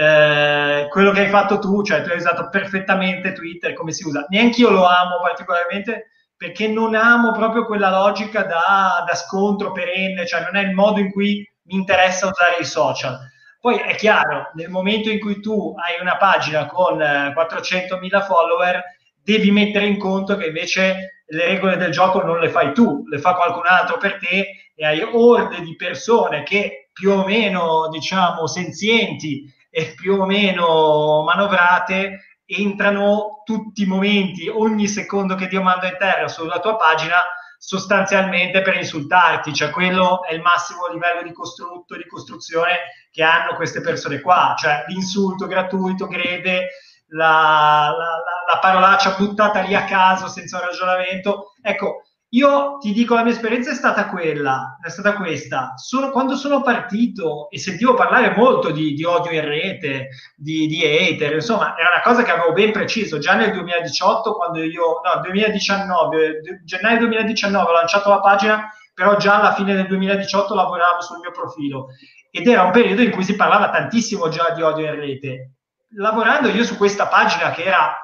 eh, 0.00 0.86
quello 0.90 1.10
che 1.10 1.22
hai 1.22 1.28
fatto 1.28 1.58
tu, 1.58 1.82
cioè 1.82 2.02
tu 2.02 2.10
hai 2.10 2.18
usato 2.18 2.48
perfettamente 2.50 3.32
Twitter 3.32 3.72
come 3.72 3.90
si 3.90 4.06
usa. 4.06 4.26
Neanche 4.28 4.60
io 4.60 4.70
lo 4.70 4.86
amo 4.86 5.18
particolarmente 5.20 6.10
perché 6.36 6.68
non 6.68 6.94
amo 6.94 7.32
proprio 7.32 7.66
quella 7.66 7.90
logica 7.90 8.44
da, 8.44 9.02
da 9.04 9.14
scontro 9.16 9.72
perenne, 9.72 10.24
cioè 10.24 10.42
non 10.42 10.54
è 10.54 10.62
il 10.62 10.72
modo 10.72 11.00
in 11.00 11.10
cui 11.10 11.44
mi 11.64 11.74
interessa 11.74 12.28
usare 12.28 12.58
i 12.60 12.64
social. 12.64 13.18
Poi 13.60 13.78
è 13.78 13.96
chiaro, 13.96 14.52
nel 14.54 14.70
momento 14.70 15.10
in 15.10 15.18
cui 15.18 15.40
tu 15.40 15.74
hai 15.76 16.00
una 16.00 16.16
pagina 16.16 16.66
con 16.66 16.96
400.000 16.98 18.22
follower, 18.22 18.80
devi 19.20 19.50
mettere 19.50 19.86
in 19.86 19.98
conto 19.98 20.36
che 20.36 20.46
invece 20.46 21.24
le 21.26 21.44
regole 21.44 21.76
del 21.76 21.90
gioco 21.90 22.22
non 22.22 22.38
le 22.38 22.50
fai 22.50 22.72
tu, 22.72 23.02
le 23.08 23.18
fa 23.18 23.34
qualcun 23.34 23.66
altro 23.66 23.98
per 23.98 24.18
te 24.18 24.46
e 24.76 24.86
hai 24.86 25.02
orde 25.02 25.60
di 25.60 25.74
persone 25.74 26.44
che 26.44 26.88
più 26.92 27.10
o 27.10 27.24
meno, 27.24 27.88
diciamo, 27.90 28.46
senzienti 28.46 29.56
e 29.78 29.94
più 29.94 30.20
o 30.20 30.26
meno 30.26 31.22
manovrate 31.22 32.40
entrano 32.44 33.42
tutti 33.44 33.82
i 33.82 33.86
momenti, 33.86 34.48
ogni 34.48 34.88
secondo 34.88 35.36
che 35.36 35.46
Dio 35.46 35.62
manda 35.62 35.86
in 35.86 35.96
terra 35.96 36.26
sulla 36.26 36.58
tua 36.58 36.76
pagina 36.76 37.22
sostanzialmente 37.56 38.60
per 38.60 38.74
insultarti, 38.74 39.54
cioè 39.54 39.70
quello 39.70 40.24
è 40.24 40.34
il 40.34 40.40
massimo 40.40 40.88
livello 40.88 41.22
di 41.22 41.32
costrutto 41.32 41.94
e 41.94 41.98
di 41.98 42.08
costruzione 42.08 42.78
che 43.12 43.22
hanno 43.22 43.54
queste 43.54 43.80
persone 43.80 44.20
qua, 44.20 44.56
cioè 44.58 44.82
l'insulto 44.88 45.46
gratuito, 45.46 46.08
greve, 46.08 46.70
la, 47.10 47.94
la, 47.96 48.52
la 48.52 48.58
parolaccia 48.58 49.14
buttata 49.16 49.60
lì 49.60 49.76
a 49.76 49.84
caso 49.84 50.26
senza 50.26 50.58
un 50.58 50.64
ragionamento. 50.64 51.52
Ecco, 51.62 52.02
io 52.30 52.76
ti 52.78 52.92
dico, 52.92 53.14
la 53.14 53.22
mia 53.22 53.32
esperienza 53.32 53.70
è 53.70 53.74
stata 53.74 54.08
quella, 54.08 54.78
è 54.82 54.88
stata 54.90 55.14
questa. 55.14 55.72
Sono, 55.76 56.10
quando 56.10 56.36
sono 56.36 56.62
partito 56.62 57.48
e 57.50 57.58
sentivo 57.58 57.94
parlare 57.94 58.34
molto 58.36 58.70
di, 58.70 58.92
di 58.94 59.04
odio 59.04 59.30
in 59.30 59.44
rete, 59.44 60.08
di, 60.36 60.66
di, 60.66 60.84
hater, 60.84 61.34
insomma, 61.34 61.76
era 61.76 61.88
una 61.88 62.02
cosa 62.02 62.22
che 62.22 62.30
avevo 62.30 62.52
ben 62.52 62.72
preciso. 62.72 63.18
Già 63.18 63.34
nel 63.34 63.52
2018, 63.52 64.34
quando 64.34 64.62
io, 64.62 65.00
no, 65.02 65.20
2019, 65.22 66.62
gennaio 66.64 66.98
2019 66.98 67.70
ho 67.70 67.72
lanciato 67.72 68.10
la 68.10 68.20
pagina, 68.20 68.72
però 68.92 69.16
già 69.16 69.38
alla 69.38 69.54
fine 69.54 69.74
del 69.74 69.86
2018 69.86 70.54
lavoravo 70.54 71.00
sul 71.00 71.20
mio 71.20 71.30
profilo. 71.30 71.88
Ed 72.30 72.46
era 72.46 72.62
un 72.62 72.72
periodo 72.72 73.00
in 73.00 73.10
cui 73.10 73.24
si 73.24 73.36
parlava 73.36 73.70
tantissimo 73.70 74.28
già 74.28 74.50
di 74.50 74.60
odio 74.60 74.84
in 74.84 74.94
rete 74.94 75.52
lavorando 75.92 76.48
io 76.48 76.64
su 76.64 76.76
questa 76.76 77.06
pagina 77.06 77.50
che 77.50 77.64
era 77.64 77.96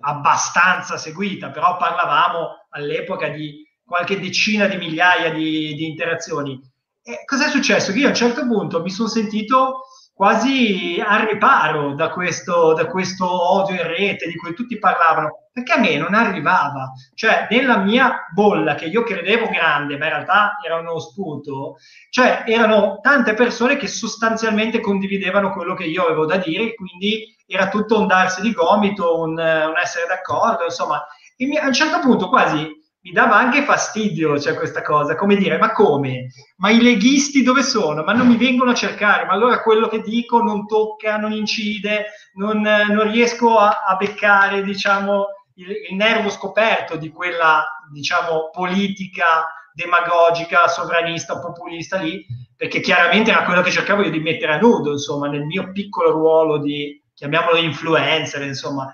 abbastanza 0.00 0.98
seguita, 0.98 1.50
però 1.50 1.76
parlavamo 1.76 2.65
all'epoca 2.76 3.28
di 3.28 3.64
qualche 3.84 4.20
decina 4.20 4.66
di 4.66 4.76
migliaia 4.76 5.30
di, 5.32 5.74
di 5.74 5.86
interazioni. 5.86 6.60
E 7.02 7.24
cos'è 7.24 7.48
successo? 7.48 7.92
Che 7.92 7.98
io 7.98 8.06
a 8.06 8.10
un 8.10 8.16
certo 8.16 8.46
punto 8.46 8.82
mi 8.82 8.90
sono 8.90 9.08
sentito 9.08 9.82
quasi 10.12 11.00
al 11.04 11.26
riparo 11.26 11.94
da 11.94 12.08
questo, 12.08 12.72
da 12.72 12.86
questo 12.86 13.26
odio 13.52 13.74
in 13.74 13.86
rete 13.86 14.26
di 14.26 14.34
cui 14.36 14.54
tutti 14.54 14.78
parlavano, 14.78 15.48
perché 15.52 15.74
a 15.74 15.78
me 15.78 15.96
non 15.98 16.14
arrivava. 16.14 16.90
Cioè, 17.14 17.46
nella 17.50 17.76
mia 17.76 18.26
bolla, 18.32 18.74
che 18.74 18.86
io 18.86 19.02
credevo 19.02 19.46
grande, 19.48 19.98
ma 19.98 20.06
in 20.06 20.10
realtà 20.12 20.56
era 20.64 20.78
uno 20.78 20.98
sputo, 20.98 21.76
cioè 22.08 22.44
erano 22.46 22.98
tante 23.02 23.34
persone 23.34 23.76
che 23.76 23.88
sostanzialmente 23.88 24.80
condividevano 24.80 25.52
quello 25.52 25.74
che 25.74 25.84
io 25.84 26.04
avevo 26.04 26.24
da 26.24 26.38
dire, 26.38 26.74
quindi 26.74 27.36
era 27.46 27.68
tutto 27.68 28.00
un 28.00 28.06
darsi 28.06 28.40
di 28.40 28.52
gomito, 28.52 29.20
un, 29.20 29.32
un 29.32 29.74
essere 29.80 30.06
d'accordo, 30.08 30.64
insomma. 30.64 31.06
Mi, 31.38 31.56
a 31.56 31.66
un 31.66 31.72
certo 31.72 32.00
punto 32.00 32.28
quasi 32.28 32.76
mi 33.06 33.12
dava 33.12 33.36
anche 33.36 33.62
fastidio 33.62 34.38
cioè, 34.40 34.54
questa 34.54 34.82
cosa, 34.82 35.14
come 35.14 35.36
dire, 35.36 35.58
ma 35.58 35.70
come? 35.70 36.32
Ma 36.56 36.70
i 36.70 36.82
leghisti 36.82 37.44
dove 37.44 37.62
sono? 37.62 38.02
Ma 38.02 38.12
non 38.12 38.26
mi 38.26 38.36
vengono 38.36 38.72
a 38.72 38.74
cercare, 38.74 39.24
ma 39.24 39.32
allora 39.32 39.62
quello 39.62 39.86
che 39.86 40.00
dico 40.00 40.42
non 40.42 40.66
tocca, 40.66 41.16
non 41.16 41.30
incide, 41.32 42.06
non, 42.34 42.60
non 42.62 43.12
riesco 43.12 43.58
a, 43.58 43.84
a, 43.86 43.94
beccare, 43.94 44.64
diciamo, 44.64 45.26
il, 45.54 45.70
il, 45.90 45.94
nervo 45.94 46.30
scoperto 46.30 46.96
di 46.96 47.10
quella, 47.10 47.64
diciamo, 47.92 48.50
politica 48.50 49.46
demagogica, 49.72 50.66
sovranista, 50.66 51.38
populista 51.38 51.98
lì, 51.98 52.26
perché 52.56 52.80
chiaramente 52.80 53.30
era 53.30 53.44
quello 53.44 53.62
che 53.62 53.70
cercavo 53.70 54.02
io 54.02 54.10
di 54.10 54.18
mettere 54.18 54.54
a 54.54 54.58
nudo, 54.58 54.90
insomma, 54.90 55.28
nel 55.28 55.44
mio 55.44 55.70
piccolo 55.70 56.10
ruolo 56.10 56.58
di, 56.58 57.00
chiamiamolo 57.14 57.58
influencer, 57.58 58.42
insomma. 58.42 58.92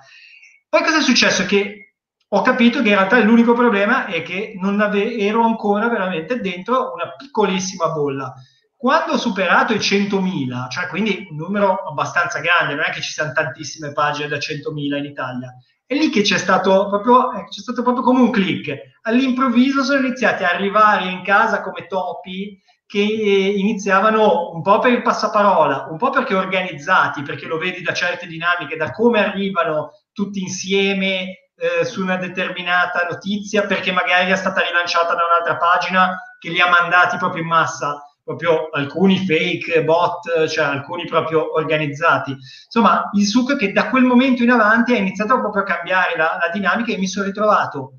Poi 0.69 0.82
cosa 0.82 0.98
è 0.98 1.02
successo? 1.02 1.47
Che 1.47 1.91
ho 2.35 2.41
capito 2.41 2.81
che 2.81 2.89
in 2.89 2.95
realtà 2.95 3.19
l'unico 3.23 3.53
problema 3.53 4.07
è 4.07 4.23
che 4.23 4.55
non 4.59 4.81
ave- 4.81 5.19
ero 5.19 5.45
ancora 5.45 5.89
veramente 5.89 6.41
dentro 6.41 6.93
una 6.95 7.15
piccolissima 7.15 7.91
bolla. 7.91 8.33
Quando 8.75 9.13
ho 9.13 9.19
superato 9.19 9.75
i 9.75 9.79
100.000, 9.79 10.71
cioè 10.71 10.87
quindi 10.87 11.27
un 11.31 11.37
numero 11.37 11.75
abbastanza 11.75 12.41
grande, 12.41 12.75
non 12.75 12.85
è 12.85 12.91
che 12.91 13.03
ci 13.03 13.13
siano 13.13 13.33
tantissime 13.33 13.93
pagine 13.93 14.29
da 14.29 14.37
100.000 14.37 14.97
in 14.97 15.05
Italia, 15.05 15.55
è 15.85 15.95
lì 15.95 16.09
che 16.09 16.23
c'è 16.23 16.39
stato 16.39 16.89
proprio, 16.89 17.33
eh, 17.33 17.45
c'è 17.49 17.61
stato 17.61 17.83
proprio 17.83 18.03
come 18.03 18.21
un 18.21 18.31
click. 18.31 18.79
All'improvviso 19.03 19.85
sono 19.85 20.05
iniziati 20.05 20.43
a 20.43 20.51
arrivare 20.51 21.11
in 21.11 21.23
casa 21.23 21.61
come 21.61 21.87
topi 21.87 22.59
che 22.87 23.03
eh, 23.03 23.59
iniziavano 23.59 24.53
un 24.55 24.63
po' 24.63 24.79
per 24.79 24.93
il 24.93 25.03
passaparola, 25.03 25.89
un 25.91 25.99
po' 25.99 26.09
perché 26.09 26.35
organizzati, 26.35 27.21
perché 27.21 27.47
lo 27.47 27.59
vedi 27.59 27.83
da 27.83 27.93
certe 27.93 28.27
dinamiche, 28.27 28.77
da 28.77 28.91
come 28.91 29.23
arrivano 29.23 29.91
tutti 30.13 30.41
insieme 30.41 31.41
eh, 31.62 31.84
su 31.84 32.02
una 32.02 32.16
determinata 32.16 33.06
notizia 33.09 33.66
perché 33.66 33.93
magari 33.93 34.32
è 34.32 34.36
stata 34.36 34.62
rilanciata 34.62 35.14
da 35.14 35.22
un'altra 35.22 35.56
pagina 35.56 36.20
che 36.40 36.51
li 36.51 36.60
ha 36.60 36.68
mandati 36.68 37.16
proprio 37.18 37.43
in 37.43 37.48
massa, 37.48 38.02
proprio 38.24 38.68
alcuni 38.70 39.24
fake 39.24 39.84
bot, 39.84 40.47
cioè 40.48 40.64
alcuni 40.64 41.06
proprio 41.06 41.55
organizzati. 41.55 42.32
Insomma, 42.64 43.09
il 43.12 43.26
succo 43.26 43.52
è 43.52 43.56
che 43.56 43.70
da 43.70 43.90
quel 43.90 44.02
momento 44.02 44.43
in 44.43 44.51
avanti 44.51 44.93
ha 44.93 44.98
iniziato 44.98 45.39
proprio 45.39 45.62
a 45.62 45.66
cambiare 45.66 46.16
la, 46.16 46.36
la 46.40 46.51
dinamica 46.52 46.93
e 46.93 46.98
mi 46.98 47.06
sono 47.06 47.26
ritrovato 47.26 47.98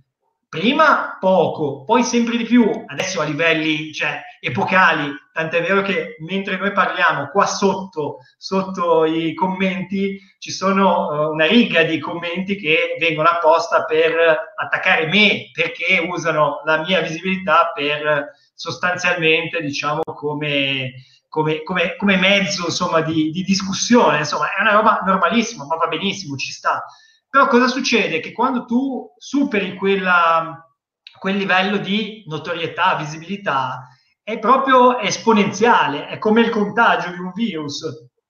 prima 0.53 1.17
poco, 1.19 1.83
poi 1.83 2.03
sempre 2.03 2.37
di 2.37 2.43
più, 2.43 2.69
adesso 2.85 3.19
a 3.21 3.23
livelli 3.23 3.91
cioè, 3.91 4.21
epocali, 4.39 5.11
tant'è 5.33 5.63
vero 5.63 5.81
che 5.81 6.15
mentre 6.19 6.57
noi 6.57 6.71
parliamo 6.71 7.29
qua 7.29 7.47
sotto, 7.47 8.19
sotto 8.37 9.03
i 9.03 9.33
commenti, 9.33 10.19
ci 10.37 10.51
sono 10.51 11.07
uh, 11.07 11.31
una 11.31 11.47
riga 11.47 11.81
di 11.81 11.97
commenti 11.97 12.55
che 12.55 12.97
vengono 12.99 13.29
apposta 13.29 13.83
per 13.85 14.13
attaccare 14.55 15.07
me, 15.07 15.49
perché 15.51 16.05
usano 16.07 16.61
la 16.65 16.83
mia 16.83 17.01
visibilità 17.01 17.71
per 17.73 18.33
sostanzialmente, 18.53 19.59
diciamo, 19.59 20.03
come, 20.03 20.91
come, 21.27 21.63
come, 21.63 21.95
come 21.95 22.15
mezzo 22.17 22.65
insomma, 22.65 23.01
di, 23.01 23.31
di 23.31 23.41
discussione, 23.41 24.19
insomma, 24.19 24.53
è 24.53 24.61
una 24.61 24.73
roba 24.73 25.01
normalissima, 25.03 25.65
ma 25.65 25.77
va 25.77 25.87
benissimo, 25.87 26.35
ci 26.35 26.51
sta 26.51 26.83
però 27.33 27.47
cosa 27.47 27.67
succede? 27.67 28.19
Che 28.19 28.31
quando 28.31 28.65
tu 28.65 29.11
superi 29.17 29.73
quella, 29.73 30.71
quel 31.17 31.35
livello 31.35 31.77
di 31.77 32.23
notorietà, 32.27 32.93
visibilità, 32.93 33.87
è 34.21 34.37
proprio 34.37 34.99
esponenziale, 34.99 36.05
è 36.05 36.19
come 36.19 36.41
il 36.41 36.51
contagio 36.51 37.09
di 37.09 37.17
un 37.17 37.31
virus. 37.33 37.81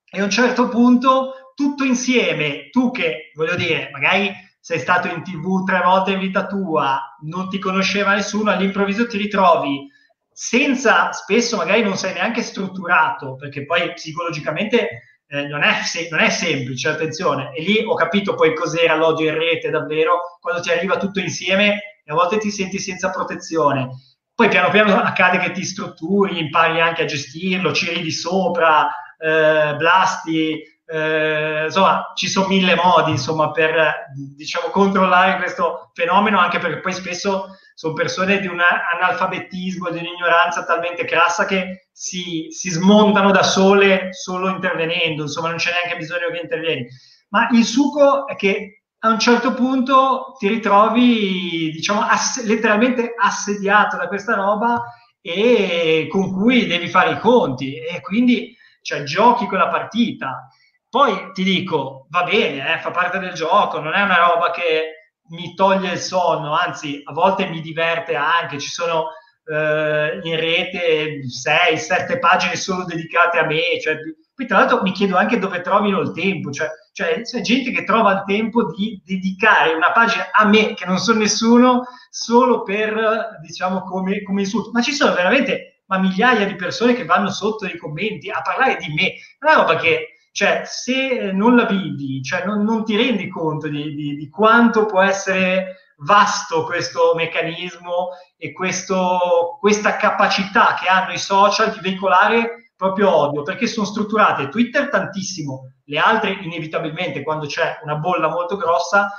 E 0.10 0.22
a 0.22 0.24
un 0.24 0.30
certo 0.30 0.70
punto, 0.70 1.52
tutto 1.54 1.84
insieme, 1.84 2.70
tu 2.70 2.92
che, 2.92 3.32
voglio 3.36 3.56
dire, 3.56 3.90
magari 3.92 4.32
sei 4.62 4.80
stato 4.80 5.10
in 5.10 5.22
tv 5.22 5.66
tre 5.66 5.82
volte 5.82 6.12
in 6.12 6.20
vita 6.20 6.48
tua, 6.48 7.18
non 7.24 7.50
ti 7.50 7.60
conosceva 7.60 8.14
nessuno, 8.14 8.52
all'improvviso 8.52 9.06
ti 9.06 9.18
ritrovi 9.18 9.86
senza, 10.32 11.12
spesso 11.12 11.58
magari 11.58 11.84
non 11.84 11.98
sei 11.98 12.14
neanche 12.14 12.42
strutturato, 12.42 13.36
perché 13.36 13.66
poi 13.66 13.92
psicologicamente 13.92 15.13
eh, 15.34 15.48
non, 15.48 15.64
è 15.64 15.82
se- 15.84 16.08
non, 16.12 16.20
è 16.20 16.30
semplice, 16.30 16.90
attenzione. 16.90 17.52
E 17.54 17.64
lì 17.64 17.84
ho 17.84 17.96
capito 17.96 18.36
poi 18.36 18.54
cos'era 18.54 18.96
l'odio 18.96 19.30
in 19.30 19.38
rete 19.38 19.72
davvero, 19.72 20.38
quando 20.40 20.62
ti 20.62 20.70
arriva 20.70 20.98
tutto 20.98 21.20
insieme 21.20 22.02
e 22.06 22.12
a 22.12 22.14
volte 22.14 22.38
ti 22.38 22.52
senti 22.52 22.78
senza 22.78 23.10
protezione. 23.10 23.90
Poi 24.36 24.48
piano 24.48 24.70
piano 24.70 24.96
accade 24.96 25.40
che 25.40 25.52
ti 25.52 25.66
strutturi, 25.66 26.38
impari 26.38 26.80
anche 26.80 27.04
a 27.04 27.06
gestirlo, 27.06 27.74
ci 27.74 27.92
ridi 27.92 28.12
sopra, 28.12 28.88
eh, 29.18 29.76
blasti, 29.76 30.62
eh, 30.86 31.64
insomma, 31.66 32.12
ci 32.16 32.28
sono 32.28 32.48
mille 32.48 32.76
modi 32.76 33.12
insomma, 33.12 33.52
per 33.52 34.08
diciamo, 34.36 34.68
controllare 34.68 35.38
questo 35.38 35.92
fenomeno, 35.94 36.40
anche 36.40 36.60
perché 36.60 36.80
poi 36.80 36.94
spesso 36.94 37.58
sono 37.76 37.94
persone 37.94 38.40
di 38.40 38.48
un 38.48 38.60
analfabetismo, 38.62 39.90
di 39.90 40.00
un'ignoranza 40.00 40.64
talmente 40.66 41.06
crassa 41.06 41.46
che 41.46 41.88
si, 41.92 42.48
si, 42.50 42.70
smontano 42.70 43.32
da 43.32 43.44
sole 43.44 44.14
solo 44.14 44.50
intervenendo, 44.50 45.24
insomma 45.24 45.50
non 45.50 45.58
c'è 45.58 45.72
neanche 45.72 45.98
bisogno 45.98 46.30
che 46.32 46.40
intervieni. 46.42 46.86
Ma 47.30 47.48
il 47.52 47.64
succo 47.64 48.28
è 48.28 48.36
che 48.36 48.84
a 49.00 49.10
un 49.10 49.20
certo 49.20 49.54
punto 49.54 50.36
ti 50.38 50.48
ritrovi, 50.48 51.72
diciamo, 51.72 52.02
ass- 52.02 52.44
letteralmente 52.44 53.14
assediato 53.18 53.98
da 53.98 54.08
questa 54.08 54.36
roba 54.36 54.84
e 55.20 56.08
con 56.10 56.32
cui 56.32 56.68
devi 56.68 56.88
fare 56.90 57.12
i 57.12 57.20
conti 57.20 57.78
e 57.78 58.02
quindi 58.02 58.56
cioè, 58.82 59.04
giochi 59.04 59.48
quella 59.48 59.70
partita. 59.70 60.50
Poi 60.94 61.32
ti 61.34 61.44
dico, 61.44 62.06
va 62.12 62.22
bene, 62.22 62.76
eh, 62.76 62.80
fa 62.80 62.92
parte 62.92 63.18
del 63.18 63.34
gioco, 63.34 63.80
non 63.80 63.96
è 63.96 64.04
una 64.04 64.28
roba 64.28 64.52
che 64.52 65.16
mi 65.30 65.56
toglie 65.56 65.94
il 65.94 65.98
sonno, 65.98 66.54
anzi 66.54 67.02
a 67.04 67.14
volte 67.14 67.48
mi 67.48 67.62
diverte 67.62 68.14
anche, 68.14 68.60
ci 68.60 68.70
sono 68.70 69.08
eh, 69.44 70.20
in 70.22 70.40
rete 70.40 71.28
6, 71.28 71.80
7 71.80 72.20
pagine 72.20 72.56
solo 72.56 72.86
dedicate 72.86 73.40
a 73.40 73.46
me, 73.48 73.80
cioè, 73.82 73.96
poi 74.36 74.46
tra 74.46 74.60
l'altro 74.60 74.84
mi 74.84 74.92
chiedo 74.92 75.18
anche 75.18 75.40
dove 75.40 75.62
trovino 75.62 76.00
il 76.00 76.12
tempo, 76.12 76.52
cioè, 76.52 76.70
cioè 76.92 77.22
c'è 77.24 77.42
gente 77.42 77.72
che 77.72 77.86
trova 77.86 78.12
il 78.12 78.24
tempo 78.28 78.72
di 78.72 79.02
dedicare 79.04 79.74
una 79.74 79.92
pagina 79.94 80.30
a 80.32 80.46
me, 80.46 80.76
che 80.76 80.86
non 80.86 81.00
so 81.00 81.16
nessuno, 81.16 81.86
solo 82.12 82.62
per, 82.62 83.40
diciamo, 83.42 83.82
come, 83.82 84.22
come 84.22 84.42
insulto, 84.42 84.70
ma 84.72 84.84
ci 84.84 84.94
sono 84.94 85.16
veramente 85.16 85.70
ma 85.88 85.98
migliaia 85.98 86.46
di 86.46 86.56
persone 86.56 86.94
che 86.94 87.04
vanno 87.06 87.32
sotto 87.32 87.66
i 87.66 87.78
commenti 87.78 88.30
a 88.30 88.42
parlare 88.42 88.78
di 88.78 88.94
me, 88.94 89.14
una 89.40 89.56
roba 89.56 89.76
che 89.76 90.13
cioè, 90.34 90.64
se 90.66 91.32
non 91.32 91.56
la 91.56 91.66
vivi, 91.66 92.24
cioè 92.24 92.44
non, 92.44 92.64
non 92.64 92.84
ti 92.84 92.98
rendi 92.98 93.30
conto 93.30 93.68
di, 93.68 93.94
di, 93.94 94.16
di, 94.16 94.30
quanto 94.30 94.88
può 94.88 95.00
essere 95.00 95.92
vasto 95.98 96.64
questo 96.64 97.14
meccanismo 97.16 98.10
e 98.36 98.52
questo, 98.52 99.58
questa 99.60 99.96
capacità 99.96 100.74
che 100.74 100.88
hanno 100.88 101.14
i 101.14 101.20
social 101.20 101.72
di 101.72 101.82
veicolare 101.82 102.72
proprio 102.76 103.16
odio, 103.16 103.44
perché 103.44 103.68
sono 103.68 103.86
strutturate 103.86 104.50
Twitter 104.50 104.90
tantissimo, 104.90 105.72
le 105.84 106.00
altre 106.00 106.32
inevitabilmente 106.32 107.22
quando 107.22 107.46
c'è 107.46 107.80
una 107.84 107.98
bolla 107.98 108.28
molto 108.28 108.58
grossa, 108.58 109.12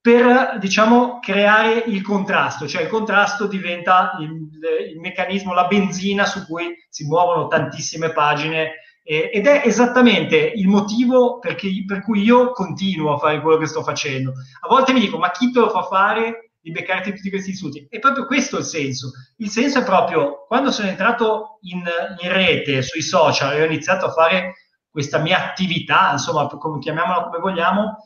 per 0.00 0.58
diciamo 0.60 1.18
creare 1.18 1.72
il 1.86 2.02
contrasto, 2.02 2.68
cioè 2.68 2.82
il 2.82 2.88
contrasto 2.88 3.48
diventa 3.48 4.16
il, 4.20 4.92
il 4.92 5.00
meccanismo, 5.00 5.52
la 5.54 5.66
benzina 5.66 6.24
su 6.24 6.46
cui 6.46 6.72
si 6.88 7.04
muovono 7.04 7.48
tantissime 7.48 8.12
pagine 8.12 8.74
eh, 9.06 9.30
ed 9.32 9.46
è 9.46 9.62
esattamente 9.64 10.36
il 10.36 10.66
motivo 10.66 11.38
perché, 11.38 11.68
per 11.86 12.02
cui 12.02 12.22
io 12.22 12.52
continuo 12.52 13.14
a 13.14 13.18
fare 13.18 13.40
quello 13.40 13.58
che 13.58 13.66
sto 13.66 13.82
facendo. 13.82 14.32
A 14.60 14.68
volte 14.68 14.92
mi 14.92 15.00
dico, 15.00 15.18
ma 15.18 15.30
chi 15.30 15.50
te 15.50 15.60
lo 15.60 15.68
fa 15.68 15.82
fare 15.82 16.52
di 16.60 16.70
beccarti 16.70 17.12
tutti 17.12 17.28
questi 17.28 17.50
insulti? 17.50 17.86
È 17.88 17.98
proprio 17.98 18.24
questo 18.24 18.58
il 18.58 18.64
senso. 18.64 19.10
Il 19.36 19.50
senso 19.50 19.80
è 19.80 19.84
proprio 19.84 20.46
quando 20.46 20.72
sono 20.72 20.88
entrato 20.88 21.58
in, 21.62 21.84
in 22.22 22.32
rete, 22.32 22.80
sui 22.82 23.02
social, 23.02 23.52
e 23.54 23.62
ho 23.62 23.66
iniziato 23.66 24.06
a 24.06 24.12
fare 24.12 24.54
questa 24.88 25.18
mia 25.18 25.50
attività, 25.50 26.12
insomma, 26.12 26.46
come, 26.46 26.78
chiamiamola 26.78 27.24
come 27.24 27.38
vogliamo, 27.38 27.96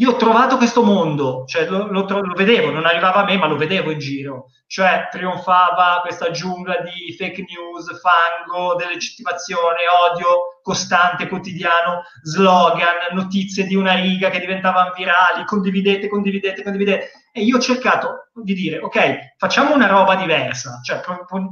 io 0.00 0.10
ho 0.10 0.16
trovato 0.16 0.56
questo 0.58 0.84
mondo, 0.84 1.44
cioè 1.46 1.66
lo, 1.66 1.88
lo, 1.90 2.06
lo, 2.06 2.34
vedevo, 2.36 2.70
non 2.70 2.86
arrivava 2.86 3.22
a 3.22 3.24
me, 3.24 3.36
ma 3.36 3.46
lo 3.46 3.56
vedevo 3.56 3.90
in 3.90 3.98
giro, 3.98 4.46
cioè 4.68 5.08
trionfava 5.10 5.98
questa 6.02 6.30
giungla 6.30 6.76
di 6.82 7.12
fake 7.16 7.44
news, 7.48 8.00
fango, 8.00 8.76
delegittimazione, 8.76 9.78
odio 10.12 10.60
costante, 10.62 11.26
quotidiano, 11.26 12.02
slogan, 12.22 13.12
notizie 13.12 13.66
di 13.66 13.74
una 13.74 13.94
riga 13.94 14.30
che 14.30 14.38
diventavano 14.38 14.92
virali, 14.94 15.44
condividete, 15.44 16.08
condividete, 16.08 16.62
condividete. 16.62 17.10
E 17.32 17.42
io 17.42 17.56
ho 17.56 17.60
cercato 17.60 18.28
di 18.34 18.54
dire, 18.54 18.78
ok, 18.78 19.34
facciamo 19.36 19.74
una 19.74 19.88
roba 19.88 20.14
diversa, 20.14 20.78
cioè 20.84 21.00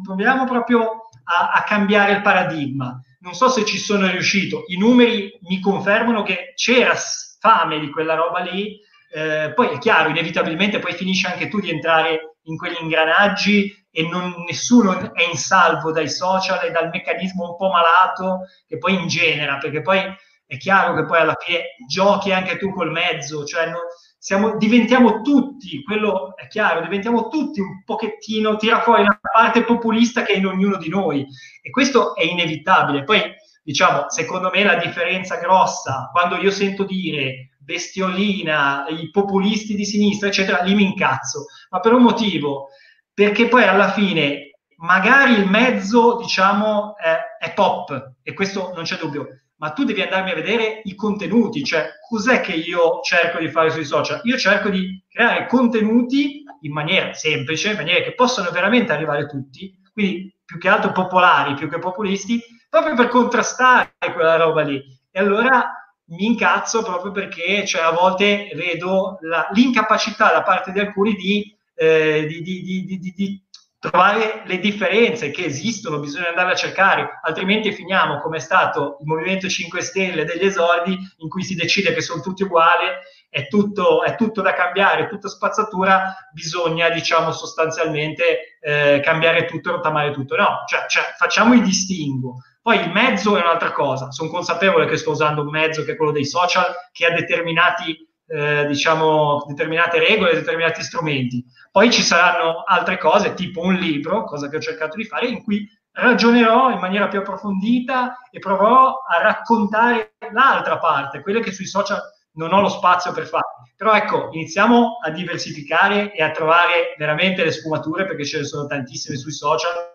proviamo 0.04 0.44
proprio 0.44 1.08
a, 1.24 1.50
a 1.52 1.62
cambiare 1.64 2.12
il 2.12 2.22
paradigma. 2.22 3.00
Non 3.20 3.34
so 3.34 3.48
se 3.48 3.64
ci 3.64 3.78
sono 3.78 4.06
riuscito, 4.08 4.62
i 4.68 4.78
numeri 4.78 5.36
mi 5.48 5.58
confermano 5.58 6.22
che 6.22 6.52
c'era 6.54 6.94
fame 7.38 7.78
di 7.78 7.90
quella 7.90 8.14
roba 8.14 8.40
lì, 8.40 8.78
eh, 9.12 9.52
poi 9.54 9.68
è 9.68 9.78
chiaro, 9.78 10.10
inevitabilmente 10.10 10.78
poi 10.78 10.92
finisci 10.92 11.26
anche 11.26 11.48
tu 11.48 11.60
di 11.60 11.70
entrare 11.70 12.36
in 12.42 12.56
quegli 12.56 12.76
ingranaggi 12.80 13.86
e 13.90 14.06
non, 14.08 14.44
nessuno 14.46 15.14
è 15.14 15.22
in 15.22 15.36
salvo 15.36 15.90
dai 15.90 16.08
social 16.08 16.64
e 16.64 16.70
dal 16.70 16.90
meccanismo 16.90 17.50
un 17.50 17.56
po' 17.56 17.70
malato 17.70 18.46
che 18.66 18.78
poi 18.78 18.94
ingenera, 18.94 19.58
perché 19.58 19.80
poi 19.80 20.00
è 20.46 20.56
chiaro 20.58 20.94
che 20.94 21.04
poi 21.06 21.18
alla 21.18 21.36
fine 21.38 21.74
giochi 21.88 22.32
anche 22.32 22.56
tu 22.56 22.72
col 22.72 22.92
mezzo, 22.92 23.44
cioè 23.44 23.66
non, 23.66 23.80
siamo, 24.18 24.56
diventiamo 24.56 25.22
tutti, 25.22 25.82
quello 25.82 26.36
è 26.36 26.46
chiaro, 26.48 26.80
diventiamo 26.80 27.28
tutti 27.28 27.60
un 27.60 27.82
pochettino, 27.84 28.56
tira 28.56 28.80
fuori 28.80 29.02
una 29.02 29.18
parte 29.20 29.62
populista 29.62 30.22
che 30.22 30.32
è 30.32 30.36
in 30.36 30.46
ognuno 30.46 30.76
di 30.78 30.88
noi 30.88 31.24
e 31.62 31.70
questo 31.70 32.14
è 32.14 32.24
inevitabile. 32.24 33.04
Poi 33.04 33.22
diciamo, 33.66 34.08
secondo 34.10 34.48
me 34.50 34.62
la 34.62 34.76
differenza 34.76 35.38
grossa, 35.38 36.08
quando 36.12 36.36
io 36.36 36.52
sento 36.52 36.84
dire 36.84 37.50
bestiolina, 37.58 38.86
i 38.88 39.10
populisti 39.10 39.74
di 39.74 39.84
sinistra, 39.84 40.28
eccetera, 40.28 40.62
lì 40.62 40.72
mi 40.72 40.84
incazzo, 40.84 41.46
ma 41.70 41.80
per 41.80 41.92
un 41.92 42.02
motivo, 42.02 42.68
perché 43.12 43.48
poi 43.48 43.64
alla 43.64 43.90
fine 43.90 44.60
magari 44.76 45.32
il 45.32 45.50
mezzo, 45.50 46.16
diciamo, 46.16 46.96
è, 46.96 47.16
è 47.40 47.52
pop, 47.54 48.12
e 48.22 48.32
questo 48.34 48.70
non 48.72 48.84
c'è 48.84 48.98
dubbio, 48.98 49.26
ma 49.56 49.70
tu 49.70 49.82
devi 49.82 50.00
andarmi 50.00 50.30
a 50.30 50.36
vedere 50.36 50.82
i 50.84 50.94
contenuti, 50.94 51.64
cioè 51.64 51.88
cos'è 52.08 52.40
che 52.40 52.52
io 52.52 53.00
cerco 53.02 53.40
di 53.40 53.48
fare 53.48 53.70
sui 53.70 53.84
social? 53.84 54.20
Io 54.22 54.38
cerco 54.38 54.68
di 54.68 55.02
creare 55.08 55.48
contenuti 55.48 56.44
in 56.60 56.72
maniera 56.72 57.12
semplice, 57.14 57.70
in 57.70 57.76
maniera 57.76 58.04
che 58.04 58.14
possano 58.14 58.50
veramente 58.52 58.92
arrivare 58.92 59.26
tutti, 59.26 59.76
quindi 59.92 60.32
più 60.44 60.56
che 60.58 60.68
altro 60.68 60.92
popolari, 60.92 61.54
più 61.54 61.68
che 61.68 61.80
populisti, 61.80 62.40
proprio 62.68 62.94
per 62.94 63.08
contrastare 63.08 63.94
quella 64.12 64.36
roba 64.36 64.62
lì. 64.62 64.82
E 65.10 65.18
allora 65.18 65.76
mi 66.08 66.26
incazzo 66.26 66.82
proprio 66.82 67.10
perché 67.10 67.66
cioè, 67.66 67.82
a 67.82 67.90
volte 67.90 68.50
vedo 68.54 69.18
la, 69.22 69.48
l'incapacità 69.52 70.30
da 70.30 70.42
parte 70.42 70.72
di 70.72 70.78
alcuni 70.78 71.14
di, 71.14 71.56
eh, 71.74 72.26
di, 72.26 72.42
di, 72.42 73.12
di, 73.14 73.44
trovare 73.78 74.42
le 74.46 74.58
differenze 74.58 75.30
che 75.30 75.44
esistono, 75.44 76.00
bisogna 76.00 76.28
andarle 76.28 76.52
a 76.52 76.56
cercare, 76.56 77.20
altrimenti 77.22 77.72
finiamo 77.72 78.20
come 78.20 78.38
è 78.38 78.40
stato 78.40 78.96
il 79.00 79.06
Movimento 79.06 79.48
5 79.48 79.80
Stelle 79.80 80.24
degli 80.24 80.44
esordi, 80.44 80.98
in 81.18 81.28
cui 81.28 81.44
si 81.44 81.54
decide 81.54 81.92
che 81.92 82.00
sono 82.00 82.20
tutti 82.20 82.42
uguali, 82.42 82.86
è 83.28 83.46
tutto, 83.48 84.02
è 84.02 84.16
tutto 84.16 84.42
da 84.42 84.54
cambiare, 84.54 85.04
è 85.04 85.08
tutta 85.08 85.28
spazzatura, 85.28 86.16
bisogna 86.32 86.88
diciamo 86.88 87.30
sostanzialmente 87.32 88.58
eh, 88.60 89.00
cambiare 89.04 89.44
tutto, 89.44 89.72
rottamare 89.72 90.10
tutto. 90.10 90.36
No, 90.36 90.64
cioè, 90.66 90.86
cioè 90.88 91.14
facciamo 91.16 91.54
i 91.54 91.60
distinguo 91.60 92.40
poi 92.66 92.80
il 92.80 92.90
mezzo 92.90 93.36
è 93.36 93.40
un'altra 93.40 93.70
cosa, 93.70 94.10
sono 94.10 94.28
consapevole 94.28 94.86
che 94.86 94.96
sto 94.96 95.12
usando 95.12 95.42
un 95.42 95.50
mezzo 95.50 95.84
che 95.84 95.92
è 95.92 95.96
quello 95.96 96.10
dei 96.10 96.24
social, 96.24 96.64
che 96.90 97.06
ha 97.06 97.12
determinati, 97.12 97.96
eh, 98.26 98.66
diciamo, 98.66 99.44
determinate 99.46 100.00
regole, 100.00 100.34
determinati 100.34 100.82
strumenti. 100.82 101.44
Poi 101.70 101.92
ci 101.92 102.02
saranno 102.02 102.64
altre 102.66 102.98
cose, 102.98 103.34
tipo 103.34 103.60
un 103.60 103.74
libro, 103.74 104.24
cosa 104.24 104.48
che 104.48 104.56
ho 104.56 104.60
cercato 104.60 104.96
di 104.96 105.04
fare, 105.04 105.28
in 105.28 105.44
cui 105.44 105.64
ragionerò 105.92 106.70
in 106.70 106.80
maniera 106.80 107.06
più 107.06 107.20
approfondita 107.20 108.18
e 108.32 108.40
proverò 108.40 108.96
a 109.08 109.22
raccontare 109.22 110.16
l'altra 110.32 110.78
parte, 110.78 111.20
quelle 111.20 111.38
che 111.38 111.52
sui 111.52 111.66
social 111.66 112.00
non 112.32 112.52
ho 112.52 112.60
lo 112.62 112.68
spazio 112.68 113.12
per 113.12 113.28
fare. 113.28 113.44
Però 113.76 113.92
ecco, 113.92 114.30
iniziamo 114.32 114.98
a 115.04 115.10
diversificare 115.10 116.12
e 116.12 116.20
a 116.20 116.32
trovare 116.32 116.96
veramente 116.98 117.44
le 117.44 117.52
sfumature, 117.52 118.06
perché 118.06 118.24
ce 118.24 118.38
ne 118.38 118.44
sono 118.44 118.66
tantissime 118.66 119.16
sui 119.16 119.30
social 119.30 119.94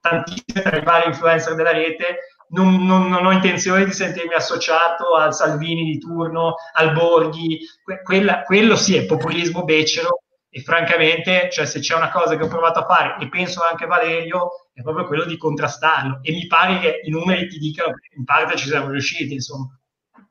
tantissime 0.00 0.62
tra 0.62 0.76
i 0.76 0.84
vari 0.84 1.08
influencer 1.08 1.54
della 1.54 1.72
rete, 1.72 2.18
non, 2.48 2.84
non, 2.84 3.08
non, 3.08 3.26
ho 3.26 3.32
intenzione 3.32 3.84
di 3.84 3.92
sentirmi 3.92 4.34
associato 4.34 5.14
al 5.16 5.34
Salvini 5.34 5.84
di 5.84 5.98
turno, 5.98 6.54
al 6.74 6.92
Borghi, 6.92 7.58
que- 7.82 8.02
quella, 8.02 8.42
quello 8.42 8.76
sì 8.76 8.96
è 8.96 9.06
populismo 9.06 9.64
becero 9.64 10.20
e 10.48 10.60
francamente, 10.60 11.48
cioè, 11.50 11.66
se 11.66 11.80
c'è 11.80 11.96
una 11.96 12.12
cosa 12.12 12.36
che 12.36 12.44
ho 12.44 12.48
provato 12.48 12.78
a 12.78 12.86
fare 12.86 13.16
e 13.20 13.28
penso 13.28 13.60
anche 13.68 13.86
Valerio, 13.86 14.68
è 14.72 14.82
proprio 14.82 15.06
quello 15.06 15.24
di 15.24 15.36
contrastarlo 15.36 16.20
e 16.22 16.30
mi 16.30 16.46
pare 16.46 16.78
che 16.78 17.00
i 17.02 17.10
numeri 17.10 17.48
ti 17.48 17.58
dicano 17.58 17.92
che 17.94 18.16
in 18.16 18.24
parte 18.24 18.56
ci 18.56 18.68
siamo 18.68 18.90
riusciti, 18.90 19.32
insomma. 19.32 19.76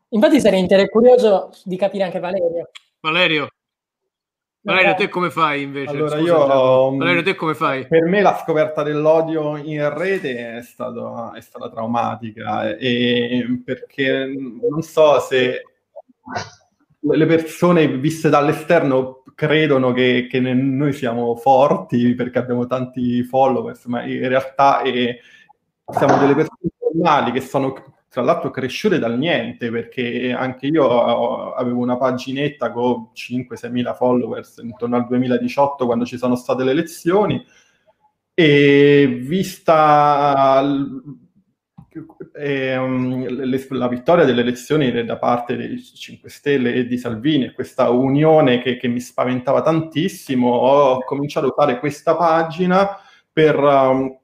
Infatti 0.10 0.40
sarei 0.40 0.90
curioso 0.90 1.50
di 1.66 1.76
capire 1.76 2.04
anche 2.06 2.20
Valerio. 2.20 2.70
Valerio, 3.02 3.50
Valerio, 4.66 4.94
te 4.96 5.10
come 5.10 5.30
fai 5.30 5.62
invece? 5.62 5.92
Allora, 5.92 6.18
io, 6.20 6.96
Valerio, 6.96 7.22
te 7.22 7.36
come 7.36 7.54
fai? 7.54 7.86
Per 7.86 8.06
me 8.06 8.22
la 8.22 8.40
scoperta 8.42 8.82
dell'odio 8.82 9.58
in 9.58 9.94
rete 9.94 10.56
è, 10.56 10.62
stato, 10.62 11.34
è 11.34 11.42
stata 11.42 11.70
traumatica 11.70 12.62
perché 13.64 14.34
non 14.72 14.82
so 14.82 15.20
se 15.20 15.64
le 17.00 17.26
persone 17.26 17.88
viste 17.98 18.30
dall'esterno 18.30 19.24
credono 19.36 19.92
che, 19.92 20.28
che 20.30 20.40
noi 20.40 20.94
siamo 20.94 21.36
forti 21.36 22.14
perché 22.16 22.40
abbiamo 22.40 22.66
tanti 22.66 23.22
followers, 23.24 23.84
ma 23.86 24.04
in 24.06 24.26
realtà 24.30 24.82
eh, 24.82 25.20
siamo 25.92 26.18
delle 26.18 26.36
persone 26.36 26.72
normali 26.94 27.34
che 27.34 27.42
sono 27.42 27.74
tra 28.14 28.22
l'altro 28.22 28.52
cresciute 28.52 29.00
dal 29.00 29.18
niente, 29.18 29.72
perché 29.72 30.32
anche 30.38 30.68
io 30.68 31.56
avevo 31.56 31.80
una 31.80 31.98
paginetta 31.98 32.72
con 32.72 33.10
5-6 33.12 33.72
mila 33.72 33.96
followers 33.96 34.60
intorno 34.62 34.98
al 34.98 35.08
2018 35.08 35.88
quando 35.88 36.06
ci 36.06 36.20
sono 36.20 36.36
state 36.36 36.64
le 36.64 36.70
elezioni. 36.70 37.44
E 38.36 39.20
vista 39.20 40.62
eh, 42.34 43.66
la 43.70 43.88
vittoria 43.88 44.26
delle 44.26 44.42
elezioni 44.42 45.06
da 45.06 45.18
parte 45.18 45.56
dei 45.56 45.82
5 45.82 46.30
Stelle 46.30 46.72
e 46.76 46.86
di 46.86 47.00
Salvini 47.00 47.52
questa 47.52 47.90
unione 47.90 48.62
che, 48.62 48.78
che 48.78 48.88
mi 48.88 49.00
spaventava 49.00 49.64
tantissimo, 49.64 50.50
ho 50.50 51.04
cominciato 51.04 51.48
a 51.48 51.54
usare 51.56 51.80
questa 51.80 52.16
pagina 52.16 52.96
per... 53.32 53.58
Um, 53.58 54.20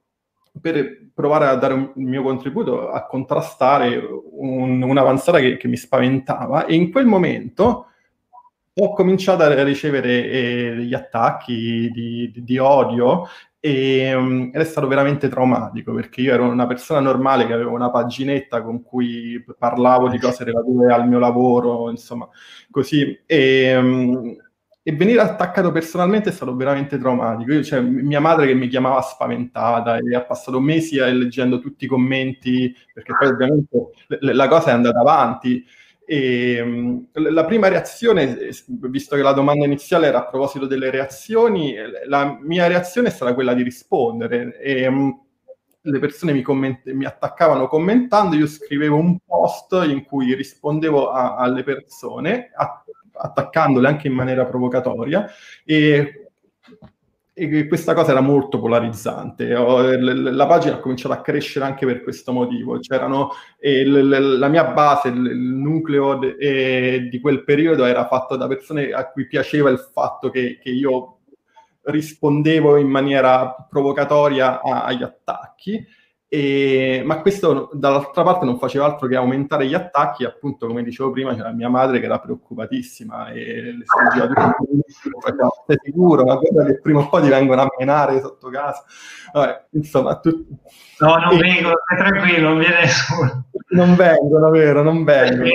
per 0.60 0.99
provare 1.20 1.46
a 1.46 1.54
dare 1.54 1.74
un, 1.74 1.92
il 1.94 2.06
mio 2.06 2.22
contributo 2.22 2.90
a 2.90 3.06
contrastare 3.06 4.00
un, 4.32 4.82
un'avanzata 4.82 5.38
che, 5.38 5.56
che, 5.56 5.68
mi 5.68 5.76
spaventava 5.76 6.66
e 6.66 6.74
in 6.74 6.90
quel 6.90 7.06
momento 7.06 7.86
ho 8.72 8.94
cominciato 8.94 9.42
a 9.42 9.62
ricevere 9.62 10.30
eh, 10.30 10.74
degli 10.76 10.94
attacchi 10.94 11.90
di, 11.92 12.30
di, 12.32 12.44
di 12.44 12.58
odio 12.58 13.26
e, 13.60 14.14
um, 14.14 14.50
ed 14.54 14.60
è 14.60 14.64
stato 14.64 14.86
veramente 14.86 15.28
traumatico 15.28 15.92
perché 15.92 16.22
io 16.22 16.32
ero 16.32 16.48
una 16.48 16.66
persona 16.66 17.00
normale 17.00 17.46
che 17.46 17.52
aveva 17.52 17.70
una 17.70 17.90
paginetta 17.90 18.62
con 18.62 18.82
cui 18.82 19.44
parlavo 19.58 20.08
di 20.08 20.18
cose 20.18 20.44
relative 20.44 20.92
al 20.92 21.06
mio 21.06 21.18
lavoro, 21.18 21.90
insomma, 21.90 22.26
così. 22.70 23.20
E, 23.26 23.76
um, 23.76 24.34
e 24.82 24.92
venire 24.92 25.20
attaccato 25.20 25.72
personalmente 25.72 26.30
è 26.30 26.32
stato 26.32 26.56
veramente 26.56 26.98
traumatico. 26.98 27.52
Io, 27.52 27.62
cioè, 27.62 27.80
mia 27.80 28.20
madre 28.20 28.46
che 28.46 28.54
mi 28.54 28.68
chiamava 28.68 29.02
spaventata 29.02 29.98
e 29.98 30.14
ha 30.14 30.22
passato 30.22 30.58
mesi 30.60 30.96
leggendo 30.96 31.58
tutti 31.60 31.84
i 31.84 31.88
commenti, 31.88 32.74
perché 32.94 33.12
poi 33.18 33.28
ovviamente 33.28 33.90
la 34.20 34.48
cosa 34.48 34.70
è 34.70 34.72
andata 34.72 35.00
avanti. 35.00 35.62
E, 36.06 37.04
la 37.12 37.44
prima 37.44 37.68
reazione, 37.68 38.38
visto 38.66 39.16
che 39.16 39.22
la 39.22 39.32
domanda 39.32 39.66
iniziale 39.66 40.06
era 40.06 40.18
a 40.18 40.26
proposito 40.26 40.66
delle 40.66 40.90
reazioni, 40.90 41.74
la 42.06 42.38
mia 42.40 42.66
reazione 42.66 43.08
è 43.08 43.12
stata 43.12 43.34
quella 43.34 43.52
di 43.52 43.62
rispondere. 43.62 44.58
E, 44.58 44.90
le 45.82 45.98
persone 45.98 46.32
mi, 46.32 46.42
comment- 46.42 46.90
mi, 46.92 47.04
attaccavano 47.04 47.66
commentando, 47.66 48.36
io 48.36 48.46
scrivevo 48.46 48.96
un 48.96 49.18
post 49.24 49.72
in 49.86 50.04
cui 50.04 50.34
rispondevo 50.34 51.10
a- 51.10 51.36
alle 51.36 51.62
persone, 51.62 52.50
a- 52.54 52.84
attaccandole 53.20 53.88
anche 53.88 54.08
in 54.08 54.14
maniera 54.14 54.44
provocatoria 54.44 55.26
e, 55.64 56.30
e 57.32 57.66
questa 57.66 57.94
cosa 57.94 58.12
era 58.12 58.20
molto 58.20 58.60
polarizzante. 58.60 59.46
La 59.48 60.46
pagina 60.46 60.74
ha 60.74 60.80
cominciato 60.80 61.14
a 61.14 61.20
crescere 61.20 61.64
anche 61.64 61.86
per 61.86 62.02
questo 62.02 62.32
motivo. 62.32 62.78
C'erano, 62.78 63.30
la 63.60 64.48
mia 64.48 64.64
base, 64.64 65.08
il 65.08 65.36
nucleo 65.36 66.16
de, 66.16 67.08
di 67.10 67.20
quel 67.20 67.44
periodo 67.44 67.84
era 67.84 68.06
fatto 68.06 68.36
da 68.36 68.46
persone 68.46 68.90
a 68.90 69.08
cui 69.08 69.26
piaceva 69.26 69.70
il 69.70 69.78
fatto 69.78 70.30
che, 70.30 70.58
che 70.62 70.70
io 70.70 71.18
rispondevo 71.82 72.76
in 72.76 72.88
maniera 72.88 73.54
provocatoria 73.68 74.60
agli 74.62 75.02
attacchi 75.02 75.98
e, 76.32 77.02
ma 77.04 77.20
questo 77.22 77.70
dall'altra 77.72 78.22
parte 78.22 78.44
non 78.44 78.56
faceva 78.56 78.84
altro 78.84 79.08
che 79.08 79.16
aumentare 79.16 79.66
gli 79.66 79.74
attacchi, 79.74 80.24
appunto 80.24 80.68
come 80.68 80.84
dicevo 80.84 81.10
prima 81.10 81.34
c'era 81.34 81.50
mia 81.50 81.68
madre 81.68 81.98
che 81.98 82.04
era 82.04 82.20
preoccupatissima 82.20 83.30
e 83.30 83.74
le 83.76 83.84
sfuggiva 83.84 84.28
tutto, 84.28 85.64
sei 85.66 85.76
sicuro, 85.82 86.22
ma 86.22 86.36
guarda 86.36 86.70
che 86.70 86.78
prima 86.78 87.00
o 87.00 87.08
poi 87.08 87.22
ti 87.22 87.30
vengono 87.30 87.62
a 87.62 87.68
menare 87.76 88.20
sotto 88.20 88.48
casa. 88.48 88.84
Vabbè, 89.32 89.64
insomma, 89.70 90.20
tu... 90.20 90.46
No, 91.00 91.16
non 91.16 91.32
e... 91.32 91.38
vengono, 91.38 91.74
stai 91.84 91.98
tranquillo, 91.98 92.48
non 92.50 92.58
viene 92.58 92.80
nessuno. 92.80 93.46
Non 93.70 93.96
vengono, 93.96 94.50
vero, 94.50 94.82
non 94.84 95.02
vengono. 95.02 95.50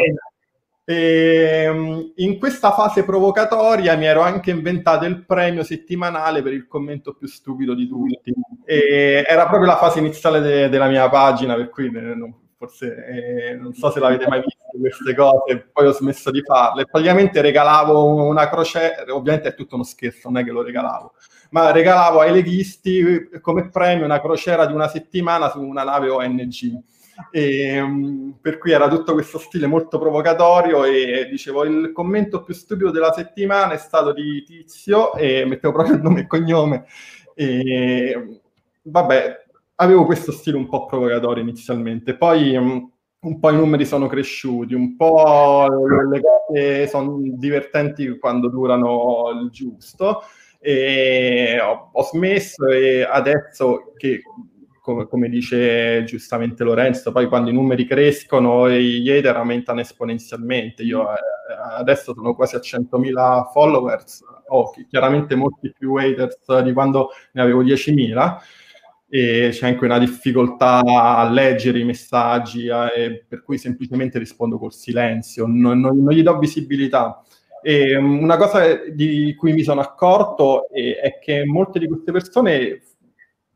E, 0.87 1.67
um, 1.67 2.11
in 2.17 2.37
questa 2.37 2.71
fase 2.71 3.03
provocatoria 3.03 3.95
mi 3.95 4.05
ero 4.05 4.21
anche 4.21 4.51
inventato 4.51 5.05
il 5.05 5.25
premio 5.25 5.63
settimanale 5.63 6.43
per 6.43 6.53
il 6.53 6.67
commento 6.67 7.15
più 7.15 7.27
stupido 7.27 7.73
di 7.73 7.87
tutti. 7.87 8.31
E 8.63 9.23
era 9.27 9.47
proprio 9.47 9.67
la 9.67 9.77
fase 9.77 9.97
iniziale 9.97 10.39
de- 10.41 10.69
della 10.69 10.87
mia 10.87 11.09
pagina, 11.09 11.55
per 11.55 11.69
cui 11.69 11.87
eh, 11.87 11.89
non, 11.89 12.35
forse 12.55 13.03
eh, 13.03 13.55
non 13.55 13.73
so 13.73 13.89
se 13.89 13.99
l'avete 13.99 14.27
mai 14.27 14.41
visto 14.41 14.63
queste 14.79 15.15
cose, 15.15 15.69
poi 15.73 15.87
ho 15.87 15.91
smesso 15.91 16.29
di 16.29 16.41
farle. 16.43 16.85
Praticamente 16.85 17.41
regalavo 17.41 18.23
una 18.23 18.47
crociera, 18.47 19.03
ovviamente 19.09 19.49
è 19.49 19.55
tutto 19.55 19.75
uno 19.75 19.83
scherzo, 19.83 20.29
non 20.29 20.41
è 20.41 20.45
che 20.45 20.51
lo 20.51 20.61
regalavo, 20.61 21.13
ma 21.49 21.71
regalavo 21.71 22.19
ai 22.19 22.31
leghisti 22.31 23.29
come 23.41 23.69
premio 23.69 24.05
una 24.05 24.21
crociera 24.21 24.67
di 24.67 24.73
una 24.73 24.87
settimana 24.87 25.49
su 25.49 25.61
una 25.61 25.83
nave 25.83 26.09
ONG 26.09 26.79
e, 27.31 27.79
um, 27.79 28.37
per 28.41 28.57
cui 28.57 28.71
era 28.71 28.87
tutto 28.87 29.13
questo 29.13 29.37
stile 29.37 29.67
molto 29.67 29.97
provocatorio 29.97 30.83
e 30.83 31.27
dicevo 31.29 31.63
il 31.63 31.91
commento 31.91 32.43
più 32.43 32.53
stupido 32.53 32.91
della 32.91 33.13
settimana 33.13 33.73
è 33.73 33.77
stato 33.77 34.13
di 34.13 34.43
Tizio 34.43 35.13
e 35.15 35.45
mettevo 35.45 35.73
proprio 35.73 35.95
il 35.95 36.01
nome 36.01 36.21
e 36.21 36.27
cognome 36.27 36.85
e 37.33 38.39
vabbè 38.83 39.43
avevo 39.75 40.05
questo 40.05 40.31
stile 40.31 40.57
un 40.57 40.67
po' 40.69 40.85
provocatorio 40.85 41.43
inizialmente. 41.43 42.15
Poi 42.15 42.55
um, 42.55 42.91
un 43.25 43.39
po' 43.39 43.49
i 43.49 43.55
numeri 43.55 43.85
sono 43.85 44.07
cresciuti, 44.07 44.73
un 44.73 44.95
po' 44.95 45.67
le 46.09 46.21
cose 46.21 46.87
sono 46.87 47.17
divertenti 47.21 48.17
quando 48.19 48.49
durano 48.49 49.29
il 49.41 49.49
giusto. 49.49 50.21
E 50.59 51.59
ho, 51.61 51.89
ho 51.91 52.03
smesso 52.03 52.65
e 52.67 53.03
adesso 53.03 53.93
che 53.97 54.21
come, 54.85 55.07
come, 55.07 55.29
dice 55.29 56.03
giustamente 56.03 56.63
Lorenzo, 56.63 57.11
poi 57.11 57.27
quando 57.27 57.49
i 57.49 57.53
numeri 57.53 57.87
crescono 57.87 58.69
gli 58.69 59.09
hater 59.09 59.35
aumentano 59.35 59.79
esponenzialmente. 59.79 60.83
Io 60.83 61.11
eh, 61.11 61.15
adesso 61.75 62.13
sono 62.13 62.35
quasi 62.35 62.55
a 62.55 62.59
100.000 62.59 63.51
followers, 63.51 64.23
ho 64.49 64.71
chiaramente 64.87 65.33
molti 65.33 65.73
più 65.75 65.95
haters 65.95 66.59
di 66.59 66.71
quando 66.71 67.09
ne 67.31 67.41
avevo 67.41 67.63
10.000 67.63 68.37
e 69.09 69.49
c'è 69.51 69.67
anche 69.67 69.85
una 69.85 69.97
difficoltà 69.97 70.83
a 70.83 71.27
leggere 71.31 71.79
i 71.79 71.83
messaggi, 71.83 72.67
eh, 72.67 73.25
per 73.27 73.41
cui 73.41 73.57
semplicemente 73.57 74.19
rispondo 74.19 74.59
col 74.59 74.73
silenzio, 74.73 75.47
non, 75.47 75.79
non, 75.79 75.97
non 75.97 76.13
gli 76.13 76.21
do 76.21 76.37
visibilità. 76.37 77.23
E 77.63 77.99
mm, 77.99 78.21
una 78.21 78.37
cosa 78.37 78.85
di 78.93 79.33
cui 79.35 79.53
mi 79.53 79.63
sono 79.63 79.81
accorto 79.81 80.69
è, 80.69 80.99
è 81.01 81.19
che 81.19 81.43
molte 81.43 81.79
di 81.79 81.87
queste 81.87 82.11
persone 82.11 82.81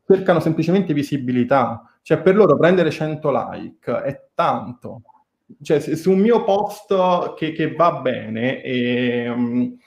cercano 0.10 0.40
semplicemente 0.40 0.94
visibilità. 0.94 1.84
Cioè, 2.02 2.22
per 2.22 2.36
loro 2.36 2.58
prendere 2.58 2.90
100 2.90 3.32
like 3.32 4.02
è 4.02 4.30
tanto. 4.34 5.02
Cioè, 5.62 5.80
su 5.80 6.12
un 6.12 6.20
mio 6.20 6.44
post 6.44 7.36
che, 7.36 7.52
che 7.52 7.76
va 7.76 7.94
bene, 8.02 8.64
e, 8.64 9.30
um, 9.30 9.78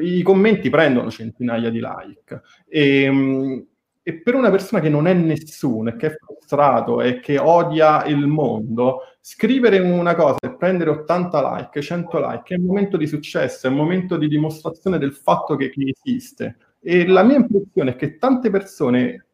i 0.00 0.22
commenti 0.22 0.68
prendono 0.70 1.10
centinaia 1.10 1.70
di 1.70 1.80
like. 1.80 2.42
E, 2.68 3.08
um, 3.08 3.66
e, 4.02 4.20
per 4.20 4.34
una 4.34 4.50
persona 4.50 4.80
che 4.80 4.88
non 4.88 5.06
è 5.06 5.14
nessuno, 5.14 5.90
e 5.90 5.96
che 5.96 6.08
è 6.08 6.16
frustrato 6.16 7.00
e 7.00 7.20
che 7.20 7.38
odia 7.38 8.04
il 8.06 8.26
mondo, 8.26 9.02
scrivere 9.20 9.78
una 9.78 10.16
cosa 10.16 10.38
e 10.40 10.56
prendere 10.56 10.90
80 10.90 11.56
like, 11.56 11.80
100 11.80 12.18
like, 12.18 12.54
è 12.54 12.58
un 12.58 12.64
momento 12.64 12.96
di 12.96 13.06
successo, 13.06 13.68
è 13.68 13.70
un 13.70 13.76
momento 13.76 14.16
di 14.16 14.26
dimostrazione 14.26 14.98
del 14.98 15.12
fatto 15.12 15.54
che, 15.54 15.70
che 15.70 15.92
esiste. 15.94 16.56
E 16.80 17.06
la 17.06 17.22
mia 17.22 17.36
impressione 17.36 17.92
è 17.92 17.96
che 17.96 18.16
tante 18.16 18.50
persone 18.50 19.26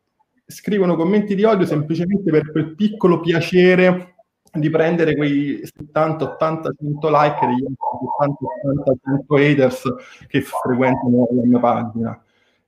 scrivono 0.50 0.96
commenti 0.96 1.34
di 1.34 1.44
odio 1.44 1.66
semplicemente 1.66 2.30
per 2.30 2.50
quel 2.50 2.74
piccolo 2.74 3.20
piacere 3.20 4.14
di 4.50 4.70
prendere 4.70 5.14
quei 5.14 5.60
70, 5.62 6.24
80, 6.24 6.70
100 6.80 7.08
like 7.10 7.46
degli 7.46 7.66
70, 7.66 7.94
80, 8.16 8.92
100 9.04 9.36
haters 9.36 9.94
che 10.26 10.40
frequentano 10.40 11.28
la 11.30 11.42
mia 11.44 11.58
pagina. 11.58 12.24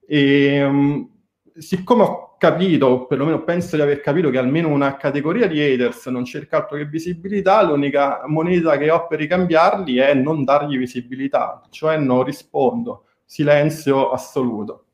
E 0.07 0.63
um, 0.63 1.09
siccome 1.57 2.03
ho 2.03 2.37
capito, 2.37 3.07
perlomeno 3.07 3.45
penso 3.45 3.77
di 3.77 3.83
aver 3.83 4.03
capito 4.03 4.29
che 4.29 4.37
almeno 4.37 4.69
una 4.69 4.97
categoria 4.97 5.47
di 5.47 5.59
haters 5.59 6.07
non 6.07 6.27
cerca 6.27 6.59
altro 6.59 6.77
che 6.77 6.85
visibilità, 6.85 7.63
l'unica 7.63 8.23
moneta 8.27 8.77
che 8.77 8.91
ho 8.91 9.07
per 9.07 9.19
ricambiarli 9.19 9.97
è 9.97 10.13
non 10.13 10.45
dargli 10.45 10.77
visibilità, 10.77 11.63
cioè 11.71 11.97
non 11.97 12.25
rispondo, 12.25 13.07
silenzio 13.25 14.11
assoluto. 14.11 14.85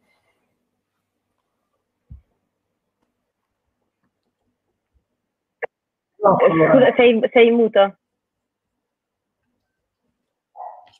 Scusa, 6.34 6.94
sei, 6.96 7.20
sei 7.32 7.50
muto. 7.50 7.98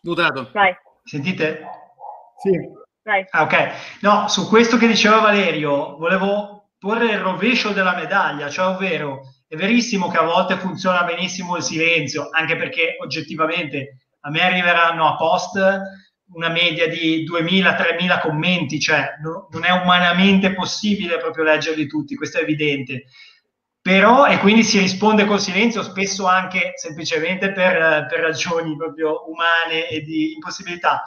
Mutato. 0.03 0.51
Vai. 0.53 0.77
Sentite? 1.05 1.66
Sì. 2.36 2.51
Vai. 3.03 3.24
Ah, 3.31 3.43
ok. 3.43 4.01
No, 4.03 4.28
su 4.28 4.48
questo 4.48 4.77
che 4.77 4.86
diceva 4.86 5.20
Valerio, 5.20 5.97
volevo 5.97 6.70
porre 6.78 7.12
il 7.12 7.19
rovescio 7.19 7.70
della 7.70 7.94
medaglia, 7.94 8.48
cioè 8.48 8.74
ovvero 8.74 9.23
è 9.48 9.57
verissimo 9.57 10.09
che 10.09 10.19
a 10.19 10.23
volte 10.23 10.57
funziona 10.57 11.05
benissimo 11.05 11.57
il 11.57 11.62
silenzio, 11.62 12.28
anche 12.31 12.57
perché 12.57 12.97
oggettivamente 13.01 13.98
a 14.20 14.31
me 14.31 14.43
arriveranno 14.43 15.07
a 15.07 15.16
post 15.16 15.59
una 16.35 16.48
media 16.48 16.89
di 16.89 17.24
2000-3000 17.24 18.20
commenti, 18.20 18.81
cioè 18.81 19.15
no, 19.23 19.48
non 19.53 19.65
è 19.65 19.70
umanamente 19.70 20.53
possibile 20.53 21.19
proprio 21.19 21.44
leggerli 21.44 21.86
tutti, 21.86 22.16
questo 22.16 22.39
è 22.39 22.43
evidente 22.43 23.05
però 23.87 24.27
e 24.27 24.39
quindi 24.39 24.65
si 24.65 24.81
risponde 24.81 25.27
col 25.27 25.39
silenzio 25.39 25.81
spesso 25.85 26.27
anche 26.27 26.73
semplicemente 26.75 27.53
per, 27.53 28.07
per, 28.09 28.19
ragioni 28.19 28.75
proprio 28.75 29.31
umane 29.31 29.89
e 29.89 30.01
di 30.01 30.33
impossibilità 30.33 31.05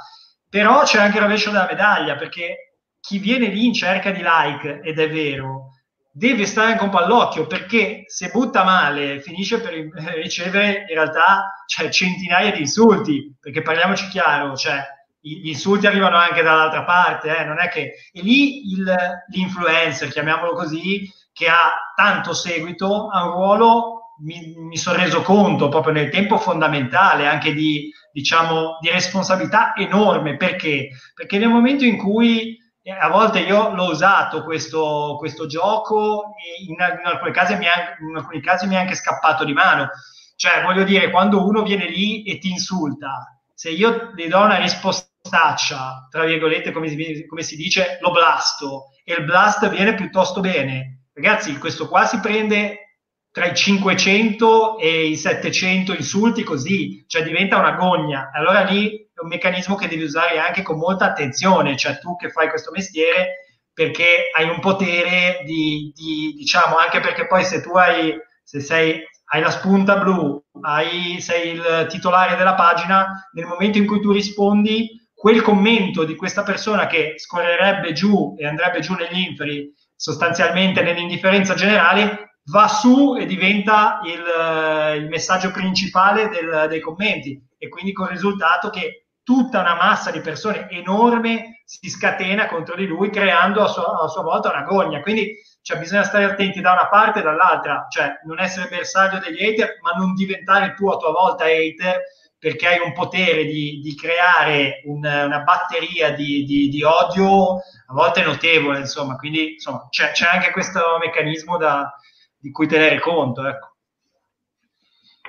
però 0.47 0.83
c'è 0.83 0.97
anche 0.97 1.17
il 1.17 1.23
rovescio 1.23 1.51
della 1.51 1.67
medaglia 1.69 2.15
perché 2.15 2.77
chi 3.01 3.19
viene 3.19 3.47
lì 3.47 3.65
in 3.65 3.73
cerca 3.73 4.11
di 4.11 4.21
like 4.23 4.79
ed 4.81 4.97
è 4.97 5.09
vero 5.09 5.73
deve 6.09 6.45
stare 6.45 6.71
anche 6.71 6.83
un 6.85 6.89
po' 6.89 6.99
all'occhio 6.99 7.47
perché 7.47 8.03
se 8.05 8.29
butta 8.29 8.63
male 8.63 9.19
finisce 9.19 9.59
per 9.59 9.73
ricevere 10.15 10.85
in 10.87 10.95
realtà 10.95 11.65
cioè, 11.67 11.89
centinaia 11.89 12.53
di 12.53 12.61
insulti 12.61 13.35
perché 13.37 13.61
parliamoci 13.61 14.07
chiaro 14.07 14.55
cioè 14.55 14.81
gli 15.21 15.49
insulti 15.49 15.85
arrivano 15.85 16.15
anche 16.15 16.41
dall'altra 16.41 16.85
parte, 16.85 17.35
eh? 17.35 17.43
non 17.43 17.59
è 17.59 17.67
che... 17.67 17.95
E 18.11 18.21
lì 18.21 18.71
il, 18.71 18.95
l'influencer, 19.27 20.07
chiamiamolo 20.07 20.53
così, 20.53 21.11
che 21.39 21.47
ha 21.47 21.93
tanto 21.95 22.33
seguito, 22.33 23.07
ha 23.07 23.23
un 23.23 23.31
ruolo, 23.31 24.15
mi, 24.23 24.55
mi 24.57 24.75
sono 24.75 24.97
reso 24.97 25.21
conto 25.21 25.69
proprio 25.69 25.93
nel 25.93 26.09
tempo 26.09 26.37
fondamentale, 26.37 27.27
anche 27.27 27.53
di, 27.53 27.89
diciamo, 28.11 28.77
di 28.81 28.89
responsabilità 28.89 29.73
enorme. 29.73 30.35
Perché? 30.35 30.89
Perché 31.15 31.37
nel 31.37 31.47
momento 31.47 31.85
in 31.85 31.97
cui 31.97 32.57
eh, 32.81 32.91
a 32.91 33.07
volte 33.07 33.39
io 33.39 33.73
l'ho 33.73 33.85
usato 33.85 34.43
questo, 34.43 35.15
questo 35.17 35.45
gioco 35.45 36.33
in, 36.67 36.71
in, 36.73 37.05
alcuni 37.05 37.31
casi 37.31 37.55
mi 37.55 37.67
è, 37.67 37.95
in 38.01 38.17
alcuni 38.17 38.41
casi 38.41 38.67
mi 38.67 38.75
è 38.75 38.79
anche 38.79 38.95
scappato 38.95 39.45
di 39.45 39.53
mano. 39.53 39.87
Cioè, 40.35 40.61
voglio 40.63 40.83
dire, 40.83 41.09
quando 41.09 41.47
uno 41.47 41.63
viene 41.63 41.87
lì 41.87 42.23
e 42.23 42.37
ti 42.39 42.49
insulta, 42.49 43.39
se 43.53 43.69
io 43.69 44.11
gli 44.13 44.27
do 44.27 44.41
una 44.41 44.57
rispostaccia, 44.57 46.09
tra 46.11 46.25
virgolette, 46.25 46.73
come 46.73 46.89
come 47.29 47.43
si 47.43 47.55
dice, 47.55 47.97
lo 48.01 48.11
blasto, 48.11 48.87
e 49.05 49.13
il 49.13 49.23
blast 49.23 49.69
viene 49.69 49.95
piuttosto 49.95 50.41
bene, 50.41 50.98
Ragazzi, 51.21 51.57
questo 51.57 51.89
qua 51.89 52.05
si 52.05 52.21
prende 52.21 52.95
tra 53.29 53.45
i 53.47 53.53
500 53.53 54.77
e 54.77 55.07
i 55.07 55.17
700 55.17 55.93
insulti 55.93 56.43
così, 56.43 57.03
cioè 57.07 57.23
diventa 57.23 57.57
una 57.57 57.73
gogna. 57.73 58.29
Allora 58.33 58.61
lì 58.61 58.95
è 59.13 59.19
un 59.21 59.27
meccanismo 59.27 59.75
che 59.75 59.89
devi 59.89 60.03
usare 60.03 60.39
anche 60.39 60.61
con 60.61 60.77
molta 60.77 61.03
attenzione, 61.03 61.75
cioè 61.75 61.99
tu 61.99 62.15
che 62.15 62.29
fai 62.29 62.47
questo 62.47 62.71
mestiere 62.71 63.49
perché 63.73 64.29
hai 64.33 64.47
un 64.47 64.61
potere 64.61 65.41
di, 65.43 65.91
di 65.93 66.35
diciamo, 66.37 66.77
anche 66.77 67.01
perché 67.01 67.27
poi 67.27 67.43
se 67.43 67.61
tu 67.61 67.75
hai, 67.75 68.17
se 68.41 68.61
sei, 68.61 69.01
hai 69.31 69.41
la 69.41 69.49
spunta 69.49 69.97
blu, 69.97 70.41
hai, 70.61 71.19
sei 71.19 71.49
il 71.51 71.87
titolare 71.89 72.37
della 72.37 72.55
pagina, 72.55 73.29
nel 73.33 73.45
momento 73.45 73.77
in 73.77 73.85
cui 73.85 73.99
tu 73.99 74.13
rispondi, 74.13 74.87
quel 75.13 75.41
commento 75.41 76.05
di 76.05 76.15
questa 76.15 76.43
persona 76.43 76.87
che 76.87 77.15
scorrerebbe 77.17 77.91
giù 77.91 78.35
e 78.37 78.47
andrebbe 78.47 78.79
giù 78.79 78.93
negli 78.93 79.19
inferi 79.19 79.69
sostanzialmente 79.99 80.81
nell'indifferenza 80.81 81.55
generale 81.55 82.37
va 82.45 82.69
su 82.69 83.17
e 83.19 83.25
diventa 83.25 83.99
il, 84.05 85.01
il 85.01 85.09
messaggio 85.09 85.51
principale 85.51 86.29
del, 86.29 86.67
dei 86.69 86.79
commenti 86.79 87.37
e 87.57 87.67
quindi 87.67 87.91
con 87.91 88.05
il 88.05 88.13
risultato 88.13 88.69
che 88.69 89.07
tutta 89.23 89.59
una 89.59 89.75
massa 89.75 90.09
di 90.09 90.21
persone 90.21 90.69
enorme 90.69 91.61
si 91.65 91.89
scatena 91.89 92.47
contro 92.47 92.77
di 92.77 92.87
lui 92.87 93.09
creando 93.09 93.61
a 93.61 93.67
sua, 93.67 93.99
a 94.01 94.07
sua 94.07 94.23
volta 94.23 94.49
una 94.49 94.63
gogna. 94.63 95.01
Quindi 95.01 95.35
cioè, 95.61 95.77
bisogna 95.77 96.03
stare 96.03 96.23
attenti 96.23 96.61
da 96.61 96.71
una 96.71 96.87
parte 96.87 97.19
e 97.19 97.21
dall'altra, 97.21 97.85
cioè 97.89 98.21
non 98.23 98.39
essere 98.39 98.69
bersaglio 98.69 99.19
degli 99.19 99.43
hater, 99.43 99.79
ma 99.81 99.91
non 99.97 100.13
diventare 100.13 100.75
tu 100.75 100.87
a 100.87 100.95
tua 100.95 101.11
volta 101.11 101.43
hater 101.43 102.01
perché 102.39 102.67
hai 102.67 102.79
un 102.79 102.93
potere 102.93 103.43
di, 103.43 103.81
di 103.81 103.95
creare 103.95 104.81
un, 104.85 104.99
una 104.99 105.41
batteria 105.41 106.11
di, 106.11 106.45
di, 106.45 106.69
di, 106.69 106.83
odio 106.83 107.57
a 107.57 107.93
volte 107.93 108.23
notevole, 108.23 108.79
insomma, 108.79 109.17
quindi 109.17 109.53
insomma, 109.53 109.87
c'è, 109.89 110.11
c'è 110.11 110.27
anche 110.33 110.51
questo 110.51 110.97
meccanismo 110.99 111.57
da, 111.57 111.93
di 112.39 112.49
cui 112.51 112.65
tenere 112.65 112.99
conto. 112.99 113.45
Ecco. 113.45 113.75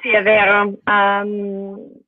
Sì, 0.00 0.10
è 0.10 0.22
vero. 0.22 0.72
Um, 0.84 2.00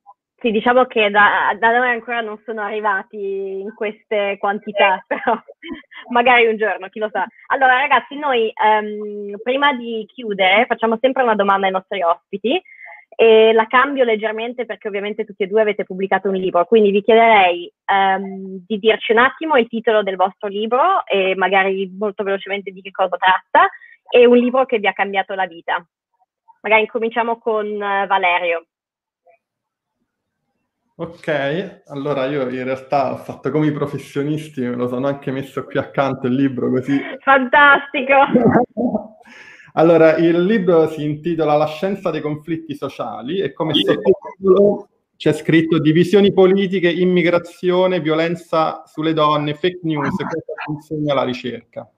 Sì, 0.42 0.50
diciamo 0.50 0.86
che 0.86 1.08
da, 1.10 1.56
da, 1.56 1.78
noi 1.78 1.90
ancora 1.90 2.20
non 2.20 2.40
sono 2.44 2.62
arrivati 2.62 3.60
in 3.60 3.72
queste 3.74 4.38
quantità, 4.38 5.04
però 5.06 5.40
magari 6.10 6.46
un 6.46 6.56
giorno, 6.56 6.88
chi 6.88 6.98
lo 6.98 7.08
sa. 7.12 7.24
Allora 7.48 7.78
ragazzi, 7.78 8.16
noi 8.16 8.52
um, 8.56 9.36
prima 9.42 9.72
di 9.74 10.04
chiudere 10.12 10.66
facciamo 10.66 10.98
sempre 11.00 11.22
una 11.22 11.36
domanda 11.36 11.66
ai 11.66 11.72
nostri 11.72 12.02
ospiti 12.02 12.60
e 13.23 13.53
la 13.53 13.69
cambio 13.69 14.03
leggermente 14.03 14.66
perché 14.66 14.89
ovviamente 14.89 15.24
tutti 15.24 15.44
e 15.44 15.47
due 15.47 15.61
avete 15.61 15.85
pubblicato 15.85 16.28
un 16.28 16.35
libro, 16.35 16.65
quindi 16.65 16.90
vi 16.90 17.03
chiederei 17.03 17.73
um, 17.86 18.65
di 18.66 18.81
dirci 18.81 19.12
un 19.12 19.19
attimo 19.19 19.57
il 19.57 19.69
titolo 19.69 20.03
del 20.03 20.16
vostro 20.16 20.49
libro 20.49 21.07
e 21.07 21.36
magari 21.36 21.89
molto 21.97 22.24
velocemente 22.24 22.73
di 22.73 22.82
che 22.82 22.90
cosa 22.90 23.16
tratta 23.16 23.69
e 24.11 24.27
un 24.27 24.36
libro 24.36 24.66
che 24.66 24.81
vi 24.81 24.89
ha 24.89 24.93
cambiato 24.93 25.35
la 25.35 25.47
vita. 25.47 25.86
Magari 26.62 26.89
cominciamo 26.89 27.39
con 27.39 27.65
uh, 27.65 28.07
Valerio. 28.09 28.66
Ok, 30.97 31.82
allora 31.86 32.27
io 32.27 32.49
in 32.49 32.65
realtà 32.65 33.12
ho 33.12 33.19
fatto 33.19 33.53
come 33.53 33.69
i 33.69 33.73
professionisti, 33.73 34.62
me 34.62 34.74
lo 34.74 34.89
sono 34.89 35.07
anche 35.07 35.31
messo 35.31 35.62
qui 35.65 35.78
accanto 35.78 36.27
il 36.27 36.35
libro 36.35 36.70
così. 36.70 37.01
Fantastico! 37.20 38.16
allora, 39.73 40.16
il 40.16 40.44
libro 40.44 40.89
si 40.89 41.05
intitola 41.05 41.57
La 41.57 41.66
scienza 41.66 42.11
dei 42.11 42.20
conflitti 42.20 42.74
sociali 42.74 43.40
e 43.40 43.53
come 43.53 43.74
sottotitolo 43.74 44.89
c'è 45.16 45.32
scritto 45.32 45.78
divisioni 45.78 46.32
politiche, 46.32 46.90
immigrazione, 46.90 48.01
violenza 48.01 48.82
sulle 48.86 49.12
donne, 49.12 49.55
fake 49.55 49.81
news, 49.82 50.16
cosa 50.16 50.43
insegna 50.69 51.15
la 51.15 51.23
ricerca. 51.23 51.89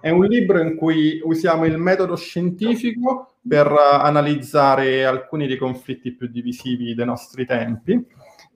È 0.00 0.10
un 0.10 0.24
libro 0.24 0.60
in 0.60 0.76
cui 0.76 1.20
usiamo 1.22 1.64
il 1.64 1.78
metodo 1.78 2.16
scientifico 2.16 3.34
per 3.46 3.66
analizzare 3.68 5.04
alcuni 5.04 5.46
dei 5.46 5.56
conflitti 5.56 6.12
più 6.12 6.28
divisivi 6.28 6.94
dei 6.94 7.04
nostri 7.04 7.44
tempi 7.44 8.04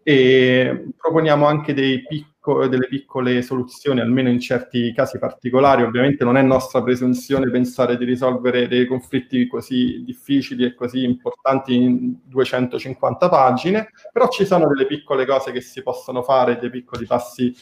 e 0.02 0.86
proponiamo 0.96 1.46
anche 1.46 1.74
picco, 2.50 2.66
delle 2.66 2.86
piccole 2.86 3.42
soluzioni, 3.42 4.00
almeno 4.00 4.28
in 4.28 4.40
certi 4.40 4.92
casi 4.92 5.18
particolari. 5.18 5.82
Ovviamente 5.82 6.24
non 6.24 6.36
è 6.36 6.42
nostra 6.42 6.82
presunzione 6.82 7.50
pensare 7.50 7.96
di 7.96 8.04
risolvere 8.04 8.68
dei 8.68 8.86
conflitti 8.86 9.46
così 9.46 10.02
difficili 10.04 10.64
e 10.64 10.74
così 10.74 11.04
importanti 11.04 11.74
in 11.74 12.16
250 12.24 13.28
pagine, 13.28 13.90
però 14.12 14.28
ci 14.28 14.44
sono 14.44 14.66
delle 14.66 14.86
piccole 14.86 15.26
cose 15.26 15.52
che 15.52 15.60
si 15.60 15.82
possono 15.82 16.22
fare, 16.22 16.58
dei 16.58 16.70
piccoli 16.70 17.06
passi 17.06 17.54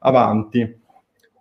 avanti. 0.00 0.82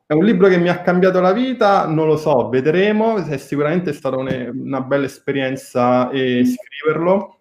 È 0.05 0.13
un 0.13 0.25
libro 0.25 0.47
che 0.47 0.57
mi 0.57 0.69
ha 0.69 0.81
cambiato 0.81 1.21
la 1.21 1.31
vita, 1.31 1.87
non 1.87 2.07
lo 2.07 2.17
so, 2.17 2.49
vedremo, 2.49 3.17
è 3.17 3.37
sicuramente 3.37 3.93
stata 3.93 4.17
una, 4.17 4.81
bella 4.81 5.05
esperienza 5.05 6.09
eh, 6.09 6.43
scriverlo. 6.45 7.37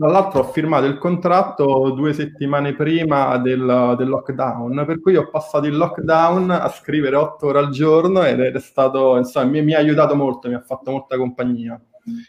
Tra 0.00 0.08
l'altro 0.08 0.40
ho 0.40 0.44
firmato 0.44 0.86
il 0.86 0.96
contratto 0.96 1.90
due 1.90 2.14
settimane 2.14 2.74
prima 2.74 3.36
del, 3.36 3.96
del, 3.98 4.08
lockdown, 4.08 4.84
per 4.86 4.98
cui 4.98 5.14
ho 5.14 5.28
passato 5.28 5.66
il 5.66 5.76
lockdown 5.76 6.50
a 6.50 6.70
scrivere 6.70 7.16
otto 7.16 7.48
ore 7.48 7.58
al 7.58 7.68
giorno 7.68 8.22
ed 8.22 8.40
è 8.40 8.60
stato, 8.60 9.18
insomma, 9.18 9.50
mi, 9.50 9.60
mi 9.60 9.74
ha 9.74 9.78
aiutato 9.78 10.16
molto, 10.16 10.48
mi 10.48 10.54
ha 10.54 10.62
fatto 10.62 10.90
molta 10.90 11.18
compagnia. 11.18 11.78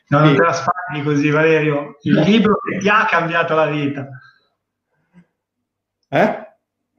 No, 0.09 0.19
non 0.19 0.35
te 0.35 0.43
la 0.43 0.51
spagni 0.51 1.01
così, 1.01 1.29
Valerio. 1.29 1.95
Il 2.01 2.19
libro 2.19 2.57
che 2.57 2.79
ti 2.79 2.89
ha 2.89 3.05
cambiato 3.05 3.55
la 3.55 3.67
vita. 3.67 4.09
Eh? 6.09 6.47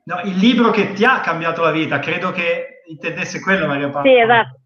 No, 0.04 0.20
il 0.24 0.38
libro 0.38 0.70
che 0.70 0.94
ti 0.94 1.04
ha 1.04 1.20
cambiato 1.20 1.60
la 1.60 1.70
vita, 1.70 1.98
credo 1.98 2.30
che 2.30 2.82
intendesse 2.86 3.42
quello 3.42 3.66
Maria 3.66 3.90
Paola. 3.90 4.08
Sì, 4.08 4.18
esatto. 4.18 4.60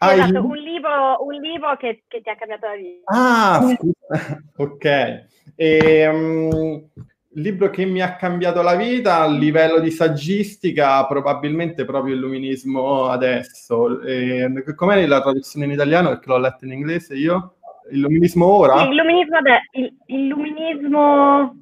Ah, 0.00 0.12
esatto, 0.12 0.30
il... 0.30 0.36
un 0.36 0.56
libro, 0.56 1.24
un 1.24 1.40
libro 1.40 1.74
che, 1.78 2.04
che, 2.06 2.20
ti 2.20 2.28
ha 2.28 2.36
cambiato 2.36 2.66
la 2.66 2.74
vita. 2.74 3.10
Ah, 3.10 3.74
scusa. 3.74 4.42
ok. 4.56 5.26
E, 5.60 6.06
um, 6.06 6.88
il 7.30 7.42
libro 7.42 7.68
che 7.68 7.84
mi 7.84 8.00
ha 8.00 8.14
cambiato 8.14 8.62
la 8.62 8.76
vita 8.76 9.18
a 9.22 9.26
livello 9.26 9.80
di 9.80 9.90
saggistica, 9.90 11.04
probabilmente 11.06 11.84
proprio 11.84 12.14
Illuminismo 12.14 13.06
adesso. 13.06 14.00
E, 14.02 14.48
com'è 14.76 15.04
la 15.04 15.20
traduzione 15.20 15.66
in 15.66 15.72
italiano? 15.72 16.10
Perché 16.10 16.28
l'ho 16.28 16.38
letto 16.38 16.64
in 16.64 16.72
inglese 16.72 17.16
io. 17.16 17.56
Illuminismo 17.90 18.46
ora? 18.46 18.84
Illuminismo, 18.84 19.36
ade- 19.36 19.68
il, 19.72 19.92
illuminismo... 20.06 21.56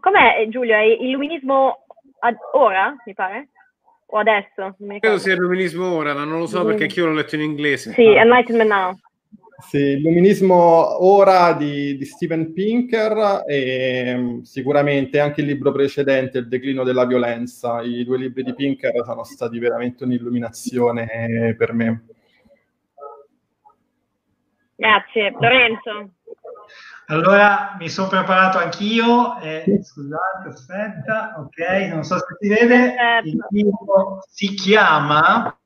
Com'è 0.00 0.46
Giulio? 0.48 0.74
È 0.74 0.82
illuminismo 0.82 1.84
ad- 2.20 2.38
ora, 2.54 2.94
mi 3.04 3.12
pare? 3.12 3.48
O 4.06 4.18
adesso? 4.18 4.76
Credo 5.00 5.18
sia 5.18 5.34
illuminismo 5.34 5.92
ora, 5.92 6.14
ma 6.14 6.24
non 6.24 6.38
lo 6.38 6.46
so 6.46 6.64
perché 6.64 6.84
anch'io 6.84 7.06
l'ho 7.06 7.12
letto 7.12 7.34
in 7.34 7.42
inglese. 7.42 7.92
Sì, 7.92 8.06
ah. 8.06 8.22
Enlightenment 8.22 8.70
Now. 8.70 8.94
Sì, 9.58 9.78
Illuminismo 9.78 11.04
ora 11.04 11.52
di, 11.54 11.96
di 11.96 12.04
Steven 12.04 12.52
Pinker 12.52 13.42
e 13.46 14.14
um, 14.14 14.42
sicuramente 14.42 15.18
anche 15.18 15.40
il 15.40 15.46
libro 15.46 15.72
precedente, 15.72 16.38
Il 16.38 16.48
declino 16.48 16.84
della 16.84 17.06
violenza. 17.06 17.80
I 17.80 18.04
due 18.04 18.18
libri 18.18 18.42
di 18.42 18.54
Pinker 18.54 19.02
sono 19.04 19.24
stati 19.24 19.58
veramente 19.58 20.04
un'illuminazione 20.04 21.54
per 21.56 21.72
me. 21.72 22.04
Grazie. 24.76 25.30
Lorenzo? 25.30 26.10
Allora 27.06 27.76
mi 27.78 27.88
sono 27.88 28.08
preparato 28.08 28.58
anch'io, 28.58 29.38
eh, 29.38 29.64
scusate, 29.80 30.48
aspetta, 30.48 31.36
ok, 31.38 31.92
non 31.92 32.02
so 32.02 32.16
se 32.16 32.36
si 32.40 32.48
vede, 32.48 32.94
certo. 32.96 33.28
il 33.28 33.46
libro 33.50 34.18
si 34.28 34.48
chiama 34.54 35.56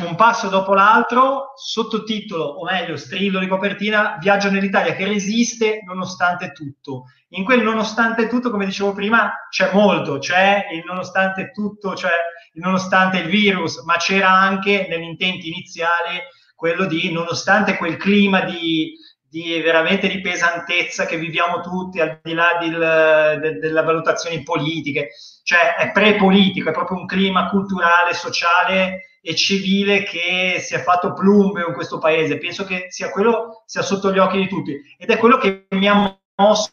Un 0.00 0.16
passo 0.16 0.48
dopo 0.48 0.74
l'altro, 0.74 1.52
sottotitolo, 1.54 2.44
o 2.44 2.64
meglio, 2.64 2.96
strillo 2.96 3.38
di 3.38 3.46
copertina, 3.46 4.16
Viaggio 4.20 4.50
nell'Italia 4.50 4.94
che 4.94 5.04
resiste 5.04 5.82
nonostante 5.86 6.52
tutto. 6.52 7.04
In 7.28 7.44
quel 7.44 7.62
nonostante 7.62 8.26
tutto, 8.26 8.50
come 8.50 8.64
dicevo 8.64 8.92
prima, 8.92 9.46
c'è 9.50 9.70
molto, 9.72 10.18
c'è 10.18 10.66
il 10.72 10.82
nonostante 10.84 11.52
tutto, 11.52 11.94
cioè 11.94 12.10
il 12.54 12.62
nonostante 12.62 13.18
il 13.18 13.28
virus, 13.28 13.82
ma 13.84 13.96
c'era 13.96 14.30
anche 14.30 14.86
nell'intento 14.88 15.46
iniziale 15.46 16.28
quello 16.56 16.86
di, 16.86 17.12
nonostante 17.12 17.76
quel 17.76 17.96
clima 17.96 18.40
di 18.40 18.92
di 19.34 19.60
veramente 19.60 20.06
di 20.06 20.20
pesantezza 20.20 21.06
che 21.06 21.18
viviamo 21.18 21.60
tutti 21.60 21.98
al 21.98 22.20
di 22.22 22.34
là 22.34 22.56
del, 22.60 23.40
de, 23.40 23.58
delle 23.58 23.82
valutazioni 23.82 24.44
politiche, 24.44 25.08
cioè 25.42 25.74
è 25.74 25.90
pre-politico, 25.90 26.68
è 26.68 26.72
proprio 26.72 26.98
un 26.98 27.06
clima 27.06 27.48
culturale, 27.48 28.14
sociale 28.14 29.13
e 29.26 29.34
civile 29.34 30.02
che 30.02 30.58
si 30.60 30.74
è 30.74 30.82
fatto 30.82 31.14
plumbeo 31.14 31.68
in 31.68 31.74
questo 31.74 31.96
paese. 31.96 32.36
Penso 32.36 32.64
che 32.64 32.86
sia 32.90 33.10
quello 33.10 33.62
sia 33.64 33.80
sotto 33.80 34.12
gli 34.12 34.18
occhi 34.18 34.36
di 34.36 34.48
tutti 34.48 34.78
ed 34.98 35.08
è 35.08 35.16
quello 35.16 35.38
che 35.38 35.66
mi 35.70 35.88
ha 35.88 36.18
mosso 36.36 36.72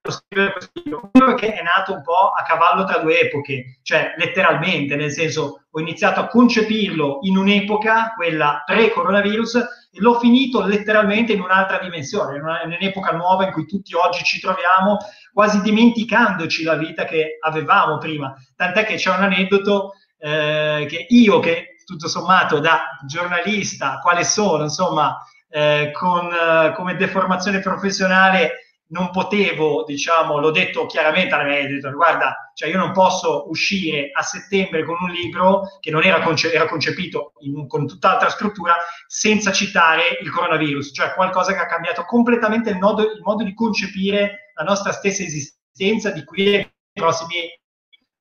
per 0.00 0.12
scrivere 0.12 0.52
questo 0.52 0.80
libro, 0.84 1.10
perché 1.12 1.52
è 1.52 1.62
nato 1.62 1.92
un 1.92 2.02
po' 2.02 2.32
a 2.34 2.42
cavallo 2.44 2.84
tra 2.84 2.98
due 2.98 3.20
epoche, 3.20 3.80
cioè 3.82 4.14
letteralmente, 4.16 4.94
nel 4.94 5.10
senso 5.10 5.64
ho 5.68 5.80
iniziato 5.80 6.20
a 6.20 6.28
concepirlo 6.28 7.18
in 7.22 7.36
un'epoca, 7.36 8.14
quella 8.16 8.62
pre-coronavirus, 8.64 9.56
e 9.90 10.00
l'ho 10.00 10.18
finito 10.18 10.64
letteralmente 10.64 11.32
in 11.32 11.40
un'altra 11.40 11.78
dimensione, 11.78 12.36
in, 12.36 12.42
una, 12.42 12.62
in 12.62 12.72
un'epoca 12.72 13.10
nuova 13.12 13.44
in 13.44 13.52
cui 13.52 13.66
tutti 13.66 13.94
oggi 13.94 14.22
ci 14.24 14.40
troviamo, 14.40 14.96
quasi 15.32 15.60
dimenticandoci 15.60 16.62
la 16.62 16.76
vita 16.76 17.04
che 17.04 17.36
avevamo 17.40 17.98
prima. 17.98 18.34
Tant'è 18.56 18.84
che 18.84 18.94
c'è 18.94 19.10
un 19.10 19.22
aneddoto 19.22 19.92
eh, 20.18 20.86
che 20.88 21.06
io, 21.08 21.38
che 21.40 21.76
tutto 21.84 22.08
sommato 22.08 22.58
da 22.58 22.98
giornalista, 23.06 23.98
quale 24.00 24.24
sono, 24.24 24.64
insomma, 24.64 25.16
eh, 25.48 25.90
con, 25.92 26.30
eh, 26.30 26.74
come 26.74 26.96
deformazione 26.96 27.60
professionale, 27.60 28.68
non 28.90 29.10
potevo, 29.10 29.84
diciamo, 29.86 30.38
l'ho 30.38 30.50
detto 30.50 30.86
chiaramente 30.86 31.34
alla 31.34 31.44
mia 31.44 31.58
editor, 31.58 31.94
guarda, 31.94 32.50
cioè 32.54 32.70
io 32.70 32.78
non 32.78 32.92
posso 32.92 33.48
uscire 33.48 34.10
a 34.12 34.22
settembre 34.22 34.84
con 34.84 34.96
un 35.00 35.10
libro 35.10 35.78
che 35.80 35.90
non 35.90 36.02
era, 36.04 36.20
conce- 36.20 36.52
era 36.52 36.66
concepito 36.66 37.32
in, 37.40 37.66
con 37.66 37.86
tutt'altra 37.86 38.30
struttura 38.30 38.76
senza 39.06 39.52
citare 39.52 40.18
il 40.22 40.30
coronavirus, 40.30 40.90
cioè 40.94 41.12
qualcosa 41.12 41.52
che 41.52 41.58
ha 41.58 41.66
cambiato 41.66 42.04
completamente 42.04 42.70
il, 42.70 42.78
nodo, 42.78 43.02
il 43.02 43.20
modo 43.22 43.44
di 43.44 43.54
concepire 43.54 44.52
la 44.54 44.64
nostra 44.64 44.92
stessa 44.92 45.22
esistenza 45.22 46.10
di 46.10 46.24
qui 46.24 46.54
ai 46.54 46.70
prossimi 46.92 47.46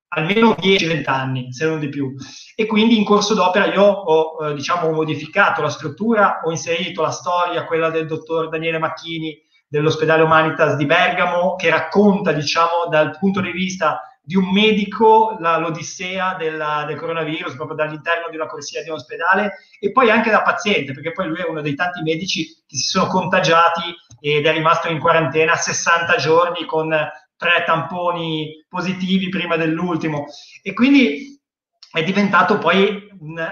almeno 0.10 0.56
10-20 0.60 1.10
anni, 1.10 1.54
se 1.54 1.66
non 1.66 1.80
di 1.80 1.90
più. 1.90 2.14
E 2.56 2.66
quindi 2.66 2.98
in 2.98 3.04
corso 3.04 3.34
d'opera 3.34 3.66
io 3.66 3.84
ho, 3.84 4.46
eh, 4.46 4.54
diciamo, 4.54 4.92
modificato 4.92 5.62
la 5.62 5.70
struttura, 5.70 6.42
ho 6.44 6.52
inserito 6.52 7.02
la 7.02 7.12
storia, 7.12 7.66
quella 7.66 7.90
del 7.90 8.08
dottor 8.08 8.50
Daniele 8.50 8.80
Macchini, 8.80 9.38
dell'ospedale 9.68 10.24
Humanitas 10.24 10.76
di 10.76 10.86
Bergamo 10.86 11.56
che 11.56 11.70
racconta, 11.70 12.32
diciamo, 12.32 12.88
dal 12.90 13.18
punto 13.18 13.42
di 13.42 13.52
vista 13.52 14.02
di 14.28 14.36
un 14.36 14.52
medico 14.52 15.38
la, 15.40 15.58
l'odissea 15.58 16.36
della, 16.36 16.84
del 16.86 16.98
coronavirus 16.98 17.56
proprio 17.56 17.78
dall'interno 17.78 18.28
di 18.30 18.36
una 18.36 18.46
corsia 18.46 18.84
di 18.84 18.90
un 18.90 18.96
ospedale 18.96 19.60
e 19.80 19.92
poi 19.94 20.10
anche 20.10 20.30
da 20.30 20.42
paziente, 20.42 20.92
perché 20.92 21.14
poi 21.14 21.28
lui 21.28 21.40
è 21.40 21.48
uno 21.48 21.62
dei 21.62 21.76
tanti 21.76 22.02
medici 22.02 22.46
che 22.68 22.76
si 22.76 22.90
sono 22.90 23.08
contagiati 23.08 23.96
ed 24.20 24.46
è 24.46 24.52
rimasto 24.52 24.90
in 24.90 25.00
quarantena 25.00 25.56
60 25.56 26.16
giorni 26.18 26.66
con 26.66 26.94
tre 27.38 27.64
tamponi 27.66 28.66
positivi 28.68 29.30
prima 29.30 29.56
dell'ultimo. 29.56 30.26
E 30.62 30.74
quindi 30.74 31.40
è 31.92 32.04
diventato 32.04 32.58
poi 32.58 33.08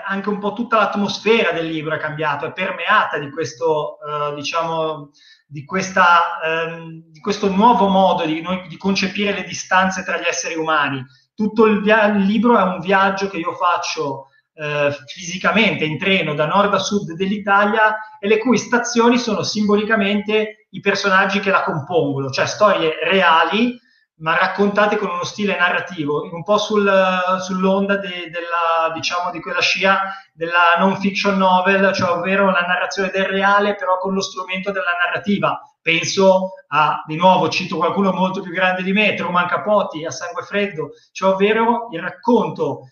anche 0.05 0.29
un 0.29 0.39
po' 0.39 0.53
tutta 0.53 0.77
l'atmosfera 0.77 1.51
del 1.51 1.67
libro 1.67 1.95
è 1.95 1.99
cambiato, 1.99 2.45
è 2.45 2.53
permeata 2.53 3.17
di 3.17 3.29
questo, 3.31 3.97
uh, 3.99 4.35
diciamo, 4.35 5.11
di, 5.47 5.63
questa, 5.65 6.39
um, 6.43 7.03
di, 7.07 7.19
questo 7.19 7.49
nuovo 7.49 7.87
modo 7.87 8.25
di, 8.25 8.41
noi, 8.41 8.67
di, 8.67 8.77
concepire 8.77 9.33
le 9.33 9.43
distanze 9.43 10.03
tra 10.03 10.17
gli 10.17 10.25
esseri 10.27 10.55
umani. 10.55 11.03
Tutto 11.33 11.65
il, 11.65 11.81
via- 11.81 12.05
il 12.05 12.23
libro 12.25 12.57
è 12.57 12.61
un 12.61 12.79
viaggio 12.79 13.27
che 13.27 13.37
io 13.37 13.53
faccio 13.53 14.27
uh, 14.53 14.91
fisicamente 15.07 15.83
in 15.85 15.97
treno 15.97 16.33
da 16.33 16.45
nord 16.45 16.73
a 16.73 16.79
sud 16.79 17.13
dell'Italia 17.13 17.95
e 18.19 18.27
le 18.27 18.37
cui 18.37 18.57
stazioni 18.57 19.17
sono 19.17 19.43
simbolicamente 19.43 20.64
i 20.75 20.79
personaggi 20.81 21.39
che 21.39 21.51
la 21.51 21.63
compongono, 21.63 22.29
cioè 22.29 22.45
storie 22.45 22.97
reali 23.03 23.79
ma 24.17 24.37
raccontate 24.37 24.95
con 24.95 25.09
uno 25.09 25.25
stile 25.25 25.57
narrativo, 25.57 26.29
un 26.31 26.43
po' 26.43 26.57
sul, 26.57 26.89
sull'onda 27.41 27.97
de, 27.97 28.29
della, 28.31 28.93
diciamo, 28.93 29.29
di 29.29 29.41
quella 29.41 29.59
scia 29.59 30.03
della 30.33 30.75
non 30.77 30.95
fiction 30.97 31.37
novel, 31.37 31.91
cioè 31.93 32.11
ovvero 32.11 32.45
la 32.45 32.61
narrazione 32.61 33.09
del 33.09 33.25
reale, 33.25 33.75
però 33.75 33.97
con 33.97 34.13
lo 34.13 34.21
strumento 34.21 34.71
della 34.71 34.93
narrativa. 35.05 35.59
Penso 35.81 36.51
a, 36.69 37.03
di 37.05 37.17
nuovo, 37.17 37.49
cito 37.49 37.75
qualcuno 37.75 38.13
molto 38.13 38.41
più 38.41 38.53
grande 38.53 38.83
di 38.83 38.93
me, 38.93 39.15
Truman 39.15 39.47
Capote, 39.47 40.05
a 40.05 40.11
Sangue 40.11 40.43
Freddo, 40.43 40.91
cioè 41.11 41.33
ovvero 41.33 41.89
il 41.91 41.99
racconto 41.99 42.91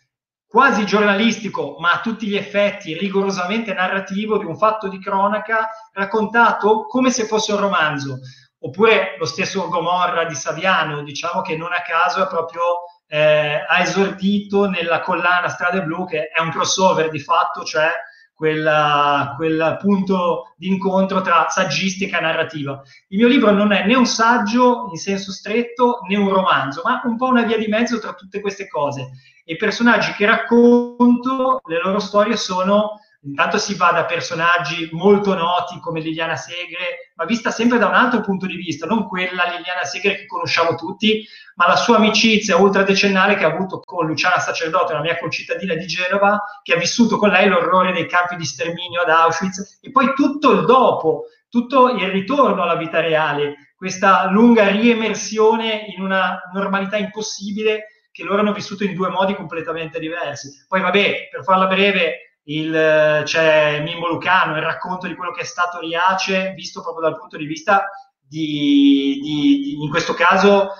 quasi 0.53 0.85
giornalistico, 0.85 1.77
ma 1.79 1.93
a 1.93 1.99
tutti 1.99 2.27
gli 2.27 2.35
effetti 2.35 2.95
rigorosamente 2.95 3.73
narrativo 3.73 4.37
di 4.37 4.45
un 4.45 4.55
fatto 4.55 4.87
di 4.87 4.99
cronaca 4.99 5.67
raccontato 5.93 6.85
come 6.85 7.09
se 7.09 7.25
fosse 7.25 7.53
un 7.53 7.59
romanzo. 7.59 8.19
Oppure 8.59 9.15
lo 9.17 9.25
stesso 9.25 9.67
Gomorra 9.67 10.25
di 10.25 10.35
Saviano, 10.35 11.01
diciamo 11.01 11.41
che 11.41 11.57
non 11.57 11.73
a 11.73 11.81
caso 11.81 12.21
è 12.21 12.27
proprio 12.27 12.61
eh, 13.07 13.65
ha 13.67 13.79
esordito 13.79 14.69
nella 14.69 14.99
collana 14.99 15.49
Strade 15.49 15.81
Blu, 15.81 16.05
che 16.05 16.27
è 16.27 16.39
un 16.39 16.51
crossover 16.51 17.09
di 17.09 17.19
fatto, 17.19 17.63
cioè 17.63 17.89
quella, 18.35 19.33
quel 19.35 19.77
punto 19.79 20.53
di 20.57 20.67
incontro 20.67 21.21
tra 21.21 21.47
saggistica 21.49 22.17
e 22.17 22.21
narrativa. 22.21 22.81
Il 23.09 23.19
mio 23.19 23.27
libro 23.27 23.51
non 23.51 23.71
è 23.71 23.85
né 23.85 23.95
un 23.95 24.05
saggio 24.05 24.87
in 24.91 24.97
senso 24.97 25.31
stretto 25.31 25.99
né 26.07 26.17
un 26.17 26.29
romanzo, 26.29 26.81
ma 26.83 27.01
un 27.05 27.15
po' 27.15 27.27
una 27.27 27.43
via 27.43 27.57
di 27.57 27.67
mezzo 27.67 27.99
tra 27.99 28.13
tutte 28.13 28.41
queste 28.41 28.67
cose. 28.67 29.11
I 29.45 29.55
personaggi 29.55 30.13
che 30.13 30.25
racconto, 30.25 31.61
le 31.65 31.81
loro 31.81 31.99
storie 31.99 32.37
sono 32.37 32.99
Intanto 33.25 33.57
si 33.57 33.75
va 33.75 33.91
da 33.91 34.03
personaggi 34.03 34.89
molto 34.91 35.33
noti 35.33 35.79
come 35.79 36.01
Liliana 36.01 36.35
Segre, 36.35 37.11
ma 37.15 37.23
vista 37.23 37.51
sempre 37.51 37.77
da 37.77 37.87
un 37.87 37.93
altro 37.93 38.19
punto 38.19 38.45
di 38.45 38.57
vista, 38.57 38.85
non 38.85 39.07
quella 39.07 39.45
Liliana 39.45 39.85
Segre 39.85 40.15
che 40.15 40.25
conosciamo 40.25 40.75
tutti, 40.75 41.25
ma 41.55 41.67
la 41.67 41.77
sua 41.77 41.95
amicizia 41.97 42.57
ultradecennale 42.57 43.35
che 43.35 43.45
ha 43.45 43.53
avuto 43.53 43.79
con 43.79 44.07
Luciana 44.07 44.39
Sacerdote, 44.39 44.91
una 44.91 45.01
mia 45.01 45.17
concittadina 45.17 45.73
di 45.73 45.85
Genova, 45.85 46.43
che 46.63 46.73
ha 46.73 46.77
vissuto 46.77 47.15
con 47.17 47.29
lei 47.29 47.47
l'orrore 47.47 47.93
dei 47.93 48.07
campi 48.07 48.35
di 48.35 48.43
sterminio 48.43 49.01
ad 49.01 49.09
Auschwitz, 49.09 49.79
e 49.81 49.91
poi 49.91 50.13
tutto 50.13 50.51
il 50.51 50.65
dopo, 50.65 51.27
tutto 51.47 51.95
il 51.95 52.09
ritorno 52.09 52.63
alla 52.63 52.75
vita 52.75 52.99
reale, 52.99 53.73
questa 53.77 54.29
lunga 54.29 54.67
riemersione 54.67 55.85
in 55.95 56.01
una 56.01 56.41
normalità 56.53 56.97
impossibile 56.97 57.85
che 58.11 58.23
loro 58.23 58.41
hanno 58.41 58.53
vissuto 58.53 58.83
in 58.83 58.93
due 58.93 59.09
modi 59.09 59.33
completamente 59.33 59.99
diversi. 59.99 60.65
Poi 60.67 60.81
vabbè, 60.81 61.29
per 61.31 61.43
farla 61.43 61.67
breve, 61.67 62.32
il, 62.45 63.21
c'è 63.23 63.81
Mimmo 63.81 64.07
Lucano, 64.07 64.57
il 64.57 64.63
racconto 64.63 65.07
di 65.07 65.15
quello 65.15 65.31
che 65.31 65.41
è 65.41 65.45
stato 65.45 65.79
Riace, 65.79 66.53
visto 66.55 66.81
proprio 66.81 67.09
dal 67.09 67.19
punto 67.19 67.37
di 67.37 67.45
vista 67.45 67.89
di, 68.19 69.19
di, 69.21 69.61
di 69.61 69.83
in 69.83 69.89
questo 69.89 70.13
caso 70.13 70.71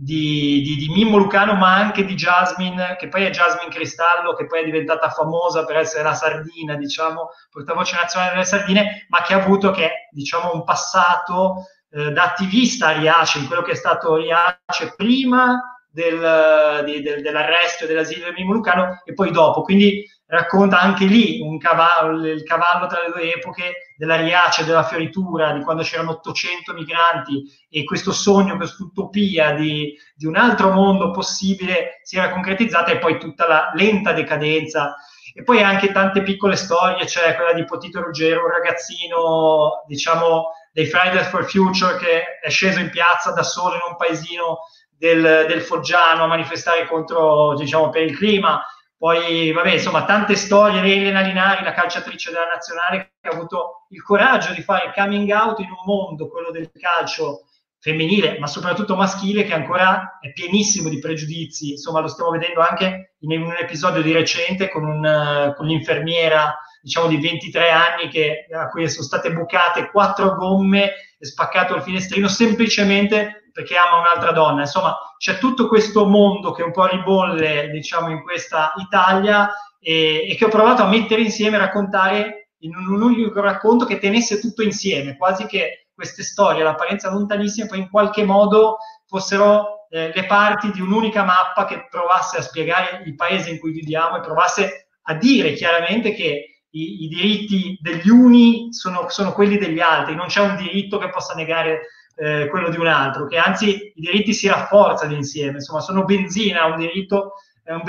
di, 0.00 0.62
di, 0.62 0.76
di, 0.76 0.88
Mimmo 0.90 1.16
Lucano, 1.16 1.54
ma 1.54 1.74
anche 1.74 2.04
di 2.04 2.14
Jasmine, 2.14 2.94
che 2.96 3.08
poi 3.08 3.24
è 3.24 3.30
Jasmine 3.30 3.70
Cristallo, 3.70 4.34
che 4.34 4.46
poi 4.46 4.60
è 4.60 4.64
diventata 4.64 5.08
famosa 5.10 5.64
per 5.64 5.76
essere 5.76 6.04
la 6.04 6.14
sardina, 6.14 6.76
diciamo, 6.76 7.30
portavoce 7.50 7.96
nazionale 7.96 8.32
delle 8.32 8.44
sardine, 8.44 9.06
ma 9.08 9.22
che 9.22 9.34
ha 9.34 9.42
avuto 9.42 9.72
che, 9.72 10.08
diciamo, 10.12 10.52
un 10.52 10.62
passato 10.62 11.64
eh, 11.90 12.12
da 12.12 12.22
attivista 12.22 12.88
a 12.88 12.92
Riace, 12.92 13.38
in 13.38 13.48
quello 13.48 13.62
che 13.62 13.72
è 13.72 13.74
stato 13.74 14.14
Riace 14.14 14.94
prima 14.94 15.60
del, 15.90 16.84
di, 16.84 17.02
del, 17.02 17.20
dell'arresto 17.20 17.82
e 17.82 17.86
dell'asilo 17.88 18.26
di 18.26 18.40
Mimmo 18.42 18.52
Lucano 18.52 19.02
e 19.04 19.14
poi 19.14 19.32
dopo. 19.32 19.62
Quindi 19.62 20.06
racconta 20.28 20.78
anche 20.78 21.04
lì 21.06 21.40
cavallo, 21.58 22.26
il 22.26 22.42
cavallo 22.42 22.86
tra 22.86 23.00
le 23.02 23.10
due 23.12 23.34
epoche 23.34 23.92
della 23.96 24.16
Riace, 24.16 24.64
della 24.64 24.84
fioritura, 24.84 25.52
di 25.52 25.62
quando 25.62 25.82
c'erano 25.82 26.12
800 26.12 26.72
migranti 26.72 27.44
e 27.68 27.84
questo 27.84 28.12
sogno, 28.12 28.56
questa 28.56 28.82
utopia 28.82 29.52
di, 29.52 29.94
di 30.14 30.26
un 30.26 30.36
altro 30.36 30.70
mondo 30.70 31.10
possibile 31.10 32.00
si 32.02 32.16
era 32.16 32.30
concretizzata 32.30 32.90
e 32.90 32.98
poi 32.98 33.18
tutta 33.18 33.46
la 33.46 33.70
lenta 33.74 34.12
decadenza. 34.12 34.96
E 35.34 35.42
poi 35.44 35.62
anche 35.62 35.92
tante 35.92 36.22
piccole 36.22 36.56
storie, 36.56 37.06
cioè 37.06 37.34
quella 37.36 37.52
di 37.52 37.64
Potito 37.64 38.02
Ruggero, 38.02 38.44
un 38.44 38.50
ragazzino, 38.50 39.84
diciamo, 39.86 40.52
dei 40.72 40.86
Fridays 40.86 41.28
for 41.28 41.48
Future 41.48 41.96
che 41.96 42.38
è 42.40 42.50
sceso 42.50 42.80
in 42.80 42.90
piazza 42.90 43.30
da 43.32 43.42
solo 43.42 43.74
in 43.74 43.80
un 43.88 43.96
paesino 43.96 44.58
del, 44.96 45.46
del 45.46 45.60
Foggiano 45.60 46.24
a 46.24 46.26
manifestare 46.26 46.86
contro, 46.86 47.54
diciamo, 47.54 47.88
per 47.90 48.02
il 48.02 48.16
clima 48.16 48.62
poi, 48.98 49.52
vabbè, 49.52 49.74
insomma, 49.74 50.04
tante 50.04 50.34
storie. 50.34 50.80
Elena 50.80 51.20
Linari, 51.20 51.62
la 51.62 51.72
calciatrice 51.72 52.32
della 52.32 52.46
nazionale, 52.52 53.12
che 53.20 53.28
ha 53.28 53.32
avuto 53.32 53.86
il 53.90 54.02
coraggio 54.02 54.52
di 54.52 54.60
fare 54.60 54.92
coming 54.94 55.30
out 55.30 55.60
in 55.60 55.70
un 55.70 55.82
mondo, 55.86 56.28
quello 56.28 56.50
del 56.50 56.70
calcio 56.72 57.47
femminile, 57.80 58.38
ma 58.38 58.46
soprattutto 58.46 58.96
maschile, 58.96 59.44
che 59.44 59.54
ancora 59.54 60.18
è 60.20 60.32
pienissimo 60.32 60.88
di 60.88 60.98
pregiudizi. 60.98 61.70
Insomma, 61.70 62.00
lo 62.00 62.08
stiamo 62.08 62.30
vedendo 62.30 62.60
anche 62.60 63.14
in 63.20 63.40
un 63.40 63.54
episodio 63.58 64.02
di 64.02 64.12
recente 64.12 64.68
con, 64.68 64.84
un, 64.84 65.54
con 65.56 65.66
l'infermiera, 65.66 66.56
diciamo, 66.82 67.06
di 67.06 67.18
23 67.18 67.70
anni, 67.70 68.08
che, 68.08 68.46
a 68.54 68.68
cui 68.68 68.88
sono 68.88 69.04
state 69.04 69.32
bucate 69.32 69.90
quattro 69.90 70.34
gomme 70.34 70.92
e 71.18 71.24
spaccato 71.24 71.74
il 71.74 71.82
finestrino 71.82 72.28
semplicemente 72.28 73.50
perché 73.52 73.76
ama 73.76 73.98
un'altra 73.98 74.32
donna. 74.32 74.60
Insomma, 74.60 74.96
c'è 75.16 75.38
tutto 75.38 75.66
questo 75.68 76.06
mondo 76.06 76.52
che 76.52 76.62
un 76.62 76.72
po' 76.72 76.86
ribolle, 76.86 77.70
diciamo, 77.70 78.10
in 78.10 78.22
questa 78.22 78.72
Italia 78.76 79.50
e, 79.80 80.28
e 80.28 80.36
che 80.36 80.44
ho 80.44 80.48
provato 80.48 80.82
a 80.82 80.88
mettere 80.88 81.22
insieme, 81.22 81.56
a 81.56 81.60
raccontare 81.60 82.50
in 82.60 82.74
un 82.74 83.00
unico 83.00 83.40
racconto 83.40 83.84
che 83.84 83.98
tenesse 83.98 84.40
tutto 84.40 84.62
insieme, 84.62 85.16
quasi 85.16 85.46
che 85.46 85.87
queste 85.98 86.22
storie, 86.22 86.60
all'apparenza 86.60 87.10
lontanissime, 87.10 87.66
poi 87.66 87.80
in 87.80 87.90
qualche 87.90 88.22
modo 88.22 88.76
fossero 89.04 89.88
eh, 89.90 90.12
le 90.14 90.26
parti 90.26 90.70
di 90.70 90.80
un'unica 90.80 91.24
mappa 91.24 91.64
che 91.64 91.88
provasse 91.90 92.36
a 92.36 92.42
spiegare 92.42 93.02
il 93.04 93.16
paese 93.16 93.50
in 93.50 93.58
cui 93.58 93.72
viviamo 93.72 94.16
e 94.16 94.20
provasse 94.20 94.90
a 95.02 95.14
dire 95.14 95.54
chiaramente 95.54 96.14
che 96.14 96.62
i, 96.70 97.02
i 97.02 97.08
diritti 97.08 97.76
degli 97.80 98.08
uni 98.10 98.72
sono, 98.72 99.08
sono, 99.08 99.32
quelli 99.32 99.58
degli 99.58 99.80
altri, 99.80 100.14
non 100.14 100.28
c'è 100.28 100.40
un 100.40 100.54
diritto 100.54 100.98
che 100.98 101.10
possa 101.10 101.34
negare 101.34 101.88
eh, 102.14 102.46
quello 102.48 102.68
di 102.68 102.78
un 102.78 102.86
altro, 102.86 103.26
che 103.26 103.36
anzi 103.36 103.92
i 103.92 104.00
diritti 104.00 104.32
si 104.32 104.46
rafforzano 104.46 105.14
insieme, 105.14 105.54
insomma 105.54 105.80
sono 105.80 106.04
benzina, 106.04 106.66
un 106.66 106.76
diritto 106.76 107.32
è, 107.64 107.72
un 107.72 107.82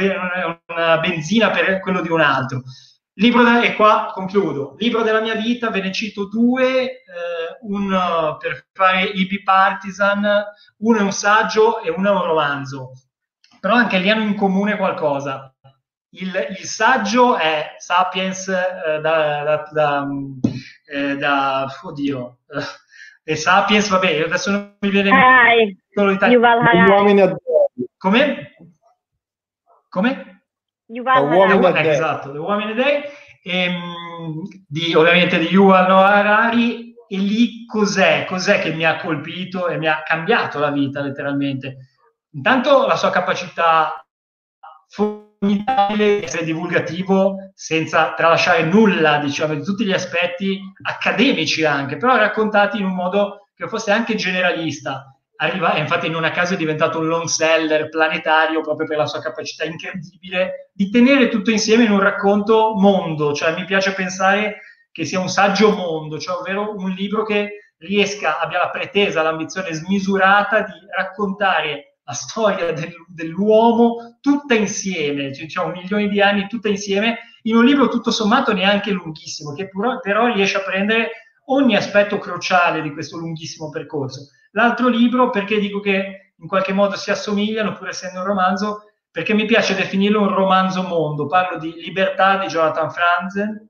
una 0.66 0.98
benzina 0.98 1.52
per 1.52 1.80
quello 1.80 2.02
di 2.02 2.10
un 2.10 2.22
altro. 2.22 2.64
Libro 3.20 3.44
da, 3.44 3.62
e 3.62 3.76
qua 3.76 4.12
concludo. 4.14 4.76
Libro 4.78 5.02
della 5.04 5.20
mia 5.20 5.36
vita, 5.36 5.70
ve 5.70 5.82
ne 5.82 5.92
cito 5.92 6.30
due, 6.30 6.84
eh, 6.84 7.58
un 7.62 7.90
per 8.40 8.68
fare 8.72 9.04
i 9.04 9.28
bipartisan, 9.28 10.26
uno 10.78 10.98
è 10.98 11.02
un 11.02 11.12
saggio 11.12 11.82
e 11.82 11.90
uno 11.90 12.08
è 12.08 12.16
un 12.16 12.24
romanzo, 12.24 12.94
però 13.60 13.76
anche 13.76 14.00
lì 14.00 14.10
hanno 14.10 14.24
in 14.24 14.36
comune 14.36 14.78
qualcosa. 14.78 15.54
Il, 16.12 16.34
il 16.58 16.66
saggio 16.66 17.36
è 17.36 17.76
Sapiens 17.78 18.48
eh, 18.48 19.02
da, 19.02 19.44
da, 19.44 19.70
da, 19.70 20.08
eh, 20.86 21.18
da, 21.18 21.68
oddio, 21.84 22.38
eh, 22.48 23.32
e 23.32 23.36
Sapiens, 23.36 23.90
vabbè, 23.90 24.22
adesso 24.22 24.50
non 24.50 24.78
mi 24.80 24.90
viene 24.90 25.10
Harai. 25.10 25.78
Yuval 25.94 26.60
Harari. 26.60 26.90
Uomini 26.90 27.22
a 27.22 27.36
Come? 27.98 28.56
Come? 29.90 30.29
Yuval 30.92 31.32
Uomini 31.32 31.66
a 31.66 31.80
Eh, 31.80 31.88
esatto, 31.90 32.32
The 32.32 32.38
Woman 32.38 32.70
a 32.70 32.74
Day, 32.74 33.02
ehm, 33.44 34.42
di, 34.68 34.94
ovviamente 34.96 35.38
di 35.38 35.48
Yuval 35.48 35.88
Noah 35.88 36.16
Harari, 36.16 36.94
e 37.08 37.18
lì 37.18 37.66
cos'è? 37.66 38.26
Cos'è 38.26 38.60
che 38.60 38.72
mi 38.72 38.86
ha 38.86 38.98
colpito 38.98 39.68
e 39.68 39.78
mi 39.78 39.88
ha 39.88 40.04
cambiato 40.04 40.60
la 40.60 40.70
vita 40.72 41.02
letteralmente? 41.02 41.90
Intanto 42.32 42.86
la 42.86 42.96
sua 42.96 43.10
capacità 43.10 44.06
formidabile 44.88 46.20
di 46.20 46.24
essere 46.26 46.44
divulgativo 46.44 47.52
senza 47.56 48.14
tralasciare 48.14 48.64
nulla, 48.64 49.18
diciamo, 49.18 49.56
di 49.56 49.64
tutti 49.64 49.86
gli 49.86 49.92
aspetti 49.92 50.60
accademici 50.84 51.66
anche, 51.66 51.98
però 51.98 52.16
raccontati 52.18 52.78
in 52.78 52.86
un 52.86 52.94
modo 52.94 53.48
che 53.56 53.68
fosse 53.68 53.92
anche 53.92 54.16
generalista. 54.16 55.19
Arriva, 55.42 55.74
e 55.74 55.80
infatti 55.80 56.10
non 56.10 56.26
a 56.26 56.32
caso 56.32 56.56
è 56.56 56.58
diventato 56.58 57.00
un 57.00 57.08
long 57.08 57.26
seller 57.26 57.88
planetario 57.88 58.60
proprio 58.60 58.86
per 58.86 58.98
la 58.98 59.06
sua 59.06 59.22
capacità 59.22 59.64
incredibile 59.64 60.70
di 60.74 60.90
tenere 60.90 61.30
tutto 61.30 61.50
insieme 61.50 61.86
in 61.86 61.92
un 61.92 62.02
racconto 62.02 62.74
mondo, 62.76 63.34
cioè 63.34 63.56
mi 63.56 63.64
piace 63.64 63.94
pensare 63.94 64.58
che 64.92 65.06
sia 65.06 65.22
un 65.22 65.30
saggio 65.30 65.74
mondo, 65.74 66.20
cioè 66.20 66.40
ovvero 66.40 66.76
un 66.76 66.90
libro 66.90 67.24
che 67.24 67.74
riesca, 67.78 68.40
abbia 68.40 68.60
la 68.60 68.70
pretesa, 68.70 69.22
l'ambizione 69.22 69.72
smisurata 69.72 70.60
di 70.64 70.74
raccontare 70.94 72.00
la 72.04 72.14
storia 72.14 72.74
del, 72.74 72.94
dell'uomo 73.08 74.18
tutta 74.20 74.56
insieme, 74.56 75.34
cioè, 75.34 75.46
diciamo 75.46 75.72
milioni 75.72 76.10
di 76.10 76.22
anni 76.22 76.48
tutta 76.48 76.68
insieme, 76.68 77.18
in 77.44 77.56
un 77.56 77.64
libro 77.64 77.88
tutto 77.88 78.12
sommato 78.12 78.52
neanche 78.52 78.92
lunghissimo, 78.92 79.54
che 79.54 79.70
però, 79.70 80.00
però 80.02 80.34
riesce 80.34 80.58
a 80.58 80.64
prendere 80.64 81.12
ogni 81.52 81.76
aspetto 81.76 82.18
cruciale 82.18 82.82
di 82.82 82.92
questo 82.92 83.18
lunghissimo 83.18 83.70
percorso. 83.70 84.30
L'altro 84.52 84.88
libro, 84.88 85.30
perché 85.30 85.60
dico 85.60 85.80
che 85.80 86.34
in 86.36 86.48
qualche 86.48 86.74
modo 86.74 86.96
si 86.96 87.12
assomigliano, 87.12 87.74
pur 87.74 87.90
essendo 87.90 88.20
un 88.20 88.26
romanzo, 88.26 88.84
perché 89.12 89.34
mi 89.34 89.46
piace 89.46 89.76
definirlo 89.76 90.22
un 90.22 90.34
romanzo 90.34 90.84
mondo. 90.84 91.28
Parlo 91.28 91.58
di 91.58 91.74
Libertà 91.74 92.38
di 92.38 92.48
Jonathan 92.48 92.92
Franzen, 92.92 93.70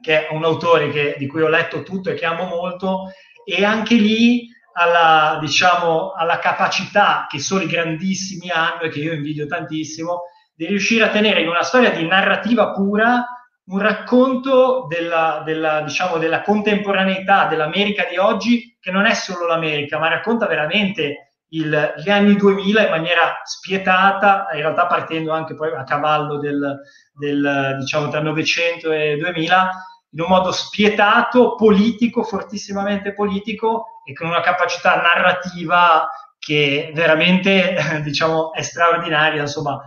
che 0.00 0.28
è 0.28 0.34
un 0.34 0.44
autore 0.44 0.90
che, 0.90 1.16
di 1.18 1.26
cui 1.26 1.42
ho 1.42 1.48
letto 1.48 1.82
tutto 1.82 2.10
e 2.10 2.14
che 2.14 2.26
amo 2.26 2.46
molto, 2.46 3.10
e 3.44 3.64
anche 3.64 3.94
lì 3.94 4.48
alla, 4.74 5.38
diciamo, 5.40 6.12
alla 6.12 6.38
capacità 6.38 7.26
che 7.28 7.38
solo 7.38 7.64
i 7.64 7.68
grandissimi 7.68 8.50
hanno 8.50 8.82
e 8.82 8.88
che 8.88 9.00
io 9.00 9.12
invidio 9.12 9.46
tantissimo, 9.46 10.22
di 10.54 10.66
riuscire 10.66 11.04
a 11.04 11.10
tenere 11.10 11.40
in 11.40 11.48
una 11.48 11.62
storia 11.62 11.90
di 11.90 12.06
narrativa 12.06 12.72
pura 12.72 13.26
un 13.64 13.78
racconto 13.78 14.86
della, 14.88 15.42
della, 15.44 15.82
diciamo, 15.82 16.18
della 16.18 16.42
contemporaneità 16.42 17.46
dell'America 17.46 18.06
di 18.08 18.16
oggi, 18.16 18.76
che 18.80 18.90
non 18.90 19.06
è 19.06 19.14
solo 19.14 19.46
l'America, 19.46 19.98
ma 19.98 20.08
racconta 20.08 20.46
veramente 20.46 21.32
il, 21.50 21.94
gli 22.02 22.10
anni 22.10 22.34
2000 22.34 22.84
in 22.84 22.90
maniera 22.90 23.40
spietata, 23.44 24.48
in 24.52 24.60
realtà 24.60 24.86
partendo 24.86 25.32
anche 25.32 25.54
poi 25.54 25.72
a 25.74 25.84
cavallo 25.84 26.38
del, 26.38 26.80
del 27.12 27.76
diciamo, 27.78 28.08
tra 28.08 28.20
900 28.20 28.90
e 28.90 29.16
2000, 29.16 29.70
in 30.10 30.20
un 30.20 30.26
modo 30.28 30.50
spietato, 30.50 31.54
politico, 31.54 32.22
fortissimamente 32.22 33.14
politico 33.14 34.02
e 34.04 34.12
con 34.12 34.28
una 34.28 34.40
capacità 34.40 34.96
narrativa 34.96 36.08
che 36.38 36.90
veramente 36.94 37.76
diciamo, 38.02 38.52
è 38.52 38.62
straordinaria. 38.62 39.42
Insomma, 39.42 39.80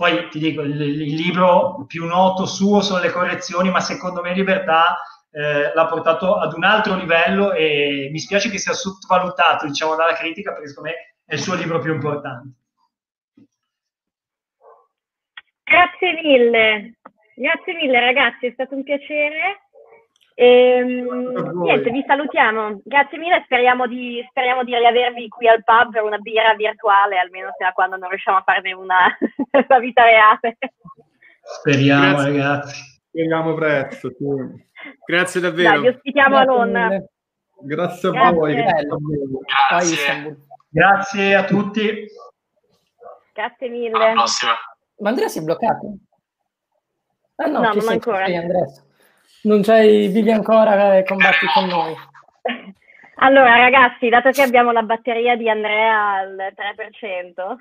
poi 0.00 0.30
ti 0.30 0.38
dico, 0.38 0.62
il, 0.62 0.80
il, 0.80 1.14
libro 1.14 1.84
più 1.86 2.06
noto 2.06 2.46
suo 2.46 2.80
sono 2.80 3.02
le 3.02 3.10
correzioni, 3.10 3.68
ma 3.68 3.80
secondo 3.80 4.22
me 4.22 4.32
Libertà 4.32 4.96
eh, 5.30 5.74
l'ha 5.74 5.86
portato 5.88 6.36
ad 6.36 6.54
un 6.54 6.64
altro 6.64 6.96
livello 6.96 7.52
e 7.52 8.08
mi 8.10 8.18
spiace 8.18 8.48
che 8.48 8.56
sia 8.56 8.72
sottovalutato 8.72 9.66
diciamo, 9.66 9.96
dalla 9.96 10.14
critica 10.14 10.52
perché 10.52 10.68
secondo 10.68 10.88
me 10.88 11.16
è 11.26 11.34
il 11.34 11.40
suo 11.40 11.54
libro 11.54 11.80
più 11.80 11.92
importante. 11.92 12.48
Grazie 15.64 16.12
mille, 16.22 16.94
grazie 17.34 17.74
mille 17.74 18.00
ragazzi, 18.00 18.46
è 18.46 18.52
stato 18.52 18.76
un 18.76 18.82
piacere. 18.82 19.68
E, 20.34 20.82
niente, 20.82 21.90
vi 21.90 22.04
salutiamo. 22.06 22.80
Grazie 22.84 23.18
mille, 23.18 23.42
speriamo 23.44 23.86
di, 23.86 24.24
speriamo 24.30 24.64
di 24.64 24.74
riavervi 24.74 25.28
qui 25.28 25.48
al 25.48 25.62
pub 25.64 25.92
per 25.92 26.02
una 26.02 26.18
birra 26.18 26.54
virtuale, 26.54 27.18
almeno 27.18 27.50
fino 27.56 27.68
a 27.68 27.72
quando 27.72 27.96
non 27.96 28.08
riusciamo 28.08 28.38
a 28.38 28.42
farne 28.42 28.72
una 28.72 29.16
la 29.68 29.78
vita 29.78 30.04
reale. 30.04 30.58
Speriamo, 31.42 32.12
Grazie. 32.14 32.30
ragazzi. 32.30 32.82
Speriamo 33.08 33.54
presto. 33.54 34.08
Sì. 34.10 34.24
Grazie 35.04 35.40
davvero. 35.40 35.70
Dai, 35.70 35.80
vi 35.80 35.88
ospitiamo 35.88 36.36
a 36.36 36.44
Londra. 36.44 37.02
Grazie 37.62 38.08
a 38.08 38.12
Grazie. 38.12 38.32
voi. 38.32 38.54
Grazie. 39.68 40.36
Grazie 40.68 41.34
a 41.34 41.44
tutti. 41.44 42.06
Grazie 43.34 43.68
mille. 43.68 44.14
Ma 44.98 45.08
Andrea 45.08 45.28
si 45.28 45.38
è 45.38 45.42
bloccato? 45.42 45.96
Ah 47.36 47.46
no, 47.46 47.60
no 47.60 47.72
non 47.72 47.88
ancora. 47.88 48.24
Andrea 48.24 48.66
non 49.42 49.62
c'hai, 49.62 50.08
vivi 50.08 50.30
ancora 50.30 50.96
e 50.96 51.04
combatti 51.04 51.46
con 51.52 51.66
noi. 51.66 51.94
Allora 53.22 53.54
ragazzi, 53.58 54.08
dato 54.08 54.30
che 54.30 54.40
abbiamo 54.40 54.72
la 54.72 54.80
batteria 54.80 55.36
di 55.36 55.46
Andrea 55.50 56.14
al 56.14 56.36
3%, 56.56 57.56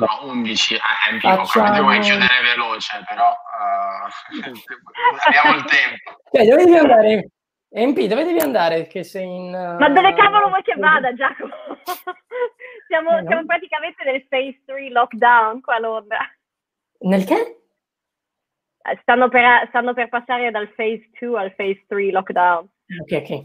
No, 0.00 0.30
11 0.30 0.74
è 0.76 1.14
MP, 1.14 1.20
Facciamo... 1.20 1.82
vuoi 1.82 2.00
chiudere 2.00 2.40
veloce, 2.42 3.04
però 3.06 3.30
uh, 3.30 4.08
abbiamo 5.26 5.56
il 5.58 5.64
tempo. 5.64 6.16
Cioè, 6.32 6.46
dove 6.46 6.64
devi 6.64 6.78
andare? 6.78 7.28
MP, 7.72 8.06
dove 8.06 8.24
devi 8.24 8.38
andare? 8.38 8.86
Che 8.86 9.04
sei 9.04 9.24
in... 9.24 9.52
Uh... 9.52 9.78
Ma 9.78 9.88
dove 9.90 10.14
cavolo 10.14 10.48
vuoi 10.48 10.62
che 10.62 10.74
vada, 10.76 11.12
Giacomo? 11.12 11.52
siamo, 12.88 13.18
eh, 13.18 13.20
no? 13.20 13.26
siamo 13.28 13.44
praticamente 13.44 14.02
nel 14.04 14.26
phase 14.26 14.62
3 14.64 14.88
lockdown 14.90 15.60
qua 15.60 15.74
a 15.74 15.80
Londra. 15.80 16.18
Nel 17.00 17.24
che? 17.24 17.59
Stanno 19.00 19.28
per, 19.28 19.66
stanno 19.68 19.94
per 19.94 20.08
passare 20.08 20.50
dal 20.50 20.68
phase 20.74 21.08
2 21.18 21.38
al 21.38 21.54
phase 21.54 21.84
3 21.86 22.10
lockdown. 22.10 22.68
Ok, 23.02 23.12
ok. 23.12 23.44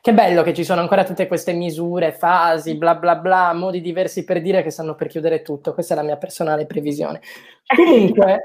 Che 0.00 0.14
bello 0.14 0.42
che 0.42 0.54
ci 0.54 0.64
sono 0.64 0.80
ancora 0.80 1.04
tutte 1.04 1.26
queste 1.26 1.52
misure, 1.52 2.12
fasi, 2.12 2.76
bla 2.76 2.94
bla 2.94 3.16
bla, 3.16 3.52
modi 3.52 3.80
diversi 3.80 4.24
per 4.24 4.40
dire 4.40 4.62
che 4.62 4.70
stanno 4.70 4.94
per 4.94 5.08
chiudere 5.08 5.42
tutto. 5.42 5.74
Questa 5.74 5.94
è 5.94 5.96
la 5.96 6.02
mia 6.02 6.16
personale 6.16 6.66
previsione. 6.66 7.20
Comunque, 7.76 8.44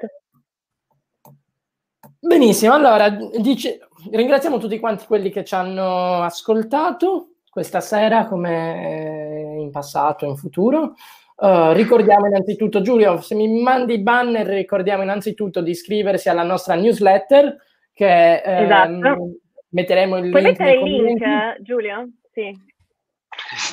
benissimo. 2.20 2.74
Allora, 2.74 3.10
dice, 3.10 3.88
ringraziamo 4.12 4.58
tutti 4.58 4.80
quanti 4.80 5.06
quelli 5.06 5.30
che 5.30 5.44
ci 5.44 5.56
hanno 5.56 6.22
ascoltato 6.22 7.36
questa 7.50 7.80
sera, 7.80 8.26
come 8.26 9.56
in 9.58 9.72
passato, 9.72 10.26
in 10.26 10.36
futuro. 10.36 10.96
Uh, 11.38 11.74
ricordiamo 11.74 12.28
innanzitutto, 12.28 12.82
Giulio, 12.82 13.20
se 13.20 13.36
mi 13.36 13.62
mandi 13.62 13.96
i 13.96 14.02
banner, 14.02 14.48
ricordiamo 14.48 15.04
innanzitutto 15.04 15.62
di 15.62 15.72
iscriversi 15.72 16.30
alla 16.30 16.44
nostra 16.44 16.76
newsletter 16.76 17.58
che 17.92 18.42
ehm, 18.42 18.64
esatto. 18.64 19.32
metteremo 19.70 20.18
il 20.18 20.30
Puoi 20.32 20.44
link. 20.44 20.56
Puoi 20.56 20.68
mettere 20.68 20.90
il 20.90 21.04
link, 21.04 21.22
eh, 21.22 21.58
Giulio? 21.62 22.10
Sì. 22.32 22.74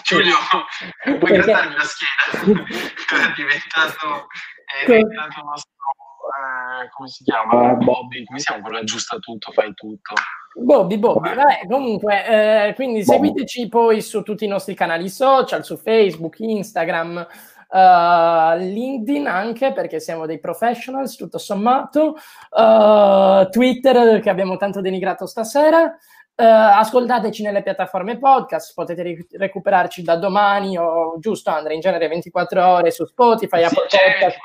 Giulio, 0.02 0.34
puoi 1.04 1.18
Perché... 1.18 1.52
la 1.52 1.84
schiena? 1.84 2.64
è 2.64 3.32
diventato, 3.36 4.26
è 4.66 4.86
diventato 4.86 5.42
nostro, 5.44 5.72
eh, 6.82 6.88
come 6.90 7.08
si 7.08 7.24
chiama? 7.24 7.74
Bobby, 7.74 8.24
come 8.24 8.38
si 8.40 8.46
chiama 8.46 8.62
quello 8.62 8.78
aggiusta 8.78 9.18
tutto, 9.18 9.52
fai 9.52 9.72
tutto. 9.74 10.14
Bobby, 10.54 10.98
Bobby, 10.98 11.34
vabbè, 11.34 11.66
comunque, 11.68 12.26
eh, 12.26 12.74
quindi 12.74 13.02
Bobby. 13.04 13.26
seguiteci 13.26 13.68
poi 13.68 14.02
su 14.02 14.22
tutti 14.22 14.44
i 14.44 14.48
nostri 14.48 14.74
canali 14.74 15.08
social, 15.08 15.64
su 15.64 15.76
Facebook, 15.76 16.38
Instagram, 16.40 17.26
uh, 17.72 18.56
LinkedIn 18.58 19.26
anche 19.26 19.72
perché 19.72 19.98
siamo 19.98 20.26
dei 20.26 20.38
professionals 20.38 21.16
tutto 21.16 21.38
sommato, 21.38 22.16
uh, 22.50 23.48
Twitter 23.48 24.20
che 24.20 24.30
abbiamo 24.30 24.56
tanto 24.56 24.80
denigrato 24.80 25.26
stasera. 25.26 25.96
Uh, 26.34 26.44
ascoltateci 26.44 27.42
nelle 27.42 27.62
piattaforme 27.62 28.18
podcast, 28.18 28.72
potete 28.74 29.02
ri- 29.02 29.26
recuperarci 29.32 30.02
da 30.02 30.16
domani 30.16 30.78
o 30.78 31.16
giusto 31.18 31.50
Andrea, 31.50 31.74
in 31.74 31.80
genere 31.80 32.08
24 32.08 32.66
ore 32.66 32.90
su 32.90 33.04
Spotify, 33.04 33.58
sì, 33.58 33.64
Apple 33.64 33.82
Podcast. 33.82 34.38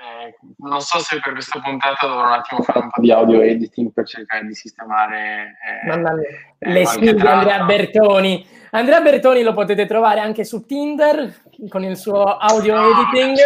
Eh, 0.00 0.34
non 0.60 0.80
so 0.80 0.98
se 0.98 1.20
per 1.20 1.34
questa 1.34 1.60
puntata 1.60 2.06
dovrò 2.06 2.24
un 2.24 2.32
attimo 2.32 2.62
fare 2.62 2.78
un 2.78 2.88
po' 2.88 3.02
di 3.02 3.12
audio 3.12 3.42
editing 3.42 3.92
per 3.92 4.06
cercare 4.06 4.46
di 4.46 4.54
sistemare 4.54 5.58
eh, 5.84 6.70
le 6.70 6.86
skill 6.86 7.20
di 7.20 7.26
Andrea 7.26 7.64
Bertoni. 7.64 8.46
Andrea 8.70 9.02
Bertoni 9.02 9.42
lo 9.42 9.52
potete 9.52 9.84
trovare 9.84 10.20
anche 10.20 10.44
su 10.44 10.64
Tinder 10.64 11.42
con 11.68 11.84
il 11.84 11.98
suo 11.98 12.22
audio 12.24 12.76
no, 12.76 12.88
editing. 12.88 13.36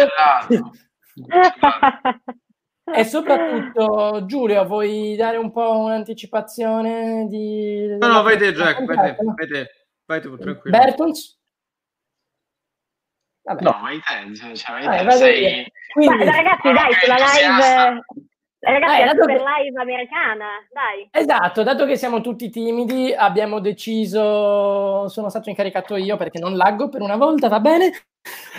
e 2.95 3.03
soprattutto 3.03 4.23
Giulio, 4.25 4.63
vuoi 4.65 5.17
dare 5.17 5.35
un 5.35 5.51
po' 5.51 5.77
un'anticipazione 5.79 7.27
di... 7.27 7.97
No, 7.99 8.07
no, 8.07 8.23
vai 8.23 8.37
te 8.37 8.53
Jack, 8.53 8.81
vai 8.85 8.95
te, 8.95 9.15
vai 9.19 9.47
te, 9.47 9.69
vai 10.05 10.21
te 10.21 10.37
tranquillo. 10.37 10.77
Bertons? 10.77 11.37
Vabbè. 13.45 13.61
No, 13.61 13.79
vai 13.79 13.99
te, 13.99 14.55
cioè, 14.55 14.83
vai 14.83 15.05
te, 15.05 15.11
sei... 15.11 15.71
Quindi, 15.93 16.25
Ma, 16.25 16.31
ragazzi, 16.31 16.71
dai, 16.71 16.93
sulla 16.93 17.15
live... 17.15 18.03
Ragazzi, 18.59 19.01
eh, 19.01 19.09
super 19.09 19.37
che... 19.37 19.43
live 19.43 19.79
americana, 19.79 20.45
dai. 20.73 21.07
Esatto, 21.11 21.61
dato 21.61 21.85
che 21.85 21.95
siamo 21.95 22.21
tutti 22.21 22.49
timidi, 22.49 23.13
abbiamo 23.13 23.59
deciso, 23.59 25.07
sono 25.07 25.29
stato 25.29 25.49
incaricato 25.49 25.95
io 25.95 26.17
perché 26.17 26.39
non 26.39 26.57
laggo 26.57 26.89
per 26.89 27.01
una 27.01 27.15
volta, 27.15 27.47
va 27.47 27.59
bene. 27.59 27.91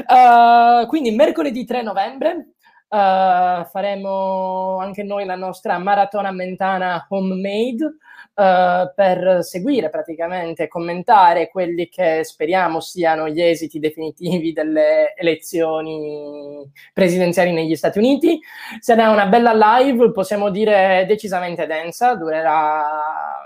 Uh, 0.06 0.86
quindi 0.86 1.10
mercoledì 1.10 1.64
3 1.64 1.82
novembre 1.82 2.50
uh, 2.88 3.64
faremo 3.64 4.78
anche 4.78 5.02
noi 5.02 5.24
la 5.24 5.34
nostra 5.34 5.76
maratona 5.78 6.30
mentana 6.30 7.04
homemade 7.08 7.96
uh, 8.36 8.92
per 8.94 9.38
seguire 9.42 9.88
praticamente, 9.88 10.68
commentare 10.68 11.48
quelli 11.48 11.88
che 11.88 12.22
speriamo 12.24 12.80
siano 12.80 13.28
gli 13.28 13.40
esiti 13.40 13.78
definitivi 13.78 14.52
delle 14.52 15.14
elezioni 15.16 16.70
presidenziali 16.92 17.52
negli 17.52 17.74
Stati 17.74 17.98
Uniti. 17.98 18.38
Sarà 18.78 19.10
una 19.10 19.26
bella 19.26 19.52
live, 19.52 20.12
possiamo 20.12 20.50
dire 20.50 21.04
decisamente 21.06 21.66
densa, 21.66 22.14
durerà 22.14 23.45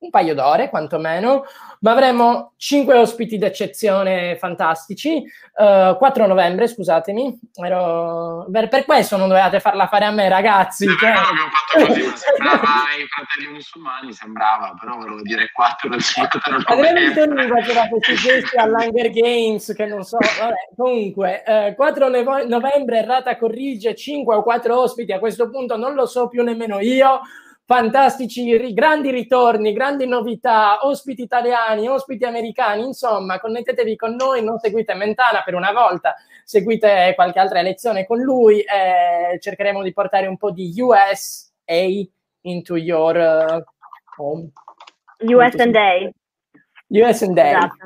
un 0.00 0.10
paio 0.10 0.34
d'ore 0.34 0.68
quantomeno, 0.68 1.44
ma 1.80 1.90
avremo 1.90 2.52
cinque 2.56 2.96
ospiti 2.96 3.38
d'eccezione 3.38 4.36
fantastici. 4.36 5.22
Uh, 5.56 5.64
eh, 5.90 5.96
4 5.98 6.26
novembre, 6.26 6.68
scusatemi, 6.68 7.38
ero... 7.54 8.46
per 8.50 8.84
questo 8.84 9.16
non 9.16 9.28
dovevate 9.28 9.60
farla 9.60 9.86
fare 9.86 10.04
a 10.04 10.10
me, 10.10 10.28
ragazzi. 10.28 10.86
Cioè... 10.86 11.12
No, 11.12 11.20
ho 11.20 11.50
fatto 11.50 11.86
così, 11.86 12.02
ma 12.04 12.16
sembrava 12.16 12.94
i 12.98 13.06
fratelli 13.08 13.52
musulmani, 13.52 14.12
sembrava, 14.12 14.74
però 14.78 14.96
volevo 14.96 15.22
dire 15.22 15.50
4 15.52 15.88
del 15.88 16.02
4 16.14 16.40
novembre. 16.68 17.26
mi 17.28 17.48
faceva 17.48 17.86
questi 17.88 18.14
gesti 18.14 18.56
all'Hunger 18.56 19.10
Games, 19.10 19.72
che 19.74 19.86
non 19.86 20.02
so, 20.02 20.18
vabbè, 20.18 20.54
comunque, 20.76 21.42
eh, 21.44 21.74
4 21.74 22.08
novembre, 22.46 22.98
Errata 22.98 23.36
corrige, 23.36 23.94
5 23.94 24.34
o 24.34 24.42
4 24.42 24.80
ospiti, 24.80 25.12
a 25.12 25.18
questo 25.18 25.48
punto 25.50 25.76
non 25.76 25.94
lo 25.94 26.06
so 26.06 26.28
più 26.28 26.42
nemmeno 26.42 26.80
io, 26.80 27.20
fantastici, 27.66 28.72
grandi 28.72 29.10
ritorni, 29.10 29.72
grandi 29.72 30.06
novità, 30.06 30.86
ospiti 30.86 31.22
italiani, 31.22 31.88
ospiti 31.88 32.24
americani, 32.24 32.84
insomma, 32.84 33.40
connettetevi 33.40 33.96
con 33.96 34.14
noi, 34.14 34.42
non 34.42 34.58
seguite 34.58 34.94
Mentana 34.94 35.42
per 35.42 35.54
una 35.54 35.72
volta, 35.72 36.14
seguite 36.44 37.12
qualche 37.16 37.40
altra 37.40 37.62
lezione 37.62 38.06
con 38.06 38.20
lui, 38.20 38.60
eh, 38.60 39.38
cercheremo 39.40 39.82
di 39.82 39.92
portare 39.92 40.28
un 40.28 40.36
po' 40.36 40.52
di 40.52 40.72
USA 40.80 41.34
into 42.42 42.76
your 42.76 43.16
uh, 43.16 43.64
home. 44.16 44.52
US 45.18 45.54
and 45.58 45.74
A. 45.74 46.10
US 46.88 47.22
and 47.22 47.36
A. 47.36 47.48
Esatto. 47.48 47.76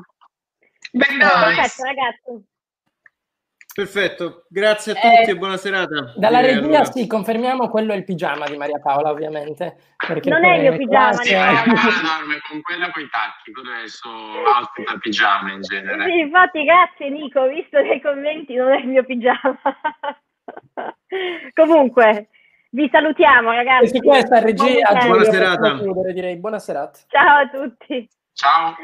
Beh, 0.92 1.06
Perfetto, 1.18 1.82
ragazzi. 1.84 2.48
Perfetto, 3.80 4.44
grazie 4.48 4.92
a 4.92 4.94
tutti 4.94 5.30
eh, 5.30 5.30
e 5.30 5.36
buona 5.38 5.56
serata. 5.56 6.12
Dalla 6.14 6.40
regia 6.40 6.58
allora. 6.58 6.84
sì, 6.84 7.06
confermiamo 7.06 7.70
quello 7.70 7.94
è 7.94 7.96
il 7.96 8.04
pigiama 8.04 8.46
di 8.46 8.58
Maria 8.58 8.78
Paola, 8.78 9.08
ovviamente. 9.08 9.76
non 10.24 10.44
è 10.44 10.56
il 10.56 10.60
mio 10.60 10.76
pigiama. 10.76 11.14
Sì, 11.14 11.32
dorme 11.32 12.40
con 12.46 12.60
quella 12.60 12.90
con 12.90 13.02
i 13.02 13.08
tacchi, 13.08 13.52
quello 13.52 13.70
è 13.70 13.84
outfit 14.58 14.86
da 14.86 14.98
pigiama 14.98 15.52
in 15.52 15.62
genere. 15.62 16.04
Sì, 16.04 16.18
infatti 16.18 16.62
grazie 16.62 17.08
Nico, 17.08 17.48
visto 17.48 17.80
nei 17.80 18.02
commenti 18.02 18.54
non 18.54 18.70
è 18.70 18.80
il 18.80 18.88
mio 18.88 19.02
pigiama. 19.02 19.58
Comunque, 21.54 22.28
vi 22.72 22.86
salutiamo 22.92 23.50
ragazzi. 23.50 23.96
E 23.96 24.02
questa 24.02 24.40
regia, 24.40 24.92
buona 25.06 25.24
serata. 25.24 25.78
Chiudere, 25.78 26.12
direi. 26.12 26.36
Buona 26.36 26.58
serata. 26.58 26.98
Ciao 27.08 27.38
a 27.38 27.48
tutti. 27.48 28.06
Ciao. 28.34 28.74